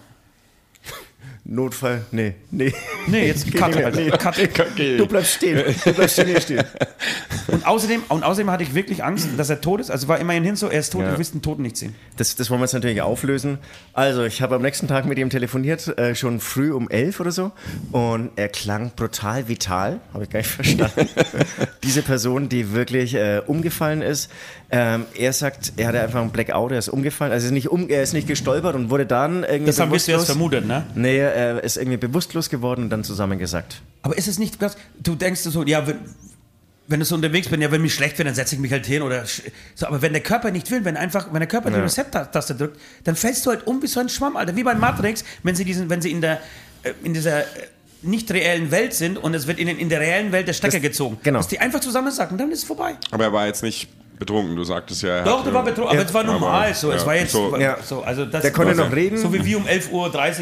Notfall, 1.45 2.05
nee, 2.11 2.35
nee. 2.51 2.73
Nee, 3.07 3.27
jetzt 3.27 3.43
Geht 3.51 3.55
cut, 3.55 3.75
Alter, 3.75 3.91
nee. 3.99 4.09
cut. 4.11 4.35
Du 4.97 5.05
bleibst 5.05 5.33
stehen. 5.33 5.61
Du 5.83 5.93
bleibst 5.93 6.17
stehen, 6.17 6.39
stehen. 6.41 6.63
Und 7.47 7.67
außerdem, 7.67 8.03
und 8.07 8.23
außerdem 8.23 8.49
hatte 8.49 8.63
ich 8.63 8.73
wirklich 8.73 9.03
Angst, 9.03 9.27
dass 9.35 9.49
er 9.49 9.59
tot 9.59 9.81
ist. 9.81 9.91
Also 9.91 10.07
war 10.07 10.17
immerhin 10.17 10.45
hin 10.45 10.55
so, 10.55 10.69
er 10.69 10.79
ist 10.79 10.91
tot, 10.91 11.01
Ja. 11.01 11.11
wir 11.11 11.17
willst 11.17 11.33
den 11.33 11.41
Toten 11.41 11.61
nicht 11.63 11.75
sehen. 11.75 11.93
Das, 12.15 12.35
das 12.37 12.49
wollen 12.49 12.61
wir 12.61 12.65
jetzt 12.65 12.73
natürlich 12.73 13.01
auflösen. 13.01 13.57
Also, 13.91 14.23
ich 14.23 14.41
habe 14.41 14.55
am 14.55 14.61
nächsten 14.61 14.87
Tag 14.87 15.05
mit 15.05 15.17
ihm 15.19 15.29
telefoniert, 15.29 15.97
äh, 15.97 16.15
schon 16.15 16.39
früh 16.39 16.71
um 16.71 16.89
elf 16.89 17.19
oder 17.19 17.31
so. 17.33 17.51
Und 17.91 18.29
er 18.37 18.47
klang 18.47 18.91
brutal 18.95 19.49
vital, 19.49 19.99
habe 20.13 20.23
ich 20.23 20.29
gar 20.29 20.39
nicht 20.39 20.49
verstanden. 20.49 21.09
Diese 21.83 22.01
Person, 22.01 22.47
die 22.47 22.71
wirklich 22.73 23.13
äh, 23.15 23.41
umgefallen 23.45 24.01
ist, 24.01 24.31
ähm, 24.71 25.05
er 25.17 25.33
sagt, 25.33 25.73
er 25.75 25.87
hatte 25.89 25.99
einfach 26.01 26.21
einen 26.21 26.31
Blackout, 26.31 26.71
er 26.71 26.79
ist 26.79 26.87
umgefallen. 26.89 27.33
Also, 27.33 27.45
er 27.45 27.47
ist 27.49 27.53
nicht, 27.53 27.69
um, 27.69 27.89
er 27.89 28.03
ist 28.03 28.13
nicht 28.13 28.27
gestolpert 28.27 28.75
und 28.75 28.89
wurde 28.89 29.05
dann 29.05 29.43
irgendwie 29.43 29.65
Das 29.65 29.79
haben 29.81 29.91
wir 29.91 29.99
zuerst 29.99 30.27
vermutet, 30.27 30.65
ne? 30.65 30.85
Nee, 30.95 31.17
er 31.33 31.63
ist 31.63 31.77
irgendwie 31.77 31.97
bewusstlos 31.97 32.49
geworden 32.49 32.83
und 32.83 32.89
dann 32.89 33.03
zusammengesackt. 33.03 33.81
Aber 34.01 34.17
ist 34.17 34.27
es 34.27 34.39
nicht 34.39 34.59
krass? 34.59 34.75
Du 35.01 35.15
denkst 35.15 35.41
so, 35.41 35.63
ja, 35.63 35.85
wenn, 35.87 35.99
wenn 36.87 36.99
du 36.99 37.05
so 37.05 37.15
unterwegs 37.15 37.47
bist, 37.47 37.61
ja, 37.61 37.71
wenn 37.71 37.81
mir 37.81 37.89
schlecht 37.89 38.17
wird, 38.17 38.27
dann 38.27 38.35
setze 38.35 38.55
ich 38.55 38.61
mich 38.61 38.71
halt 38.71 38.85
hin 38.85 39.01
oder 39.01 39.23
so, 39.75 39.87
aber 39.87 40.01
wenn 40.01 40.13
der 40.13 40.21
Körper 40.21 40.51
nicht 40.51 40.69
will, 40.71 40.83
wenn 40.85 40.97
einfach, 40.97 41.31
wenn 41.31 41.39
der 41.39 41.47
Körper 41.47 41.71
die 41.71 41.79
Reset-Taste 41.79 42.55
drückt, 42.55 42.79
dann 43.03 43.15
fällst 43.15 43.45
du 43.45 43.51
halt 43.51 43.65
um 43.67 43.81
wie 43.81 43.87
so 43.87 43.99
ein 43.99 44.09
Schwamm, 44.09 44.35
Alter, 44.35 44.55
wie 44.55 44.63
bei 44.63 44.75
Matrix, 44.75 45.23
wenn 45.43 45.55
sie 45.55 45.65
diesen, 45.65 45.89
wenn 45.89 46.01
sie 46.01 46.11
in 46.11 46.21
der, 46.21 46.41
äh, 46.83 46.93
in 47.03 47.13
dieser 47.13 47.41
äh, 47.41 47.45
nicht 48.03 48.31
reellen 48.31 48.71
Welt 48.71 48.93
sind 48.93 49.17
und 49.17 49.33
es 49.33 49.47
wird 49.47 49.59
ihnen 49.59 49.77
in 49.77 49.89
der 49.89 49.99
reellen 49.99 50.31
Welt 50.31 50.47
der 50.47 50.53
Stecker 50.53 50.79
gezogen. 50.79 51.17
genau. 51.23 51.39
Dass 51.39 51.47
die 51.47 51.59
einfach 51.59 51.79
zusammensacken, 51.79 52.37
dann 52.37 52.51
ist 52.51 52.59
es 52.59 52.63
vorbei. 52.65 52.95
Aber 53.11 53.23
er 53.25 53.33
war 53.33 53.45
jetzt 53.47 53.63
nicht 53.63 53.87
betrunken, 54.19 54.55
du 54.55 54.63
sagtest 54.63 55.01
ja. 55.03 55.17
er 55.17 55.23
Doch, 55.23 55.43
der 55.43 55.53
war 55.53 55.63
betrunken, 55.63 55.97
aber 55.97 56.05
es 56.07 56.13
war 56.13 56.23
normal 56.23 56.65
aber- 56.67 56.73
so. 56.75 56.91
Es 56.91 57.01
ja, 57.01 57.07
war 57.07 57.15
jetzt 57.15 57.31
so- 57.31 57.57
Ja. 57.57 57.77
so, 57.83 58.03
also 58.03 58.25
das 58.25 58.41
Der 58.43 58.51
konnte 58.51 58.75
so, 58.75 58.83
noch 58.85 58.95
reden. 58.95 59.17
So 59.17 59.33
wie 59.33 59.43
wir 59.43 59.57
um 59.57 59.65
11.30 59.65 59.91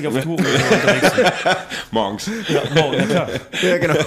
Uhr 0.03 0.09
auf 0.09 0.23
Tour 0.23 0.37
unterwegs 0.37 1.15
sind. 1.15 1.31
Morgens. 1.91 2.29
Ja, 2.49 2.61
morgen, 2.75 2.97
ja 2.99 3.05
klar. 3.05 3.29
Ja, 3.61 3.77
genau. 3.77 3.95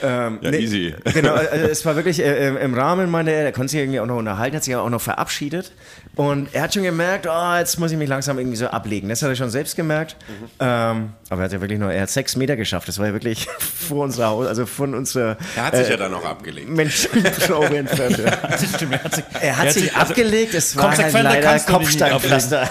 Ja, 0.00 0.30
easy. 0.52 0.94
Genau, 1.12 1.34
also 1.34 1.66
es 1.66 1.84
war 1.84 1.96
wirklich 1.96 2.22
äh, 2.22 2.50
im 2.62 2.72
Rahmen, 2.74 3.10
meinte 3.10 3.32
er, 3.32 3.42
der 3.42 3.50
konnte 3.52 3.72
sich 3.72 3.80
irgendwie 3.80 3.98
auch 3.98 4.06
noch 4.06 4.16
unterhalten, 4.16 4.54
hat 4.54 4.62
sich 4.62 4.76
auch 4.76 4.88
noch 4.88 5.00
verabschiedet. 5.00 5.72
Und 6.14 6.50
er 6.54 6.62
hat 6.62 6.74
schon 6.74 6.84
gemerkt, 6.84 7.26
oh, 7.28 7.56
jetzt 7.58 7.80
muss 7.80 7.90
ich 7.90 7.98
mich 7.98 8.08
langsam 8.08 8.38
irgendwie 8.38 8.56
so 8.56 8.68
ablegen. 8.68 9.08
Das 9.08 9.22
hat 9.22 9.30
er 9.30 9.34
schon 9.34 9.50
selbst 9.50 9.74
gemerkt. 9.74 10.14
Ähm, 10.60 11.14
aber 11.30 11.42
er 11.42 11.44
hat 11.44 11.52
ja 11.52 11.60
wirklich 11.60 11.78
nur, 11.78 11.92
er 11.92 12.02
hat 12.02 12.10
sechs 12.10 12.36
Meter 12.36 12.56
geschafft. 12.56 12.88
Das 12.88 12.98
war 12.98 13.06
ja 13.06 13.12
wirklich 13.12 13.46
vor 13.88 14.04
unserer 14.04 14.28
Haus, 14.28 14.46
also 14.46 14.66
von 14.66 14.94
unserer 14.94 15.36
Er 15.56 15.66
hat 15.66 15.76
sich 15.76 15.88
ja 15.88 15.96
dann 15.96 16.14
auch 16.14 16.24
abgelegt. 16.24 16.68
Menschenprobe 16.68 17.76
entfernt. 17.78 18.18
Ja. 18.18 18.30
Das 18.48 18.74
stimmt, 18.74 18.92
er 18.92 19.04
hat 19.04 19.14
sich, 19.14 19.24
Er 19.40 19.56
hat 19.56 19.72
sich 19.72 19.94
also, 19.96 20.10
abgelegt, 20.12 20.54
es 20.54 20.76
war 20.76 20.84
halt 20.88 20.96
konsequenter 20.96 21.28
leider 21.30 21.46
kannst 21.46 21.68
du 21.68 21.72
dich 21.78 21.88
nicht 21.88 22.00
Kopfsteinpflaster. 22.10 22.68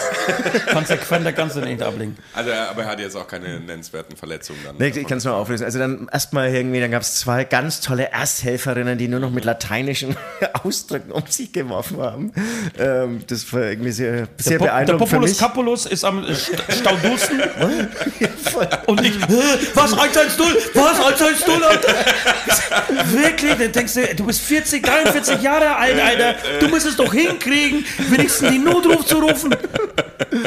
Konsequenter 0.73 1.33
kannst 1.33 1.55
du 1.55 1.61
nicht 1.61 1.81
ablegen. 1.81 2.17
Also, 2.33 2.51
aber 2.51 2.83
er 2.83 2.89
hat 2.89 2.99
jetzt 2.99 3.15
auch 3.15 3.27
keine 3.27 3.59
nennenswerten 3.59 4.15
Verletzungen 4.17 4.59
dann. 4.65 4.75
Nee, 4.77 4.87
ich 4.87 5.07
kann 5.07 5.17
es 5.19 5.23
nur 5.23 5.35
auflösen. 5.35 5.63
Also 5.65 5.79
dann 5.79 6.09
erstmal 6.11 6.49
irgendwie, 6.53 6.79
dann 6.79 6.91
gab 6.91 7.01
es 7.01 7.15
zwei 7.19 7.43
ganz 7.43 7.81
tolle 7.81 8.11
Ersthelferinnen, 8.11 8.97
die 8.97 9.07
nur 9.07 9.19
noch 9.19 9.31
mit 9.31 9.45
lateinischen 9.45 10.15
Ausdrücken 10.63 11.11
um 11.11 11.23
sich 11.27 11.51
geworfen 11.53 12.01
haben. 12.01 12.31
Ähm, 12.77 13.23
das 13.27 13.51
war 13.53 13.61
irgendwie 13.63 13.91
sehr, 13.91 14.27
sehr 14.37 14.57
der 14.59 14.65
beeindruckend 14.65 15.09
für 15.09 15.15
Populus. 15.15 15.37
Capulus 15.37 15.85
ist 15.85 16.03
am 16.03 16.23
äh, 16.23 16.31
St- 16.31 16.71
Staudusten 16.79 17.41
und 18.87 19.01
ich, 19.05 19.13
"Hä, 19.27 19.41
was, 19.73 19.93
110, 19.93 20.45
was, 20.73 20.99
110, 20.99 21.63
Alter? 21.63 21.93
Wirklich, 23.11 23.55
dann 23.55 23.71
denkst 23.71 23.93
du, 23.93 24.15
du 24.15 24.25
bist 24.25 24.41
40, 24.41 24.83
43 24.83 25.41
Jahre 25.41 25.75
alt, 25.75 25.99
Alter, 25.99 26.35
du 26.59 26.67
musst 26.67 26.85
es 26.85 26.95
doch 26.95 27.13
hinkriegen, 27.13 27.85
wenigstens 28.09 28.49
die 28.49 28.59
Notruf 28.59 29.05
zu 29.05 29.17
rufen. 29.19 29.55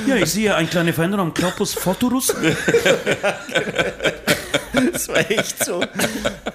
Ja, 0.06 0.16
ich 0.16 0.30
sehe 0.30 0.54
eine 0.54 0.68
kleine 0.68 0.92
Veränderung 0.92 1.28
am 1.28 1.34
Corpus 1.34 1.74
Futurus. 1.74 2.34
Das 4.92 5.08
war 5.08 5.30
echt 5.30 5.64
so. 5.64 5.82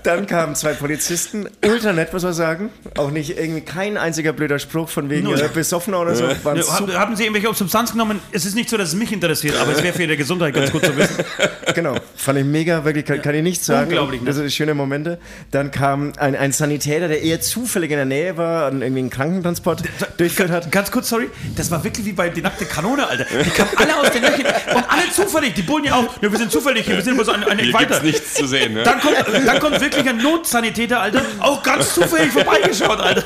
Dann 0.04 0.28
kamen 0.28 0.56
zwei 0.56 0.74
Polizisten, 0.74 1.48
ultra 1.66 1.94
nett, 1.94 2.14
muss 2.14 2.24
man 2.24 2.34
sagen. 2.34 2.70
Auch 2.98 3.12
nicht 3.12 3.38
irgendwie 3.38 3.62
kein 3.62 3.98
einziger 3.98 4.34
blöder 4.34 4.60
Spruch 4.60 4.90
von 4.90 5.10
wegen 5.10 5.24
Null. 5.26 5.40
äh, 5.40 5.48
besoffen 5.48 5.94
oder 5.94 6.16
so. 6.16 6.26
Waren 6.44 6.58
Ja, 6.58 6.64
super, 6.64 6.74
haben, 6.80 6.94
haben 6.94 7.16
Sie 7.16 7.24
irgendwelche 7.24 7.54
Substanz 7.54 7.92
genommen? 7.92 8.20
Es 8.32 8.46
ist 8.46 8.56
nicht 8.56 8.70
so, 8.70 8.78
dass 8.78 8.90
es 8.90 8.96
mich 8.96 9.12
interessiert, 9.12 9.56
aber 9.58 9.72
es 9.72 9.84
wäre 9.84 9.94
für 9.94 10.04
Ihre 10.04 10.18
Gesundheit 10.18 10.54
ganz 10.54 10.72
gut 10.72 10.86
zu 10.86 10.96
wissen. 10.96 11.24
genau, 11.76 11.96
fand 12.16 12.40
ich 12.40 12.46
mega, 12.46 12.84
wirklich, 12.84 13.06
kann, 13.06 13.22
kann 13.22 13.36
ich 13.36 13.44
nichts 13.44 13.66
sagen. 13.66 13.88
Unglaublich 13.88 14.22
nett. 14.22 14.30
Das 14.30 14.36
sind 14.38 14.52
schöne 14.52 14.74
Momente. 14.74 15.20
Dann 15.52 15.72
kam 15.72 16.14
ein, 16.18 16.36
ein 16.36 16.52
Sanitäter, 16.52 17.08
der 17.08 17.22
eher 17.22 17.42
zufällig 17.42 17.92
in 17.92 17.98
der 17.98 18.06
Nähe 18.06 18.38
war 18.38 18.72
und 18.72 18.82
irgendwie 18.82 19.00
einen 19.02 19.10
Krankentransport 19.10 19.84
durchgeführt 20.18 20.52
hat. 20.52 20.72
Ganz 20.72 20.92
kurz, 20.92 21.10
sorry, 21.10 21.30
das 21.56 21.72
war 21.72 21.84
wirklich 21.84 22.06
wie 22.06 22.14
bei 22.14 22.30
Die 22.30 22.42
nackte 22.42 22.66
Kanone, 22.66 23.08
Alter. 23.08 23.26
Die 23.26 23.50
kamen 23.50 23.70
alle 23.78 23.96
aus 23.98 24.12
den 24.12 24.22
Löchern 24.22 24.46
und 24.76 24.84
alle 24.90 25.12
zufällig. 25.12 25.54
Die 25.56 25.62
Bullen 25.62 25.86
ja 25.86 25.96
auch. 25.96 26.22
Ja, 26.22 26.32
wir 26.32 26.38
sind 26.38 26.52
zufällig 26.52 26.86
hier, 26.86 26.96
wir 26.96 27.04
sind 27.04 27.14
immer 27.14 27.26
so 27.26 27.32
ein, 27.32 27.44
ein 27.44 27.74
weiter. 27.74 28.02
Nichts 28.16 28.34
zu 28.34 28.48
sehen, 28.48 28.74
ne? 28.74 28.84
Dann 28.84 29.00
kommt, 29.00 29.16
dann 29.46 29.60
kommt 29.60 29.82
wirklich 29.82 30.08
ein 30.08 30.18
Notsanitäter, 30.18 31.02
Alter, 31.02 31.22
auch 31.40 31.62
ganz 31.64 31.94
zufällig 31.94 32.32
vorbeigeschaut, 32.32 33.00
Alter. 33.00 33.24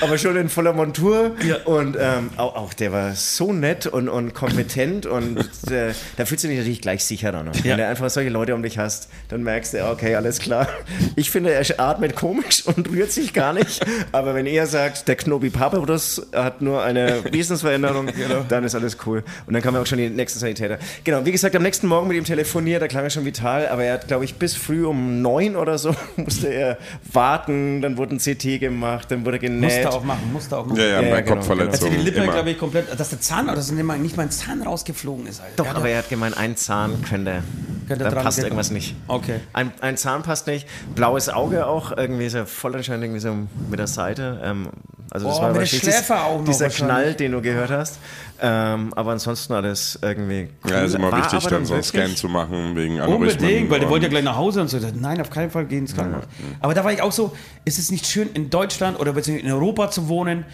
Aber 0.00 0.18
schon 0.18 0.36
in 0.36 0.48
voller 0.48 0.72
Montur. 0.72 1.32
Ja. 1.46 1.56
Und 1.64 1.96
ähm, 1.98 2.30
auch, 2.36 2.56
auch 2.56 2.74
der 2.74 2.92
war 2.92 3.14
so 3.14 3.52
nett 3.52 3.86
und, 3.86 4.08
und 4.08 4.34
kompetent 4.34 5.06
und 5.06 5.38
äh, 5.70 5.92
da 6.16 6.24
fühlst 6.24 6.44
du 6.44 6.48
dich 6.48 6.58
natürlich 6.58 6.80
gleich 6.80 7.04
sicher 7.04 7.32
dann. 7.32 7.46
Ja. 7.46 7.52
Wenn 7.64 7.78
du 7.78 7.86
einfach 7.86 8.10
solche 8.10 8.30
Leute 8.30 8.54
um 8.54 8.62
dich 8.62 8.78
hast, 8.78 9.08
dann 9.28 9.42
merkst 9.42 9.74
du, 9.74 9.90
okay, 9.90 10.14
alles 10.14 10.38
klar. 10.38 10.68
Ich 11.16 11.30
finde, 11.30 11.52
er 11.52 11.64
atmet 11.80 12.16
komisch 12.16 12.66
und 12.66 12.90
rührt 12.90 13.12
sich 13.12 13.32
gar 13.32 13.52
nicht. 13.52 13.84
Aber 14.12 14.34
wenn 14.34 14.46
er 14.46 14.66
sagt, 14.66 15.08
der 15.08 15.16
Knobi 15.16 15.50
Papadus 15.50 16.26
hat 16.32 16.62
nur 16.62 16.82
eine 16.82 17.24
Wesensveränderung, 17.32 18.08
dann 18.48 18.64
ist 18.64 18.74
alles 18.74 18.98
cool. 19.06 19.24
Und 19.46 19.54
dann 19.54 19.62
kamen 19.62 19.76
auch 19.76 19.86
schon 19.86 19.98
die 19.98 20.08
nächsten 20.08 20.38
Sanitäter. 20.38 20.78
Genau, 21.04 21.24
wie 21.24 21.32
gesagt, 21.32 21.54
am 21.56 21.62
nächsten 21.62 21.86
Morgen 21.86 22.08
mit 22.08 22.16
ihm 22.16 22.24
telefoniert, 22.24 22.82
da 22.82 22.88
klang 22.88 23.04
er 23.04 23.10
schon 23.10 23.24
vital, 23.24 23.68
aber 23.68 23.84
er 23.84 23.94
hat, 23.94 24.08
glaube 24.08 24.24
ich, 24.24 24.34
bis 24.36 24.54
früh 24.54 24.84
um 24.86 25.22
neun 25.22 25.56
oder 25.56 25.78
so 25.78 25.94
musste 26.16 26.48
er 26.48 26.78
warten, 27.12 27.80
dann 27.82 27.96
wurde 27.96 28.16
ein 28.16 28.18
CT 28.18 28.60
gemacht, 28.60 29.10
dann 29.10 29.24
wurde 29.24 29.38
genäht. 29.46 29.84
Musste 29.84 29.90
auch 29.98 30.04
machen, 30.04 30.32
musste 30.32 30.56
auch 30.58 30.66
machen. 30.66 30.78
Ja, 30.78 30.84
ja, 30.86 31.00
Ja, 31.02 31.10
bei 31.10 31.22
genau, 31.22 31.36
Kopfverletzungen. 31.36 31.92
Also 31.94 32.04
die 32.04 32.10
Lippe, 32.10 32.22
glaube 32.32 32.50
ich, 32.50 32.58
komplett, 32.58 32.98
dass 32.98 33.10
der 33.10 33.20
Zahn, 33.20 33.46
dass 33.46 33.70
nicht 33.70 33.84
mal, 33.84 33.98
nicht 33.98 34.16
mal 34.16 34.24
ein 34.24 34.30
Zahn 34.30 34.62
rausgeflogen 34.62 35.26
ist, 35.26 35.40
Alter. 35.40 35.52
Doch, 35.56 35.66
Ja, 35.66 35.74
aber 35.74 35.88
er 35.88 35.98
hat 35.98 36.08
gemeint, 36.08 36.36
ein 36.36 36.56
Zahn 36.56 37.02
könnte. 37.02 37.42
Könnte 37.86 38.04
da 38.04 38.10
passt 38.10 38.36
gehen. 38.38 38.46
irgendwas 38.46 38.70
nicht. 38.70 38.94
Okay. 39.08 39.40
Ein, 39.52 39.72
ein 39.80 39.96
Zahn 39.96 40.22
passt 40.22 40.46
nicht. 40.46 40.66
Blaues 40.94 41.28
Auge 41.28 41.66
auch, 41.66 41.96
irgendwie 41.96 42.26
ist 42.26 42.34
er 42.34 42.46
voll 42.46 42.74
anscheinend 42.74 43.04
irgendwie 43.04 43.20
so 43.20 43.34
mit 43.70 43.78
der 43.78 43.86
Seite. 43.86 44.40
Ähm, 44.42 44.68
also 45.10 45.28
das 45.28 45.36
Oh, 45.36 45.42
war 45.42 45.48
mit 45.48 45.56
der 45.56 45.60
wahrscheinlich 45.62 45.94
Schläfer 45.94 46.24
auch 46.24 46.38
noch 46.38 46.44
dieser. 46.46 46.68
Knall, 46.70 47.14
den 47.14 47.32
du 47.32 47.42
gehört 47.42 47.70
hast. 47.70 47.98
Ähm, 48.40 48.92
aber 48.94 49.12
ansonsten 49.12 49.52
alles 49.52 49.98
irgendwie 50.02 50.48
cool. 50.64 50.70
Ja, 50.70 50.82
ist 50.82 50.94
immer 50.94 51.12
War 51.12 51.18
wichtig, 51.22 51.46
dann 51.46 51.64
so 51.64 51.74
einen 51.74 51.82
Scan 51.82 52.16
zu 52.16 52.28
machen 52.28 52.74
wegen 52.74 53.00
Aneurysmen. 53.00 53.38
Unbedingt, 53.42 53.70
weil 53.70 53.80
der 53.80 53.88
wollte 53.88 54.06
ja 54.06 54.10
gleich 54.10 54.24
nach 54.24 54.36
Hause 54.36 54.60
und 54.60 54.68
so. 54.68 54.78
Nein, 54.98 55.20
auf 55.20 55.30
keinen 55.30 55.50
Fall 55.50 55.66
gehen 55.66 55.80
ins 55.80 55.94
Krankenhaus. 55.94 56.24
Aber 56.60 56.74
da 56.74 56.84
war 56.84 56.92
ich 56.92 57.00
auch 57.00 57.12
so, 57.12 57.34
ist 57.64 57.78
es 57.78 57.90
nicht 57.90 58.06
schön, 58.06 58.28
in 58.34 58.50
Deutschland 58.50 58.98
oder 58.98 59.12
beziehungsweise 59.12 59.46
in 59.46 59.52
Europa 59.52 59.90
zu 59.90 60.08
wohnen, 60.08 60.44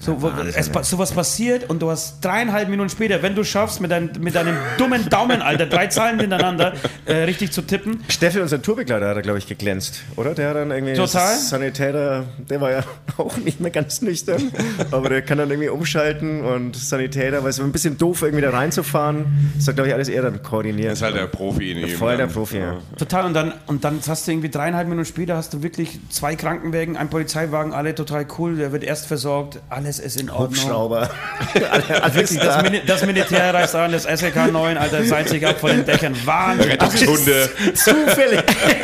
so, 0.00 0.22
wo, 0.22 0.28
es, 0.28 0.70
sowas 0.88 1.12
passiert 1.12 1.68
und 1.68 1.82
du 1.82 1.90
hast 1.90 2.24
dreieinhalb 2.24 2.70
Minuten 2.70 2.88
später, 2.88 3.22
wenn 3.22 3.34
du 3.34 3.44
schaffst, 3.44 3.82
mit, 3.82 3.90
dein, 3.90 4.10
mit 4.18 4.34
deinem 4.34 4.56
dummen 4.78 5.08
Daumen, 5.10 5.42
Alter, 5.42 5.66
drei 5.66 5.88
Zahlen 5.88 6.18
hintereinander 6.18 6.72
äh, 7.04 7.16
richtig 7.24 7.52
zu 7.52 7.60
tippen. 7.60 8.02
Steffi, 8.08 8.40
unser 8.40 8.62
Tourbegleiter, 8.62 9.08
hat 9.08 9.16
er, 9.16 9.22
glaube 9.22 9.38
ich, 9.38 9.46
geglänzt, 9.46 10.00
oder? 10.16 10.34
Der 10.34 10.48
hat 10.48 10.56
dann 10.56 10.70
irgendwie. 10.70 10.94
Total. 10.94 11.36
Sanitäter, 11.36 12.24
der 12.38 12.60
war 12.62 12.70
ja 12.70 12.84
auch 13.18 13.36
nicht 13.36 13.60
mehr 13.60 13.70
ganz 13.70 14.00
nüchtern, 14.00 14.50
aber 14.90 15.10
der 15.10 15.20
kann 15.20 15.36
dann 15.36 15.50
irgendwie 15.50 15.68
umschalten 15.68 16.44
und 16.44 16.76
Sanitäter, 16.76 17.42
weil 17.42 17.50
es 17.50 17.58
war 17.58 17.66
ein 17.66 17.72
bisschen 17.72 17.98
doof, 17.98 18.22
irgendwie 18.22 18.42
da 18.42 18.50
reinzufahren. 18.50 19.52
Das 19.56 19.68
hat, 19.68 19.74
glaube 19.74 19.88
ich, 19.88 19.94
alles 19.94 20.08
er 20.08 20.22
dann 20.22 20.42
koordiniert. 20.42 20.94
ist 20.94 21.02
halt 21.02 21.16
der 21.16 21.26
Profi 21.26 21.72
in 21.72 21.78
ihm. 21.78 21.88
Voll 21.88 22.16
der. 22.16 22.26
Profi, 22.26 22.58
ja. 22.58 22.78
Total, 22.96 23.26
und 23.26 23.34
dann, 23.34 23.52
und 23.66 23.84
dann 23.84 24.00
hast 24.06 24.26
du 24.26 24.32
irgendwie 24.32 24.48
dreieinhalb 24.48 24.88
Minuten 24.88 25.06
später 25.06 25.36
hast 25.36 25.52
du 25.52 25.62
wirklich 25.62 25.98
zwei 26.08 26.36
Krankenwägen, 26.36 26.96
ein 26.96 27.10
Polizeiwagen, 27.10 27.74
alle 27.74 27.94
total 27.94 28.26
cool, 28.38 28.56
der 28.56 28.72
wird 28.72 28.84
erst 28.84 29.06
versorgt, 29.06 29.60
alles 29.90 29.98
ist 29.98 30.20
in 30.20 30.30
Ordnung. 30.30 30.50
Hubschrauber. 30.50 31.10
Das, 31.54 32.34
da. 32.34 32.62
Mini 32.62 32.80
das 32.86 33.04
Militär 33.04 33.52
reist 33.52 33.74
an, 33.74 33.92
das 33.92 34.04
SLK 34.04 34.52
9, 34.52 34.76
Alter, 34.76 35.04
seilt 35.04 35.28
sich 35.28 35.44
ab 35.44 35.58
von 35.58 35.70
den 35.70 35.84
Dächern. 35.84 36.14
Wahnsinn. 36.24 36.70
Rettungshunde. 36.70 37.50
Zufällig. 37.74 38.42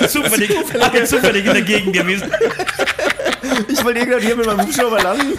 zufällig, 0.08 0.50
alle 0.80 1.04
zufällig 1.04 1.46
in 1.46 1.52
der 1.52 1.62
Gegend 1.62 1.92
gewesen. 1.92 2.30
Ich 3.68 3.84
wollte 3.84 4.00
irgendwann 4.00 4.22
hier 4.22 4.36
mit 4.36 4.46
meinem 4.46 4.62
Hubschrauber 4.62 5.02
landen 5.02 5.38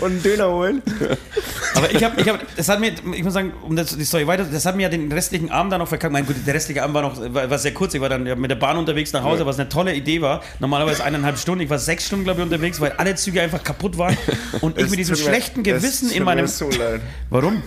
und 0.00 0.10
einen 0.12 0.22
Döner 0.22 0.50
holen. 0.50 0.82
Aber 1.74 1.90
ich 1.92 2.02
habe, 2.02 2.20
ich 2.20 2.28
hab, 2.28 2.40
das 2.56 2.68
hat 2.68 2.80
mir, 2.80 2.92
ich 3.14 3.22
muss 3.22 3.32
sagen, 3.34 3.52
um 3.62 3.76
das, 3.76 3.96
die 3.96 4.04
Story 4.04 4.26
weiter, 4.26 4.44
das 4.44 4.66
hat 4.66 4.76
mir 4.76 4.82
ja 4.82 4.88
den 4.88 5.10
restlichen 5.10 5.50
Abend 5.50 5.72
dann 5.72 5.80
noch 5.80 5.88
verkackt. 5.88 6.12
Mein 6.12 6.26
gut, 6.26 6.36
der 6.46 6.54
restliche 6.54 6.82
Abend 6.82 6.94
war 6.94 7.02
noch, 7.02 7.20
war, 7.34 7.48
war 7.48 7.58
sehr 7.58 7.72
kurz. 7.72 7.94
Ich 7.94 8.00
war 8.00 8.08
dann 8.08 8.26
ja 8.26 8.34
mit 8.34 8.50
der 8.50 8.56
Bahn 8.56 8.76
unterwegs 8.76 9.12
nach 9.12 9.22
Hause, 9.22 9.46
was 9.46 9.58
eine 9.58 9.68
tolle 9.68 9.94
Idee 9.94 10.20
war. 10.20 10.42
Normalerweise 10.58 11.04
eineinhalb 11.04 11.38
Stunden. 11.38 11.62
Ich 11.62 11.70
war 11.70 11.78
sechs 11.78 12.06
Stunden, 12.06 12.24
glaube 12.24 12.40
ich, 12.40 12.44
unterwegs, 12.44 12.80
weil 12.80 12.92
alle 12.92 13.14
Züge 13.14 13.40
einfach 13.42 13.62
kaputt 13.62 13.98
waren. 13.98 14.16
Und 14.60 14.78
ich 14.78 14.90
mit 14.90 14.98
diesem 14.98 15.16
mir- 15.16 15.22
schlechten 15.22 15.60
es 15.60 15.64
Gewissen 15.64 16.10
in 16.10 16.24
meinem. 16.24 16.42
Mir 16.42 16.48
so 16.48 16.70
leid. 16.70 17.00
Warum? 17.30 17.62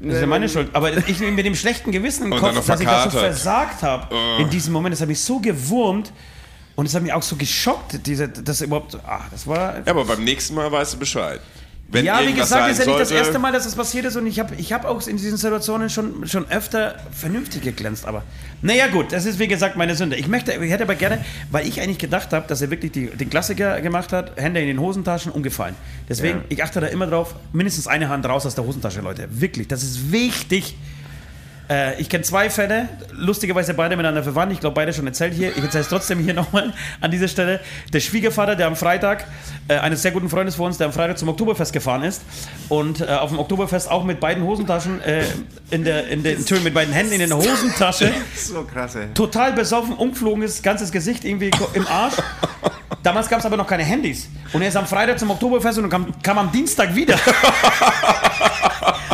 Das 0.00 0.14
ist 0.16 0.20
ja 0.20 0.26
meine 0.26 0.48
Schuld. 0.48 0.68
Aber 0.74 0.94
ich 1.08 1.20
mit 1.20 1.46
dem 1.46 1.54
schlechten 1.54 1.90
Gewissen 1.90 2.30
im 2.30 2.38
Kopf, 2.38 2.66
dass 2.66 2.80
ich 2.80 2.86
das 2.86 3.04
so 3.04 3.18
versagt 3.18 3.82
habe 3.82 4.14
in 4.38 4.50
diesem 4.50 4.72
Moment, 4.72 4.92
das 4.92 5.00
hat 5.00 5.08
mich 5.08 5.20
so 5.20 5.38
gewurmt 5.38 6.12
und 6.74 6.86
es 6.86 6.94
hat 6.94 7.02
mich 7.02 7.12
auch 7.12 7.22
so 7.22 7.36
geschockt, 7.36 8.06
diese, 8.06 8.28
das 8.28 8.60
überhaupt, 8.60 8.96
ah, 9.06 9.22
das 9.30 9.46
war... 9.46 9.76
Ja, 9.78 9.82
aber 9.86 10.04
beim 10.04 10.22
nächsten 10.22 10.54
Mal 10.54 10.70
weißt 10.70 10.94
du 10.94 10.98
Bescheid. 10.98 11.40
Wenn 11.88 12.04
Ja, 12.04 12.20
wie 12.26 12.32
gesagt, 12.32 12.70
ist 12.70 12.80
ja 12.80 12.86
nicht 12.86 12.98
das 12.98 13.10
erste 13.12 13.38
Mal, 13.38 13.52
dass 13.52 13.64
das 13.64 13.76
passiert 13.76 14.06
ist 14.06 14.16
und 14.16 14.26
ich 14.26 14.40
habe 14.40 14.54
ich 14.56 14.72
hab 14.72 14.84
auch 14.84 15.06
in 15.06 15.16
diesen 15.16 15.36
Situationen 15.36 15.88
schon, 15.88 16.26
schon 16.26 16.50
öfter 16.50 16.96
vernünftig 17.12 17.62
geglänzt, 17.62 18.06
aber 18.06 18.24
naja 18.60 18.88
gut, 18.88 19.12
das 19.12 19.24
ist 19.24 19.38
wie 19.38 19.46
gesagt 19.46 19.76
meine 19.76 19.94
Sünde. 19.94 20.16
Ich 20.16 20.26
möchte, 20.26 20.52
ich 20.52 20.70
hätte 20.70 20.82
aber 20.82 20.96
gerne, 20.96 21.24
weil 21.50 21.66
ich 21.68 21.80
eigentlich 21.80 21.98
gedacht 21.98 22.32
habe, 22.32 22.48
dass 22.48 22.60
er 22.60 22.70
wirklich 22.70 22.90
die, 22.90 23.06
den 23.06 23.30
Klassiker 23.30 23.80
gemacht 23.80 24.12
hat, 24.12 24.32
Hände 24.36 24.60
in 24.60 24.66
den 24.66 24.80
Hosentaschen, 24.80 25.30
umgefallen. 25.30 25.76
Deswegen, 26.08 26.38
Ja. 26.38 26.44
ich 26.48 26.64
achte 26.64 26.80
da 26.80 26.88
immer 26.88 27.06
drauf, 27.06 27.34
mindestens 27.52 27.86
eine 27.86 28.08
Hand 28.08 28.26
raus 28.26 28.46
aus 28.46 28.56
der 28.56 28.64
Hosentasche, 28.64 29.00
Leute. 29.00 29.28
Wirklich, 29.30 29.68
das 29.68 29.82
ist 29.84 30.10
wichtig. 30.10 30.76
Äh, 31.68 32.00
ich 32.00 32.08
kenne 32.08 32.22
zwei 32.22 32.48
Fälle, 32.50 32.88
lustigerweise 33.12 33.74
beide 33.74 33.96
miteinander 33.96 34.22
verwandt. 34.22 34.52
Ich 34.52 34.60
glaube, 34.60 34.74
beide 34.74 34.92
schon 34.92 35.06
erzählt 35.06 35.34
hier. 35.34 35.50
Ich 35.56 35.62
erzähle 35.62 35.82
es 35.82 35.88
trotzdem 35.88 36.20
hier 36.20 36.34
nochmal 36.42 36.72
an 37.00 37.10
dieser 37.10 37.28
Stelle. 37.28 37.60
Der 37.92 38.00
Schwiegervater, 38.00 38.56
der 38.56 38.66
am 38.66 38.76
Freitag, 38.76 39.24
äh, 39.68 39.76
eines 39.76 40.02
sehr 40.02 40.12
guten 40.12 40.28
Freundes 40.28 40.54
von 40.54 40.66
uns, 40.66 40.78
der 40.78 40.86
am 40.86 40.92
Freitag 40.92 41.18
zum 41.18 41.28
Oktoberfest 41.28 41.72
gefahren 41.72 42.02
ist 42.02 42.22
und 42.68 43.00
äh, 43.00 43.06
auf 43.06 43.30
dem 43.30 43.38
Oktoberfest 43.38 43.90
auch 43.90 44.04
mit 44.04 44.20
beiden 44.20 44.44
Hosentaschen, 44.44 45.00
äh, 45.02 45.24
in 45.70 45.84
der, 45.84 46.06
in 46.08 46.22
der, 46.22 46.32
Entschuldigung, 46.32 46.64
mit 46.64 46.74
beiden 46.74 46.94
Händen 46.94 47.20
in 47.20 47.28
der 47.28 47.36
Hosentasche, 47.36 48.12
So 48.36 48.62
krass, 48.62 48.94
ey. 48.94 49.08
total 49.14 49.52
besoffen, 49.52 49.94
umgeflogen 49.94 50.42
ist, 50.42 50.62
ganzes 50.62 50.92
Gesicht 50.92 51.24
irgendwie 51.24 51.50
im 51.74 51.86
Arsch. 51.86 52.14
Damals 53.02 53.28
gab 53.28 53.40
es 53.40 53.46
aber 53.46 53.56
noch 53.56 53.66
keine 53.66 53.84
Handys. 53.84 54.28
Und 54.52 54.62
er 54.62 54.68
ist 54.68 54.76
am 54.76 54.86
Freitag 54.86 55.18
zum 55.18 55.30
Oktoberfest 55.30 55.78
und 55.78 55.88
kam, 55.88 56.12
kam 56.22 56.38
am 56.38 56.50
Dienstag 56.50 56.94
wieder. 56.94 57.16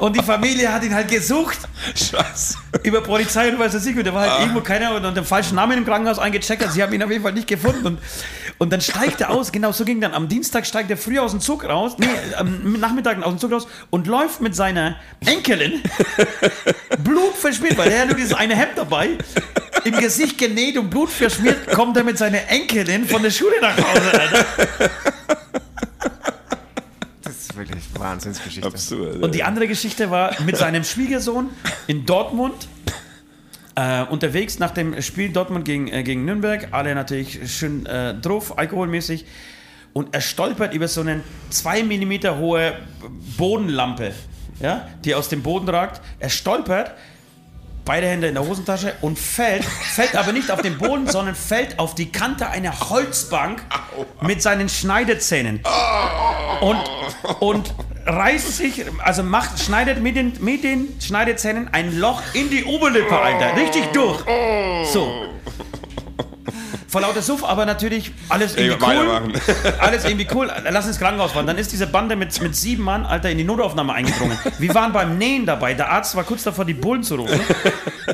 Und 0.00 0.16
die 0.16 0.22
Familie 0.22 0.72
hat 0.72 0.82
ihn 0.84 0.94
halt 0.94 1.08
gesucht 1.08 1.58
Scheiße. 1.94 2.58
über 2.82 3.02
Polizei 3.02 3.48
und 3.48 3.58
weiß 3.58 3.74
was 3.74 3.86
ich, 3.86 3.96
und 3.96 4.06
da 4.06 4.14
war 4.14 4.28
halt 4.28 4.40
irgendwo 4.40 4.60
keiner 4.60 4.94
und, 4.94 5.16
den 5.16 5.24
falschen 5.24 5.54
Namen 5.56 5.78
im 5.78 5.84
Krankenhaus 5.84 6.18
eingecheckt. 6.18 6.72
Sie 6.72 6.82
haben 6.82 6.92
ihn 6.92 7.02
auf 7.02 7.10
jeden 7.10 7.22
Fall 7.22 7.32
nicht 7.32 7.46
gefunden. 7.46 7.86
Und, 7.86 7.98
und 8.58 8.72
dann 8.72 8.80
steigt 8.80 9.20
er 9.20 9.30
aus, 9.30 9.52
genau 9.52 9.72
so 9.72 9.84
ging 9.84 10.00
dann. 10.00 10.14
Am 10.14 10.28
Dienstag 10.28 10.66
steigt 10.66 10.90
er 10.90 10.96
früh 10.96 11.18
aus 11.18 11.32
dem 11.32 11.40
Zug 11.40 11.64
raus, 11.64 11.96
nee, 11.98 12.06
am 12.36 12.80
Nachmittag 12.80 13.22
aus 13.22 13.32
dem 13.32 13.38
Zug 13.38 13.52
raus 13.52 13.66
und 13.90 14.06
läuft 14.06 14.40
mit 14.40 14.56
seiner 14.56 14.96
Enkelin 15.24 15.82
blutverschmiert, 17.04 17.76
weil 17.76 17.90
er 17.90 18.00
hat 18.00 18.06
nur 18.08 18.16
dieses 18.16 18.34
eine 18.34 18.56
Hemd 18.56 18.72
dabei, 18.76 19.10
im 19.84 19.96
Gesicht 19.98 20.38
genäht 20.38 20.78
und 20.78 20.90
blutverschmiert, 20.90 21.68
kommt 21.72 21.96
er 21.96 22.04
mit 22.04 22.18
seiner 22.18 22.48
Enkelin 22.48 23.06
von 23.06 23.22
der 23.22 23.30
Schule 23.30 23.60
nach 23.60 23.76
Hause, 23.76 24.20
Alter. 24.20 24.46
Das 27.54 27.64
ist 27.64 27.70
wirklich 27.70 28.00
Wahnsinnsgeschichte. 28.00 28.66
Absurd. 28.66 29.22
Und 29.22 29.34
die 29.34 29.42
andere 29.42 29.68
Geschichte 29.68 30.10
war 30.10 30.40
mit 30.42 30.56
seinem 30.56 30.84
Schwiegersohn 30.84 31.50
in 31.86 32.06
Dortmund. 32.06 32.68
Äh, 33.74 34.04
unterwegs 34.04 34.58
nach 34.58 34.70
dem 34.70 35.00
Spiel 35.00 35.30
Dortmund 35.30 35.64
gegen, 35.64 35.88
äh, 35.88 36.02
gegen 36.02 36.26
Nürnberg, 36.26 36.68
alle 36.72 36.94
natürlich 36.94 37.50
schön 37.50 37.86
äh, 37.86 38.14
drauf, 38.14 38.58
alkoholmäßig. 38.58 39.24
Und 39.94 40.14
er 40.14 40.20
stolpert 40.20 40.74
über 40.74 40.88
so 40.88 41.00
eine 41.00 41.22
2 41.50 41.84
mm 41.84 42.38
hohe 42.38 42.74
Bodenlampe, 43.38 44.12
ja, 44.60 44.88
die 45.04 45.14
aus 45.14 45.30
dem 45.30 45.42
Boden 45.42 45.68
ragt. 45.68 46.02
Er 46.18 46.28
stolpert, 46.28 46.92
beide 47.84 48.06
Hände 48.06 48.28
in 48.28 48.34
der 48.34 48.46
Hosentasche 48.46 48.94
und 49.00 49.18
fällt, 49.18 49.64
fällt 49.64 50.16
aber 50.16 50.32
nicht 50.32 50.50
auf 50.50 50.62
den 50.62 50.78
Boden, 50.78 51.08
sondern 51.08 51.34
fällt 51.34 51.78
auf 51.78 51.94
die 51.94 52.10
Kante 52.10 52.48
einer 52.48 52.78
Holzbank 52.90 53.62
mit 54.20 54.42
seinen 54.42 54.68
Schneidezähnen. 54.68 55.60
Und, 56.60 56.80
und 57.40 57.74
reißt 58.06 58.56
sich, 58.56 58.84
also 59.02 59.22
macht, 59.22 59.58
schneidet 59.60 60.00
mit 60.00 60.16
den, 60.16 60.32
mit 60.40 60.64
den 60.64 61.00
Schneidezähnen 61.00 61.68
ein 61.72 61.98
Loch 61.98 62.22
in 62.34 62.50
die 62.50 62.64
Oberlippe, 62.64 63.18
Alter. 63.18 63.56
Richtig 63.56 63.84
durch. 63.92 64.20
So. 64.92 65.28
Vor 66.92 67.00
lauter 67.00 67.22
Suff, 67.22 67.42
aber 67.42 67.64
natürlich 67.64 68.12
alles 68.28 68.54
irgendwie 68.54 68.84
cool. 68.84 69.32
Alles 69.80 70.04
irgendwie 70.04 70.28
cool. 70.34 70.50
Lass 70.70 70.86
ins 70.86 70.98
Krankenhaus 70.98 71.32
fahren. 71.32 71.46
Dann 71.46 71.56
ist 71.56 71.72
diese 71.72 71.86
Bande 71.86 72.16
mit, 72.16 72.38
mit 72.42 72.54
sieben 72.54 72.84
Mann, 72.84 73.06
Alter, 73.06 73.30
in 73.30 73.38
die 73.38 73.44
Notaufnahme 73.44 73.94
eingedrungen. 73.94 74.38
Wir 74.58 74.74
waren 74.74 74.92
beim 74.92 75.16
Nähen 75.16 75.46
dabei. 75.46 75.72
Der 75.72 75.90
Arzt 75.90 76.14
war 76.16 76.24
kurz 76.24 76.42
davor, 76.42 76.66
die 76.66 76.74
Bullen 76.74 77.02
zu 77.02 77.14
rufen. 77.14 77.40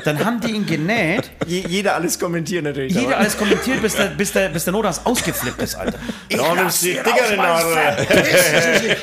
Dann 0.05 0.23
haben 0.23 0.39
die 0.39 0.51
ihn 0.51 0.65
genäht. 0.65 1.29
Je, 1.45 1.65
jeder 1.67 1.95
alles 1.95 2.17
kommentiert 2.17 2.63
natürlich. 2.63 2.93
Jeder 2.93 3.07
aber- 3.07 3.17
alles 3.17 3.37
kommentiert, 3.37 3.81
bis 3.81 3.95
der, 3.97 4.05
bis 4.05 4.31
der, 4.31 4.47
bis 4.47 4.63
der 4.63 4.71
Notarzt 4.71 5.05
ausgeflippt 5.05 5.61
ist, 5.61 5.75
Alter. 5.75 5.99
Ich 6.29 6.37
lass 6.37 6.79
dickere 6.79 7.35
raus, 7.35 7.63
Nadel. 7.65 8.05
Mann. 8.07 8.97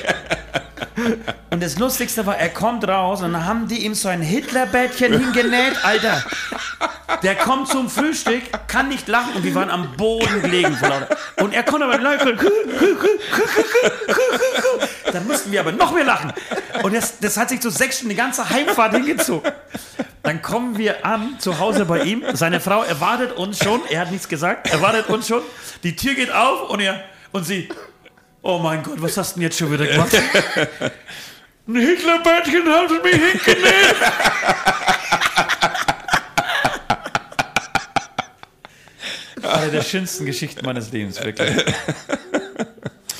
Und 1.50 1.62
das 1.62 1.78
Lustigste 1.78 2.26
war, 2.26 2.36
er 2.36 2.48
kommt 2.48 2.86
raus 2.86 3.22
und 3.22 3.32
dann 3.32 3.46
haben 3.46 3.68
die 3.68 3.84
ihm 3.84 3.94
so 3.94 4.08
ein 4.08 4.22
Hitlerbettchen 4.22 5.18
hingenäht, 5.18 5.84
Alter. 5.84 6.22
Der 7.22 7.34
kommt 7.34 7.68
zum 7.68 7.88
Frühstück, 7.88 8.42
kann 8.68 8.88
nicht 8.88 9.08
lachen 9.08 9.34
und 9.36 9.44
wir 9.44 9.54
waren 9.54 9.70
am 9.70 9.96
Boden 9.96 10.42
gelegen. 10.42 10.76
Und 11.36 11.54
er 11.54 11.62
konnte 11.62 11.86
aber 11.86 11.98
lachen. 11.98 12.38
Dann 15.12 15.26
mussten 15.26 15.52
wir 15.52 15.60
aber 15.60 15.72
noch 15.72 15.92
mehr 15.94 16.04
lachen. 16.04 16.32
Und 16.82 16.94
das, 16.94 17.18
das 17.18 17.36
hat 17.36 17.48
sich 17.48 17.62
so 17.62 17.70
sechs 17.70 17.96
Stunden 17.96 18.10
die 18.10 18.16
ganze 18.16 18.48
Heimfahrt 18.48 18.94
hingezogen. 18.94 19.50
Dann 20.22 20.42
kommen 20.42 20.76
wir 20.76 21.06
an, 21.06 21.38
zu 21.38 21.58
Hause 21.60 21.84
bei 21.84 22.02
ihm. 22.02 22.24
Seine 22.32 22.60
Frau 22.60 22.82
erwartet 22.82 23.32
uns 23.36 23.62
schon. 23.62 23.80
Er 23.88 24.00
hat 24.00 24.10
nichts 24.10 24.28
gesagt. 24.28 24.70
Erwartet 24.70 25.08
uns 25.08 25.28
schon. 25.28 25.42
Die 25.84 25.94
Tür 25.94 26.14
geht 26.14 26.32
auf 26.32 26.68
und 26.68 26.80
er 26.80 27.00
und 27.32 27.44
sie. 27.44 27.68
Oh 28.48 28.58
mein 28.58 28.80
Gott, 28.80 29.02
was 29.02 29.16
hast 29.16 29.34
du 29.34 29.40
denn 29.40 29.48
jetzt 29.48 29.58
schon 29.58 29.72
wieder 29.72 29.84
gemacht? 29.84 30.12
Ein 31.66 31.74
Hitlerbärtchen 31.74 32.64
haben 32.68 32.88
sie 32.88 33.00
mir 33.02 33.10
hingenäht. 33.10 33.96
Eine 39.52 39.70
der 39.72 39.82
schönsten 39.82 40.26
Geschichten 40.26 40.64
meines 40.64 40.92
Lebens, 40.92 41.20
wirklich. 41.20 41.50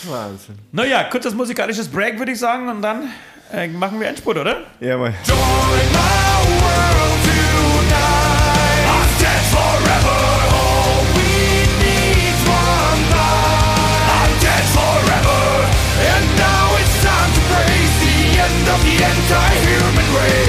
Wahnsinn. 0.05 0.61
Naja, 0.71 1.03
kurzes 1.11 1.35
musikalisches 1.35 1.89
Break, 1.89 2.21
würde 2.21 2.31
ich 2.31 2.39
sagen, 2.39 2.69
und 2.69 2.81
dann 2.83 3.11
äh, 3.53 3.67
machen 3.67 3.99
wir 3.99 4.07
Endspurt, 4.07 4.39
oder? 4.39 4.63
Jawohl. 4.79 5.13
Join 5.27 5.39
my 5.91 6.47
world 6.63 7.16
anti-human 19.29 20.15
race. 20.15 20.46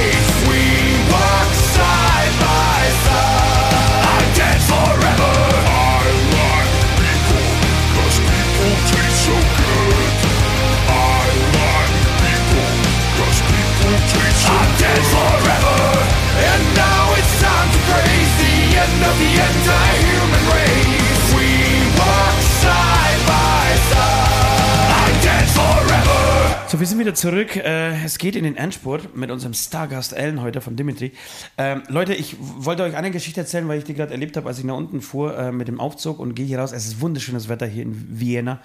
So, 26.77 26.81
wir 26.81 26.85
sind 26.85 26.99
wieder 26.99 27.15
zurück. 27.15 27.55
Äh, 27.55 28.03
es 28.05 28.19
geht 28.19 28.35
in 28.35 28.43
den 28.43 28.55
Endspurt 28.55 29.15
mit 29.17 29.31
unserem 29.31 29.55
Stargast 29.55 30.13
Ellen 30.13 30.43
heute 30.43 30.61
von 30.61 30.75
Dimitri. 30.75 31.11
Ähm, 31.57 31.81
Leute, 31.87 32.13
ich 32.13 32.35
wollte 32.39 32.83
euch 32.83 32.95
eine 32.95 33.09
Geschichte 33.09 33.39
erzählen, 33.39 33.67
weil 33.67 33.79
ich 33.79 33.83
die 33.83 33.95
gerade 33.95 34.11
erlebt 34.11 34.37
habe, 34.37 34.47
als 34.47 34.59
ich 34.59 34.63
nach 34.63 34.75
unten 34.75 35.01
fuhr 35.01 35.35
äh, 35.35 35.51
mit 35.51 35.67
dem 35.69 35.79
Aufzug 35.79 36.19
und 36.19 36.35
gehe 36.35 36.45
hier 36.45 36.59
raus. 36.59 36.73
Es 36.73 36.85
ist 36.85 37.01
wunderschönes 37.01 37.49
Wetter 37.49 37.65
hier 37.65 37.81
in 37.81 38.19
Vienna. 38.19 38.61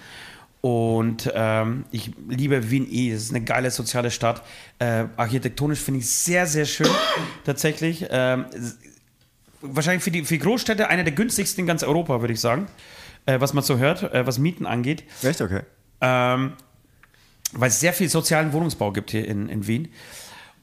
Und 0.61 1.31
ähm, 1.33 1.85
ich 1.89 2.11
liebe 2.29 2.69
Wien 2.69 2.87
eh. 2.87 3.09
Es 3.09 3.23
ist 3.23 3.29
eine 3.31 3.43
geile 3.43 3.71
soziale 3.71 4.11
Stadt. 4.11 4.43
Äh, 4.77 5.05
architektonisch 5.17 5.79
finde 5.79 6.01
ich 6.01 6.09
sehr, 6.11 6.45
sehr 6.45 6.65
schön. 6.65 6.91
tatsächlich. 7.45 8.05
Ähm, 8.11 8.45
wahrscheinlich 9.61 10.03
für 10.03 10.11
die, 10.11 10.23
für 10.23 10.37
Großstädte 10.37 10.87
eine 10.87 11.03
der 11.03 11.13
günstigsten 11.13 11.61
in 11.61 11.65
ganz 11.67 11.81
Europa, 11.81 12.21
würde 12.21 12.35
ich 12.35 12.39
sagen. 12.39 12.67
Äh, 13.25 13.39
was 13.39 13.53
man 13.53 13.63
so 13.63 13.79
hört, 13.79 14.07
was 14.13 14.37
Mieten 14.37 14.67
angeht. 14.67 15.03
Echt 15.23 15.41
okay. 15.41 15.61
Ähm, 15.99 16.53
weil 17.53 17.69
es 17.69 17.79
sehr 17.79 17.93
viel 17.93 18.09
sozialen 18.09 18.53
Wohnungsbau 18.53 18.91
gibt 18.91 19.11
hier 19.11 19.27
in, 19.27 19.49
in 19.49 19.67
Wien. 19.67 19.89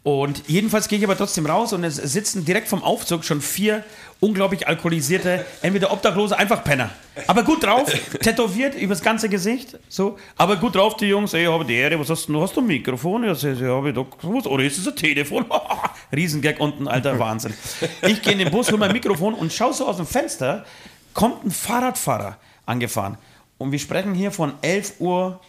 Und 0.02 0.48
jedenfalls 0.48 0.88
gehe 0.88 0.98
ich 0.98 1.04
aber 1.04 1.16
trotzdem 1.16 1.44
raus 1.44 1.74
und 1.74 1.84
es 1.84 1.96
sitzen 1.96 2.46
direkt 2.46 2.68
vom 2.68 2.82
Aufzug 2.82 3.22
schon 3.22 3.42
vier 3.42 3.84
unglaublich 4.18 4.66
alkoholisierte, 4.66 5.44
entweder 5.60 5.92
Obdachlose, 5.92 6.38
einfach 6.38 6.64
Penner. 6.64 6.90
Aber 7.26 7.42
gut 7.42 7.62
drauf, 7.64 7.92
tätowiert 8.22 8.74
übers 8.74 9.02
ganze 9.02 9.28
Gesicht, 9.28 9.78
so. 9.90 10.16
Aber 10.38 10.56
gut 10.56 10.74
drauf, 10.74 10.96
die 10.96 11.06
Jungs, 11.06 11.34
ey, 11.34 11.42
ich 11.42 11.48
habe 11.50 11.66
die 11.66 11.74
Ehre, 11.74 12.00
was 12.00 12.08
hast 12.08 12.28
du, 12.28 12.40
hast 12.40 12.56
du 12.56 12.60
ein 12.62 12.66
Mikrofon? 12.66 13.24
Ja, 13.24 13.34
habe 13.34 13.88
ich 13.90 13.94
doch, 13.94 14.06
was, 14.22 14.46
oder 14.46 14.64
ist 14.64 14.78
es 14.78 14.88
ein 14.88 14.96
Telefon? 14.96 15.44
Riesengag 16.14 16.60
unten, 16.60 16.88
alter 16.88 17.18
Wahnsinn. 17.18 17.52
Ich 18.00 18.22
gehe 18.22 18.32
in 18.32 18.38
den 18.38 18.50
Bus, 18.50 18.68
hole 18.68 18.78
mein 18.78 18.92
Mikrofon 18.92 19.34
und 19.34 19.52
schaue 19.52 19.74
so 19.74 19.86
aus 19.86 19.98
dem 19.98 20.06
Fenster, 20.06 20.64
kommt 21.12 21.44
ein 21.44 21.50
Fahrradfahrer 21.50 22.38
angefahren. 22.64 23.18
Und 23.58 23.72
wir 23.72 23.78
sprechen 23.78 24.14
hier 24.14 24.30
von 24.30 24.54
11 24.62 24.94
Uhr, 25.00 25.40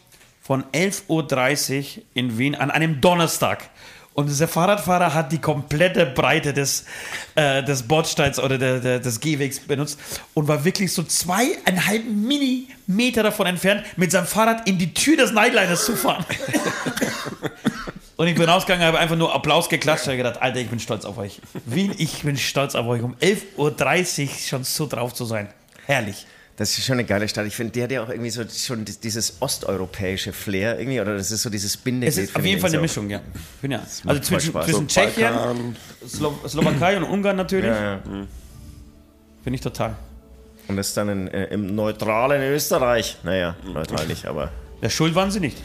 von 0.51 0.65
11.30 0.73 1.77
Uhr 1.77 2.03
in 2.13 2.37
Wien 2.37 2.55
an 2.55 2.71
einem 2.71 2.99
Donnerstag. 2.99 3.69
Und 4.13 4.27
dieser 4.27 4.49
Fahrradfahrer 4.49 5.13
hat 5.13 5.31
die 5.31 5.39
komplette 5.39 6.05
Breite 6.05 6.51
des, 6.51 6.83
äh, 7.35 7.63
des 7.63 7.83
Bordsteins 7.83 8.37
oder 8.37 8.57
der, 8.57 8.81
der, 8.81 8.99
des 8.99 9.21
Gehwegs 9.21 9.61
benutzt 9.61 9.97
und 10.33 10.49
war 10.49 10.65
wirklich 10.65 10.91
so 10.91 11.03
zweieinhalb 11.03 12.03
Millimeter 12.05 13.23
davon 13.23 13.47
entfernt, 13.47 13.85
mit 13.95 14.11
seinem 14.11 14.25
Fahrrad 14.25 14.67
in 14.67 14.77
die 14.77 14.93
Tür 14.93 15.15
des 15.15 15.31
Nightliners 15.31 15.85
zu 15.85 15.95
fahren. 15.95 16.25
Und 18.17 18.27
ich 18.27 18.35
bin 18.35 18.49
rausgegangen, 18.49 18.85
habe 18.85 18.99
einfach 18.99 19.15
nur 19.15 19.33
Applaus 19.33 19.69
geklatscht 19.69 20.07
und 20.07 20.15
gedacht, 20.15 20.39
Alter, 20.41 20.59
ich 20.59 20.67
bin 20.67 20.79
stolz 20.79 21.05
auf 21.05 21.17
euch. 21.17 21.41
Wien, 21.65 21.95
ich 21.97 22.21
bin 22.21 22.37
stolz 22.37 22.75
auf 22.75 22.85
euch, 22.85 23.01
um 23.01 23.15
11.30 23.15 24.23
Uhr 24.23 24.29
schon 24.47 24.63
so 24.63 24.85
drauf 24.85 25.13
zu 25.13 25.25
sein. 25.25 25.47
Herrlich. 25.87 26.27
Das 26.61 26.77
ist 26.77 26.85
schon 26.85 26.93
eine 26.93 27.05
geile 27.05 27.27
Stadt. 27.27 27.47
Ich 27.47 27.55
finde, 27.55 27.73
der 27.73 27.85
hat 27.85 27.91
ja 27.91 28.03
auch 28.03 28.09
irgendwie 28.09 28.29
so 28.29 28.43
schon 28.47 28.85
di- 28.85 28.93
dieses 29.01 29.37
osteuropäische 29.41 30.31
Flair 30.31 30.77
irgendwie, 30.77 31.01
oder 31.01 31.17
das 31.17 31.31
ist 31.31 31.41
so 31.41 31.49
dieses 31.49 31.75
Bindeglied. 31.75 32.09
Es 32.09 32.17
ist 32.19 32.29
auf 32.29 32.33
finde 32.35 32.49
jeden 32.49 32.61
Fall 32.61 32.69
eine 32.69 32.77
so. 32.77 32.81
Mischung, 32.83 33.09
ja. 33.09 33.19
Bin 33.63 33.71
ja. 33.71 33.79
Also 34.05 34.21
zwischen, 34.21 34.53
zwischen 34.53 34.71
So 34.73 34.85
Tschechien, 34.85 35.33
Balkan. 35.33 35.75
Slo 36.07 36.39
Slowakei 36.47 36.97
und 36.97 37.03
Ungarn 37.05 37.35
natürlich. 37.37 37.65
Ja, 37.71 37.93
ja. 37.93 37.99
Bin 39.43 39.53
ich 39.55 39.61
total. 39.61 39.95
Und 40.67 40.77
das 40.77 40.93
dann 40.93 41.09
in, 41.09 41.27
äh, 41.29 41.45
im 41.45 41.73
neutralen 41.73 42.43
Österreich. 42.43 43.17
Naja, 43.23 43.55
neutral 43.73 44.05
nicht, 44.05 44.27
aber. 44.27 44.51
Ja, 44.83 44.89
schuld 44.91 45.15
waren 45.15 45.31
sie 45.31 45.39
nicht. 45.39 45.57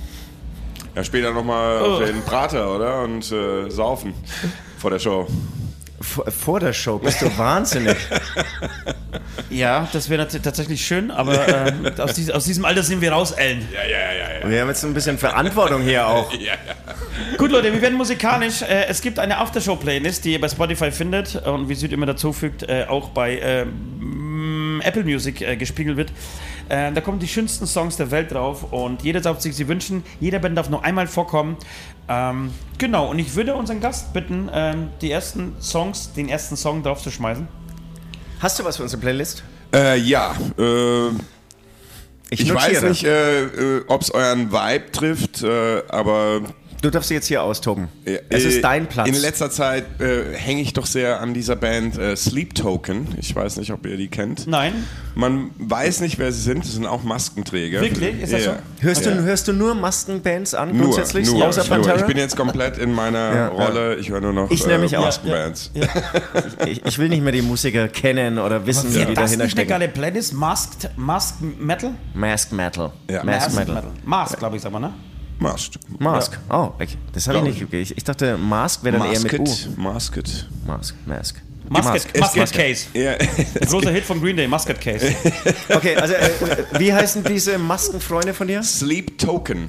Ja, 0.95 1.05
später 1.05 1.31
nochmal 1.35 1.83
Oh. 1.83 1.87
auf 1.97 2.05
den 2.07 2.23
Prater, 2.23 2.75
oder? 2.75 3.03
Und 3.03 3.31
äh, 3.31 3.69
saufen 3.71 4.15
vor 4.79 4.89
der 4.91 4.99
Show. 4.99 5.27
Vor, 6.07 6.31
vor 6.31 6.61
der 6.61 6.73
Show 6.73 6.99
bist 6.99 7.21
du 7.21 7.39
wahnsinnig. 7.39 7.97
Ja, 9.51 9.89
das 9.93 10.11
wäre 10.11 10.27
tatsächlich 10.27 10.85
schön, 10.85 11.11
aber 11.11 11.47
äh, 11.47 11.73
aus, 11.99 12.15
dies, 12.15 12.31
aus 12.31 12.45
diesem 12.45 12.65
Alter 12.65 12.83
sind 12.83 13.01
wir 13.01 13.13
raus, 13.13 13.33
Ellen. 13.33 13.67
Ja, 13.73 13.85
ja, 13.85 14.13
ja, 14.13 14.41
ja. 14.41 14.51
Wir 14.51 14.61
haben 14.61 14.69
jetzt 14.69 14.85
ein 14.85 14.93
bisschen 14.93 15.19
Verantwortung 15.19 15.83
hier 15.83 16.07
auch. 16.07 16.33
Gut, 17.39 17.51
Leute, 17.51 17.73
wir 17.73 17.81
werden 17.81 17.97
musikalisch. 17.97 18.63
Äh, 18.63 18.87
es 18.89 19.01
gibt 19.01 19.19
eine 19.19 19.39
Aftershow-Playlist, 19.39 20.25
die 20.25 20.33
ihr 20.33 20.41
bei 20.41 20.49
Spotify 20.49 20.91
findet 20.91 21.37
und 21.47 21.69
wie 21.69 21.75
Süd 21.75 21.93
immer 21.93 22.07
dazu 22.07 22.33
fügt, 22.33 22.65
äh, 22.65 22.87
auch 22.89 23.11
bei 23.11 23.39
ähm, 23.41 24.81
Apple 24.85 25.05
Music 25.05 25.41
äh, 25.43 25.57
gespiegelt 25.57 25.97
wird. 25.97 26.13
Äh, 26.69 26.93
da 26.93 27.01
kommen 27.01 27.21
die 27.21 27.29
schönsten 27.29 27.67
Songs 27.67 27.97
der 27.97 28.11
Welt 28.11 28.33
drauf 28.33 28.73
und 28.73 29.03
jeder 29.03 29.21
darf 29.21 29.41
sich 29.41 29.55
sie 29.55 29.69
wünschen. 29.69 30.03
Jeder 30.19 30.41
Band 30.41 30.59
darf 30.59 30.69
nur 30.69 30.85
einmal 30.85 31.07
vorkommen. 31.07 31.57
Ähm, 32.09 32.53
genau, 32.79 33.11
und 33.11 33.19
ich 33.19 33.35
würde 33.35 33.55
unseren 33.55 33.81
Gast 33.81 34.13
bitten, 34.13 34.49
ähm, 34.53 34.89
die 35.01 35.11
ersten 35.11 35.57
Songs, 35.61 36.13
den 36.13 36.29
ersten 36.29 36.57
Song 36.57 36.83
draufzuschmeißen. 36.83 37.49
Hast 38.41 38.59
du 38.59 38.65
was 38.65 38.77
für 38.77 38.83
unsere 38.83 39.01
Playlist? 39.01 39.43
Äh, 39.75 39.99
ja, 39.99 40.35
äh, 40.59 41.09
ich 42.31 42.53
weiß 42.53 42.83
notiere. 42.83 42.89
nicht, 42.89 43.05
äh, 43.05 43.43
äh, 43.45 43.85
ob 43.89 44.03
es 44.03 44.11
euren 44.11 44.53
Vibe 44.53 44.93
trifft, 44.93 45.43
äh, 45.43 45.83
aber 45.89 46.43
Du 46.87 46.91
darfst 46.93 47.11
jetzt 47.11 47.27
hier 47.27 47.43
austoben. 47.43 47.89
äh, 48.05 48.19
es 48.29 48.45
ist 48.45 48.59
äh, 48.59 48.61
dein 48.61 48.87
Platz. 48.87 49.09
In 49.09 49.17
letzter 49.17 49.51
Zeit 49.51 50.01
äh, 50.01 50.33
hänge 50.37 50.63
ich 50.63 50.73
doch 50.73 50.87
sehr 50.87 51.21
an 51.21 51.35
dieser 51.35 51.57
Band 51.57 51.99
äh, 51.99 52.15
Sleep 52.15 52.55
Token. 52.55 53.09
Ich 53.19 53.35
weiß 53.35 53.57
nicht, 53.57 53.73
ob 53.73 53.85
ihr 53.87 53.97
die 53.97 54.07
kennt. 54.07 54.47
Nein. 54.47 54.73
Man 55.17 55.51
weiß 55.59 55.99
nicht, 56.01 56.21
wer 56.21 56.31
sie 56.31 56.41
sind. 56.43 56.61
Das 56.65 56.75
sind 56.75 56.87
auch 56.87 57.03
Maskenträger. 57.03 57.81
Wirklich? 57.81 58.23
Ist 58.23 58.33
das 58.33 58.45
ja. 58.45 58.53
so? 58.53 58.59
hörst, 58.87 59.05
Ja. 59.05 59.11
du, 59.17 59.23
hörst 59.25 59.49
du 59.49 59.53
nur 59.53 59.75
Maskenbands 59.75 60.55
an, 60.55 60.77
Nur, 60.77 60.85
grundsätzlich? 60.85 61.27
nur, 61.27 61.45
außer 61.49 61.63
nur. 61.63 61.71
Pantera? 61.71 61.97
Ich 61.97 62.05
bin 62.07 62.19
jetzt 62.19 62.37
komplett 62.37 62.79
in 62.79 62.93
meiner 62.93 63.35
Ja, 63.35 63.49
Rolle. 63.49 63.97
Ich 63.97 64.09
höre 64.11 64.21
nur 64.21 64.33
noch 64.33 64.49
Ich 64.53 64.65
nämlich 64.65 64.97
auch. 64.97 65.07
Maskenbands. 65.07 65.73
ich, 66.67 66.85
ich 66.87 66.99
will 67.01 67.09
nicht 67.09 67.23
mehr 67.25 67.33
die 67.33 67.43
Musiker 67.43 67.89
kennen 67.89 68.39
oder 68.39 68.65
wissen, 68.65 68.95
wie 68.95 68.99
Ist 69.01 69.09
die 69.09 69.15
das 69.15 69.25
dahinter 69.25 69.31
nicht 69.31 69.41
eine 69.41 69.51
stecken. 69.51 69.69
geile 69.71 69.89
Playlist? 69.89 70.35
Masked, 70.35 70.91
Masked 70.97 71.41
Metal? 71.61 71.91
Mask 72.15 72.53
Metal. 72.53 72.93
Ja. 73.11 73.25
Mask 73.25 73.57
Metal. 73.57 73.83
Mask, 74.05 74.39
glaube 74.39 74.55
ich, 74.55 74.63
sag 74.63 74.71
mal, 74.71 74.79
ne? 74.79 74.95
Masked. 75.39 75.79
Mask. 76.01 76.39
Oh, 76.49 76.73
okay. 76.75 76.89
das 77.13 77.29
habe 77.29 77.39
ich 77.39 77.45
nicht. 77.45 77.65
Okay. 77.65 77.83
Ich, 77.83 77.97
ich 77.97 78.05
dachte, 78.05 78.39
Mask 78.39 78.83
wäre 78.85 78.99
dann 78.99 79.13
eher 79.13 79.21
mit 79.21 79.39
U. 79.39 79.45
Masked. 79.77 79.77
Masked. 79.77 80.49
Mask. 80.67 80.97
Mask. 81.07 81.43
Musket, 81.69 82.21
Mask. 82.21 82.37
Musket 82.37 82.53
Case. 82.53 82.87
Ja, 82.95 83.17
Großer 83.69 83.91
Hit 83.91 84.05
von 84.05 84.21
Green 84.21 84.37
Day, 84.37 84.47
Musket 84.47 84.81
Case. 84.81 85.15
Okay, 85.69 85.97
also 85.97 86.15
äh, 86.15 86.31
wie 86.79 86.93
heißen 86.93 87.25
diese 87.25 87.59
Maskenfreunde 87.59 88.35
von 88.35 88.47
dir? 88.47 88.63
Sleep 88.63 89.19
Token. 89.19 89.69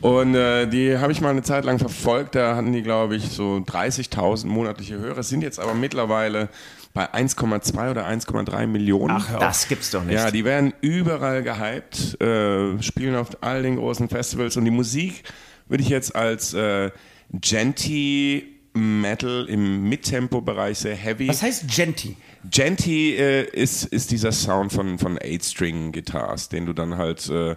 Und 0.00 0.34
äh, 0.34 0.66
die 0.66 0.98
habe 0.98 1.12
ich 1.12 1.20
mal 1.20 1.30
eine 1.30 1.42
Zeit 1.42 1.64
lang 1.64 1.78
verfolgt. 1.78 2.34
Da 2.34 2.56
hatten 2.56 2.72
die, 2.72 2.82
glaube 2.82 3.16
ich, 3.16 3.30
so 3.30 3.56
30.000 3.56 4.46
monatliche 4.46 4.98
Hörer. 4.98 5.22
Sind 5.22 5.42
jetzt 5.42 5.58
aber 5.58 5.74
mittlerweile 5.74 6.48
bei 6.94 7.12
1,2 7.12 7.90
oder 7.90 8.06
1,3 8.06 8.66
Millionen. 8.66 9.16
Ach, 9.16 9.28
hör 9.28 9.38
auf. 9.38 9.44
Das 9.44 9.68
gibt's 9.68 9.90
doch 9.90 10.04
nicht. 10.04 10.14
Ja, 10.14 10.30
die 10.30 10.44
werden 10.44 10.72
überall 10.80 11.42
gehypt, 11.42 12.20
äh, 12.22 12.80
spielen 12.82 13.16
auf 13.16 13.30
all 13.42 13.62
den 13.64 13.76
großen 13.76 14.08
Festivals 14.08 14.56
und 14.56 14.64
die 14.64 14.70
Musik 14.70 15.24
würde 15.68 15.82
ich 15.82 15.88
jetzt 15.88 16.14
als 16.14 16.54
äh, 16.54 16.90
Genty 17.32 18.54
Metal 18.74 19.46
im 19.48 19.88
Mittempo-Bereich 19.88 20.78
sehr 20.78 20.96
heavy. 20.96 21.28
Was 21.28 21.42
heißt 21.42 21.68
Genty? 21.68 22.16
Genty 22.50 23.14
äh, 23.16 23.44
ist, 23.50 23.84
ist 23.86 24.10
dieser 24.10 24.32
Sound 24.32 24.72
von, 24.72 24.98
von 24.98 25.18
Eight-String-Guitars, 25.18 26.48
den 26.48 26.66
du 26.66 26.72
dann 26.72 26.96
halt, 26.96 27.28
äh, 27.28 27.56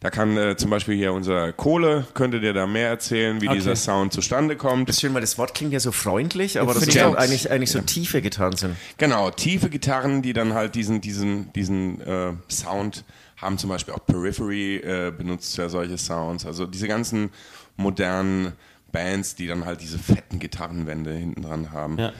da 0.00 0.10
kann 0.10 0.36
äh, 0.36 0.56
zum 0.56 0.70
Beispiel 0.70 0.94
hier 0.96 1.12
unser 1.12 1.52
Kohle, 1.52 2.06
könnte 2.14 2.38
dir 2.40 2.52
da 2.52 2.66
mehr 2.66 2.88
erzählen, 2.88 3.40
wie 3.40 3.48
Okay. 3.48 3.56
dieser 3.58 3.74
Sound 3.74 4.12
zustande 4.12 4.54
kommt. 4.56 4.88
Das 4.88 4.96
ist 4.96 5.00
schön, 5.00 5.12
weil 5.14 5.20
das 5.20 5.38
Wort 5.38 5.54
klingt 5.54 5.72
ja 5.72 5.80
so 5.80 5.90
freundlich, 5.90 6.60
aber 6.60 6.72
das 6.74 6.86
doch 6.86 7.02
auch. 7.02 7.14
eigentlich, 7.16 7.50
eigentlich 7.50 7.72
so 7.72 7.80
tiefe 7.80 8.22
Gitarren 8.22 8.56
sind. 8.56 8.76
Genau, 8.98 9.30
tiefe 9.30 9.70
Gitarren, 9.70 10.22
die 10.22 10.32
dann 10.32 10.54
halt 10.54 10.76
diesen, 10.76 11.00
diesen, 11.00 11.52
diesen 11.52 12.00
äh, 12.00 12.32
Sound 12.48 13.04
haben. 13.38 13.58
Zum 13.58 13.70
Beispiel 13.70 13.94
auch 13.94 14.06
Periphery 14.06 14.76
äh, 14.76 15.12
benutzt 15.16 15.56
ja 15.58 15.68
solche 15.68 15.98
Sounds. 15.98 16.46
Also 16.46 16.66
diese 16.66 16.86
ganzen 16.86 17.30
modernen 17.76 18.52
Bands, 18.92 19.34
die 19.34 19.46
dann 19.46 19.64
halt 19.64 19.80
diese 19.80 19.98
fetten 19.98 20.38
Gitarrenwände 20.38 21.12
hinten 21.12 21.42
dran 21.42 21.72
haben. 21.72 21.98
Ja. 21.98 22.12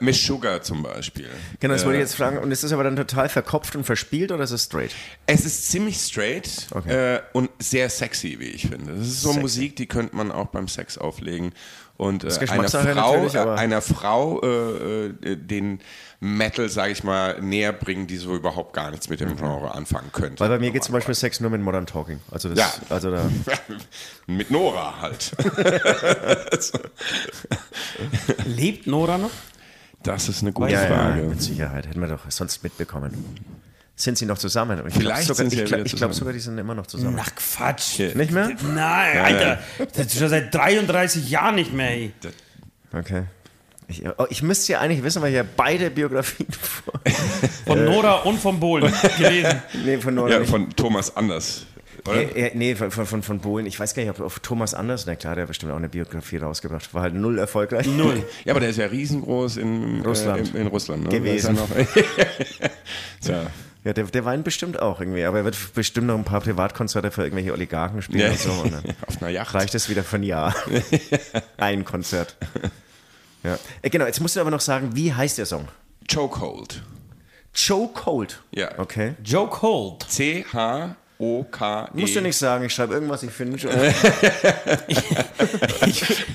Miss 0.00 0.24
Sugar 0.24 0.62
zum 0.62 0.82
Beispiel. 0.82 1.26
Genau, 1.58 1.74
das 1.74 1.84
wollte 1.84 1.96
ich 1.96 2.00
Äh, 2.00 2.04
jetzt 2.04 2.14
fragen. 2.16 2.38
Und 2.38 2.50
ist 2.50 2.62
das 2.64 2.72
aber 2.72 2.84
dann 2.84 2.96
total 2.96 3.28
verkopft 3.28 3.74
und 3.76 3.84
verspielt 3.84 4.30
oder 4.30 4.44
ist 4.44 4.50
es 4.50 4.64
straight? 4.64 4.90
Es 5.26 5.44
ist 5.46 5.70
ziemlich 5.70 5.96
straight 5.98 6.66
Okay. 6.72 7.14
äh, 7.16 7.20
und 7.32 7.50
sehr 7.58 7.88
sexy, 7.88 8.36
wie 8.40 8.48
ich 8.48 8.68
finde. 8.68 8.92
Das 8.94 9.06
ist 9.06 9.20
so 9.22 9.28
Sexy. 9.30 9.40
Musik, 9.40 9.76
die 9.76 9.86
könnte 9.86 10.14
man 10.16 10.30
auch 10.30 10.46
beim 10.48 10.68
Sex 10.68 10.98
auflegen. 10.98 11.52
Und 11.96 12.24
äh, 12.24 12.28
einer 12.28 12.38
Geschmackssache 12.38 12.92
Frau, 12.94 13.12
natürlich, 13.12 13.34
äh, 13.34 13.38
einer 13.40 13.82
Frau 13.82 14.40
äh, 14.42 15.06
äh, 15.06 15.36
den 15.36 15.80
Metal, 16.18 16.68
sage 16.70 16.92
ich 16.92 17.04
mal, 17.04 17.40
näher 17.42 17.72
bringen, 17.74 18.06
die 18.06 18.16
so 18.16 18.34
überhaupt 18.34 18.72
gar 18.72 18.90
nichts 18.90 19.08
mit 19.10 19.20
dem 19.20 19.36
Genre 19.36 19.74
anfangen 19.74 20.10
könnte. 20.12 20.40
Weil 20.40 20.48
bei 20.48 20.58
mir 20.58 20.70
geht 20.70 20.82
zum 20.84 20.94
Beispiel 20.94 21.14
Sex 21.14 21.40
nur 21.40 21.50
mit 21.50 21.60
Modern 21.60 21.84
Talking. 21.86 22.20
Also 22.30 22.48
das, 22.48 22.58
Ja. 22.58 22.72
also 22.88 23.10
da. 23.10 23.30
mit 24.26 24.50
Nora 24.50 25.00
halt. 25.02 25.32
Lebt 28.46 28.86
Nora 28.86 29.18
noch? 29.18 29.30
Das 30.02 30.28
ist 30.28 30.42
eine 30.42 30.52
gute 30.52 30.72
Ja, 30.72 30.82
ja, 30.82 30.88
Frage. 30.88 31.22
mit 31.22 31.42
Sicherheit. 31.42 31.86
Hätten 31.86 32.00
wir 32.00 32.08
doch 32.08 32.30
sonst 32.30 32.62
mitbekommen. 32.62 33.12
Sind 33.96 34.16
sie 34.16 34.24
noch 34.24 34.38
zusammen? 34.38 34.82
Ich 34.86 34.94
Vielleicht 34.94 35.26
glaub 35.26 35.36
sogar, 35.36 35.36
sind 35.36 35.50
sie 35.50 35.56
ich 35.56 35.70
ja 35.70 35.76
glaub, 35.76 35.86
ich 35.86 35.94
glaube 35.96 36.14
sogar, 36.14 36.32
die 36.32 36.38
sind 36.40 36.56
immer 36.56 36.74
noch 36.74 36.86
zusammen. 36.86 37.18
Ach 37.20 37.30
Quatsch. 37.34 37.98
Nicht 38.14 38.30
mehr? 38.30 38.50
Nein, 38.74 39.18
Alter. 39.18 39.58
Das 39.94 40.06
ist 40.06 40.18
schon 40.18 40.30
seit 40.30 40.54
33 40.54 41.28
Jahren 41.28 41.56
nicht 41.56 41.74
mehr. 41.74 41.90
Ey. 41.90 42.12
Okay. 42.92 43.24
Ich, 43.88 44.02
oh, 44.06 44.26
ich 44.30 44.42
müsste 44.42 44.72
ja 44.72 44.80
eigentlich 44.80 45.02
wissen, 45.02 45.20
weil 45.20 45.30
ich 45.30 45.36
ja 45.36 45.44
beide 45.56 45.90
Biografien 45.90 46.46
vor. 46.50 46.94
Von 47.66 47.84
Nora 47.84 48.14
und 48.22 48.38
von 48.40 48.58
Bohlen 48.58 48.90
gelesen. 49.18 49.60
nee, 49.84 49.98
von 49.98 50.14
Nora 50.14 50.30
Ja, 50.30 50.38
nicht. 50.38 50.48
von 50.50 50.70
Thomas 50.70 51.14
Anders. 51.14 51.66
Oder? 52.06 52.22
Ja, 52.36 52.46
ja, 52.46 52.50
nee, 52.54 52.74
von, 52.74 52.90
von, 52.90 53.22
von, 53.22 53.40
Bohlen. 53.40 53.66
Ich 53.66 53.78
weiß 53.78 53.94
gar 53.94 54.02
nicht, 54.02 54.10
ob 54.10 54.20
auf 54.20 54.40
Thomas 54.40 54.74
Anders, 54.74 55.06
na 55.06 55.14
klar, 55.16 55.34
der 55.34 55.42
hat 55.42 55.48
bestimmt 55.48 55.72
auch 55.72 55.76
eine 55.76 55.88
Biografie 55.88 56.38
rausgebracht. 56.38 56.92
War 56.94 57.02
halt 57.02 57.14
null 57.14 57.38
erfolgreich. 57.38 57.86
Null. 57.86 58.24
Ja, 58.44 58.52
aber 58.52 58.60
der 58.60 58.70
ist 58.70 58.76
ja 58.78 58.86
riesengroß 58.86 59.56
in 59.58 60.00
Russland. 60.02 60.48
Äh, 60.54 60.56
in, 60.58 60.62
in 60.62 60.66
Russland. 60.68 61.04
Ne? 61.04 61.08
Gewesen. 61.10 61.58
Tja. 63.22 63.46
Ja, 63.82 63.94
der, 63.94 64.04
der 64.04 64.24
weint 64.26 64.44
bestimmt 64.44 64.78
auch 64.80 65.00
irgendwie, 65.00 65.24
aber 65.24 65.38
er 65.38 65.44
wird 65.46 65.56
bestimmt 65.74 66.06
noch 66.08 66.16
ein 66.16 66.24
paar 66.24 66.40
Privatkonzerte 66.40 67.10
für 67.10 67.22
irgendwelche 67.22 67.52
Oligarchen 67.52 68.02
spielen 68.02 68.20
Ja. 68.20 68.30
und 68.30 68.38
so. 68.38 68.50
Und 68.50 68.72
dann 68.84 68.84
Auf 69.06 69.22
einer 69.22 69.30
Yacht. 69.30 69.54
reicht 69.54 69.74
es 69.74 69.88
wieder 69.88 70.04
für 70.04 70.16
ein 70.16 70.22
Jahr. 70.22 70.54
ein 71.56 71.84
Konzert. 71.86 72.36
Ja. 73.42 73.58
Äh, 73.80 73.88
Genau, 73.88 74.04
jetzt 74.04 74.20
musst 74.20 74.36
du 74.36 74.40
aber 74.40 74.50
noch 74.50 74.60
sagen, 74.60 74.90
wie 74.94 75.14
heißt 75.14 75.38
der 75.38 75.46
Song? 75.46 75.68
Chokehold. 76.12 76.82
Joe 77.54 77.88
Cold. 77.94 78.42
Ja. 78.52 78.78
Okay. 78.78 79.14
Joe 79.24 79.48
Cold. 81.20 81.50
C-H-O-K-E. 81.50 82.00
Musst 82.00 82.16
du 82.16 82.20
nicht 82.20 82.36
sagen, 82.36 82.64
ich 82.64 82.72
schreibe 82.72 82.94
irgendwas, 82.94 83.22
ich 83.22 83.30
finde 83.30 83.58
schon. 83.58 83.70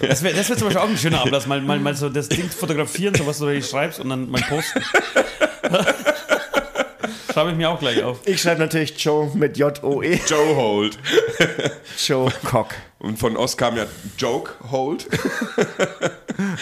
Das 0.01 0.21
wäre 0.23 0.35
wär 0.35 0.43
zum 0.43 0.67
Beispiel 0.67 0.77
auch 0.77 0.89
ein 0.89 0.97
schöner 0.97 1.21
Ablass. 1.21 1.47
Mal, 1.47 1.61
mal, 1.61 1.79
mal 1.79 1.95
so 1.95 2.09
das 2.09 2.29
Ding 2.29 2.49
fotografieren, 2.49 3.15
so 3.15 3.25
was 3.25 3.39
du 3.39 3.47
da 3.47 3.61
schreibst 3.61 3.99
und 3.99 4.09
dann 4.09 4.29
mal 4.29 4.41
posten. 4.41 4.81
Schreibe 7.33 7.51
ich 7.51 7.57
mir 7.57 7.69
auch 7.69 7.79
gleich 7.79 8.01
auf. 8.01 8.19
Ich 8.25 8.41
schreibe 8.41 8.61
natürlich 8.61 8.97
Joe 9.03 9.29
mit 9.33 9.57
J-O-E. 9.57 10.21
Joe 10.25 10.55
Hold. 10.55 10.97
Joe 12.07 12.31
Cock. 12.45 12.69
Und 12.99 13.19
von 13.19 13.35
Ost 13.35 13.57
kam 13.57 13.75
ja 13.75 13.87
Joke 14.17 14.53
Hold. 14.71 15.07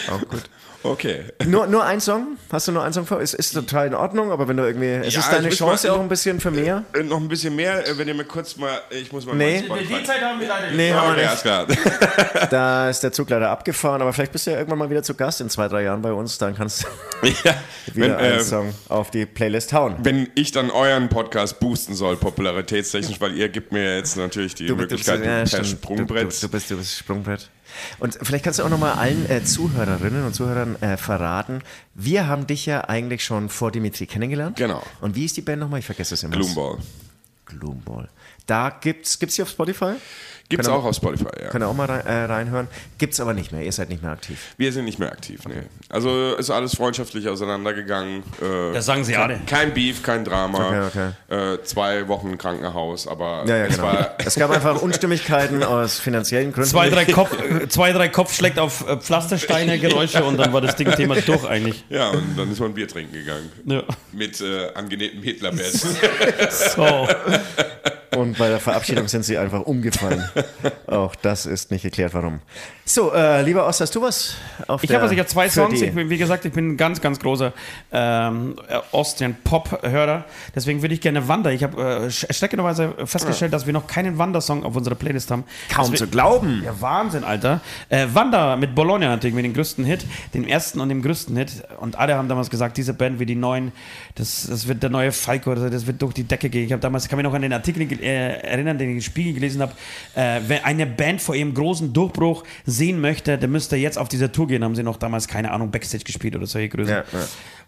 Auch 0.10 0.28
gut. 0.28 0.50
Okay. 0.84 1.22
Nur, 1.46 1.66
nur 1.68 1.84
ein 1.86 2.02
Song? 2.02 2.38
Hast 2.52 2.68
du 2.68 2.72
nur 2.74 2.84
einen 2.84 2.92
Song 2.94 3.06
vor? 3.06 3.22
Ist, 3.22 3.34
ist 3.34 3.54
total 3.54 3.88
in 3.88 3.94
Ordnung, 3.96 4.32
aber 4.32 4.48
wenn 4.48 4.58
du 4.58 4.64
irgendwie. 4.64 4.88
Es 5.08 5.14
Ja, 5.14 5.22
ist 5.22 5.32
deine 5.32 5.50
Chance 5.50 5.88
mal- 5.88 5.96
auch 5.96 6.02
ein 6.02 6.10
bisschen 6.10 6.40
für 6.42 6.52
mehr. 6.52 6.84
Äh, 6.94 7.04
noch 7.04 7.18
ein 7.22 7.28
bisschen 7.30 7.56
mehr, 7.56 7.88
äh, 7.88 7.98
wenn 7.98 8.08
ihr 8.08 8.14
mir 8.14 8.26
kurz 8.26 8.58
mal. 8.58 8.82
Ich 8.90 9.12
muss 9.12 9.26
mal. 9.26 9.36
Nee. 9.36 9.64
Spotify- 9.66 10.04
Zeit 10.04 10.22
haben 10.22 10.40
wir 10.40 10.48
leider 10.48 10.68
nicht. 10.68 10.76
Nee, 10.78 10.92
haben 10.94 11.16
wir 11.16 11.24
nicht. 11.24 11.42
klar. 11.42 11.68
Da 12.50 12.90
ist 12.90 13.02
der 13.02 13.12
Zug 13.14 13.30
leider 13.30 13.50
abgefahren, 13.50 14.02
aber 14.02 14.12
vielleicht 14.14 14.32
bist 14.34 14.46
du 14.46 14.52
ja 14.52 14.58
irgendwann 14.58 14.80
mal 14.80 14.90
wieder 14.90 15.02
zu 15.04 15.14
Gast 15.16 15.40
in 15.42 15.50
zwei, 15.50 15.68
drei 15.70 15.84
Jahren 15.84 16.02
bei 16.02 16.12
uns. 16.12 16.38
Dann 16.38 16.56
kannst 16.56 16.84
du 16.84 17.28
ja, 17.28 17.56
wieder 17.94 18.08
wenn, 18.10 18.16
einen 18.16 18.40
äh, 18.40 18.44
Song 18.44 18.74
auf 18.90 19.10
die 19.12 19.26
Playlist 19.26 19.72
hauen. 19.74 19.96
wenn 20.04 20.30
ich 20.36 20.52
dann 20.52 20.70
euren 20.70 21.08
Podcast 21.10 21.60
boosten 21.60 21.96
soll, 21.96 22.18
popularitätstechnisch, 22.18 23.20
weil 23.22 23.36
ihr 23.38 23.50
gibt 23.50 23.72
mir 23.72 23.96
jetzt 23.98 24.18
natürlich 24.18 24.54
die 24.56 24.68
Du- 24.68 24.76
du- 24.76 24.82
Möglichkeit, 24.82 25.20
ja, 25.22 25.26
per 25.38 25.48
stimmt. 25.48 25.68
Sprungbrett 25.68 26.24
jetzt. 26.26 26.44
Du 26.44 26.50
bist, 26.50 26.70
du 26.70 26.78
bist 26.78 26.98
Sprungbrett. 26.98 27.50
Und 28.00 28.18
vielleicht 28.22 28.44
kannst 28.44 28.60
du 28.60 28.64
auch 28.64 28.70
nochmal 28.70 28.94
allen 28.94 29.30
äh, 29.30 29.44
Zuhörerinnen 29.44 30.26
und 30.26 30.34
Zuhörern 30.34 30.82
äh, 30.82 30.98
verraten, 30.98 31.62
wir 31.94 32.28
haben 32.28 32.48
dich 32.48 32.66
ja 32.66 32.82
eigentlich 32.82 33.24
schon 33.24 33.50
vor 33.50 33.72
Dimitri 33.72 34.06
kennengelernt. 34.06 34.58
Genau. 34.58 34.84
Und 35.02 35.16
wie 35.16 35.26
ist 35.26 35.38
die 35.38 35.42
Band 35.42 35.62
nochmal? 35.62 35.80
Ich 35.80 35.86
vergesse 35.86 36.16
es 36.16 36.24
immer. 36.24 36.36
Gloomball. 36.36 36.78
Gloomball. 37.46 38.10
Da 38.46 38.70
gibt's, 38.70 39.20
gibt's 39.20 39.36
die 39.36 39.42
auf 39.42 39.50
Spotify? 39.50 39.94
Gibt's 40.54 40.68
Können 40.68 40.80
auch 40.80 40.86
auf 40.86 40.96
Spotify, 40.96 41.26
ja. 41.42 41.50
Könnt 41.50 41.64
ihr 41.64 41.68
auch 41.68 41.74
mal 41.74 41.86
rein, 41.88 42.06
äh, 42.06 42.26
reinhören. 42.26 42.68
Gibt's 43.00 43.20
aber 43.20 43.34
nicht 43.34 43.52
mehr, 43.52 43.64
ihr 43.64 43.72
seid 43.72 43.90
nicht 43.90 44.04
mehr 44.04 44.12
aktiv. 44.12 44.38
Wir 44.58 44.72
sind 44.72 44.86
nicht 44.86 45.00
mehr 45.00 45.12
aktiv, 45.12 45.42
nee. 45.48 45.64
Also 45.90 46.36
ist 46.36 46.50
alles 46.52 46.76
freundschaftlich 46.76 47.28
auseinandergegangen. 47.28 48.24
Äh, 48.42 48.74
Das 48.74 48.86
sagen 48.86 49.04
sie 49.04 49.16
alle. 49.16 49.40
Kein 49.48 49.74
Beef, 49.74 50.04
kein 50.04 50.24
Drama. 50.24 50.88
Okay, 50.88 51.10
Äh, 51.30 51.64
zwei 51.64 52.08
Wochen 52.08 52.38
Krankenhaus, 52.38 53.08
aber 53.08 53.44
Ja, 53.48 53.58
ja, 53.58 53.66
es 53.66 53.76
genau. 53.78 53.88
war 53.88 54.16
Es 54.24 54.36
gab 54.36 54.52
einfach 54.52 54.82
Unstimmigkeiten 54.82 55.64
aus 55.64 56.00
finanziellen 56.00 56.52
Gründen. 56.54 56.70
Zwei, 56.70 56.90
drei, 56.90 57.06
Kopf, 57.06 57.32
äh, 57.42 57.68
zwei, 57.68 57.92
drei 57.94 58.10
Kopfschlägt 58.10 58.60
auf 58.60 58.88
äh, 58.88 58.98
Pflastersteine, 58.98 59.80
Geräusche 59.80 60.24
und 60.24 60.38
dann 60.38 60.54
war 60.54 60.62
das 60.62 60.76
Ding 60.76 60.92
Thema 60.92 61.16
durch 61.16 61.46
eigentlich. 61.46 61.84
Ja, 61.90 62.10
und 62.10 62.38
dann 62.38 62.52
ist 62.52 62.60
man 62.60 62.70
ein 62.70 62.74
Bier 62.76 62.88
trinken 62.88 63.14
gegangen. 63.14 63.52
Ja. 63.66 63.84
Mit 64.12 64.40
äh, 64.42 64.70
angenehmem 64.76 65.24
Hitlerbett. 65.24 65.74
So. 66.76 67.08
Und 68.18 68.38
bei 68.38 68.50
der 68.50 68.60
Verabschiedung 68.60 69.08
sind 69.08 69.24
sie 69.24 69.38
einfach 69.38 69.62
umgefallen. 69.62 70.24
Auch 70.88 71.16
das 71.16 71.46
ist 71.46 71.72
nicht 71.72 71.84
geklärt, 71.84 72.14
warum. 72.14 72.40
So, 72.86 73.14
äh, 73.14 73.42
lieber 73.44 73.66
Ost, 73.66 73.80
hast 73.80 73.96
du 73.96 74.02
was 74.02 74.36
auf 74.68 74.84
Ich 74.84 74.92
habe 74.92 75.04
also, 75.04 75.14
ich 75.14 75.20
hab 75.20 75.30
zwei 75.30 75.50
Songs. 75.50 75.82
Ich 75.82 75.94
bin, 75.94 76.10
wie 76.10 76.18
gesagt, 76.18 76.44
ich 76.44 76.52
bin 76.52 76.74
ein 76.74 76.78
ganz, 76.78 77.00
ganz 77.00 77.18
großer 77.20 77.54
ähm, 77.92 78.56
Austrian-Pop-Hörer. 78.92 80.26
Deswegen 80.54 80.82
würde 80.82 80.94
ich 80.94 81.02
gerne 81.02 81.28
Wander. 81.28 81.52
Ich 81.52 81.64
habe 81.64 81.82
äh, 81.82 82.04
erschreckenderweise 82.28 82.94
festgestellt, 83.06 83.54
dass 83.54 83.66
wir 83.66 83.74
noch 83.74 83.88
keinen 83.88 84.18
Wander-Song 84.18 84.64
auf 84.64 84.76
unserer 84.76 84.96
Playlist 84.96 85.32
haben. 85.32 85.46
Kaum 85.70 85.92
Deswegen- 85.92 85.98
zu 85.98 86.08
glauben. 86.08 86.62
Ja, 86.66 86.80
Wahnsinn, 86.82 87.24
Alter. 87.24 87.62
Äh, 87.90 88.08
Wander 88.14 88.58
mit 88.58 88.76
Bologna 88.76 89.08
natürlich, 89.08 89.34
mit 89.36 89.46
dem 89.46 89.54
größten 89.54 89.86
Hit, 89.86 90.06
dem 90.34 90.46
ersten 90.46 90.82
und 90.82 90.90
dem 90.90 91.02
größten 91.02 91.36
Hit. 91.38 91.64
Und 91.80 91.98
alle 91.98 92.16
haben 92.16 92.28
damals 92.28 92.50
gesagt, 92.50 92.76
diese 92.76 92.94
Band 92.94 93.20
wie 93.20 93.26
die 93.26 93.36
neuen, 93.36 93.72
das, 94.16 94.48
das 94.50 94.68
wird 94.68 94.84
der 94.84 94.90
neue 94.90 95.12
Falco, 95.14 95.56
das, 95.56 95.72
das 95.72 95.88
wird 95.88 96.02
durch 96.02 96.14
die 96.14 96.24
Decke 96.24 96.50
gehen. 96.50 96.66
Ich 96.66 96.72
habe 96.72 96.82
damals, 96.82 97.06
ich 97.06 97.10
kann 97.10 97.18
mich 97.18 97.24
noch 97.24 97.34
an 97.34 97.42
den 97.42 97.54
Artikel 97.54 97.88
äh, 98.04 98.38
erinnern, 98.42 98.78
den 98.78 98.90
ich 98.90 98.96
im 98.98 99.02
Spiegel 99.02 99.34
gelesen 99.34 99.62
habe. 99.62 99.74
Äh, 100.16 100.42
wenn 100.48 100.64
eine 100.64 100.86
Band 100.86 101.22
vor 101.22 101.36
ihrem 101.36 101.54
großen 101.54 101.94
Durchbruch 101.94 102.44
sehen 102.66 103.02
möchte, 103.02 103.38
dann 103.38 103.52
müsste 103.52 103.76
jetzt 103.78 103.98
auf 103.98 104.10
dieser 104.10 104.32
Tour 104.32 104.48
gehen. 104.48 104.64
Haben 104.64 104.76
sie 104.76 104.84
noch 104.84 104.98
damals, 104.98 105.28
keine 105.28 105.52
Ahnung, 105.52 105.72
Backstage 105.72 106.04
gespielt 106.04 106.36
oder 106.36 106.46
solche 106.46 106.70
Größen. 106.70 106.94
Ja, 106.94 107.00
ja. 107.12 107.26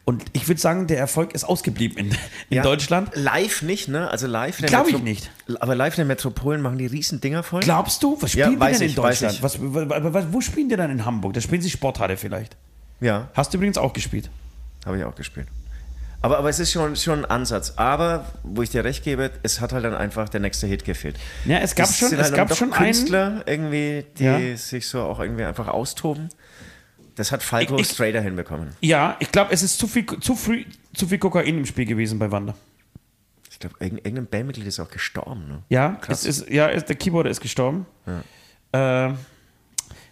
Und 0.08 0.24
ich 0.34 0.48
würde 0.48 0.62
sagen, 0.62 0.86
der 0.86 1.00
Erfolg 1.00 1.34
ist 1.34 1.44
ausgeblieben 1.46 1.98
in, 1.98 2.08
in 2.12 2.18
Ja, 2.58 2.62
Deutschland. 2.62 3.10
Live 3.16 3.64
nicht, 3.64 3.88
ne? 3.88 4.08
Also 4.12 4.28
live. 4.28 4.60
in 4.60 4.68
der 4.68 4.70
Glaub 4.70 4.88
ich 4.88 5.02
nicht. 5.02 5.32
Aber 5.60 5.74
live 5.74 5.96
in 5.98 6.04
den 6.04 6.08
Metropolen 6.10 6.62
machen 6.62 6.78
die 6.78 6.86
riesen 6.86 7.22
Dinger 7.22 7.42
voll. 7.42 7.62
Glaubst 7.62 8.04
du? 8.04 8.16
Was 8.22 8.34
Ja, 8.36 8.46
spielen 8.46 8.60
die 8.60 8.66
weiß 8.66 8.78
denn 8.78 8.84
in 8.86 8.90
ich, 8.92 8.96
Deutschland? 8.96 9.42
was, 9.42 9.58
was, 9.60 10.26
wo 10.32 10.42
spielen 10.42 10.70
die 10.70 10.76
dann 10.76 10.92
in 10.92 11.06
Hamburg? 11.06 11.34
Da 11.34 11.42
spielen 11.42 11.64
sie 11.64 11.72
Sporthalle 11.72 12.18
vielleicht. 12.18 12.56
Ja, 13.02 13.30
Hast 13.34 13.52
du 13.54 13.58
übrigens 13.58 13.80
auch 13.80 13.94
gespielt. 13.94 14.30
habe 14.86 15.00
ich 15.00 15.04
auch 15.04 15.16
gespielt. 15.16 15.48
Aber, 16.22 16.38
aber 16.40 16.50
es 16.50 16.60
ist 16.60 16.72
schon, 16.72 16.96
schon 16.96 17.20
ein 17.20 17.26
Ansatz. 17.30 17.74
Aber, 17.76 18.26
wo 18.44 18.62
ich 18.64 18.70
dir 18.72 18.84
recht 18.84 19.04
gebe, 19.04 19.32
es 19.44 19.62
hat 19.62 19.74
halt 19.74 19.86
dann 19.86 19.94
einfach 19.94 20.28
der 20.30 20.40
nächste 20.40 20.66
Hit 20.68 20.84
gefehlt. 20.86 21.18
Ja, 21.46 21.60
es 21.60 21.76
gab 21.76 21.88
Es 21.88 21.98
schon, 22.00 22.10
sind 22.10 22.20
es 22.20 22.26
halt 22.32 22.36
gab 22.36 22.56
schon 22.56 22.74
einen. 22.74 22.86
Künstler 22.86 23.44
irgendwie, 23.46 24.06
die 24.18 24.24
Ja. 24.24 24.58
sich 24.58 24.88
so 24.88 25.02
auch 25.04 25.20
irgendwie 25.20 25.44
einfach 25.44 25.68
austoben. 25.68 26.30
Das 27.16 27.32
hat 27.32 27.44
Falco 27.44 27.76
Ich- 27.76 27.82
ich- 27.82 27.90
straighter 27.92 28.22
hinbekommen. 28.22 28.70
Ja, 28.82 29.16
ich 29.20 29.32
glaube, 29.32 29.52
es 29.54 29.62
ist 29.64 29.78
zu 29.80 29.88
viel, 29.88 30.06
zu 30.20 30.36
früh, 30.36 30.66
zu 30.94 31.08
viel 31.08 31.20
Kokain 31.20 31.58
im 31.60 31.66
Spiel 31.66 31.86
gewesen 31.86 32.20
bei 32.20 32.32
Wander. 32.32 32.56
Ich 33.52 33.60
glaube, 33.60 33.76
irgendein 33.80 34.26
Bandmitglied 34.26 34.68
ist 34.68 34.80
auch 34.82 34.90
gestorben. 34.90 35.48
Ne? 35.48 35.64
Ja, 35.70 35.92
Krass. 36.02 36.26
es 36.26 36.40
ist, 36.42 36.50
ja, 36.50 36.68
es, 36.70 36.84
der 36.86 36.98
Keyboarder 36.98 37.30
ist 37.30 37.40
gestorben. 37.40 37.86
Ja, 38.74 39.08
äh, 39.08 39.14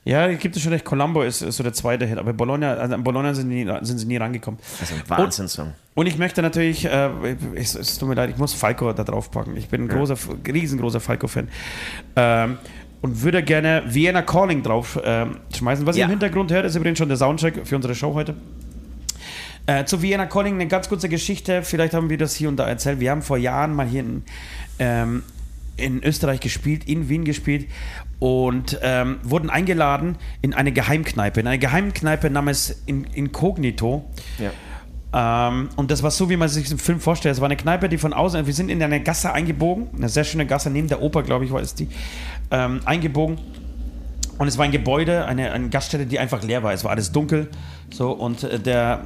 ja 0.05 0.27
gibt 0.33 0.55
es 0.55 0.61
schon 0.61 0.71
recht. 0.73 0.85
Columbo 0.85 1.21
ist, 1.23 1.41
ist 1.41 1.57
so 1.57 1.63
der 1.63 1.73
zweite 1.73 2.05
Hit, 2.05 2.17
aber 2.17 2.33
Bologna, 2.33 2.73
also 2.73 2.93
an 2.95 3.03
Bologna 3.03 3.33
sind, 3.33 3.47
nie, 3.49 3.65
sind 3.81 3.97
sie 3.99 4.05
nie 4.05 4.17
rangekommen. 4.17 4.59
Das 4.79 4.91
ist 4.91 4.97
ein 4.97 5.09
Wahnsinnssong. 5.09 5.73
Und 5.95 6.07
ich 6.07 6.17
möchte 6.17 6.41
natürlich, 6.41 6.85
äh, 6.85 7.09
es, 7.55 7.75
es 7.75 7.97
tut 7.97 8.09
mir 8.09 8.15
leid, 8.15 8.29
ich 8.31 8.37
muss 8.37 8.53
Falco 8.53 8.91
da 8.93 9.03
drauf 9.03 9.31
packen. 9.31 9.55
Ich 9.55 9.69
bin 9.69 9.83
ein 9.83 9.87
großer, 9.87 10.15
riesengroßer 10.47 10.99
Falco-Fan. 10.99 11.47
Ähm, 12.15 12.57
und 13.01 13.21
würde 13.21 13.43
gerne 13.43 13.83
Vienna 13.87 14.21
Calling 14.21 14.63
drauf 14.63 14.97
ähm, 15.03 15.37
schmeißen. 15.53 15.85
Was 15.85 15.97
Ja. 15.97 16.01
ihr 16.01 16.05
im 16.05 16.11
Hintergrund 16.11 16.51
hört, 16.51 16.65
ist 16.65 16.75
übrigens 16.75 16.97
schon 16.99 17.09
der 17.09 17.17
Soundtrack 17.17 17.65
für 17.65 17.75
unsere 17.75 17.95
Show 17.95 18.13
heute. 18.13 18.35
Äh, 19.65 19.85
zu 19.85 20.01
Vienna 20.01 20.25
Calling 20.25 20.55
eine 20.55 20.67
ganz 20.67 20.89
kurze 20.89 21.07
Geschichte. 21.09 21.63
Vielleicht 21.63 21.93
haben 21.93 22.09
wir 22.09 22.17
das 22.17 22.33
hier 22.35 22.49
und 22.49 22.57
da 22.57 22.67
erzählt. 22.67 22.99
Wir 22.99 23.11
haben 23.11 23.21
vor 23.21 23.37
Jahren 23.37 23.73
mal 23.75 23.85
hier 23.87 24.01
in, 24.01 24.23
ähm, 24.79 25.23
in 25.77 26.03
Österreich 26.03 26.39
gespielt, 26.39 26.87
in 26.87 27.09
Wien 27.09 27.25
gespielt 27.25 27.67
und 28.19 28.79
ähm, 28.81 29.17
wurden 29.23 29.49
eingeladen 29.49 30.17
in 30.41 30.53
eine 30.53 30.71
Geheimkneipe. 30.71 31.39
In 31.39 31.47
eine 31.47 31.59
Geheimkneipe 31.59 32.29
namens 32.29 32.83
In 32.85 33.05
Incognito. 33.05 34.05
Ja. 34.39 34.51
Ähm, 35.13 35.69
und 35.75 35.91
das 35.91 36.03
war 36.03 36.11
so, 36.11 36.29
wie 36.29 36.37
man 36.37 36.49
sich 36.49 36.71
im 36.71 36.79
Film 36.79 36.99
vorstellt. 36.99 37.35
Es 37.35 37.41
war 37.41 37.47
eine 37.47 37.57
Kneipe, 37.57 37.89
die 37.89 37.97
von 37.97 38.13
außen, 38.13 38.45
wir 38.45 38.53
sind 38.53 38.69
in 38.69 38.81
eine 38.81 39.01
Gasse 39.01 39.31
eingebogen, 39.31 39.87
eine 39.95 40.09
sehr 40.09 40.23
schöne 40.23 40.45
Gasse, 40.45 40.69
neben 40.69 40.87
der 40.87 41.01
Oper, 41.01 41.23
glaube 41.23 41.45
ich, 41.45 41.51
war 41.51 41.61
es 41.61 41.75
die, 41.75 41.87
ähm, 42.51 42.79
eingebogen. 42.85 43.37
Und 44.37 44.47
es 44.47 44.57
war 44.57 44.65
ein 44.65 44.71
Gebäude, 44.71 45.25
eine, 45.25 45.51
eine 45.51 45.69
Gaststätte, 45.69 46.05
die 46.05 46.17
einfach 46.17 46.43
leer 46.43 46.63
war. 46.63 46.73
Es 46.73 46.83
war 46.83 46.91
alles 46.91 47.11
dunkel. 47.11 47.49
So, 47.91 48.11
und 48.11 48.43
äh, 48.43 48.59
der, 48.59 49.01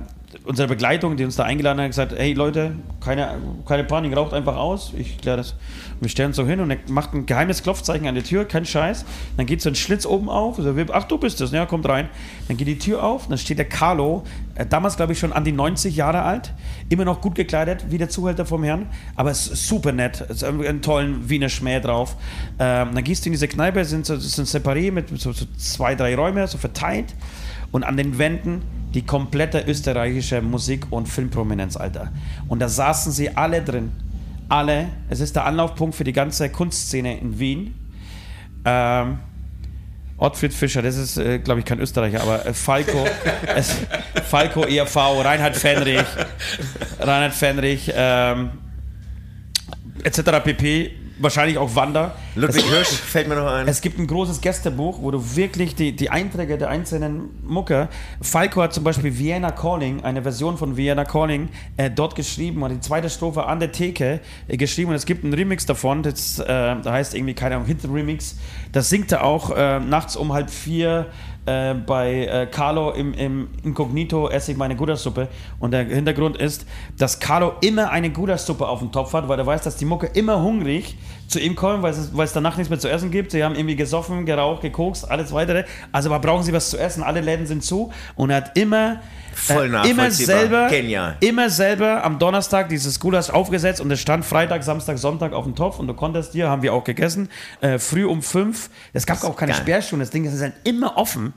unsere 0.48 0.68
Begleitung, 0.68 1.18
die 1.18 1.26
uns 1.26 1.36
da 1.36 1.44
eingeladen 1.44 1.82
hat, 1.82 1.88
gesagt: 1.88 2.14
Hey 2.18 2.34
Leute, 2.34 2.76
keine, 3.02 3.38
keine 3.66 3.84
Panik, 3.84 4.16
raucht 4.16 4.34
einfach 4.34 4.56
aus. 4.56 4.94
Ich 4.98 5.18
kläre 5.18 5.38
das. 5.38 5.52
Und 5.52 6.02
wir 6.02 6.10
stellen 6.10 6.28
uns 6.28 6.38
so 6.38 6.46
hin 6.46 6.60
und 6.60 6.72
er 6.72 6.78
macht 6.90 7.14
ein 7.14 7.26
geheimes 7.26 7.64
Klopfzeichen 7.64 8.08
an 8.08 8.16
die 8.16 8.22
Tür, 8.22 8.46
kein 8.46 8.66
Scheiß. 8.66 9.06
Dann 9.36 9.46
geht 9.46 9.62
so 9.62 9.70
ein 9.70 9.76
Schlitz 9.76 10.06
oben 10.06 10.30
auf. 10.30 10.58
Also 10.58 10.74
ach, 10.94 11.04
du 11.06 11.18
bist 11.18 11.42
es, 11.42 11.52
ja, 11.52 11.66
kommt 11.66 11.88
rein. 11.88 12.10
Dann 12.48 12.58
geht 12.58 12.68
die 12.68 12.78
Tür 12.78 13.04
auf, 13.04 13.28
dann 13.28 13.38
steht 13.38 13.58
der 13.58 13.68
Carlo, 13.68 14.24
äh, 14.56 14.66
damals 14.66 14.96
glaube 14.96 15.14
ich 15.14 15.20
schon 15.20 15.34
an 15.34 15.44
die 15.44 15.52
90 15.52 15.96
Jahre 15.96 16.22
alt, 16.22 16.54
immer 16.90 17.06
noch 17.06 17.22
gut 17.22 17.36
gekleidet, 17.36 17.86
wie 17.90 17.98
der 17.98 18.10
Zuhälter 18.10 18.46
vom 18.46 18.64
Herrn, 18.64 18.88
aber 19.16 19.32
es 19.32 19.48
ist 19.48 19.68
super 19.68 19.92
nett, 19.92 20.22
es 20.30 20.38
ist 20.38 20.44
einen 20.44 20.82
tollen 20.82 21.30
Wiener 21.30 21.50
Schmäh 21.50 21.80
drauf. 21.80 22.16
Ähm, 22.60 22.90
dann 22.94 23.04
gehst 23.04 23.26
du 23.26 23.30
in 23.30 23.34
diese 23.34 23.48
Kneipe, 23.48 23.84
sind 23.86 24.06
sind 24.06 24.48
separé 24.48 24.92
mit 24.92 25.10
so, 25.20 25.32
so 25.32 25.46
zwei, 25.58 25.96
drei 25.96 26.16
Räume, 26.16 26.48
so 26.48 26.58
verteilt 26.58 27.14
und 27.72 27.84
an 27.84 27.98
den 27.98 28.18
Wänden 28.18 28.62
die 28.94 29.06
komplette 29.06 29.64
österreichische 29.68 30.42
Musik- 30.42 30.92
und 30.92 31.08
Filmprominenz, 31.08 31.78
Alter. 31.78 32.12
Und 32.48 32.60
da 32.60 32.70
saßen 32.70 33.12
sie 33.12 33.36
alle 33.36 33.62
drin. 33.62 33.92
Alle. 34.50 34.88
Es 35.10 35.20
ist 35.20 35.36
der 35.36 35.46
Anlaufpunkt 35.46 35.96
für 35.96 36.04
die 36.04 36.14
ganze 36.14 36.50
Kunstszene 36.50 37.20
in 37.20 37.38
Wien. 37.38 37.76
Ähm, 38.66 39.20
Ottfried 40.18 40.54
Fischer, 40.54 40.82
das 40.82 40.98
ist, 40.98 41.18
äh, 41.18 41.38
glaube 41.38 41.60
ich, 41.60 41.66
kein 41.66 41.80
Österreicher, 41.80 42.22
aber 42.22 42.44
äh, 42.46 42.54
Falco, 42.54 43.06
es, 43.56 43.76
Falco 44.28 44.64
ERV, 44.64 44.96
Reinhard 44.96 45.56
Fenrich, 45.56 46.06
Reinhard 47.00 47.34
Fenrich, 47.34 47.92
ähm, 47.96 48.50
etc. 50.04 50.22
pp. 50.44 50.92
Wahrscheinlich 51.20 51.58
auch 51.58 51.74
Wander. 51.76 52.16
Ludwig 52.36 52.64
Es- 52.64 52.70
Hirsch 52.72 52.88
fällt 52.90 53.28
mir 53.28 53.36
noch 53.36 53.48
ein. 53.52 53.68
es 53.68 53.82
gibt 53.82 53.98
ein 54.00 54.06
großes 54.08 54.42
Gästebuch, 54.42 55.02
wo 55.02 55.10
du 55.12 55.36
wirklich 55.36 55.74
die, 55.76 55.96
die 55.96 56.10
Einträge 56.10 56.58
der 56.58 56.70
einzelnen 56.70 57.30
Mucke. 57.44 57.90
Falco 58.22 58.62
hat 58.62 58.74
zum 58.74 58.84
Beispiel 58.84 59.18
Vienna 59.18 59.52
Calling, 59.52 60.04
eine 60.04 60.22
Version 60.22 60.58
von 60.58 60.78
Vienna 60.78 61.06
Calling, 61.06 61.50
äh, 61.78 61.90
dort 61.90 62.16
geschrieben 62.16 62.62
und 62.64 62.70
die 62.72 62.80
zweite 62.82 63.10
Strophe 63.10 63.46
an 63.46 63.60
der 63.60 63.72
Theke 63.72 64.20
äh, 64.48 64.58
geschrieben. 64.58 64.90
Und 64.90 64.96
es 64.96 65.06
gibt 65.06 65.24
einen 65.24 65.34
Remix 65.34 65.66
davon, 65.66 66.04
das, 66.04 66.40
äh, 66.40 66.46
da 66.46 66.82
heißt 66.86 67.16
irgendwie, 67.16 67.34
keine 67.34 67.56
Ahnung, 67.56 67.68
Hit 67.68 67.80
Remix. 67.92 68.38
Das 68.72 68.90
singt 68.90 69.12
er 69.12 69.24
auch 69.24 69.50
äh, 69.56 69.80
nachts 69.80 70.16
um 70.16 70.34
halb 70.34 70.50
vier 70.52 71.08
äh, 71.48 71.74
bei 71.74 72.26
äh, 72.26 72.48
Carlo 72.48 72.92
im, 72.92 73.14
im 73.14 73.48
Inkognito 73.64 74.30
esse 74.30 74.52
ich 74.52 74.58
meine 74.58 74.76
Gouda-Suppe. 74.76 75.30
Und 75.60 75.72
der 75.72 75.86
Hintergrund 75.86 76.38
ist, 76.38 76.66
dass 76.98 77.20
Carlo 77.20 77.54
immer 77.62 77.90
eine 77.90 78.12
Gouda-Suppe 78.12 78.68
auf 78.68 78.80
dem 78.80 78.92
Topf 78.92 79.14
hat, 79.14 79.28
weil 79.28 79.40
er 79.40 79.46
weiß, 79.46 79.62
dass 79.62 79.78
die 79.78 79.86
Mucke 79.86 80.08
immer 80.08 80.42
hungrig 80.42 80.98
zu 81.28 81.40
ihm 81.40 81.56
kommen, 81.56 81.84
weil 81.84 81.92
es, 81.92 82.16
weil 82.16 82.26
es 82.26 82.34
danach 82.34 82.58
nichts 82.58 82.70
mehr 82.70 82.80
zu 82.80 82.90
essen 82.90 83.12
gibt. 83.12 83.32
Sie 83.32 83.44
haben 83.44 83.56
irgendwie 83.56 83.76
gesoffen, 83.76 84.26
geraucht, 84.26 84.62
gekokst, 84.62 85.10
alles 85.10 85.34
weitere. 85.34 85.66
Also 85.92 86.10
aber 86.12 86.20
brauchen 86.26 86.44
sie 86.44 86.54
was 86.54 86.70
zu 86.70 86.78
essen. 86.78 87.04
Alle 87.04 87.22
Läden 87.22 87.46
sind 87.46 87.64
zu. 87.64 87.92
Und 88.16 88.30
er 88.30 88.38
hat 88.38 88.58
immer, 88.58 89.02
äh, 89.50 89.90
immer 89.90 90.10
selber, 90.10 90.68
Genial. 90.68 91.18
immer 91.20 91.50
selber 91.50 92.04
am 92.04 92.18
Donnerstag 92.20 92.70
dieses 92.70 93.00
Gulasch 93.00 93.30
aufgesetzt 93.30 93.82
und 93.82 93.92
es 93.92 94.00
stand 94.00 94.26
Freitag, 94.26 94.64
Samstag, 94.64 94.98
Sonntag 94.98 95.34
auf 95.34 95.44
dem 95.46 95.56
Topf 95.56 95.80
und 95.80 95.88
du 95.88 95.94
konntest 95.94 96.34
dir, 96.34 96.50
haben 96.50 96.62
wir 96.62 96.74
auch 96.74 96.84
gegessen, 96.84 97.30
äh, 97.62 97.78
früh 97.78 98.06
um 98.06 98.22
fünf. 98.22 98.70
Es 98.94 99.06
gab 99.06 99.24
auch 99.24 99.36
keine 99.36 99.52
geil. 99.52 99.62
Sperrstunde. 99.62 100.04
Das 100.04 100.12
Ding 100.12 100.26
ist 100.26 100.42
halt 100.42 100.54
immer 100.64 100.98
offen. 100.98 101.34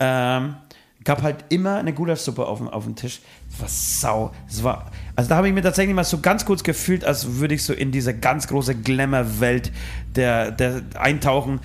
Ähm, 0.00 0.56
gab 1.04 1.22
halt 1.22 1.44
immer 1.50 1.76
eine 1.76 1.92
Gulaschsuppe 1.92 2.46
auf 2.46 2.58
dem, 2.58 2.68
auf 2.68 2.84
dem 2.84 2.96
Tisch. 2.96 3.20
Das 3.50 3.60
war 3.60 3.68
sau. 3.68 4.32
Das 4.48 4.64
war, 4.64 4.90
also 5.16 5.28
da 5.28 5.36
habe 5.36 5.48
ich 5.48 5.54
mir 5.54 5.62
tatsächlich 5.62 5.94
mal 5.94 6.04
so 6.04 6.20
ganz 6.20 6.44
kurz 6.44 6.64
gefühlt, 6.64 7.04
als 7.04 7.36
würde 7.38 7.54
ich 7.54 7.62
so 7.62 7.72
in 7.72 7.92
diese 7.92 8.14
ganz 8.18 8.48
große 8.48 8.74
Glamour-Welt 8.74 9.70
der, 10.14 10.50
der 10.50 10.82
eintauchen, 10.98 11.60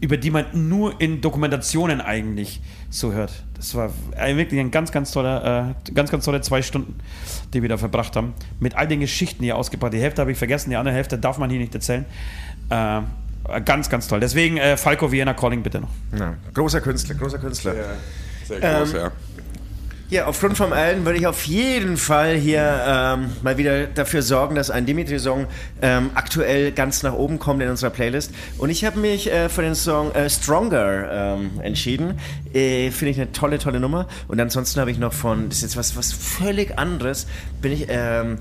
über 0.00 0.16
die 0.16 0.30
man 0.30 0.46
nur 0.52 1.00
in 1.00 1.20
Dokumentationen 1.20 2.00
eigentlich 2.00 2.60
so 2.90 3.12
hört. 3.12 3.44
Das 3.56 3.74
war 3.74 3.90
wirklich 4.16 4.60
ein 4.60 4.70
ganz, 4.70 4.92
ganz 4.92 5.10
toller, 5.10 5.74
äh, 5.86 5.92
ganz, 5.92 6.10
ganz 6.10 6.24
tolle 6.24 6.40
zwei 6.42 6.62
Stunden, 6.62 6.96
die 7.52 7.62
wir 7.62 7.68
da 7.68 7.78
verbracht 7.78 8.14
haben. 8.14 8.34
Mit 8.60 8.76
all 8.76 8.86
den 8.86 9.00
Geschichten, 9.00 9.42
die 9.42 9.48
er 9.48 9.56
ausgepackt 9.56 9.94
Die 9.94 10.00
Hälfte 10.00 10.20
habe 10.20 10.32
ich 10.32 10.38
vergessen, 10.38 10.70
die 10.70 10.76
andere 10.76 10.94
Hälfte 10.94 11.18
darf 11.18 11.38
man 11.38 11.50
hier 11.50 11.58
nicht 11.58 11.74
erzählen. 11.74 12.04
Äh, 12.70 13.00
Ganz, 13.64 13.90
ganz 13.90 14.08
toll. 14.08 14.20
Deswegen 14.20 14.56
äh, 14.56 14.76
Falco 14.76 15.12
Vienna 15.12 15.34
Calling 15.34 15.62
bitte 15.62 15.80
noch. 15.80 15.90
Ja, 16.18 16.34
großer 16.54 16.80
Künstler, 16.80 17.14
großer 17.14 17.38
Künstler. 17.38 17.74
Sehr 18.46 18.60
groß, 18.60 18.92
ja. 18.92 19.12
Ja, 20.10 20.26
aufgrund 20.26 20.56
vom 20.56 20.72
Allen 20.72 21.06
würde 21.06 21.18
ich 21.18 21.26
auf 21.26 21.44
jeden 21.46 21.96
Fall 21.96 22.36
hier 22.36 22.60
ähm, 22.86 23.32
mal 23.42 23.56
wieder 23.56 23.86
dafür 23.86 24.20
sorgen, 24.20 24.54
dass 24.54 24.70
ein 24.70 24.84
Dimitri-Song 24.84 25.46
ähm, 25.80 26.10
aktuell 26.14 26.72
ganz 26.72 27.02
nach 27.02 27.14
oben 27.14 27.38
kommt 27.38 27.62
in 27.62 27.70
unserer 27.70 27.88
Playlist. 27.90 28.30
Und 28.58 28.68
ich 28.68 28.84
habe 28.84 29.00
mich 29.00 29.32
äh, 29.32 29.48
für 29.48 29.62
den 29.62 29.74
Song 29.74 30.12
äh, 30.12 30.28
Stronger 30.28 31.36
ähm, 31.38 31.52
entschieden. 31.62 32.20
Äh, 32.52 32.90
Finde 32.90 33.12
ich 33.12 33.16
eine 33.16 33.32
tolle, 33.32 33.58
tolle 33.58 33.80
Nummer. 33.80 34.06
Und 34.28 34.38
ansonsten 34.40 34.78
habe 34.78 34.90
ich 34.90 34.98
noch 34.98 35.14
von, 35.14 35.48
das 35.48 35.58
ist 35.58 35.62
jetzt 35.62 35.76
was, 35.78 35.96
was 35.96 36.12
völlig 36.12 36.78
anderes, 36.78 37.26
bin 37.62 37.72
ich 37.72 37.86
ähm, 37.88 38.36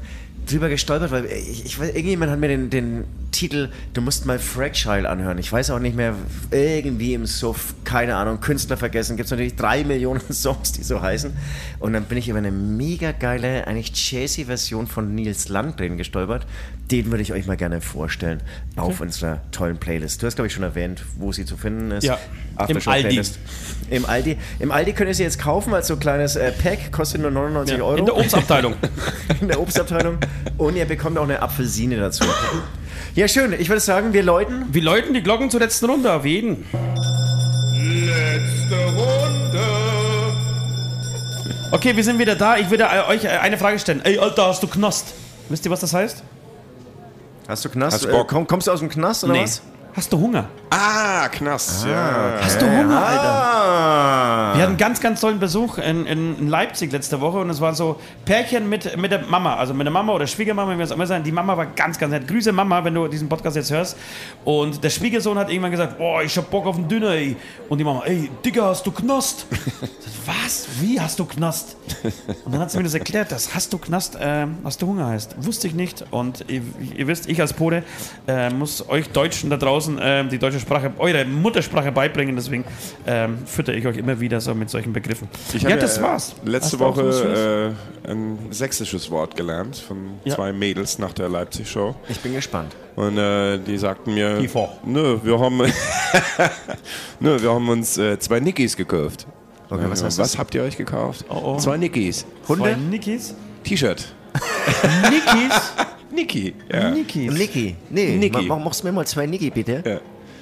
drüber 0.45 0.69
gestolpert, 0.69 1.11
weil 1.11 1.25
ich, 1.25 1.65
ich 1.65 1.79
weiß, 1.79 1.89
irgendjemand 1.89 2.31
hat 2.31 2.39
mir 2.39 2.47
den, 2.47 2.69
den 2.69 3.05
Titel 3.33 3.69
Du 3.93 4.01
musst 4.01 4.25
mal 4.25 4.39
Fragile 4.39 5.09
anhören. 5.09 5.37
Ich 5.37 5.51
weiß 5.51 5.71
auch 5.71 5.79
nicht 5.79 5.95
mehr, 5.95 6.15
irgendwie 6.51 7.13
im 7.13 7.25
Suff, 7.25 7.73
keine 7.83 8.15
Ahnung, 8.15 8.39
Künstler 8.39 8.77
vergessen. 8.77 9.17
Gibt 9.17 9.25
es 9.25 9.31
natürlich 9.31 9.55
drei 9.55 9.83
Millionen 9.83 10.21
Songs, 10.31 10.71
die 10.71 10.83
so 10.83 11.01
heißen. 11.01 11.33
Und 11.79 11.93
dann 11.93 12.05
bin 12.05 12.17
ich 12.17 12.29
über 12.29 12.37
eine 12.37 12.51
mega 12.51 13.11
geile, 13.11 13.67
eigentlich 13.67 13.91
jazzy 14.11 14.45
Version 14.45 14.87
von 14.87 15.13
Nils 15.13 15.49
Landgren 15.49 15.97
gestolpert. 15.97 16.45
Den 16.91 17.11
würde 17.11 17.23
ich 17.23 17.33
euch 17.33 17.45
mal 17.45 17.57
gerne 17.57 17.81
vorstellen 17.81 18.41
auf 18.75 19.01
unserer 19.01 19.41
tollen 19.51 19.77
Playlist. 19.77 20.21
Du 20.21 20.27
hast, 20.27 20.35
glaube 20.35 20.47
ich, 20.47 20.53
schon 20.53 20.63
erwähnt, 20.63 21.03
wo 21.17 21.31
sie 21.31 21.45
zu 21.45 21.57
finden 21.57 21.91
ist. 21.91 22.03
Ja, 22.03 22.19
im 22.57 22.77
Aftershow-Playlist. 22.77 23.39
Im 23.89 24.05
Aldi. 24.05 24.37
Im 24.59 24.71
Aldi 24.71 24.93
könnt 24.93 25.09
ihr 25.09 25.15
sie 25.15 25.23
jetzt 25.23 25.39
kaufen 25.39 25.73
als 25.73 25.87
so 25.87 25.97
kleines 25.97 26.35
äh, 26.35 26.51
Pack, 26.51 26.91
kostet 26.91 27.21
nur 27.21 27.31
99 27.31 27.81
Euro. 27.81 27.97
In 27.97 28.05
der 28.05 28.17
Obstabteilung. 28.17 28.75
in 29.41 29.47
der 29.47 29.59
Obstabteilung. 29.59 30.17
Und 30.57 30.75
ihr 30.75 30.85
bekommt 30.85 31.17
auch 31.17 31.23
eine 31.23 31.41
Apfelsine 31.41 31.97
dazu. 31.97 32.23
Ja, 33.15 33.27
schön. 33.27 33.53
Ich 33.53 33.69
würde 33.69 33.79
sagen, 33.79 34.13
wir 34.13 34.23
läuten. 34.23 34.65
Wir 34.71 34.81
läuten 34.81 35.13
die 35.13 35.21
Glocken 35.21 35.49
zur 35.49 35.59
letzten 35.59 35.85
Runde 35.85 36.11
auf 36.11 36.25
jeden. 36.25 36.65
Letzte 37.73 38.75
Runde. 38.85 39.59
Okay, 41.71 41.95
wir 41.95 42.03
sind 42.03 42.19
wieder 42.19 42.35
da. 42.35 42.57
Ich 42.57 42.69
würde 42.69 42.83
äh, 42.83 43.09
euch 43.09 43.25
äh, 43.25 43.29
eine 43.29 43.57
Frage 43.57 43.79
stellen. 43.79 44.01
Ey, 44.03 44.19
Alter, 44.19 44.47
hast 44.47 44.61
du 44.61 44.67
Knast? 44.67 45.13
Wisst 45.49 45.65
ihr, 45.65 45.71
was 45.71 45.79
das 45.79 45.93
heißt? 45.93 46.23
Hast 47.47 47.65
du 47.65 47.69
Knast? 47.69 47.95
Hast 47.95 48.05
du 48.05 48.09
Bock? 48.09 48.31
Äh, 48.31 48.35
komm, 48.35 48.47
kommst 48.47 48.67
du 48.67 48.71
aus 48.71 48.79
dem 48.79 48.89
Knast 48.89 49.23
oder 49.23 49.35
was? 49.35 49.61
Hast 49.93 50.13
du 50.13 50.19
Hunger? 50.19 50.49
Ah, 50.75 51.29
Knast, 51.29 51.85
ja. 51.85 52.39
Hast 52.41 52.59
du 52.59 52.65
Hunger, 52.65 53.05
Alter? 53.05 53.21
Ah. 53.21 54.53
Wir 54.55 54.63
hatten 54.63 54.77
ganz, 54.77 54.99
ganz 54.99 55.21
tollen 55.21 55.37
Besuch 55.37 55.77
in, 55.77 56.07
in, 56.07 56.47
Leipzig 56.47 56.91
letzte 56.91 57.21
Woche 57.21 57.37
und 57.37 57.51
es 57.51 57.61
war 57.61 57.75
so 57.75 57.99
Pärchen 58.25 58.67
mit, 58.67 58.97
mit 58.97 59.11
der 59.11 59.21
Mama, 59.21 59.55
also 59.55 59.75
mit 59.75 59.85
der 59.85 59.91
Mama 59.91 60.13
oder 60.13 60.25
Schwiegermama, 60.25 60.73
wie 60.73 60.77
wir 60.79 60.85
es 60.85 60.91
auch 60.91 60.95
immer 60.95 61.05
sagen. 61.05 61.23
Die 61.23 61.31
Mama 61.31 61.55
war 61.55 61.67
ganz, 61.67 61.99
ganz 61.99 62.09
nett. 62.09 62.27
Grüße 62.27 62.51
Mama, 62.51 62.83
wenn 62.83 62.95
du 62.95 63.07
diesen 63.07 63.29
Podcast 63.29 63.55
jetzt 63.55 63.69
hörst. 63.69 63.97
Und 64.45 64.83
der 64.83 64.89
Schwiegersohn 64.89 65.37
hat 65.37 65.51
irgendwann 65.51 65.69
gesagt, 65.69 65.99
boah, 65.99 66.23
ich 66.23 66.35
hab 66.35 66.49
Bock 66.49 66.65
auf 66.65 66.75
einen 66.75 66.87
Döner, 66.87 67.11
ey. 67.11 67.35
Und 67.69 67.77
die 67.77 67.83
Mama, 67.83 68.01
ey, 68.05 68.31
Digga, 68.43 68.65
hast 68.65 68.83
du 68.87 68.91
Knast? 68.91 69.45
Was? 70.25 70.67
Wie 70.81 70.99
hast 70.99 71.19
du 71.19 71.25
Knast? 71.25 71.77
Und 72.45 72.51
dann 72.51 72.61
hat 72.61 72.71
sie 72.71 72.77
mir 72.77 72.83
das 72.83 72.95
erklärt, 72.95 73.31
dass 73.31 73.53
hast 73.53 73.71
du 73.73 73.77
Knast, 73.77 74.15
äh, 74.15 74.47
hast 74.63 74.81
du 74.81 74.87
Hunger 74.87 75.05
heißt. 75.05 75.35
Wusste 75.45 75.67
ich 75.67 75.75
nicht. 75.75 76.03
Und 76.09 76.45
ihr, 76.47 76.63
ihr 76.97 77.05
wisst, 77.05 77.29
ich 77.29 77.39
als 77.39 77.53
Pole 77.53 77.83
äh, 78.27 78.49
muss 78.49 78.89
euch 78.89 79.09
Deutschen 79.09 79.51
da 79.51 79.57
draußen 79.57 79.99
äh, 79.99 80.27
die 80.27 80.39
deutsche 80.39 80.62
Sprache, 80.63 80.91
eure 80.97 81.25
Muttersprache 81.25 81.91
beibringen. 81.91 82.35
Deswegen 82.35 82.65
ähm, 83.05 83.37
fütter 83.45 83.73
ich 83.73 83.85
euch 83.85 83.97
immer 83.97 84.19
wieder 84.19 84.41
so 84.41 84.55
mit 84.55 84.69
solchen 84.69 84.93
Begriffen. 84.93 85.27
Ich 85.53 85.61
ja, 85.61 85.75
das 85.77 85.97
äh, 85.97 86.01
war's. 86.01 86.35
letzte 86.43 86.79
Hast 86.79 86.97
was? 86.97 86.97
Woche 87.23 87.75
äh, 88.05 88.11
ein 88.11 88.37
sächsisches 88.51 89.11
Wort 89.11 89.35
gelernt 89.35 89.75
von 89.77 89.97
Ja. 90.23 90.35
zwei 90.35 90.51
Mädels 90.53 90.97
nach 90.99 91.13
der 91.13 91.29
Leipzig-Show. 91.29 91.95
Ich 92.09 92.19
bin 92.19 92.33
gespannt. 92.33 92.75
Und 92.95 93.17
äh, 93.17 93.57
die 93.59 93.77
sagten 93.77 94.13
mir, 94.13 94.39
nö, 94.85 95.17
wir 95.23 95.39
haben, 95.39 95.57
nö, 97.19 97.41
wir 97.41 97.51
haben 97.51 97.69
uns 97.69 97.97
äh, 97.97 98.17
zwei 98.19 98.39
Nickys 98.39 98.75
gekauft. 98.77 99.27
Okay, 99.69 99.83
was 99.89 100.03
heißt 100.03 100.17
was 100.19 100.31
das? 100.31 100.37
habt 100.37 100.53
ihr 100.55 100.63
euch 100.63 100.77
gekauft? 100.77 101.25
oh. 101.29 101.57
Zwei 101.57 101.77
Nickys. 101.77 102.25
Zwei 102.45 102.53
Hunde? 102.55 102.77
Nickys. 102.77 103.35
T-Shirt. 103.63 104.13
Nickys. 105.09 105.73
Niki. 106.11 106.53
Ja. 106.71 106.91
Nickys. 106.91 107.33
Niki. 107.33 107.75
Nee, 107.89 108.15
Niki. 108.17 108.43
Mach, 108.43 108.59
machst 108.59 108.83
mir 108.83 108.91
mal 108.91 109.05
zwei 109.07 109.25
Niki, 109.25 109.49
bitte. 109.49 109.81
Ja. 109.85 109.99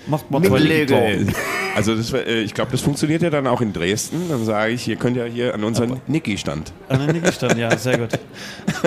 Macht 0.07 0.29
mal 0.31 0.39
Mit 0.39 0.59
Lego. 0.59 0.99
Also 1.73 1.95
das, 1.95 2.11
äh, 2.11 2.41
ich 2.41 2.53
glaube, 2.53 2.71
das 2.71 2.81
funktioniert 2.81 3.21
ja 3.21 3.29
dann 3.29 3.47
auch 3.47 3.61
in 3.61 3.71
Dresden. 3.71 4.27
Dann 4.27 4.43
sage 4.43 4.73
ich, 4.73 4.89
ihr 4.89 4.97
könnt 4.97 5.15
ja 5.15 5.23
hier 5.23 5.53
an 5.53 5.63
unseren 5.63 6.01
Niki-Stand. 6.07 6.73
An 6.89 7.05
der 7.05 7.13
Nicki 7.13 7.31
stand, 7.31 7.57
ja, 7.57 7.77
sehr 7.77 7.97
gut. 7.97 8.09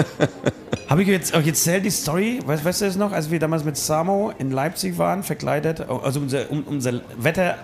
Habe 0.89 1.01
ich 1.01 1.09
jetzt 1.09 1.35
euch 1.35 1.47
erzählt 1.47 1.87
die 1.87 1.91
Story? 1.91 2.41
Weißt, 2.45 2.63
weißt 2.63 2.83
du 2.83 2.85
das 2.85 2.97
noch, 2.97 3.13
als 3.13 3.31
wir 3.31 3.39
damals 3.39 3.65
mit 3.65 3.79
Samo 3.79 4.33
in 4.39 4.51
Leipzig 4.51 4.99
waren, 4.99 5.23
verkleidet, 5.23 5.81
also 5.89 6.21
unser, 6.21 6.51
um 6.51 6.63
unser 6.65 7.01
Wetter 7.17 7.57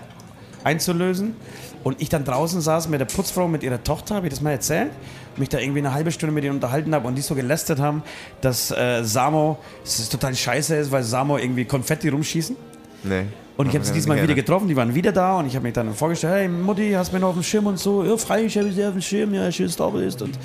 einzulösen 0.63 1.35
und 1.83 2.01
ich 2.01 2.09
dann 2.09 2.25
draußen 2.25 2.61
saß 2.61 2.87
mit 2.87 2.99
der 2.99 3.05
Putzfrau 3.05 3.47
mit 3.47 3.63
ihrer 3.63 3.83
Tochter, 3.83 4.15
habe 4.15 4.27
ich 4.27 4.33
das 4.33 4.41
mal 4.41 4.51
erzählt? 4.51 4.91
Mich 5.37 5.49
da 5.49 5.59
irgendwie 5.59 5.79
eine 5.79 5.93
halbe 5.93 6.11
Stunde 6.11 6.33
mit 6.33 6.43
ihnen 6.43 6.55
unterhalten 6.55 6.93
habe 6.93 7.07
und 7.07 7.15
die 7.15 7.21
so 7.21 7.35
gelästert 7.35 7.79
haben, 7.79 8.03
dass 8.41 8.71
äh, 8.71 9.03
Samo, 9.03 9.59
es 9.83 10.09
total 10.09 10.35
scheiße 10.35 10.75
ist, 10.75 10.91
weil 10.91 11.03
Samo 11.03 11.37
irgendwie 11.37 11.65
Konfetti 11.65 12.09
rumschießen. 12.09 12.55
Nee. 13.03 13.25
Und 13.57 13.67
ich 13.67 13.75
habe 13.75 13.85
sie 13.85 13.93
diesmal 13.93 14.21
wieder 14.21 14.33
getroffen, 14.33 14.67
die 14.67 14.75
waren 14.75 14.95
wieder 14.95 15.11
da 15.11 15.37
und 15.37 15.45
ich 15.45 15.55
habe 15.55 15.63
mich 15.63 15.73
dann 15.73 15.93
vorgestellt, 15.93 16.33
hey 16.33 16.47
Mutti, 16.47 16.93
hast 16.93 17.11
du 17.11 17.15
mir 17.15 17.19
noch 17.19 17.29
auf 17.29 17.35
dem 17.35 17.43
Schirm 17.43 17.67
und 17.67 17.77
so, 17.77 18.03
ja 18.03 18.15
habe 18.29 18.41
ich 18.41 18.53
sie 18.53 18.85
auf 18.85 18.93
dem 18.93 19.01
Schirm, 19.01 19.33
ja, 19.35 19.51
schön, 19.51 19.67
dass 19.67 19.75
du 19.75 19.83
da 19.83 19.89
bist 19.89 20.21
und 20.21 20.39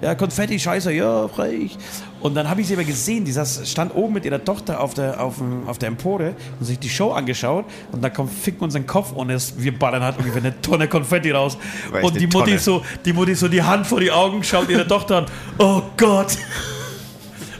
ja, 0.00 0.14
Konfetti, 0.16 0.58
scheiße, 0.58 0.92
ja, 0.92 1.28
freilich. 1.28 1.78
Und 2.20 2.34
dann 2.34 2.48
habe 2.48 2.60
ich 2.60 2.66
sie 2.66 2.74
aber 2.74 2.82
gesehen, 2.82 3.24
die 3.24 3.30
saß, 3.30 3.70
stand 3.70 3.94
oben 3.94 4.14
mit 4.14 4.24
ihrer 4.24 4.42
Tochter 4.42 4.80
auf 4.80 4.94
der, 4.94 5.20
auf, 5.20 5.36
dem, 5.36 5.68
auf 5.68 5.78
der 5.78 5.88
Empore 5.88 6.34
und 6.58 6.66
sich 6.66 6.78
die 6.78 6.88
Show 6.88 7.12
angeschaut 7.12 7.66
und 7.92 8.02
da 8.02 8.10
kommt 8.10 8.32
Fick 8.32 8.60
uns 8.62 8.74
in 8.74 8.82
den 8.82 8.86
Kopf 8.88 9.12
und 9.12 9.30
es, 9.30 9.54
wir 9.58 9.78
ballern 9.78 10.02
halt 10.02 10.18
ungefähr 10.18 10.42
eine 10.42 10.60
Tonne 10.60 10.88
Konfetti 10.88 11.30
raus. 11.30 11.58
Weißt 11.90 12.04
und 12.04 12.18
die 12.18 12.26
Mutti, 12.26 12.38
Tonne. 12.38 12.58
so, 12.58 12.82
die 13.04 13.12
Mutti 13.12 13.34
so 13.34 13.48
die 13.48 13.62
Hand 13.62 13.86
vor 13.86 14.00
die 14.00 14.10
Augen, 14.10 14.42
schaut 14.42 14.68
ihre 14.70 14.86
Tochter 14.86 15.18
an, 15.18 15.26
oh 15.58 15.82
Gott. 15.96 16.38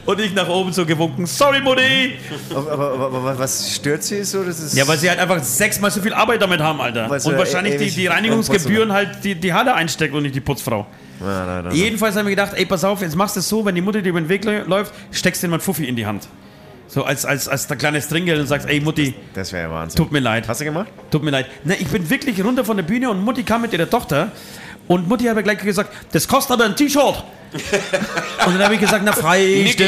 Und 0.04 0.20
ich 0.20 0.34
nach 0.34 0.48
oben 0.48 0.72
so 0.72 0.84
gewunken, 0.84 1.26
sorry 1.26 1.60
Mutti. 1.60 2.14
Aber, 2.50 2.72
aber, 2.72 2.90
aber, 2.92 3.06
aber 3.18 3.38
was 3.38 3.72
stört 3.72 4.02
sie 4.02 4.24
so? 4.24 4.42
Das 4.42 4.58
ist 4.58 4.74
Ja, 4.76 4.86
weil 4.88 4.98
sie 4.98 5.08
halt 5.08 5.20
einfach 5.20 5.42
sechsmal 5.42 5.92
so 5.92 6.00
viel 6.00 6.12
Arbeit 6.12 6.42
damit 6.42 6.60
haben, 6.60 6.80
Alter. 6.80 7.08
Weil 7.08 7.20
sie 7.20 7.28
und 7.28 7.38
wahrscheinlich 7.38 7.76
die, 7.76 7.90
die 7.90 8.06
Reinigungsgebühren 8.08 8.92
halt 8.92 9.22
die, 9.22 9.36
die 9.36 9.52
Halle 9.52 9.74
einsteckt 9.74 10.12
und 10.14 10.24
nicht 10.24 10.34
die 10.34 10.40
Putzfrau. 10.40 10.86
Nein, 11.20 11.46
nein, 11.46 11.64
nein. 11.66 11.74
Jedenfalls 11.76 12.16
haben 12.16 12.26
wir 12.26 12.30
gedacht, 12.30 12.52
ey, 12.56 12.66
pass 12.66 12.82
auf, 12.82 13.00
jetzt 13.00 13.14
machst 13.14 13.36
du 13.36 13.40
es 13.40 13.48
so, 13.48 13.64
wenn 13.64 13.76
die 13.76 13.80
Mutter 13.80 14.02
dir 14.02 14.08
über 14.08 14.20
den 14.20 14.28
Weg 14.28 14.44
lä- 14.44 14.64
läuft, 14.64 14.92
steckst 15.12 15.40
du 15.42 15.46
dir 15.46 15.52
mal 15.52 15.60
Fuffi 15.60 15.84
in 15.84 15.94
die 15.94 16.04
Hand. 16.04 16.26
So 16.88 17.04
als, 17.04 17.24
als, 17.24 17.46
als 17.48 17.68
der 17.68 17.76
kleine 17.76 18.02
Stringel 18.02 18.40
und 18.40 18.48
sagst, 18.48 18.68
ey 18.68 18.80
Mutti, 18.80 19.14
Das 19.34 19.52
wäre 19.52 19.68
ja 19.68 19.72
Wahnsinn. 19.72 19.96
tut 19.96 20.10
mir 20.10 20.18
leid. 20.18 20.48
Hast 20.48 20.60
du 20.60 20.64
gemacht? 20.64 20.88
Tut 21.12 21.22
mir 21.22 21.30
leid. 21.30 21.46
Na, 21.64 21.74
ich 21.78 21.86
bin 21.86 22.10
wirklich 22.10 22.42
runter 22.44 22.64
von 22.64 22.76
der 22.76 22.84
Bühne 22.84 23.08
und 23.08 23.22
Mutti 23.24 23.44
kam 23.44 23.62
mit 23.62 23.72
ihrer 23.72 23.88
Tochter 23.88 24.32
und 24.88 25.08
Mutti 25.08 25.24
hat 25.26 25.36
mir 25.36 25.44
gleich 25.44 25.58
gesagt, 25.58 25.92
das 26.10 26.26
kostet 26.26 26.54
aber 26.54 26.64
ein 26.64 26.74
T-Shirt. 26.74 27.22
Und 28.46 28.54
dann 28.54 28.62
habe 28.64 28.74
ich 28.74 28.80
gesagt, 28.80 29.02
na 29.04 29.12
freilich. 29.12 29.76
du. 29.76 29.84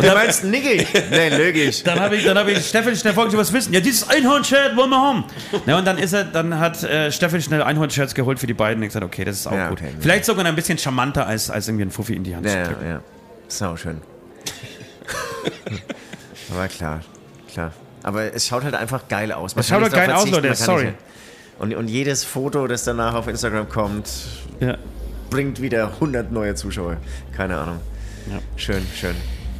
Du 0.00 0.06
meinst 0.14 0.44
Niki? 0.44 0.86
Nee, 1.10 1.28
logisch. 1.30 1.82
Dann 1.84 1.98
habe 1.98 2.16
ich, 2.16 2.24
dann 2.24 2.36
hab 2.38 2.46
ich 2.48 2.66
Steffen 2.66 2.94
schnell 2.94 3.14
vorgestellt, 3.14 3.40
was 3.40 3.52
wissen. 3.52 3.72
Ja, 3.72 3.80
dieses 3.80 4.08
Einhorn-Shirt 4.08 4.76
wollen 4.76 4.90
wir 4.90 5.00
haben. 5.00 5.24
Ja, 5.66 5.78
und 5.78 5.86
dann 5.86 5.96
ist 5.98 6.12
er, 6.12 6.24
dann 6.24 6.58
hat 6.58 6.82
äh, 6.84 7.10
Steffen 7.10 7.40
schnell 7.40 7.62
Einhorn-Shirts 7.62 8.14
geholt 8.14 8.38
für 8.38 8.46
die 8.46 8.54
beiden. 8.54 8.82
Ich 8.82 8.90
gesagt, 8.90 9.04
okay, 9.04 9.24
das 9.24 9.36
ist 9.40 9.46
auch 9.46 9.52
Ja, 9.52 9.68
gut. 9.70 9.80
okay. 9.80 9.90
Vielleicht 9.98 10.24
sogar 10.26 10.44
ein 10.44 10.54
bisschen 10.54 10.76
charmanter 10.78 11.26
als, 11.26 11.50
als 11.50 11.68
irgendwie 11.68 11.84
ein 11.86 11.90
Fuffi 11.90 12.14
in 12.14 12.24
die 12.24 12.36
Hand 12.36 12.44
Ja, 12.46 12.52
zu 12.52 12.58
ja, 12.58 12.64
drücken. 12.66 12.86
ja. 12.88 13.00
Sau 13.48 13.76
schön. 13.76 14.00
Aber 16.52 16.68
klar, 16.68 17.00
klar. 17.52 17.72
Aber 18.02 18.34
es 18.34 18.46
schaut 18.46 18.64
halt 18.64 18.74
einfach 18.74 19.08
geil 19.08 19.32
aus. 19.32 19.54
Man 19.54 19.60
Es 19.60 19.68
schaut 19.68 19.82
halt 19.82 19.92
geil 19.92 20.10
aus, 20.12 20.28
Leute, 20.30 20.54
sorry. 20.54 20.84
nicht- 20.86 20.94
Und, 21.58 21.74
und 21.74 21.88
jedes 21.88 22.24
Foto, 22.24 22.66
das 22.66 22.84
danach 22.84 23.14
auf 23.14 23.28
Instagram 23.28 23.68
kommt, 23.68 24.08
Ja. 24.60 24.76
Bringt 25.30 25.62
wieder 25.62 25.86
100 25.94 26.30
neue 26.32 26.54
Zuschauer. 26.54 26.96
Keine 27.36 27.56
Ahnung. 27.56 27.78
Schön, 28.56 28.82
schön. 28.94 29.14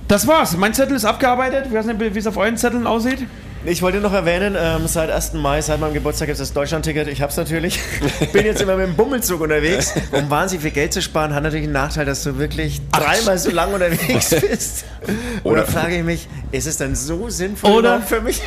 Das 0.08 0.26
war's. 0.26 0.56
Mein 0.56 0.74
Zettel 0.74 0.96
ist 0.96 1.04
abgearbeitet. 1.04 1.66
Ich 1.68 1.72
weiß 1.72 1.86
nicht, 1.86 2.00
wie 2.00 2.18
es 2.18 2.26
auf 2.26 2.36
euren 2.36 2.56
Zetteln 2.56 2.86
aussieht. 2.86 3.26
Ich 3.64 3.82
wollte 3.82 3.98
noch 3.98 4.12
erwähnen, 4.14 4.56
ähm, 4.58 4.86
seit 4.86 5.10
1. 5.10 5.34
Mai, 5.34 5.60
seit 5.60 5.78
meinem 5.80 5.92
Geburtstag 5.92 6.26
gibt 6.28 6.34
es 6.40 6.48
das 6.48 6.52
Deutschland-Ticket. 6.54 7.08
Ich 7.08 7.20
hab's 7.20 7.36
natürlich. 7.36 7.78
Bin 8.32 8.46
jetzt 8.46 8.62
immer 8.62 8.74
mit 8.76 8.86
dem 8.86 8.96
Bummelzug 8.96 9.40
unterwegs, 9.42 9.92
um 10.12 10.30
wahnsinnig 10.30 10.62
viel 10.62 10.70
Geld 10.72 10.94
zu 10.94 11.02
sparen. 11.02 11.34
Hat 11.34 11.42
natürlich 11.42 11.64
einen 11.64 11.74
Nachteil, 11.74 12.06
dass 12.06 12.22
du 12.22 12.38
wirklich 12.38 12.80
dreimal 12.90 13.36
so 13.38 13.50
lang 13.50 13.72
unterwegs 13.74 14.30
bist. 14.40 14.84
Oder 15.44 15.52
Oder- 15.62 15.66
frage 15.66 15.96
ich 15.98 16.04
mich, 16.04 16.26
ist 16.52 16.66
es 16.66 16.78
dann 16.78 16.94
so 16.94 17.28
sinnvoll 17.28 17.70
Oder- 17.70 18.00
für 18.00 18.20
mich? 18.22 18.40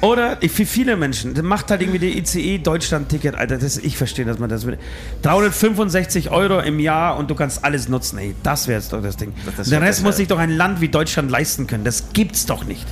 Oder 0.00 0.36
ich- 0.42 0.52
für 0.52 0.64
viele 0.66 0.96
Menschen, 0.96 1.34
das 1.34 1.42
macht 1.44 1.70
halt 1.70 1.80
irgendwie 1.82 1.98
die 1.98 2.18
ICE 2.18 2.58
Deutschland-Ticket, 2.58 3.34
Alter. 3.34 3.58
Das, 3.58 3.76
ich 3.78 3.96
verstehe, 3.96 4.24
dass 4.24 4.38
man 4.38 4.48
das 4.48 4.66
will. 4.66 4.78
365 5.22 6.30
Euro 6.30 6.60
im 6.60 6.78
Jahr 6.80 7.16
und 7.18 7.30
du 7.30 7.34
kannst 7.34 7.64
alles 7.64 7.88
nutzen, 7.88 8.18
ey. 8.18 8.34
Das 8.42 8.68
wäre 8.68 8.78
jetzt 8.80 8.92
doch 8.92 9.02
das 9.02 9.16
Ding. 9.16 9.32
das 9.56 9.70
wär 9.70 9.80
Rest 9.80 10.02
muss 10.02 10.16
sich 10.16 10.28
doch 10.28 10.38
ein 10.38 10.50
Land 10.50 10.80
wie 10.80 10.88
Deutschland 10.88 11.30
leisten 11.30 11.66
können. 11.66 11.84
Das 11.84 12.12
gibt's 12.12 12.46
doch 12.46 12.64
nicht. 12.64 12.86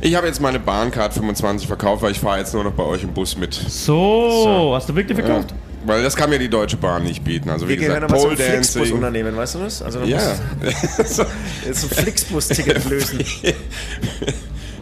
Ich 0.00 0.14
habe 0.14 0.26
jetzt 0.26 0.40
meine 0.40 0.60
Bahncard 0.60 1.12
25 1.14 1.66
verkauft, 1.66 2.02
weil 2.02 2.12
ich 2.12 2.20
fahre 2.20 2.38
jetzt 2.38 2.54
nur 2.54 2.62
noch 2.64 2.72
bei 2.72 2.84
euch 2.84 3.02
im 3.02 3.12
Bus 3.14 3.36
mit. 3.36 3.54
So, 3.54 4.72
hast 4.74 4.88
du 4.88 4.94
wirklich 4.94 5.18
verkauft? 5.18 5.54
Weil 5.86 6.02
das 6.02 6.14
kann 6.16 6.28
mir 6.28 6.38
die 6.38 6.48
Deutsche 6.50 6.76
Bahn 6.76 7.04
nicht 7.04 7.24
bieten. 7.24 7.48
Also 7.50 7.66
wie 7.66 7.78
Wir 7.78 7.88
gesagt, 7.88 8.06
Pole 8.08 8.36
Dancing. 8.36 8.46
Flixbus-Unternehmen, 8.54 9.36
weißt 9.36 9.54
du 9.54 9.58
das? 9.60 9.80
Also 9.80 10.00
du 10.00 10.06
Ja. 10.06 10.18
musst 10.98 11.18
jetzt 11.66 11.84
ein 11.84 11.90
Flixbus-Ticket 12.04 12.84
lösen. 12.90 13.18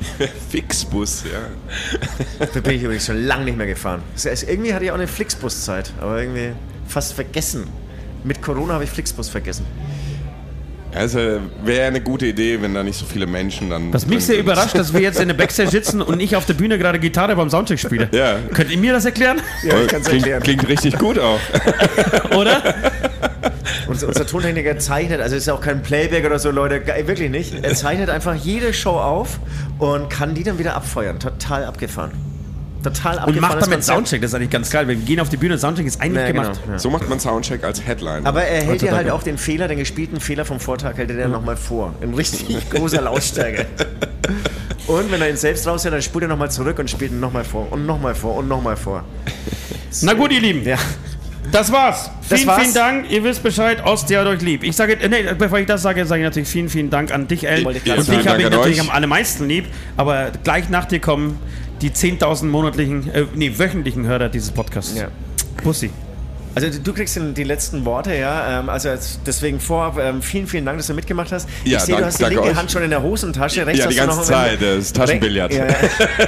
Fixbus, 0.50 1.24
ja. 1.24 2.46
Da 2.52 2.60
bin 2.60 2.74
ich 2.74 2.82
übrigens 2.82 3.06
schon 3.06 3.24
lange 3.24 3.44
nicht 3.44 3.56
mehr 3.56 3.66
gefahren. 3.66 4.02
Irgendwie 4.24 4.74
hatte 4.74 4.84
ich 4.84 4.90
auch 4.90 4.96
eine 4.96 5.06
Flixbus-Zeit, 5.06 5.92
aber 6.00 6.20
irgendwie 6.20 6.52
fast 6.86 7.14
vergessen. 7.14 7.66
Mit 8.24 8.42
Corona 8.42 8.74
habe 8.74 8.84
ich 8.84 8.90
Flixbus 8.90 9.28
vergessen. 9.28 9.64
Also 10.94 11.40
wäre 11.62 11.88
eine 11.88 12.00
gute 12.00 12.26
Idee, 12.26 12.60
wenn 12.62 12.72
da 12.72 12.82
nicht 12.82 12.98
so 12.98 13.04
viele 13.04 13.26
Menschen 13.26 13.68
dann. 13.68 13.92
Was 13.92 14.06
mich 14.06 14.24
sehr 14.24 14.36
sind. 14.36 14.44
überrascht, 14.44 14.74
dass 14.76 14.94
wir 14.94 15.00
jetzt 15.00 15.20
in 15.20 15.28
der 15.28 15.34
Backstage 15.36 15.70
sitzen 15.70 16.00
und 16.00 16.20
ich 16.20 16.36
auf 16.36 16.46
der 16.46 16.54
Bühne 16.54 16.78
gerade 16.78 16.98
Gitarre 16.98 17.36
beim 17.36 17.50
Soundcheck 17.50 17.78
spiele. 17.78 18.08
Ja. 18.12 18.38
Könnt 18.54 18.70
ihr 18.70 18.78
mir 18.78 18.94
das 18.94 19.04
erklären? 19.04 19.40
Ja, 19.62 19.78
ich 19.78 19.88
kann 19.88 20.00
es 20.00 20.08
klingt, 20.08 20.26
erklären. 20.26 20.42
klingt 20.42 20.68
richtig 20.68 20.98
gut 20.98 21.18
auch. 21.18 21.38
Oder? 22.34 22.74
Unser, 23.88 24.08
unser 24.08 24.26
Tontechniker 24.26 24.78
zeichnet, 24.78 25.20
also 25.20 25.36
ist 25.36 25.46
ja 25.46 25.54
auch 25.54 25.60
kein 25.60 25.82
Playback 25.82 26.24
oder 26.24 26.38
so, 26.38 26.50
Leute, 26.50 26.82
wirklich 27.06 27.30
nicht. 27.30 27.54
Er 27.62 27.74
zeichnet 27.74 28.10
einfach 28.10 28.34
jede 28.34 28.72
Show 28.72 28.90
auf 28.98 29.38
und 29.78 30.08
kann 30.10 30.34
die 30.34 30.42
dann 30.44 30.58
wieder 30.58 30.74
abfeuern. 30.76 31.18
Total 31.20 31.64
abgefahren. 31.64 32.12
Total 32.82 33.18
abgefahren. 33.18 33.34
Und 33.34 33.40
macht 33.40 33.62
damit 33.62 33.82
Soundcheck, 33.84 34.20
das 34.20 34.30
ist 34.30 34.34
eigentlich 34.34 34.50
ganz 34.50 34.70
geil. 34.70 34.86
Wir 34.86 34.94
gehen 34.94 35.18
auf 35.18 35.28
die 35.28 35.36
Bühne, 35.36 35.58
Soundcheck 35.58 35.86
ist 35.86 36.00
eigentlich 36.00 36.22
Ja, 36.22 36.26
genau. 36.30 36.42
gemacht. 36.42 36.60
ja. 36.70 36.78
So 36.78 36.90
macht 36.90 37.08
man 37.08 37.18
Soundcheck 37.18 37.64
als 37.64 37.84
Headline. 37.84 38.24
Aber 38.26 38.42
er 38.44 38.58
hält 38.58 38.64
dir 38.66 38.70
Heutzutage. 38.72 38.96
halt 38.96 39.10
auch 39.10 39.22
den 39.24 39.38
Fehler, 39.38 39.66
den 39.66 39.78
gespielten 39.78 40.20
Fehler 40.20 40.44
vom 40.44 40.60
Vortag, 40.60 40.96
hält 40.96 41.10
er 41.10 41.16
dir 41.16 41.28
nochmal 41.28 41.56
vor. 41.56 41.94
In 42.00 42.14
richtig 42.14 42.70
großer 42.70 43.00
Lautstärke. 43.02 43.66
Und 44.86 45.10
wenn 45.10 45.20
er 45.20 45.30
ihn 45.30 45.36
selbst 45.36 45.66
raushält, 45.66 45.94
dann 45.94 46.02
spult 46.02 46.24
er 46.24 46.28
nochmal 46.28 46.50
zurück 46.50 46.78
und 46.78 46.88
spielt 46.88 47.10
ihn 47.10 47.18
nochmal 47.18 47.42
vor 47.44 47.72
und 47.72 47.86
nochmal 47.86 48.14
vor 48.14 48.36
und 48.36 48.46
nochmal 48.46 48.76
vor. 48.76 49.02
Na 50.02 50.12
gut, 50.12 50.30
ihr 50.32 50.40
Lieben. 50.40 50.62
Ja. 50.62 50.76
Das 51.52 51.72
war's. 51.72 52.10
Das 52.28 52.40
vielen, 52.40 52.48
war's. 52.48 52.62
vielen 52.62 52.74
Dank. 52.74 53.10
Ihr 53.10 53.24
wisst 53.24 53.42
Bescheid. 53.42 53.84
Ostia 53.84 54.20
hat 54.20 54.26
euch 54.26 54.42
lieb. 54.42 54.62
Ich 54.64 54.76
sage, 54.76 54.94
äh, 54.94 55.08
nee, 55.08 55.22
bevor 55.38 55.58
ich 55.58 55.66
das 55.66 55.82
sage, 55.82 56.04
sage 56.04 56.22
ich 56.22 56.24
natürlich 56.24 56.48
vielen, 56.48 56.68
vielen 56.68 56.90
Dank 56.90 57.12
an 57.12 57.28
dich, 57.28 57.46
Ellen. 57.46 57.66
Und 57.66 57.76
ich 57.76 57.82
dich 57.82 57.92
habe 58.26 58.42
ich 58.42 58.50
natürlich 58.50 58.80
euch. 58.80 58.80
am 58.80 58.90
allermeisten 58.90 59.48
lieb. 59.48 59.66
Aber 59.96 60.30
gleich 60.44 60.68
nach 60.68 60.84
dir 60.84 61.00
kommen 61.00 61.38
die 61.82 61.90
10.000 61.90 62.46
monatlichen, 62.46 63.12
äh, 63.12 63.24
nee, 63.34 63.52
wöchentlichen 63.56 64.06
Hörer 64.06 64.28
dieses 64.28 64.50
Podcasts. 64.50 64.96
Ja. 64.96 65.08
Pussy. 65.62 65.90
Also 66.56 66.68
du 66.82 66.92
kriegst 66.94 67.16
die 67.36 67.44
letzten 67.44 67.84
Worte, 67.84 68.14
ja. 68.14 68.60
Ähm, 68.60 68.68
Also 68.70 68.88
deswegen 69.26 69.60
vorab, 69.60 69.98
ähm, 69.98 70.22
vielen, 70.22 70.46
vielen 70.46 70.64
Dank, 70.64 70.78
dass 70.78 70.86
du 70.86 70.94
mitgemacht 70.94 71.30
hast. 71.30 71.46
Ja, 71.64 71.76
ich 71.76 71.84
sehe, 71.84 71.94
du 71.96 72.00
danke- 72.00 72.06
hast 72.06 72.18
die 72.18 72.24
linke 72.24 72.42
euch. 72.42 72.56
Hand 72.56 72.72
schon 72.72 72.82
in 72.82 72.88
der 72.90 73.02
Hosentasche. 73.02 73.66
Rechts 73.66 73.78
Ja, 73.80 73.84
hast 73.86 73.92
die 73.92 73.98
du 74.00 74.06
ganze 74.06 74.18
noch, 74.20 74.26
Zeit, 74.26 74.58
das 74.62 74.92
Taschenbillard. 74.92 75.52
Ja, 75.52 75.66
ja. 75.66 75.74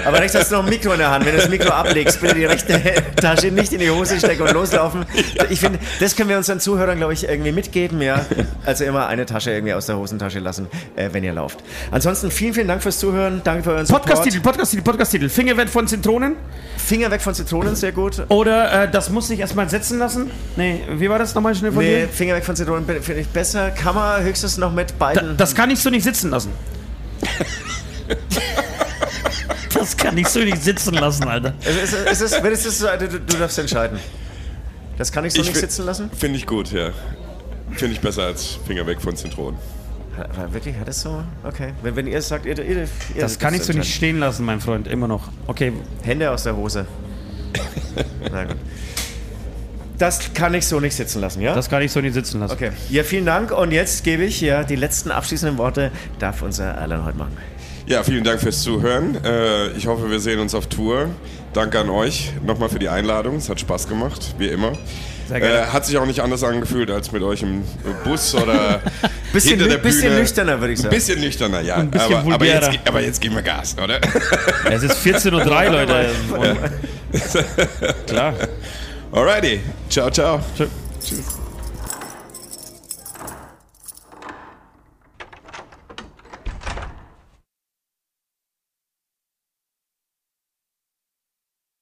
Aber 0.04 0.20
rechts 0.20 0.36
hast 0.36 0.50
du 0.50 0.56
noch 0.56 0.64
ein 0.64 0.68
Mikro 0.70 0.92
in 0.92 0.98
der 0.98 1.10
Hand. 1.10 1.24
Wenn 1.24 1.32
du 1.34 1.40
das 1.40 1.48
Mikro 1.48 1.70
ablegst, 1.70 2.20
bitte 2.20 2.34
die 2.34 2.44
rechte 2.44 2.78
Tasche 3.16 3.46
nicht 3.48 3.72
in 3.72 3.80
die 3.80 3.90
Hose 3.90 4.18
stecken 4.18 4.42
und 4.42 4.52
loslaufen. 4.52 5.06
Ich 5.48 5.60
finde, 5.60 5.78
das 5.98 6.14
können 6.14 6.28
wir 6.28 6.36
unseren 6.36 6.60
Zuhörern, 6.60 6.98
glaube 6.98 7.14
ich, 7.14 7.26
irgendwie 7.26 7.52
mitgeben, 7.52 8.02
ja. 8.02 8.20
Also 8.66 8.84
immer 8.84 9.06
eine 9.06 9.24
Tasche 9.24 9.50
irgendwie 9.52 9.72
aus 9.72 9.86
der 9.86 9.96
Hosentasche 9.96 10.40
lassen, 10.40 10.66
äh, 10.96 11.08
wenn 11.10 11.24
ihr 11.24 11.32
lauft. 11.32 11.60
Ansonsten 11.90 12.30
vielen, 12.30 12.52
vielen 12.52 12.68
Dank 12.68 12.82
fürs 12.82 12.98
Zuhören. 12.98 13.40
Danke 13.44 13.62
für 13.62 13.70
euren 13.70 13.86
Support. 13.86 14.02
Podcast-Titel, 14.04 14.40
Podcast-Titel, 14.40 14.82
Podcast-Titel. 14.82 15.28
Finger 15.30 15.56
weg 15.56 15.70
von 15.70 15.86
Zitronen. 15.86 16.36
Finger 16.76 17.10
weg 17.10 17.22
von 17.22 17.34
Zitronen, 17.34 17.74
sehr 17.76 17.92
gut. 17.92 18.22
Oder 18.28 18.84
äh, 18.84 18.90
das 18.90 19.08
muss 19.08 19.28
sich 19.28 19.40
erstmal 19.40 19.68
setzen 19.70 19.98
lassen. 19.98 20.17
Nee, 20.56 20.80
wie 20.96 21.08
war 21.08 21.18
das 21.18 21.34
nochmal 21.34 21.54
schnell 21.54 21.72
von 21.72 21.82
Nee, 21.82 22.02
dir? 22.02 22.08
Finger 22.08 22.34
weg 22.34 22.44
von 22.44 22.56
Zitronen 22.56 22.84
finde 22.84 23.20
ich 23.20 23.28
besser. 23.28 23.70
Kann 23.70 23.94
man 23.94 24.22
höchstens 24.22 24.58
noch 24.58 24.72
mit 24.72 24.90
Da, 24.90 24.94
beiden. 24.96 25.36
das 25.36 25.54
kann 25.54 25.70
ich 25.70 25.78
so 25.80 25.90
nicht 25.90 26.04
sitzen 26.04 26.30
lassen. 26.30 26.50
das 29.74 29.96
kann 29.96 30.16
ich 30.18 30.28
so 30.28 30.40
nicht 30.40 30.62
sitzen 30.62 30.94
lassen, 30.94 31.24
Alter. 31.28 31.54
Es 31.64 31.92
ist, 31.92 32.06
es 32.06 32.20
ist, 32.20 32.42
wenn 32.42 32.52
es 32.52 32.66
ist, 32.66 32.82
du, 32.82 33.08
du 33.08 33.36
darfst 33.38 33.58
entscheiden. 33.58 33.98
Das 34.96 35.12
kann 35.12 35.24
ich 35.24 35.32
so 35.32 35.40
Ich 35.42 35.48
nicht 35.48 35.58
sitzen 35.58 35.86
lassen. 35.86 36.10
Finde 36.16 36.38
ich 36.38 36.46
gut, 36.46 36.72
ja. 36.72 36.90
Finde 37.72 37.94
ich 37.94 38.00
besser 38.00 38.24
als 38.24 38.58
Finger 38.66 38.86
weg 38.86 39.00
von 39.00 39.16
Zitronen. 39.16 39.58
Aber 40.16 40.52
wirklich, 40.52 40.74
hat 40.76 40.88
es 40.88 41.02
so? 41.02 41.22
Okay. 41.44 41.72
Wenn, 41.82 41.94
wenn 41.94 42.06
ihr 42.08 42.18
es 42.18 42.28
sagt, 42.28 42.44
ihr, 42.46 42.58
ihr, 42.58 42.82
ihr 42.82 42.88
Das 43.20 43.38
kann 43.38 43.54
ich 43.54 43.62
so 43.62 43.72
nicht 43.72 43.94
stehen 43.94 44.18
lassen, 44.18 44.44
mein 44.44 44.60
Freund, 44.60 44.88
immer 44.88 45.06
noch. 45.06 45.28
Okay, 45.46 45.72
Hände 46.02 46.30
aus 46.30 46.42
der 46.42 46.56
Hose. 46.56 46.86
Na 48.32 48.44
gut. 48.44 48.56
Das 49.98 50.32
kann 50.32 50.54
ich 50.54 50.66
so 50.66 50.78
nicht 50.78 50.94
sitzen 50.94 51.20
lassen, 51.20 51.40
ja? 51.42 51.54
das 51.54 51.68
kann 51.68 51.82
ich 51.82 51.90
so 51.90 52.00
nicht 52.00 52.14
sitzen 52.14 52.38
lassen. 52.40 52.52
okay. 52.52 52.70
Ja, 52.88 53.02
vielen 53.02 53.26
Dank. 53.26 53.50
Und 53.50 53.72
jetzt 53.72 54.04
gebe 54.04 54.22
ich 54.24 54.40
ja 54.40 54.62
die 54.62 54.76
letzten 54.76 55.10
abschließenden 55.10 55.58
Worte. 55.58 55.90
Darf 56.20 56.42
unser 56.42 56.78
Alan 56.78 57.04
heute 57.04 57.18
machen. 57.18 57.36
Ja, 57.86 58.04
vielen 58.04 58.22
Dank 58.22 58.40
fürs 58.40 58.60
Zuhören. 58.62 59.16
Äh, 59.24 59.68
ich 59.70 59.86
hoffe, 59.86 60.10
wir 60.10 60.20
sehen 60.20 60.38
uns 60.38 60.54
auf 60.54 60.66
Tour. 60.68 61.08
Danke 61.52 61.80
an 61.80 61.88
euch 61.90 62.32
nochmal 62.46 62.68
für 62.68 62.78
die 62.78 62.88
Einladung. 62.88 63.36
Es 63.36 63.48
hat 63.48 63.58
Spaß 63.60 63.88
gemacht, 63.88 64.34
wie 64.38 64.48
immer. 64.48 64.72
Sehr 65.26 65.40
gerne. 65.40 65.54
Äh, 65.62 65.66
hat 65.66 65.84
sich 65.86 65.96
auch 65.98 66.06
nicht 66.06 66.20
anders 66.20 66.44
angefühlt 66.44 66.90
als 66.90 67.10
mit 67.10 67.22
euch 67.22 67.42
im 67.42 67.62
Bus 68.04 68.34
oder 68.34 68.80
Bisschen, 69.32 69.58
hinter 69.58 69.68
der 69.68 69.78
bisschen 69.78 70.08
Bühne. 70.10 70.20
nüchterner, 70.20 70.60
würde 70.60 70.72
ich 70.74 70.78
Ein 70.78 70.82
sagen. 70.84 70.94
bisschen 70.94 71.20
nüchterner, 71.20 71.60
ja. 71.60 71.76
Ein 71.76 71.90
bisschen 71.90 72.14
aber, 72.14 72.34
aber, 72.34 72.40
vulgärer. 72.40 72.72
jetzt, 72.72 72.88
aber 72.88 73.00
jetzt 73.00 73.20
geben 73.20 73.34
wir 73.34 73.42
Gas, 73.42 73.76
oder? 73.82 74.00
Es 74.70 74.82
ist 74.82 75.04
14.03 75.04 75.32
Uhr, 75.34 75.70
Leute. 75.72 76.10
Klar. 78.06 78.34
Alrighty. 79.12 79.60
Ciao, 79.88 80.10
ciao. 80.10 80.40
Tschö. 80.54 80.68
Tschüss. 81.00 81.37